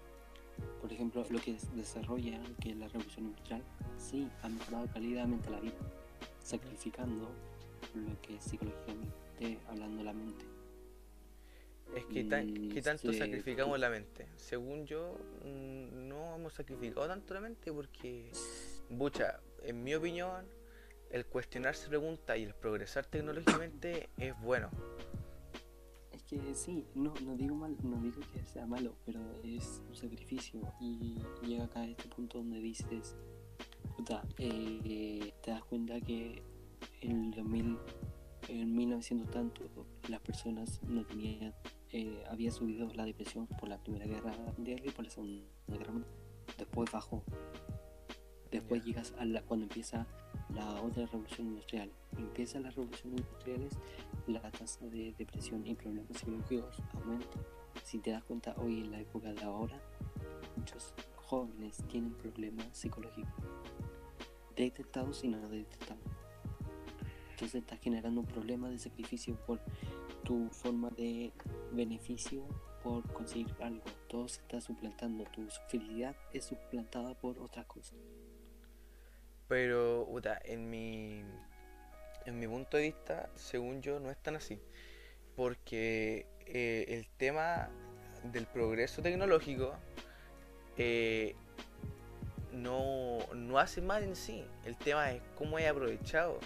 Por 0.81 0.93
ejemplo, 0.93 1.25
lo 1.29 1.41
que 1.41 1.53
es- 1.53 1.75
desarrolla, 1.75 2.41
que 2.61 2.71
es 2.71 2.77
la 2.77 2.87
revolución 2.89 3.27
industrial, 3.27 3.63
sí, 3.99 4.29
ha 4.43 4.49
mejorado 4.49 4.87
calidadmente 4.93 5.51
la 5.51 5.59
vida, 5.61 5.75
sacrificando 6.41 7.29
lo 7.95 8.21
que 8.23 8.37
es 8.37 8.45
psicológicamente 8.45 9.59
hablando 9.69 10.05
la 10.05 10.13
mente. 10.13 10.45
Es 11.97 12.05
que, 12.07 12.25
tan, 12.25 12.49
Y 12.49 12.69
¿qué 12.71 12.83
tanto 12.83 13.13
se- 13.13 13.19
sacrificamos 13.19 13.79
la 13.79 13.91
mente? 13.91 14.27
Según 14.37 14.87
yo, 14.87 15.17
mm, 15.45 16.09
no 16.09 16.37
hemos 16.37 16.53
sacrificado 16.55 17.07
tanto 17.09 17.35
la 17.35 17.41
mente 17.41 17.73
porque, 17.73 18.31
bucha, 18.89 19.41
en 19.63 19.83
mi 19.83 19.95
opinión, 19.95 20.45
el 21.15 21.27
cuestionarse 21.27 21.87
preguntas 21.87 22.37
y 22.37 22.43
el 22.43 22.55
progresar 22.55 23.07
tecnológicamente 23.07 24.09
es 24.19 24.35
bueno. 24.41 24.69
Es 26.11 26.25
que 26.25 26.55
sí, 26.57 26.85
no, 26.97 27.15
no 27.25 27.37
digo 27.37 27.55
mal, 27.55 27.77
no 27.85 28.03
digo 28.03 28.21
que 28.33 28.45
sea 28.45 28.67
malo, 28.67 28.97
pero 29.07 29.21
es 29.45 29.81
un 29.89 29.95
sacrificio 29.95 30.61
y 30.81 31.23
llega 31.47 31.67
acá 31.67 31.83
a 31.83 31.87
este 31.87 32.09
punto 32.09 32.39
donde 32.39 32.59
dices, 32.59 33.15
puta, 33.97 34.25
eh, 34.39 35.33
te 35.41 35.53
das 35.53 35.63
cuenta 35.63 36.01
que 36.01 36.43
en 37.01 37.27
el 37.27 37.31
2000, 37.31 37.79
en 38.49 38.75
1900 38.75 39.31
tanto, 39.31 39.87
las 40.09 40.21
personas 40.21 40.83
no 40.83 41.07
tenían, 41.07 41.55
eh, 41.93 42.25
había 42.29 42.51
subido 42.51 42.93
la 42.93 43.05
depresión 43.05 43.47
por 43.47 43.69
la 43.69 43.79
Primera 43.79 44.07
Guerra 44.07 44.35
Mundial 44.57 44.83
y 44.85 44.91
por 44.91 45.05
la 45.05 45.11
Segunda 45.13 45.45
Guerra. 45.69 45.93
Después 46.59 46.91
bajó. 46.91 47.23
Después 48.55 48.85
llegas 48.85 49.13
a 49.19 49.25
la, 49.25 49.43
cuando 49.43 49.65
empieza 49.65 50.07
la 50.55 50.81
otra 50.81 51.07
revolución 51.07 51.49
industrial. 51.49 51.91
Empieza 52.17 52.61
la 52.61 52.71
revolución 52.71 53.15
industrial 53.19 53.69
la 54.29 54.41
tasa 54.53 54.87
de 54.87 55.13
depresión 55.19 55.67
y 55.67 55.75
problemas 55.75 56.17
psicológicos 56.17 56.81
aumenta. 56.93 57.41
Si 57.83 57.99
te 57.99 58.13
das 58.13 58.23
cuenta, 58.23 58.55
hoy 58.59 58.83
en 58.83 58.93
la 58.93 59.01
época 59.01 59.33
de 59.33 59.43
ahora, 59.43 59.77
muchos 60.57 60.95
jóvenes 61.17 61.83
tienen 61.89 62.13
problemas 62.15 62.69
psicológicos 62.71 63.33
detectados 64.55 65.25
y 65.25 65.29
no 65.31 65.49
detectados. 65.49 66.05
Entonces 67.33 67.57
estás 67.57 67.81
generando 67.81 68.21
un 68.21 68.27
problema 68.27 68.71
de 68.71 68.79
sacrificio 68.79 69.35
por 69.47 69.61
tu 70.23 70.49
forma 70.51 70.91
de 70.91 71.33
beneficio 71.73 72.47
por 72.85 73.03
conseguir 73.13 73.53
algo. 73.61 73.83
Todo 74.07 74.29
se 74.29 74.43
está 74.43 74.61
suplantando. 74.61 75.25
Tu 75.25 75.45
felicidad 75.69 76.15
es 76.33 76.45
suplantada 76.45 77.15
por 77.15 77.41
otras 77.41 77.67
cosas. 77.67 77.99
Pero, 79.55 80.09
en 80.47 80.69
mi, 80.69 81.23
en 82.27 82.41
mi 82.41 82.49
punto 82.49 82.77
de 82.77 82.83
vista, 82.83 83.31
según 83.37 83.83
yo, 83.83 84.01
no 84.01 84.11
es 84.11 84.17
tan 84.17 84.35
así. 84.35 84.61
Porque 85.37 86.27
eh, 86.45 86.87
el 86.89 87.07
tema 87.19 87.69
del 88.25 88.47
progreso 88.47 89.01
tecnológico 89.01 89.77
eh, 90.77 91.37
no, 92.51 93.21
no 93.33 93.61
hace 93.61 93.81
mal 93.81 94.03
en 94.03 94.17
sí. 94.17 94.45
El 94.65 94.77
tema 94.77 95.13
es 95.13 95.23
cómo 95.37 95.57
es 95.61 95.69
aprovechado. 95.69 96.41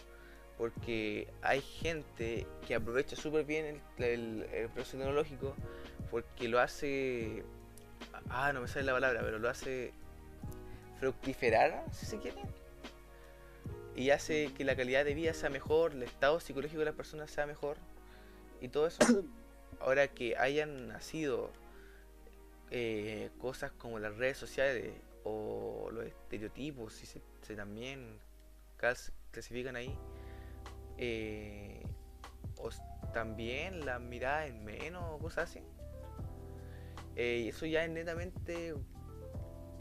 Porque 0.59 1.29
hay 1.41 1.63
gente 1.63 2.47
que 2.67 2.75
aprovecha 2.75 3.17
súper 3.17 3.47
bien 3.47 3.81
el, 3.97 4.05
el- 4.05 4.43
el 4.53 4.69
proceso 4.69 4.99
tecnológico 4.99 5.57
porque 6.11 6.47
lo 6.47 6.61
hace... 6.61 7.43
Ah, 8.29 8.53
no 8.53 8.61
me 8.61 8.69
sale 8.69 8.85
la 8.85 8.93
palabra, 8.93 9.23
pero 9.23 9.39
lo 9.39 9.49
hace 9.49 9.95
fructiferar, 11.01 11.87
si 11.91 12.05
se 12.05 12.19
quiere 12.19 12.37
y 13.99 14.11
hace 14.11 14.53
que 14.55 14.63
la 14.65 14.77
calidad 14.77 15.05
de 15.05 15.13
vida 15.13 15.35
sea 15.35 15.51
mejor, 15.51 15.93
el 15.93 16.05
estado 16.05 16.39
psicológico 16.39 16.79
de 16.79 16.85
las 16.85 16.95
personas 16.95 17.33
sea 17.33 17.47
mejor 17.47 17.77
y 18.61 18.69
todo 18.69 18.87
eso. 18.87 19.01
Ahora 19.81 20.07
que 20.07 20.37
hayan 20.37 20.87
nacido 20.87 21.51
eh, 22.71 23.31
cosas 23.41 23.73
como 23.73 23.99
las 23.99 24.17
redes 24.17 24.39
sociales 24.39 24.93
o 25.25 25.91
los 25.93 26.07
estereotipos, 26.07 26.93
si 26.93 27.07
se, 27.07 27.21
se 27.43 27.57
también 27.57 28.21
clasifican 29.33 29.75
ahí, 29.75 29.93
eh, 30.97 31.83
o 32.57 32.71
también 33.13 33.85
la 33.85 33.99
mirada 33.99 34.47
en 34.47 34.65
menos 34.65 35.03
o 35.09 35.19
cosas 35.19 35.51
así. 35.51 35.61
Eh, 37.17 37.43
y 37.47 37.49
eso 37.49 37.67
ya 37.67 37.85
es 37.85 37.91
netamente 37.91 38.77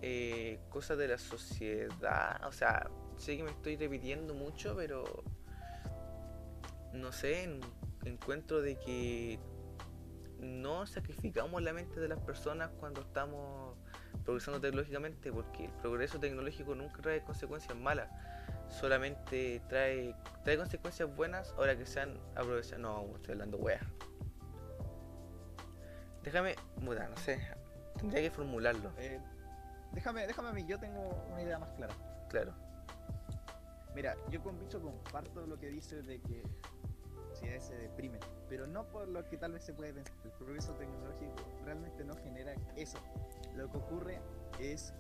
eh, 0.01 0.59
cosas 0.69 0.97
de 0.97 1.07
la 1.07 1.19
sociedad, 1.19 2.43
o 2.47 2.51
sea, 2.51 2.89
sé 3.17 3.37
que 3.37 3.43
me 3.43 3.51
estoy 3.51 3.75
repitiendo 3.77 4.33
mucho, 4.33 4.75
pero 4.75 5.23
no 6.93 7.11
sé, 7.11 7.43
en- 7.43 7.59
encuentro 8.05 8.61
de 8.61 8.77
que 8.79 9.39
no 10.39 10.85
sacrificamos 10.85 11.61
la 11.63 11.73
mente 11.73 11.99
de 11.99 12.07
las 12.07 12.19
personas 12.19 12.69
cuando 12.79 13.01
estamos 13.01 13.75
progresando 14.23 14.59
tecnológicamente, 14.61 15.31
porque 15.31 15.65
el 15.65 15.71
progreso 15.73 16.19
tecnológico 16.19 16.75
nunca 16.75 17.01
trae 17.01 17.21
consecuencias 17.23 17.75
malas, 17.77 18.09
solamente 18.69 19.61
trae, 19.67 20.15
trae 20.43 20.57
consecuencias 20.57 21.13
buenas 21.15 21.53
ahora 21.57 21.77
que 21.77 21.85
sean 21.85 22.19
aprovechadas. 22.35 22.79
No, 22.79 23.15
estoy 23.15 23.33
hablando 23.33 23.57
weas. 23.57 23.81
Déjame, 26.23 26.55
muda, 26.81 27.07
no 27.07 27.15
sé, 27.17 27.39
tendría 27.97 28.21
que 28.21 28.29
formularlo, 28.31 28.91
Eh, 28.97 29.19
déjame, 29.93 30.27
déjame 30.27 30.49
a 30.49 30.51
mí, 30.53 30.65
yo 30.67 30.77
tengo 30.77 31.09
una 31.31 31.41
idea 31.41 31.57
más 31.57 31.69
clara. 31.71 31.93
claro. 32.29 32.53
Mira, 33.97 34.15
yo 34.29 34.43
con 34.43 34.59
Bicho 34.59 34.79
comparto 34.79 35.47
lo 35.47 35.57
que 35.57 35.69
dice 35.71 36.03
de 36.03 36.21
que 36.21 36.43
si 37.33 37.47
se 37.59 37.75
deprimen, 37.75 38.19
pero 38.47 38.67
no 38.67 38.87
por 38.91 39.07
lo 39.07 39.27
que 39.27 39.37
tal 39.37 39.53
vez 39.53 39.63
se 39.63 39.73
puede 39.73 39.91
pensar. 39.91 40.15
El 40.23 40.29
progreso 40.33 40.75
tecnológico 40.75 41.33
realmente 41.65 42.05
no 42.05 42.15
genera 42.17 42.53
eso. 42.75 42.99
Lo 43.55 43.67
que 43.71 43.77
ocurre 43.79 44.21
es 44.59 44.93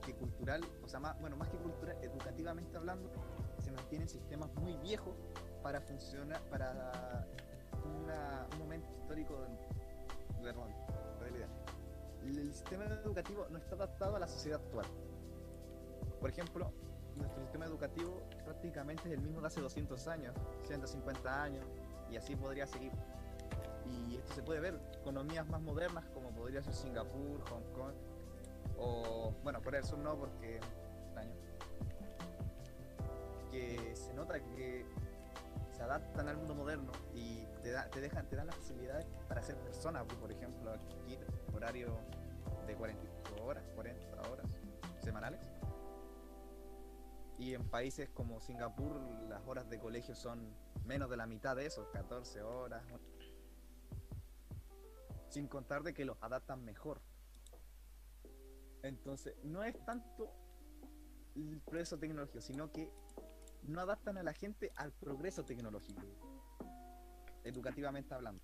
que 0.00 0.14
cultural, 0.14 0.62
o 0.82 0.88
sea, 0.88 0.98
más, 0.98 1.20
bueno, 1.20 1.36
más 1.36 1.50
que 1.50 1.58
cultural, 1.58 1.98
educativamente 2.00 2.78
hablando, 2.78 3.10
se 3.58 3.70
mantienen 3.70 4.08
sistemas 4.08 4.50
muy 4.54 4.78
viejos 4.78 5.14
para 5.62 5.82
funcionar, 5.82 6.40
para 6.48 7.26
una- 7.84 8.46
un 8.52 8.58
momento 8.60 8.90
histórico 8.98 9.42
de, 9.42 10.48
en 10.48 11.20
realidad. 11.20 11.48
El 12.22 12.54
sistema 12.54 12.86
educativo 12.86 13.46
no 13.50 13.58
está 13.58 13.74
adaptado 13.74 14.16
a 14.16 14.18
la 14.18 14.26
sociedad 14.26 14.58
actual. 14.64 14.86
Por 16.18 16.30
ejemplo, 16.30 16.72
nuestro 17.18 17.40
sistema 17.42 17.66
educativo 17.66 18.22
prácticamente 18.44 19.08
es 19.08 19.14
el 19.14 19.20
mismo 19.20 19.40
de 19.40 19.46
hace 19.46 19.60
200 19.60 20.08
años, 20.08 20.34
150 20.66 21.42
años, 21.42 21.64
y 22.10 22.16
así 22.16 22.36
podría 22.36 22.66
seguir. 22.66 22.92
Y 23.86 24.16
esto 24.16 24.34
se 24.34 24.42
puede 24.42 24.60
ver, 24.60 24.80
economías 25.00 25.48
más 25.48 25.60
modernas 25.62 26.04
como 26.12 26.30
podría 26.30 26.62
ser 26.62 26.74
Singapur, 26.74 27.40
Hong 27.50 27.72
Kong, 27.74 27.94
o 28.78 29.32
bueno, 29.42 29.62
Corea 29.62 29.80
del 29.80 29.88
Sur 29.88 29.98
no 29.98 30.16
porque 30.16 30.56
extraño. 30.56 31.32
Que 33.50 33.96
se 33.96 34.12
nota 34.14 34.40
que 34.40 34.84
se 35.74 35.82
adaptan 35.82 36.28
al 36.28 36.36
mundo 36.36 36.54
moderno 36.54 36.92
y 37.14 37.46
te, 37.62 37.72
te 37.92 38.00
dejan, 38.00 38.26
te 38.28 38.36
dan 38.36 38.46
las 38.46 38.56
posibilidades 38.56 39.06
para 39.28 39.42
ser 39.42 39.56
persona, 39.56 40.04
pues, 40.04 40.18
por 40.18 40.30
ejemplo, 40.30 40.72
aquí 40.72 41.18
horario 41.54 41.96
de 42.66 42.74
45 42.74 43.44
horas, 43.44 43.64
40 43.74 44.30
horas 44.30 44.46
semanales. 45.02 45.40
Y 47.38 47.54
en 47.54 47.68
países 47.68 48.08
como 48.10 48.40
Singapur 48.40 49.00
las 49.28 49.46
horas 49.46 49.70
de 49.70 49.78
colegio 49.78 50.14
son 50.14 50.54
menos 50.84 51.08
de 51.08 51.16
la 51.16 51.26
mitad 51.26 51.54
de 51.54 51.66
eso, 51.66 51.88
14 51.92 52.42
horas. 52.42 52.82
Sin 55.28 55.46
contar 55.46 55.82
de 55.82 55.94
que 55.94 56.04
los 56.04 56.16
adaptan 56.20 56.64
mejor. 56.64 57.00
Entonces, 58.82 59.36
no 59.44 59.62
es 59.62 59.78
tanto 59.84 60.32
el 61.36 61.60
progreso 61.60 61.98
tecnológico, 61.98 62.40
sino 62.40 62.72
que 62.72 62.90
no 63.62 63.80
adaptan 63.80 64.18
a 64.18 64.22
la 64.22 64.32
gente 64.32 64.72
al 64.76 64.92
progreso 64.92 65.44
tecnológico. 65.44 66.02
Educativamente 67.44 68.14
hablando. 68.14 68.42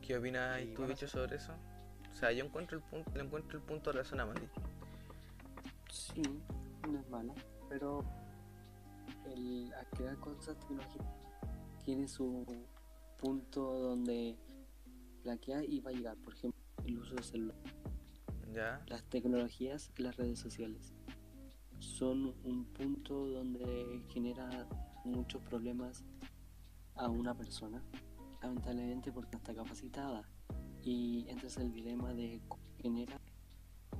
¿Qué 0.00 0.16
opinas 0.16 0.62
Y 0.62 0.66
tú, 0.66 0.82
bueno, 0.82 0.94
bicho, 0.94 1.08
sobre 1.08 1.36
eso? 1.36 1.52
O 2.10 2.14
sea, 2.14 2.32
yo 2.32 2.44
encuentro 2.44 2.78
el 2.78 2.84
punto, 2.84 3.18
encuentro 3.18 3.58
el 3.58 3.64
punto 3.64 3.92
de 3.92 4.02
Mati. 4.02 4.48
Sí, 5.96 6.22
no 6.86 6.98
es 7.00 7.08
mala, 7.08 7.34
pero 7.70 8.04
el 9.24 9.72
a 9.72 9.84
crear 9.96 10.18
cosas 10.18 10.58
tecnológicas 10.58 11.06
tiene 11.86 12.06
su 12.06 12.44
punto 13.18 13.62
donde 13.62 14.36
flaquea 15.22 15.64
y 15.64 15.80
va 15.80 15.90
a 15.90 15.94
llegar, 15.94 16.16
por 16.18 16.34
ejemplo, 16.34 16.60
el 16.84 16.98
uso 16.98 17.14
de 17.14 17.22
celular. 17.22 17.56
¿Ya? 18.52 18.84
Las 18.88 19.04
tecnologías 19.04 19.90
y 19.96 20.02
las 20.02 20.16
redes 20.16 20.38
sociales 20.38 20.92
son 21.78 22.34
un 22.44 22.66
punto 22.74 23.28
donde 23.28 24.04
genera 24.10 24.68
muchos 25.06 25.40
problemas 25.44 26.04
a 26.94 27.08
una 27.08 27.34
persona, 27.34 27.82
lamentablemente 28.42 29.12
porque 29.12 29.32
no 29.32 29.38
está 29.38 29.54
capacitada. 29.54 30.28
Y 30.82 31.26
entras 31.28 31.56
en 31.56 31.62
el 31.64 31.72
dilema 31.72 32.12
de 32.12 32.42
cómo 32.48 32.62
genera 32.82 33.18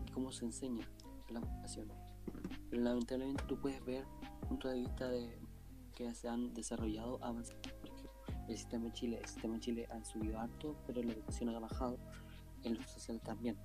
y 0.06 0.10
cómo 0.12 0.30
se 0.30 0.44
enseña 0.44 0.86
la 1.30 1.40
educación. 1.40 1.88
Pero 2.70 2.82
lamentablemente 2.82 3.44
tú 3.46 3.58
puedes 3.60 3.84
ver 3.84 4.04
puntos 4.48 4.72
de 4.72 4.78
vista 4.78 5.08
de 5.08 5.38
que 5.94 6.14
se 6.14 6.28
han 6.28 6.52
desarrollado 6.52 7.18
ejemplo, 7.22 7.52
el 8.48 8.56
sistema 8.56 8.84
de 8.84 8.92
Chile, 8.92 9.18
el 9.20 9.28
sistema 9.28 9.54
de 9.54 9.60
Chile 9.60 9.88
han 9.90 10.04
subido 10.04 10.38
harto, 10.38 10.76
pero 10.86 11.02
la 11.02 11.12
educación 11.12 11.48
ha 11.54 11.58
bajado, 11.58 11.98
en 12.62 12.74
lo 12.74 12.82
social 12.84 13.20
también, 13.20 13.56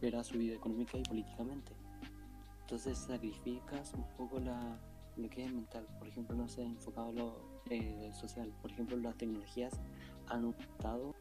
pero 0.00 0.20
ha 0.20 0.24
subido 0.24 0.54
económica 0.54 0.98
y 0.98 1.02
políticamente. 1.02 1.72
Entonces 2.62 2.98
sacrificas 2.98 3.92
un 3.94 4.04
poco 4.16 4.40
la, 4.40 4.78
lo 5.16 5.28
que 5.28 5.44
es 5.44 5.52
mental. 5.52 5.86
Por 5.98 6.08
ejemplo, 6.08 6.36
no 6.36 6.48
se 6.48 6.62
ha 6.62 6.64
enfocado 6.64 7.12
lo 7.12 7.60
eh, 7.70 8.10
social. 8.12 8.52
Por 8.62 8.70
ejemplo, 8.70 8.96
las 8.96 9.16
tecnologías 9.16 9.72
han 10.28 10.44
optado 10.46 11.14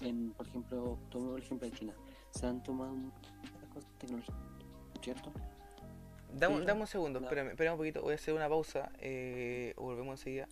en, 0.00 0.32
por 0.32 0.46
ejemplo, 0.46 0.98
tomo 1.10 1.36
el 1.36 1.42
ejemplo 1.42 1.68
de 1.68 1.76
China. 1.76 1.94
Se 2.30 2.46
han 2.46 2.62
tomado 2.62 2.94
muchas 2.94 3.32
cosas 3.72 3.90
tecnológicas, 3.98 4.36
¿cierto? 5.06 5.30
Dame, 6.34 6.56
un 6.72 6.86
segundo, 6.88 7.20
no. 7.20 7.26
espérame, 7.26 7.50
espérame 7.50 7.74
un 7.74 7.78
poquito, 7.78 8.02
voy 8.02 8.12
a 8.12 8.14
hacer 8.16 8.34
una 8.34 8.48
pausa, 8.48 8.90
eh, 8.98 9.72
volvemos 9.76 10.18
enseguida. 10.18 10.48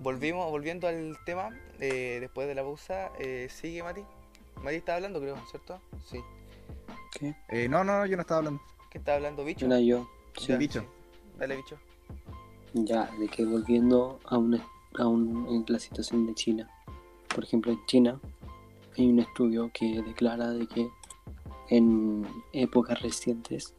Volvimos, 0.00 0.50
volviendo 0.50 0.88
al 0.88 1.16
tema, 1.24 1.50
eh, 1.78 2.18
después 2.20 2.48
de 2.48 2.56
la 2.56 2.62
pausa, 2.62 3.12
eh, 3.20 3.46
sigue 3.48 3.84
Mati. 3.84 4.02
Mati 4.62 4.74
está 4.76 4.96
hablando, 4.96 5.20
creo, 5.20 5.36
¿cierto? 5.48 5.80
Sí. 6.04 6.20
Eh, 7.48 7.68
no, 7.68 7.84
no, 7.84 8.04
yo 8.06 8.16
no 8.16 8.22
estaba 8.22 8.38
hablando. 8.38 8.60
¿Qué 8.90 8.98
está 8.98 9.14
hablando, 9.14 9.44
bicho? 9.44 9.66
Era 9.66 9.78
yo. 9.78 10.08
Sí, 10.36 10.48
Ya, 10.48 10.56
bicho. 10.56 10.80
sí. 10.80 10.86
Dale, 11.38 11.56
bicho. 11.56 11.78
Ya, 12.74 13.06
de 13.20 13.28
que 13.28 13.44
volviendo 13.44 14.18
a, 14.24 14.36
una, 14.36 14.66
a 14.98 15.06
un- 15.06 15.46
en 15.48 15.64
la 15.68 15.78
situación 15.78 16.26
de 16.26 16.34
China. 16.34 16.68
Por 17.32 17.44
ejemplo, 17.44 17.70
en 17.72 17.86
China 17.86 18.20
hay 18.98 19.06
un 19.08 19.20
estudio 19.20 19.70
que 19.72 20.02
declara 20.02 20.50
de 20.50 20.66
que 20.66 20.90
en 21.68 22.26
épocas 22.52 23.00
recientes 23.02 23.74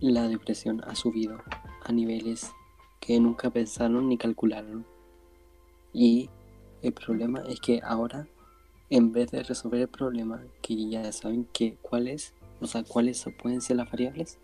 la 0.00 0.28
depresión 0.28 0.82
ha 0.86 0.94
subido 0.94 1.38
a 1.82 1.92
niveles 1.92 2.52
que 3.00 3.18
nunca 3.18 3.50
pensaron 3.50 4.08
ni 4.08 4.16
calcularon. 4.16 4.86
Y 5.92 6.30
el 6.82 6.92
problema 6.92 7.42
es 7.48 7.60
que 7.60 7.80
ahora, 7.82 8.28
en 8.88 9.12
vez 9.12 9.30
de 9.30 9.42
resolver 9.42 9.80
el 9.80 9.88
problema, 9.88 10.42
que 10.62 10.88
ya 10.88 11.10
saben 11.12 11.46
que 11.52 11.76
cuáles, 11.82 12.34
o 12.60 12.66
sea, 12.66 12.82
cuáles 12.84 13.24
pueden 13.42 13.60
ser 13.60 13.76
las 13.76 13.90
variables, 13.90 14.38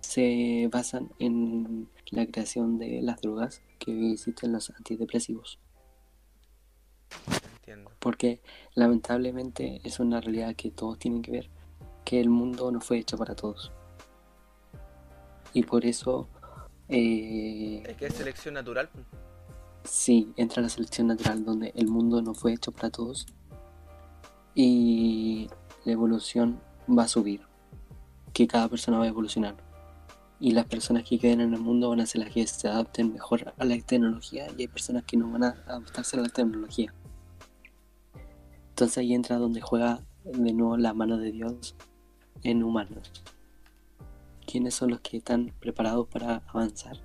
se 0.00 0.68
basan 0.72 1.10
en 1.18 1.88
la 2.10 2.26
creación 2.26 2.78
de 2.78 3.00
las 3.02 3.20
drogas 3.20 3.62
que 3.78 4.12
existen 4.12 4.52
los 4.52 4.70
antidepresivos. 4.70 5.60
Entiendo. 7.70 7.92
Porque 7.98 8.40
lamentablemente 8.74 9.80
es 9.84 10.00
una 10.00 10.20
realidad 10.20 10.56
que 10.56 10.70
todos 10.70 10.98
tienen 10.98 11.22
que 11.22 11.30
ver, 11.30 11.50
que 12.04 12.20
el 12.20 12.28
mundo 12.28 12.70
no 12.72 12.80
fue 12.80 12.98
hecho 12.98 13.16
para 13.16 13.34
todos. 13.34 13.70
Y 15.52 15.62
por 15.62 15.84
eso 15.84 16.28
eh, 16.88 17.82
Es 17.86 17.96
que 17.96 18.06
es 18.06 18.14
selección 18.14 18.54
natural. 18.54 18.88
pues. 18.92 19.04
sí 19.84 20.32
entra 20.36 20.62
la 20.62 20.68
selección 20.68 21.06
natural 21.06 21.44
donde 21.44 21.72
el 21.76 21.86
mundo 21.86 22.20
no 22.22 22.34
fue 22.34 22.52
hecho 22.52 22.72
para 22.72 22.90
todos 22.90 23.26
y 24.54 25.48
la 25.84 25.92
evolución 25.92 26.60
va 26.88 27.04
a 27.04 27.08
subir, 27.08 27.42
que 28.32 28.46
cada 28.48 28.68
persona 28.68 28.98
va 28.98 29.04
a 29.04 29.08
evolucionar. 29.08 29.54
Y 30.40 30.52
las 30.52 30.66
personas 30.66 31.04
que 31.04 31.18
queden 31.18 31.40
en 31.40 31.54
el 31.54 31.60
mundo 31.60 31.90
van 31.90 32.00
a 32.00 32.06
ser 32.06 32.22
las 32.22 32.32
que 32.32 32.46
se 32.46 32.66
adapten 32.66 33.12
mejor 33.12 33.52
a 33.56 33.64
la 33.64 33.78
tecnología 33.78 34.46
y 34.56 34.62
hay 34.62 34.68
personas 34.68 35.04
que 35.04 35.16
no 35.16 35.30
van 35.30 35.44
a 35.44 35.48
adaptarse 35.66 36.16
a 36.16 36.22
la 36.22 36.28
tecnología. 36.28 36.92
Entonces 38.80 38.96
ahí 38.96 39.12
entra 39.12 39.36
donde 39.36 39.60
juega 39.60 40.00
de 40.24 40.54
nuevo 40.54 40.78
la 40.78 40.94
mano 40.94 41.18
de 41.18 41.30
Dios 41.30 41.76
en 42.42 42.62
humanos. 42.62 43.12
¿Quiénes 44.46 44.72
son 44.72 44.88
los 44.88 45.02
que 45.02 45.18
están 45.18 45.52
preparados 45.60 46.08
para 46.08 46.36
avanzar? 46.48 46.96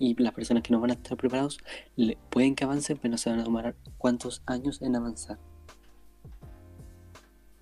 Y 0.00 0.20
las 0.20 0.32
personas 0.34 0.64
que 0.64 0.72
no 0.72 0.80
van 0.80 0.90
a 0.90 0.94
estar 0.94 1.16
preparados 1.16 1.58
pueden 2.30 2.56
que 2.56 2.64
avancen, 2.64 2.98
pero 3.00 3.16
se 3.16 3.30
van 3.30 3.38
a 3.38 3.44
tomar 3.44 3.76
cuántos 3.96 4.42
años 4.44 4.82
en 4.82 4.96
avanzar. 4.96 5.38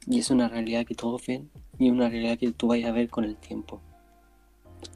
Y 0.06 0.18
es 0.18 0.30
una 0.30 0.48
realidad 0.48 0.86
que 0.86 0.94
todos 0.94 1.20
ven 1.26 1.50
y 1.78 1.90
una 1.90 2.08
realidad 2.08 2.38
que 2.38 2.52
tú 2.52 2.68
vayas 2.68 2.88
a 2.88 2.94
ver 2.94 3.10
con 3.10 3.24
el 3.24 3.36
tiempo. 3.36 3.82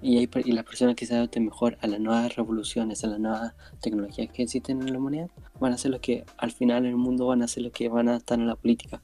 Y, 0.02 0.18
hay, 0.18 0.30
y 0.44 0.52
las 0.52 0.64
personas 0.64 0.94
que 0.94 1.06
se 1.06 1.14
adapten 1.14 1.44
mejor 1.44 1.76
a 1.80 1.86
las 1.86 2.00
nuevas 2.00 2.34
revoluciones, 2.36 3.04
a 3.04 3.08
las 3.08 3.20
nuevas 3.20 3.54
tecnologías 3.80 4.30
que 4.32 4.42
existen 4.42 4.80
en 4.80 4.92
la 4.92 4.98
humanidad, 4.98 5.30
van 5.58 5.72
a 5.72 5.78
ser 5.78 5.90
los 5.90 6.00
que 6.00 6.24
al 6.38 6.52
final 6.52 6.84
en 6.84 6.90
el 6.90 6.96
mundo 6.96 7.26
van 7.26 7.42
a 7.42 7.48
ser 7.48 7.64
los 7.64 7.72
que 7.72 7.88
van 7.88 8.08
a 8.08 8.16
estar 8.16 8.38
en 8.38 8.46
la 8.46 8.56
política. 8.56 9.02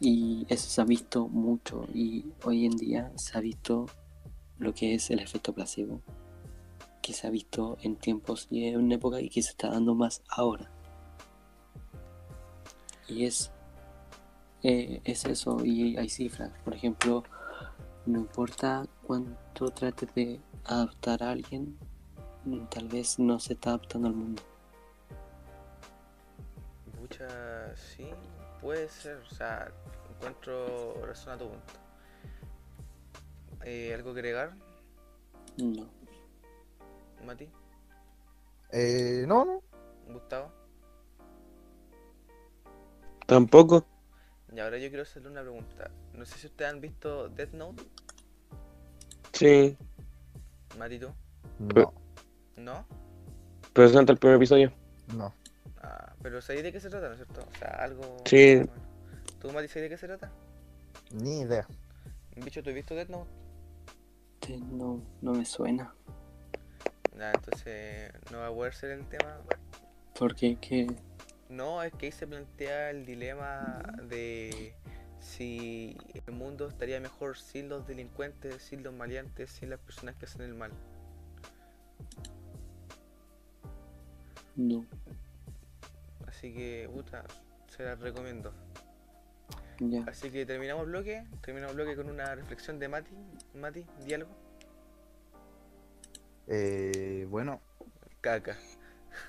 Y 0.00 0.46
eso 0.48 0.68
se 0.68 0.80
ha 0.80 0.84
visto 0.84 1.28
mucho 1.28 1.86
y 1.94 2.24
hoy 2.44 2.66
en 2.66 2.76
día 2.76 3.12
se 3.14 3.38
ha 3.38 3.40
visto 3.40 3.86
lo 4.58 4.74
que 4.74 4.94
es 4.94 5.10
el 5.10 5.20
efecto 5.20 5.52
placebo, 5.52 6.02
que 7.02 7.12
se 7.12 7.26
ha 7.26 7.30
visto 7.30 7.78
en 7.82 7.96
tiempos 7.96 8.48
y 8.50 8.64
en 8.64 8.78
una 8.78 8.96
época 8.96 9.20
y 9.20 9.28
que 9.28 9.42
se 9.42 9.50
está 9.50 9.68
dando 9.70 9.94
más 9.94 10.22
ahora. 10.28 10.72
Y 13.08 13.26
es, 13.26 13.52
eh, 14.62 15.00
es 15.04 15.24
eso, 15.24 15.64
y 15.64 15.96
hay 15.96 16.08
cifras, 16.08 16.50
por 16.64 16.74
ejemplo, 16.74 17.24
no 18.06 18.18
importa 18.18 18.86
cuánto 19.06 19.70
trates 19.70 20.12
de 20.14 20.40
adaptar 20.64 21.22
a 21.22 21.30
alguien, 21.30 21.78
tal 22.70 22.88
vez 22.88 23.18
no 23.18 23.38
se 23.38 23.54
está 23.54 23.70
adaptando 23.70 24.08
al 24.08 24.14
mundo. 24.14 24.42
Pucha, 26.98 27.74
sí, 27.76 28.08
puede 28.60 28.88
ser. 28.88 29.16
O 29.16 29.34
sea, 29.34 29.72
encuentro 30.10 30.94
razón 31.06 31.34
a 31.34 31.38
tu 31.38 31.48
punto. 31.48 31.72
Eh, 33.64 33.94
¿Algo 33.94 34.12
que 34.12 34.20
agregar, 34.20 34.52
No. 35.56 35.86
Mati? 37.24 37.48
Eh, 38.72 39.24
no, 39.28 39.44
no. 39.44 39.62
¿Gustavo? 40.12 40.50
Tampoco. 43.26 43.84
Y 44.54 44.60
ahora 44.60 44.78
yo 44.78 44.88
quiero 44.88 45.02
hacerle 45.02 45.30
una 45.30 45.40
pregunta. 45.42 45.90
No 46.14 46.24
sé 46.26 46.38
si 46.38 46.46
ustedes 46.46 46.70
han 46.70 46.80
visto 46.80 47.28
Death 47.28 47.52
Note, 47.52 47.82
Sí. 49.32 49.76
Mati, 50.78 50.98
¿tú? 50.98 51.08
No, 51.58 51.92
¿No? 52.56 52.86
Presenta 53.72 54.12
el 54.12 54.18
primer 54.18 54.36
episodio. 54.36 54.72
no. 55.16 55.34
Ah, 55.82 56.12
pero 56.22 56.40
¿sabéis 56.40 56.62
de 56.62 56.72
qué 56.72 56.78
se 56.80 56.90
trata, 56.90 57.08
no 57.08 57.14
es 57.14 57.18
cierto? 57.18 57.40
O 57.50 57.58
sea, 57.58 57.68
algo... 57.82 58.18
Sí. 58.26 58.56
bueno. 58.56 58.72
¿Tú, 59.40 59.50
Mati, 59.52 59.66
sabes 59.68 59.82
de 59.84 59.88
qué 59.88 59.96
se 59.96 60.06
trata? 60.06 60.30
Ni 61.12 61.40
idea. 61.40 61.66
Bicho, 62.36 62.62
¿tú 62.62 62.68
has 62.70 62.74
visto 62.76 62.94
Death 62.94 63.08
Note? 63.08 63.30
Este 64.40 64.58
No, 64.58 65.00
no 65.22 65.32
me 65.32 65.44
suena. 65.44 65.92
Nah, 67.16 67.32
entonces 67.34 68.12
no 68.30 68.38
va 68.38 68.46
a 68.48 68.52
poder 68.52 68.74
ser 68.74 68.90
el 68.92 69.06
tema. 69.08 69.38
Porque 70.18 70.56
que 70.56 70.86
No, 71.52 71.82
es 71.82 71.92
que 71.92 72.06
ahí 72.06 72.12
se 72.12 72.26
plantea 72.26 72.88
el 72.88 73.04
dilema 73.04 73.82
de 74.08 74.74
si 75.20 75.98
el 76.26 76.32
mundo 76.32 76.66
estaría 76.66 76.98
mejor 76.98 77.36
sin 77.36 77.68
los 77.68 77.86
delincuentes, 77.86 78.62
sin 78.62 78.82
los 78.82 78.94
maleantes, 78.94 79.50
sin 79.50 79.68
las 79.68 79.78
personas 79.78 80.16
que 80.16 80.24
hacen 80.24 80.40
el 80.42 80.54
mal. 80.54 80.72
no. 84.56 84.86
Así 86.26 86.54
que, 86.54 86.88
puta, 86.90 87.22
se 87.68 87.84
las 87.84 88.00
recomiendo. 88.00 88.54
Ya. 89.78 90.04
Así 90.04 90.30
que 90.30 90.46
terminamos 90.46 90.86
bloque, 90.86 91.26
terminamos 91.42 91.76
bloque 91.76 91.96
con 91.96 92.08
una 92.08 92.34
reflexión 92.34 92.78
de 92.78 92.88
Mati. 92.88 93.14
Mati, 93.54 93.86
diálogo. 94.06 94.32
Eh, 96.46 97.26
bueno, 97.28 97.60
Caca. 98.22 98.56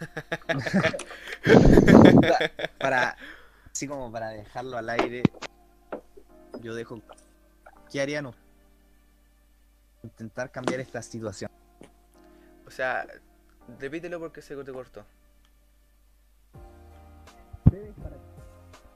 para 2.80 3.16
así 3.74 3.88
como 3.88 4.12
para 4.12 4.30
dejarlo 4.30 4.78
al 4.78 4.90
aire, 4.90 5.24
yo 6.62 6.76
dejo. 6.76 7.02
¿Qué 7.92 8.02
harían 8.02 8.28
ustedes? 8.28 8.44
Intentar 10.04 10.52
cambiar 10.52 10.80
esta 10.80 11.02
situación. 11.02 11.50
O 12.68 12.72
sea, 12.72 13.08
repítelo 13.80 14.20
porque 14.20 14.42
se 14.42 14.56
te 14.56 14.72
cortó. 14.72 15.06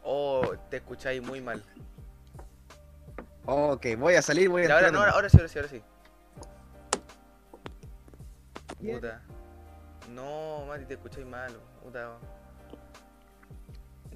Oh, 0.04 0.54
te 0.70 0.78
escucháis 0.78 1.22
muy 1.22 1.42
mal. 1.42 1.64
Ok, 3.46 3.88
voy 3.98 4.16
a 4.16 4.22
salir, 4.22 4.50
voy 4.50 4.66
a 4.66 4.74
ahora 4.74 4.92
no, 4.92 5.00
ahora, 5.00 5.12
ahora 5.12 5.30
sí, 5.30 5.38
ahora 5.38 5.50
sí, 5.50 5.58
ahora 5.58 5.70
sí. 5.70 5.82
Puta. 8.80 9.22
No, 10.10 10.66
Mati, 10.66 10.86
te 10.86 10.94
escucháis 10.96 11.26
mal. 11.26 11.52
Puta. 11.84 12.18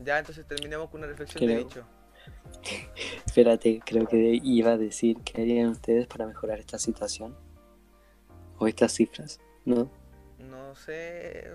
Ya, 0.03 0.19
entonces 0.19 0.45
terminemos 0.47 0.89
con 0.89 0.99
una 0.99 1.07
reflexión 1.07 1.45
de 1.45 1.57
dicho. 1.57 1.85
Espérate, 3.26 3.81
creo 3.85 4.07
que 4.07 4.39
iba 4.43 4.72
a 4.72 4.77
decir 4.77 5.18
qué 5.23 5.41
harían 5.41 5.69
ustedes 5.69 6.07
para 6.07 6.26
mejorar 6.26 6.59
esta 6.59 6.80
situación. 6.80 7.35
O 8.57 8.68
estas 8.68 8.93
cifras, 8.93 9.39
¿no? 9.65 9.89
No 10.38 10.76
sé, 10.76 11.51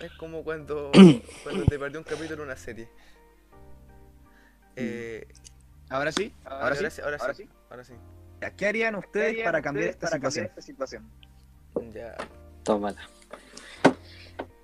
es 0.00 0.12
como 0.18 0.42
cuando, 0.42 0.90
cuando 1.42 1.64
te 1.64 1.78
perdió 1.78 1.98
un 1.98 2.04
capítulo 2.04 2.42
en 2.42 2.48
una 2.48 2.56
serie. 2.56 2.88
Eh, 4.76 5.26
Ahora 5.92 6.10
sí, 6.10 6.32
ahora, 6.46 6.74
sí. 6.74 7.00
ahora, 7.02 7.18
ahora 7.20 7.34
sí, 7.34 7.48
ahora 7.68 7.84
sí. 7.84 7.92
¿Qué 8.56 8.66
harían 8.66 8.94
ustedes 8.94 9.44
para 9.44 9.60
cambiar 9.60 9.90
esta 9.90 10.08
situación? 10.62 11.10
Ya. 11.92 12.16
Tómala. 12.62 13.06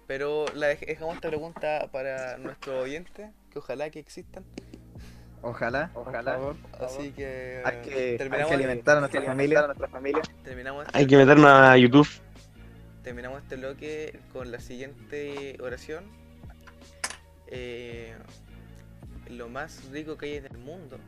Pero 0.09 0.47
la 0.55 0.73
dej- 0.73 0.87
dejamos 0.87 1.15
esta 1.15 1.29
pregunta 1.29 1.89
para 1.93 2.37
nuestros 2.39 2.83
oyentes, 2.83 3.31
que 3.53 3.59
ojalá 3.61 3.91
que 3.91 4.01
existan. 4.01 4.43
Ojalá, 5.43 5.93
ojalá. 5.95 6.37
Así 6.81 7.13
que, 7.13 7.63
Hay 7.65 7.83
que, 7.83 7.95
hay 8.13 8.17
terminamos, 8.19 8.49
que 8.49 8.55
alimentar 8.55 8.97
a 8.97 9.01
nuestra 9.01 9.23
familia. 9.23 9.71
terminamos, 10.43 10.87
Hay 10.93 11.07
que 11.07 11.17
meternos 11.17 11.47
a 11.47 11.77
YouTube. 11.77 12.09
terminamos 13.05 13.43
este 13.43 13.55
bloque 13.57 14.19
con 14.33 14.51
la 14.51 14.59
siguiente 14.61 15.57
oración. 15.63 16.05
Eh, 17.47 18.17
lo 19.31 19.49
más 19.49 19.85
rico 19.93 20.17
que 20.19 20.27
hay 20.27 20.37
en 20.39 20.47
el 20.47 20.59
mundo 20.59 20.99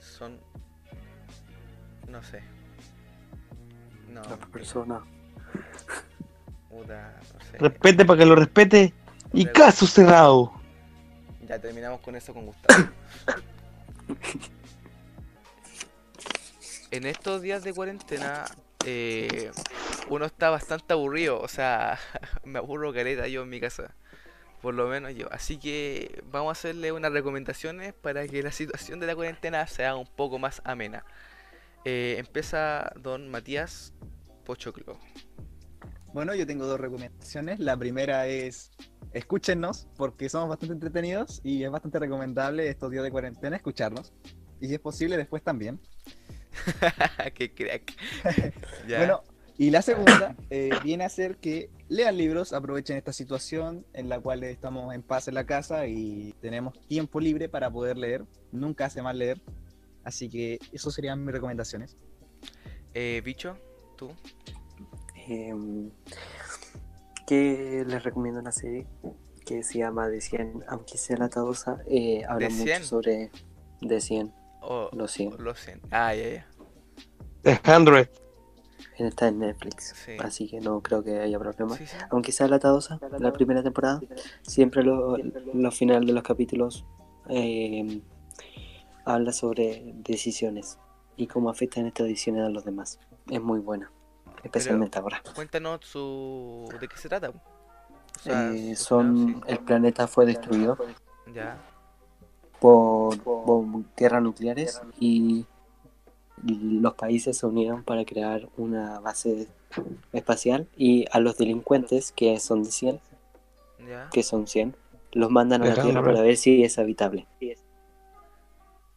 son, 0.00 0.38
no 2.08 2.22
sé, 2.22 2.42
no, 4.12 4.22
Las 4.22 4.38
personas. 4.50 5.02
Puta, 6.76 7.14
no 7.34 7.40
sé. 7.40 7.58
Respete 7.58 8.04
para 8.04 8.18
que 8.18 8.26
lo 8.26 8.36
respete. 8.36 8.92
Y 9.32 9.44
Luego. 9.44 9.52
caso 9.52 9.86
cerrado. 9.86 10.52
Ya 11.46 11.58
terminamos 11.58 12.00
con 12.00 12.16
eso 12.16 12.32
con 12.34 12.46
Gustavo. 12.46 12.88
en 16.90 17.06
estos 17.06 17.42
días 17.42 17.62
de 17.64 17.72
cuarentena, 17.72 18.44
eh, 18.84 19.50
uno 20.08 20.24
está 20.24 20.50
bastante 20.50 20.92
aburrido. 20.92 21.40
O 21.40 21.48
sea, 21.48 21.98
me 22.44 22.58
aburro 22.58 22.92
caleta 22.92 23.28
yo 23.28 23.42
en 23.42 23.48
mi 23.48 23.60
casa. 23.60 23.94
Por 24.62 24.74
lo 24.74 24.88
menos 24.88 25.14
yo. 25.14 25.32
Así 25.32 25.58
que 25.58 26.22
vamos 26.30 26.48
a 26.48 26.52
hacerle 26.52 26.92
unas 26.92 27.12
recomendaciones 27.12 27.94
para 27.94 28.26
que 28.26 28.42
la 28.42 28.52
situación 28.52 28.98
de 29.00 29.06
la 29.06 29.14
cuarentena 29.14 29.66
sea 29.66 29.96
un 29.96 30.06
poco 30.06 30.38
más 30.38 30.62
amena. 30.64 31.04
Eh, 31.84 32.16
empieza 32.18 32.92
don 32.96 33.28
Matías 33.28 33.92
Pochoclo. 34.44 34.98
Bueno, 36.16 36.34
yo 36.34 36.46
tengo 36.46 36.64
dos 36.64 36.80
recomendaciones. 36.80 37.60
La 37.60 37.76
primera 37.76 38.26
es 38.26 38.70
escúchenos, 39.12 39.86
porque 39.98 40.30
somos 40.30 40.48
bastante 40.48 40.72
entretenidos 40.72 41.42
y 41.44 41.62
es 41.62 41.70
bastante 41.70 41.98
recomendable 41.98 42.70
estos 42.70 42.90
días 42.90 43.04
de 43.04 43.10
cuarentena 43.10 43.54
escucharnos. 43.54 44.14
Y 44.58 44.68
si 44.68 44.72
es 44.72 44.80
posible, 44.80 45.18
después 45.18 45.42
también. 45.42 45.78
Qué 47.34 47.52
crack. 47.52 47.92
Ya. 48.88 48.96
Bueno, 48.96 49.24
y 49.58 49.68
la 49.68 49.82
segunda 49.82 50.34
eh, 50.48 50.70
viene 50.82 51.04
a 51.04 51.10
ser 51.10 51.36
que 51.36 51.68
lean 51.90 52.16
libros, 52.16 52.54
aprovechen 52.54 52.96
esta 52.96 53.12
situación 53.12 53.84
en 53.92 54.08
la 54.08 54.18
cual 54.18 54.42
estamos 54.44 54.94
en 54.94 55.02
paz 55.02 55.28
en 55.28 55.34
la 55.34 55.44
casa 55.44 55.86
y 55.86 56.34
tenemos 56.40 56.80
tiempo 56.88 57.20
libre 57.20 57.50
para 57.50 57.70
poder 57.70 57.98
leer. 57.98 58.24
Nunca 58.52 58.86
hace 58.86 59.02
mal 59.02 59.18
leer. 59.18 59.42
Así 60.02 60.30
que 60.30 60.60
eso 60.72 60.90
serían 60.90 61.22
mis 61.26 61.34
recomendaciones. 61.34 61.98
Eh, 62.94 63.20
bicho, 63.22 63.58
tú. 63.98 64.14
Em, 65.28 65.90
que 67.26 67.84
les 67.86 68.02
recomiendo 68.04 68.40
una 68.40 68.52
serie 68.52 68.86
que 69.44 69.62
se 69.62 69.78
llama 69.78 70.08
De 70.08 70.20
100, 70.20 70.64
aunque 70.68 70.98
sea 70.98 71.16
la 71.16 71.28
tadosa, 71.28 71.78
eh, 71.88 72.24
habla 72.28 72.48
¿De 72.48 72.52
mucho 72.54 72.64
100? 72.64 72.84
sobre 72.84 73.30
De 73.80 74.00
100, 74.00 74.32
O 74.62 74.88
los 74.92 75.10
100. 75.12 75.34
los 75.38 75.58
100. 75.60 75.80
Ah, 75.90 76.14
ya, 76.14 76.28
ya. 76.30 76.46
The. 77.42 78.08
Está 78.98 79.28
en 79.28 79.38
Netflix, 79.40 79.94
Sí. 80.04 80.12
así 80.20 80.48
que 80.48 80.60
no 80.60 80.80
creo 80.82 81.02
que 81.04 81.18
haya 81.20 81.38
problema. 81.38 81.76
Sí, 81.76 81.86
sí. 81.86 81.96
Aunque 82.10 82.32
sea 82.32 82.48
la 82.48 82.58
tadosa, 82.58 82.98
la 83.18 83.32
primera 83.32 83.62
temporada, 83.62 84.00
siempre 84.42 84.82
lo, 84.82 85.16
los 85.18 85.76
finales 85.76 86.06
de 86.06 86.12
los 86.14 86.22
capítulos 86.22 86.84
em, 87.28 88.00
habla 89.04 89.32
sobre 89.32 89.92
decisiones 89.96 90.78
y 91.16 91.26
cómo 91.26 91.50
afectan 91.50 91.86
estas 91.86 92.06
decisiones 92.06 92.44
a 92.44 92.48
los 92.48 92.64
demás. 92.64 92.98
Es 93.30 93.42
muy 93.42 93.60
buena, 93.60 93.92
especialmente 94.46 94.98
ahora. 94.98 95.22
Cuéntanos 95.34 95.80
su... 95.84 96.68
de 96.80 96.88
qué 96.88 96.96
se 96.96 97.08
trata. 97.08 97.30
po. 97.32 97.38
O 97.38 98.18
sea, 98.18 98.50
Eh, 98.52 98.74
son 98.76 99.42
el 99.46 99.58
planeta 99.60 100.06
fue 100.06 100.26
destruido 100.26 100.76
Ya. 101.32 101.58
por, 102.60 103.18
por 103.20 103.64
guerras 103.96 104.22
nucleares 104.22 104.80
y 104.98 105.44
los 106.44 106.94
países 106.94 107.36
se 107.38 107.46
unieron 107.46 107.82
para 107.82 108.04
crear 108.04 108.48
una 108.56 109.00
base 109.00 109.48
espacial 110.12 110.66
y 110.76 111.04
a 111.12 111.18
los 111.20 111.36
delincuentes 111.36 112.12
que 112.12 112.38
son 112.40 112.62
de 112.62 112.70
100 112.70 113.00
Ya. 113.86 114.08
que 114.10 114.22
son 114.22 114.46
100 114.46 114.74
los 115.12 115.30
mandan 115.30 115.62
a 115.62 115.66
la 115.66 115.82
Tierra 115.82 116.02
para 116.02 116.20
ver 116.22 116.36
si 116.36 116.62
es 116.62 116.78
habitable 116.78 117.26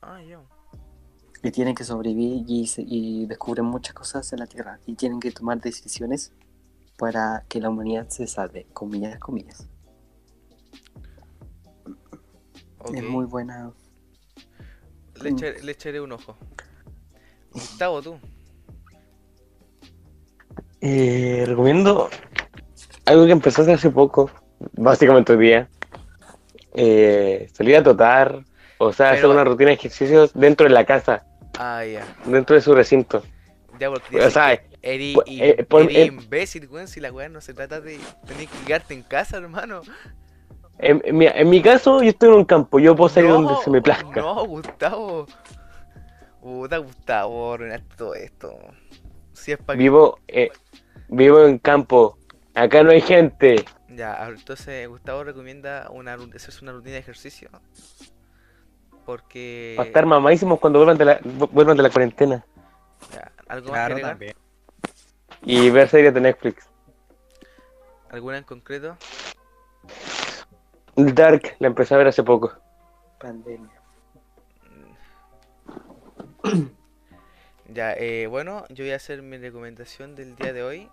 Ah, 0.02 0.22
ya. 0.22 0.40
Y 1.42 1.52
tienen 1.52 1.74
que 1.76 1.84
sobrevivir 1.84 2.44
y, 2.48 2.68
se- 2.68 2.84
y 2.86 3.26
descubren 3.26 3.66
muchas 3.66 3.94
cosas 3.94 4.32
en 4.34 4.40
la 4.40 4.48
Tierra 4.48 4.80
y 4.86 4.96
tienen 4.96 5.20
que 5.20 5.32
tomar 5.32 5.60
decisiones 5.62 6.34
para 6.98 7.46
que 7.48 7.62
la 7.62 7.70
humanidad 7.70 8.10
se 8.10 8.28
salve 8.28 8.68
comillas 8.74 9.18
comillas 9.20 9.68
Ok. 12.80 12.94
es 12.96 13.04
muy 13.04 13.26
buena 13.26 13.72
Le, 15.22 15.30
echaré, 15.30 15.62
le 15.64 15.72
echaré 15.74 16.00
un 16.02 16.12
ojo. 16.14 16.36
Gustavo, 17.52 18.02
tú. 18.02 18.16
Eh, 20.82 21.44
recomiendo 21.46 22.10
algo 23.06 23.26
que 23.26 23.32
empezaste 23.34 23.74
hace 23.74 23.90
poco, 23.90 24.32
básicamente 24.74 25.34
hoy 25.34 25.40
día. 25.48 25.70
Eh, 26.74 27.50
salir 27.54 27.76
a 27.76 27.84
trotar, 27.84 28.46
o 28.78 28.94
sea, 28.94 29.08
hacer 29.10 29.22
Pero- 29.24 29.32
una 29.34 29.44
rutina 29.44 29.70
de 29.70 29.76
ejercicios 29.76 30.32
dentro 30.34 30.66
de 30.68 30.74
la 30.74 30.86
casa, 30.86 31.26
Ah, 31.60 31.84
ya. 31.84 32.08
dentro 32.26 32.56
de 32.56 32.62
su 32.62 32.74
recinto. 32.74 33.22
Ya, 33.80 33.90
porque 33.90 34.20
O 34.22 34.30
sea, 34.30 34.54
eh, 34.54 34.62
por- 35.68 35.84
eri 35.84 35.98
eh, 35.98 36.06
imbécil, 36.06 36.68
weón. 36.70 36.88
Si 36.88 37.00
la 37.00 37.12
weá 37.12 37.28
no 37.30 37.42
se 37.42 37.54
trata 37.54 37.82
de 37.82 38.00
tener 38.26 38.48
que 38.48 38.58
quedarte 38.66 38.94
en 38.94 39.04
casa, 39.04 39.38
hermano. 39.38 39.82
En, 40.80 41.02
en 41.04 41.18
mi, 41.18 41.28
en 41.28 41.50
mi 41.50 41.62
caso, 41.62 42.02
yo 42.02 42.10
estoy 42.10 42.30
en 42.30 42.36
un 42.36 42.46
campo, 42.46 42.80
yo 42.80 42.96
puedo 42.96 43.10
salir 43.10 43.30
donde 43.30 43.54
se 43.62 43.70
me 43.70 43.82
plazca. 43.82 44.22
No, 44.22 44.46
Gustavo. 44.46 45.28
Puta, 46.42 46.78
Gustavo, 46.78 47.54
arruinaste 47.54 47.96
todo 47.98 48.16
esto. 48.16 48.58
Si 49.34 49.52
es 49.52 49.58
para 49.58 49.76
que. 49.76 49.84
Vivo, 49.84 50.20
eh, 50.30 50.50
vivo 51.10 51.46
en 51.46 51.58
campo, 51.60 52.18
acá 52.56 52.82
no 52.84 52.92
hay 52.92 53.02
gente. 53.02 53.66
Ya, 53.90 54.26
entonces 54.30 54.88
Gustavo 54.88 55.26
recomienda 55.26 55.90
una, 55.92 56.14
hacerse 56.14 56.64
una 56.64 56.72
rutina 56.72 56.94
de 56.94 57.00
ejercicio. 57.00 57.50
Porque... 59.10 59.74
Para 59.76 59.88
estar 59.88 60.06
mamadísimos 60.06 60.60
cuando 60.60 60.78
vuelvan 60.78 60.98
de 61.00 61.06
la, 61.06 61.20
vu- 61.22 61.50
vuelvan 61.52 61.76
de 61.76 61.82
la 61.82 61.90
cuarentena. 61.90 62.46
Ya, 63.12 63.32
¿Algo 63.48 63.72
más 63.72 63.88
que 63.88 63.94
Claro, 63.96 64.08
también. 64.08 64.36
Y 65.42 65.72
ver 65.72 65.90
series 65.90 66.14
de 66.14 66.22
Netflix. 66.22 66.70
¿Alguna 68.12 68.38
en 68.38 68.44
concreto? 68.44 68.96
Dark, 70.96 71.56
la 71.58 71.68
empecé 71.68 71.96
a 71.96 71.98
ver 71.98 72.08
hace 72.08 72.22
poco. 72.22 72.54
Pandemia. 73.20 73.82
Ya, 77.72 77.94
eh, 77.94 78.26
bueno, 78.26 78.66
yo 78.70 78.84
voy 78.84 78.94
a 78.94 78.96
hacer 78.96 79.22
mi 79.22 79.38
recomendación 79.38 80.16
del 80.16 80.36
día 80.36 80.54
de 80.54 80.64
hoy. 80.64 80.90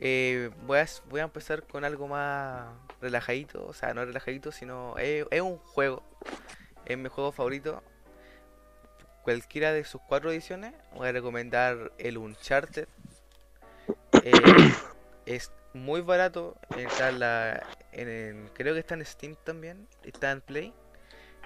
Eh, 0.00 0.50
voy, 0.66 0.78
a, 0.78 0.86
voy 1.10 1.20
a 1.20 1.24
empezar 1.24 1.62
con 1.64 1.84
algo 1.84 2.08
más 2.08 2.68
relajadito, 3.02 3.66
o 3.66 3.74
sea, 3.74 3.92
no 3.92 4.02
relajadito, 4.02 4.50
sino 4.50 4.96
es, 4.96 5.26
es 5.30 5.42
un 5.42 5.58
juego. 5.58 6.02
Es 6.86 6.98
mi 6.98 7.08
juego 7.08 7.32
favorito. 7.32 7.82
Cualquiera 9.22 9.72
de 9.72 9.84
sus 9.84 10.00
cuatro 10.02 10.30
ediciones, 10.30 10.74
voy 10.94 11.08
a 11.08 11.12
recomendar 11.12 11.92
el 11.98 12.18
Uncharted. 12.18 12.88
Eh, 14.22 14.32
es 15.26 15.50
muy 15.72 16.02
barato, 16.02 16.56
está 16.76 17.08
en 17.08 17.20
la, 17.20 17.66
en 17.92 18.50
creo 18.52 18.74
que 18.74 18.80
está 18.80 18.94
en 18.94 19.04
Steam 19.04 19.34
también, 19.44 19.88
está 20.02 20.30
en 20.30 20.40
Play. 20.40 20.74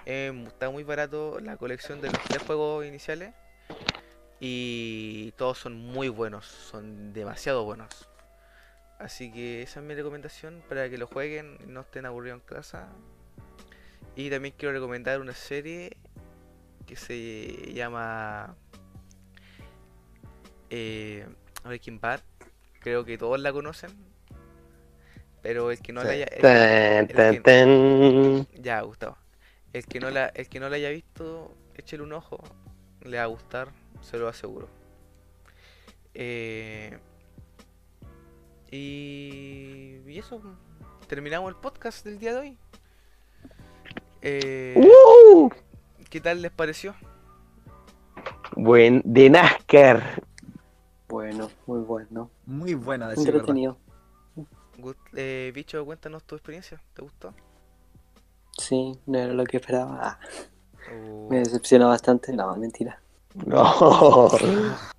Eh, 0.05 0.45
está 0.47 0.69
muy 0.69 0.83
barato 0.83 1.39
la 1.39 1.57
colección 1.57 2.01
de 2.01 2.07
los 2.07 2.21
tres 2.23 2.43
juegos 2.43 2.85
iniciales. 2.85 3.33
Y 4.41 5.33
todos 5.33 5.57
son 5.57 5.75
muy 5.75 6.09
buenos, 6.09 6.45
son 6.45 7.11
demasiado 7.13 7.63
buenos. 7.65 8.09
Así 8.97 9.31
que 9.31 9.61
esa 9.61 9.79
es 9.79 9.85
mi 9.85 9.95
recomendación 9.95 10.61
para 10.67 10.89
que 10.89 10.97
lo 10.97 11.07
jueguen 11.07 11.57
y 11.63 11.67
no 11.67 11.81
estén 11.81 12.05
aburridos 12.05 12.41
en 12.41 12.45
casa. 12.45 12.89
Y 14.19 14.29
también 14.29 14.53
quiero 14.57 14.73
recomendar 14.73 15.21
una 15.21 15.33
serie 15.33 15.95
que 16.85 16.97
se 16.97 17.71
llama 17.73 18.53
eh, 20.69 21.25
Breaking 21.63 22.01
Bad. 22.01 22.19
Creo 22.81 23.05
que 23.05 23.17
todos 23.17 23.39
la 23.39 23.53
conocen. 23.53 23.91
Pero 25.41 25.71
el 25.71 25.79
que 25.79 25.93
no 25.93 26.03
la 26.03 26.09
haya... 26.11 26.25
el- 26.25 27.07
tan, 27.07 27.41
tan. 27.43 28.47
ya, 28.61 28.81
Gustavo. 28.81 29.17
El 29.71 29.85
que 29.85 30.01
no 30.01 30.09
la, 30.09 30.25
el 30.27 30.49
que 30.49 30.59
no 30.59 30.67
la 30.67 30.75
haya 30.75 30.89
visto, 30.89 31.55
échele 31.75 32.03
un 32.03 32.11
ojo. 32.11 32.43
Le 33.03 33.15
va 33.15 33.23
a 33.23 33.27
gustar, 33.27 33.69
se 34.01 34.17
lo 34.17 34.27
aseguro. 34.27 34.67
Eh, 36.13 36.99
y, 38.69 40.01
y 40.05 40.19
eso, 40.19 40.41
terminamos 41.07 41.47
el 41.53 41.55
podcast 41.55 42.03
del 42.03 42.19
día 42.19 42.33
de 42.33 42.39
hoy. 42.39 42.57
Eh, 44.21 44.75
¡Uh! 44.77 45.49
¿Qué 46.09 46.19
tal 46.19 46.41
les 46.41 46.51
pareció? 46.51 46.95
Buen 48.55 49.01
de 49.05 49.29
NASCAR. 49.29 50.23
Bueno, 51.07 51.49
muy 51.65 51.79
bueno. 51.81 52.29
Muy 52.45 52.73
buena, 52.73 53.07
decir. 53.09 53.29
Entretenido. 53.29 53.77
Gust- 54.77 54.97
eh, 55.15 55.51
bicho, 55.53 55.83
cuéntanos 55.85 56.23
tu 56.23 56.35
experiencia. 56.35 56.81
¿Te 56.93 57.01
gustó? 57.01 57.33
Sí, 58.57 58.93
no 59.05 59.17
era 59.17 59.33
lo 59.33 59.43
que 59.45 59.57
esperaba. 59.57 59.99
Ah, 60.01 60.19
O- 60.93 61.27
me 61.29 61.39
decepcionó 61.39 61.87
bastante. 61.89 62.33
No, 62.33 62.55
mentira. 62.55 63.01
No. 63.45 64.29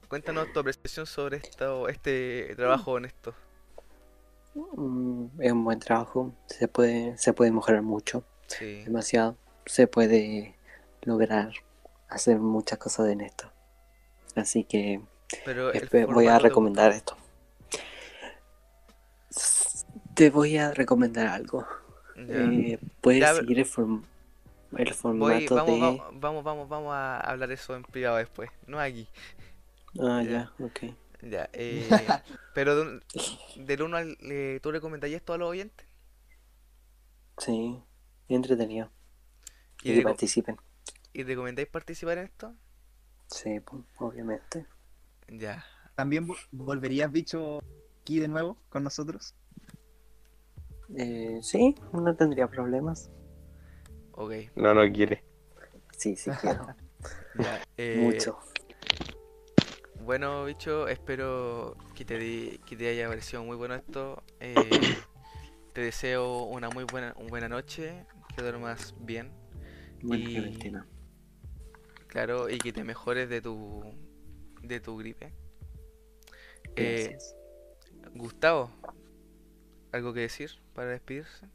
Cuéntanos 0.09 0.53
tu 0.53 0.61
apreciación 0.61 1.07
sobre 1.07 1.39
esto, 1.39 1.89
este 1.89 2.55
trabajo 2.57 2.93
honesto. 2.93 3.35
Mm, 4.55 5.27
es 5.41 5.53
un 5.53 5.65
buen 5.65 5.79
trabajo. 5.79 6.33
Se 6.47 6.67
puede, 6.69 7.17
se 7.19 7.33
puede 7.33 7.51
mejorar 7.53 7.83
mucho. 7.83 8.25
Sí. 8.59 8.83
Demasiado. 8.85 9.37
Se 9.67 9.87
puede 9.87 10.55
lograr 11.03 11.53
hacer 12.09 12.39
muchas 12.39 12.79
cosas 12.79 13.09
en 13.09 13.21
esto. 13.23 13.51
Así 14.37 14.65
que 14.65 15.01
Pero 15.45 15.73
voy 16.09 16.27
a 16.27 16.39
recomendar 16.39 16.93
esto. 16.93 17.17
Te 20.15 20.31
voy 20.31 20.57
a 20.59 20.73
recomendar 20.73 21.29
algo. 21.29 21.67
Eh, 22.17 22.79
puedes 23.01 23.21
Ya, 23.21 23.35
seguir 23.35 23.59
el, 23.61 23.65
form- 23.67 24.03
el 24.77 24.87
Voy, 24.89 24.95
formato 24.95 25.55
vamos, 25.55 25.67
de... 25.67 25.81
vamos, 25.81 26.21
vamos, 26.21 26.45
vamos, 26.45 26.69
vamos 26.69 26.93
a 26.95 27.21
hablar 27.21 27.51
eso 27.53 27.75
en 27.77 27.83
privado 27.85 28.17
después, 28.17 28.51
no 28.67 28.79
aquí. 28.79 29.09
Ah, 29.99 30.23
ya. 30.23 30.31
ya, 30.59 30.65
ok. 30.65 30.81
Ya, 31.23 31.49
eh, 31.53 31.89
pero 32.55 32.77
de 32.77 32.83
un- 32.83 33.03
del 33.67 33.83
1 33.83 33.97
al... 33.97 34.19
eh, 34.23 34.59
¿tú 34.63 34.73
recomendarías 34.73 35.21
esto 35.21 35.33
a 35.33 35.39
los 35.39 35.49
oyentes? 35.49 35.87
Sí, 37.39 37.83
entretenido. 38.37 38.91
¿Y, 39.83 39.93
Y 39.93 39.97
que 39.97 40.03
participen. 40.03 40.57
¿Y 41.13 41.23
recomendáis 41.25 41.69
participar 41.69 42.19
en 42.19 42.25
esto? 42.25 42.55
Sí, 43.29 43.61
pues, 43.61 43.83
obviamente. 43.99 44.67
Ya, 45.29 45.65
¿También 45.95 46.27
vo- 46.27 46.37
volverías, 46.51 47.11
bicho, 47.11 47.61
aquí 48.03 48.19
de 48.19 48.29
nuevo 48.29 48.57
con 48.69 48.83
nosotros? 48.85 49.35
Eh, 50.97 51.39
sí, 51.43 51.75
no 51.93 52.15
tendría 52.17 52.49
problemas. 52.49 53.11
ok. 54.13 54.33
No, 54.57 54.75
no 54.75 54.91
quiere. 54.93 55.23
Sí, 55.97 56.17
sí 56.17 56.31
quiero. 56.41 56.67
Ya, 57.35 57.61
eh, 57.77 57.97
Mucho. 58.01 58.39
Bueno, 60.05 60.45
bicho, 60.47 60.89
espero 60.89 61.77
que 61.95 62.05
te, 62.05 62.19
di- 62.19 62.59
que 62.67 62.77
te 62.77 62.89
haya 62.89 63.09
parecido 63.09 63.45
muy 63.45 63.57
bueno 63.57 63.75
esto. 63.75 64.23
eh, 64.41 64.81
te 65.73 65.83
deseo 65.83 66.45
una 66.45 66.69
muy 66.71 66.85
buena, 66.85 67.15
una 67.19 67.29
buena 67.29 67.49
noche, 67.49 68.05
que 68.41 68.45
duermas 68.45 68.95
bien, 69.01 69.31
Buena 70.03 70.31
y- 70.31 70.73
claro, 72.07 72.49
y 72.49 72.57
que 72.57 72.73
te 72.73 72.85
mejores 72.85 73.29
de 73.29 73.43
tu, 73.43 73.83
de 74.63 74.81
tu 74.81 74.97
gripe. 74.97 75.35
Eh. 76.75 77.19
Gustavo, 78.15 78.71
¿algo 79.93 80.15
que 80.15 80.21
decir 80.21 80.51
para 80.75 80.91
despedirse? 80.91 81.47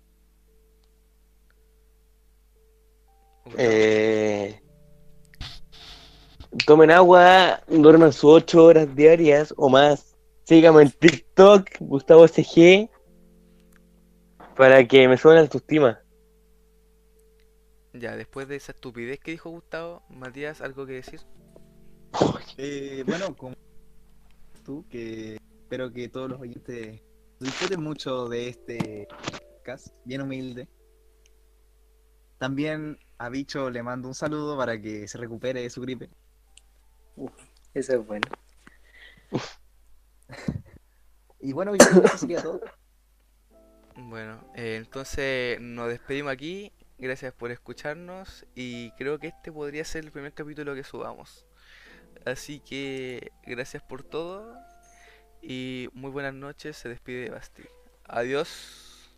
Eh, 3.57 4.61
tomen 6.67 6.91
agua, 6.91 7.63
duerman 7.67 8.13
sus 8.13 8.25
8 8.25 8.63
horas 8.63 8.95
diarias 8.95 9.53
o 9.57 9.69
más. 9.69 10.15
Síganme 10.43 10.83
en 10.83 10.91
TikTok, 10.91 11.67
Gustavo 11.79 12.27
SG, 12.27 12.89
para 14.55 14.87
que 14.87 15.07
me 15.07 15.17
suene 15.17 15.37
la 15.37 15.41
autoestima. 15.41 16.04
Ya, 17.99 18.17
después 18.17 18.47
de 18.49 18.57
esa 18.57 18.73
estupidez 18.73 19.19
que 19.19 19.31
dijo 19.31 19.49
Gustavo, 19.49 20.03
Matías, 20.09 20.59
¿algo 20.61 20.85
que 20.85 20.93
decir? 20.93 21.21
Eh, 22.57 23.03
bueno, 23.05 23.35
como 23.35 23.55
tú, 24.63 24.85
que 24.89 25.35
espero 25.35 25.91
que 25.91 26.07
todos 26.07 26.29
los 26.29 26.39
oyentes 26.39 27.01
disfruten 27.39 27.83
mucho 27.83 28.29
de 28.29 28.47
este 28.47 29.07
podcast, 29.57 29.89
bien 30.05 30.21
humilde. 30.21 30.69
También 32.37 32.97
a 33.17 33.27
Bicho 33.27 33.69
le 33.69 33.83
mando 33.83 34.07
un 34.07 34.15
saludo 34.15 34.57
para 34.57 34.79
que 34.79 35.07
se 35.07 35.17
recupere 35.17 35.61
de 35.61 35.69
su 35.69 35.81
gripe. 35.81 36.09
Eso 37.73 37.93
es 37.93 38.05
bueno. 38.05 38.27
Y 41.41 41.53
bueno, 41.53 41.75
yo 41.75 41.77
creo 41.77 42.01
que 42.01 42.07
eso 42.07 42.17
sería 42.17 42.41
todo. 42.41 42.59
Bueno, 43.95 44.51
eh, 44.55 44.77
entonces 44.77 45.61
nos 45.61 45.89
despedimos 45.89 46.33
aquí. 46.33 46.73
Gracias 46.97 47.33
por 47.33 47.51
escucharnos 47.51 48.45
y 48.55 48.91
creo 48.91 49.19
que 49.19 49.27
este 49.27 49.51
podría 49.51 49.83
ser 49.83 50.05
el 50.05 50.11
primer 50.11 50.33
capítulo 50.33 50.73
que 50.75 50.83
subamos. 50.83 51.45
Así 52.25 52.61
que 52.61 53.31
gracias 53.45 53.83
por 53.83 54.03
todo 54.03 54.55
y 55.41 55.89
muy 55.93 56.09
buenas 56.09 56.33
noches. 56.33 56.77
Se 56.77 56.89
despide 56.89 57.29
Basti. 57.29 57.63
Adiós. 58.05 59.11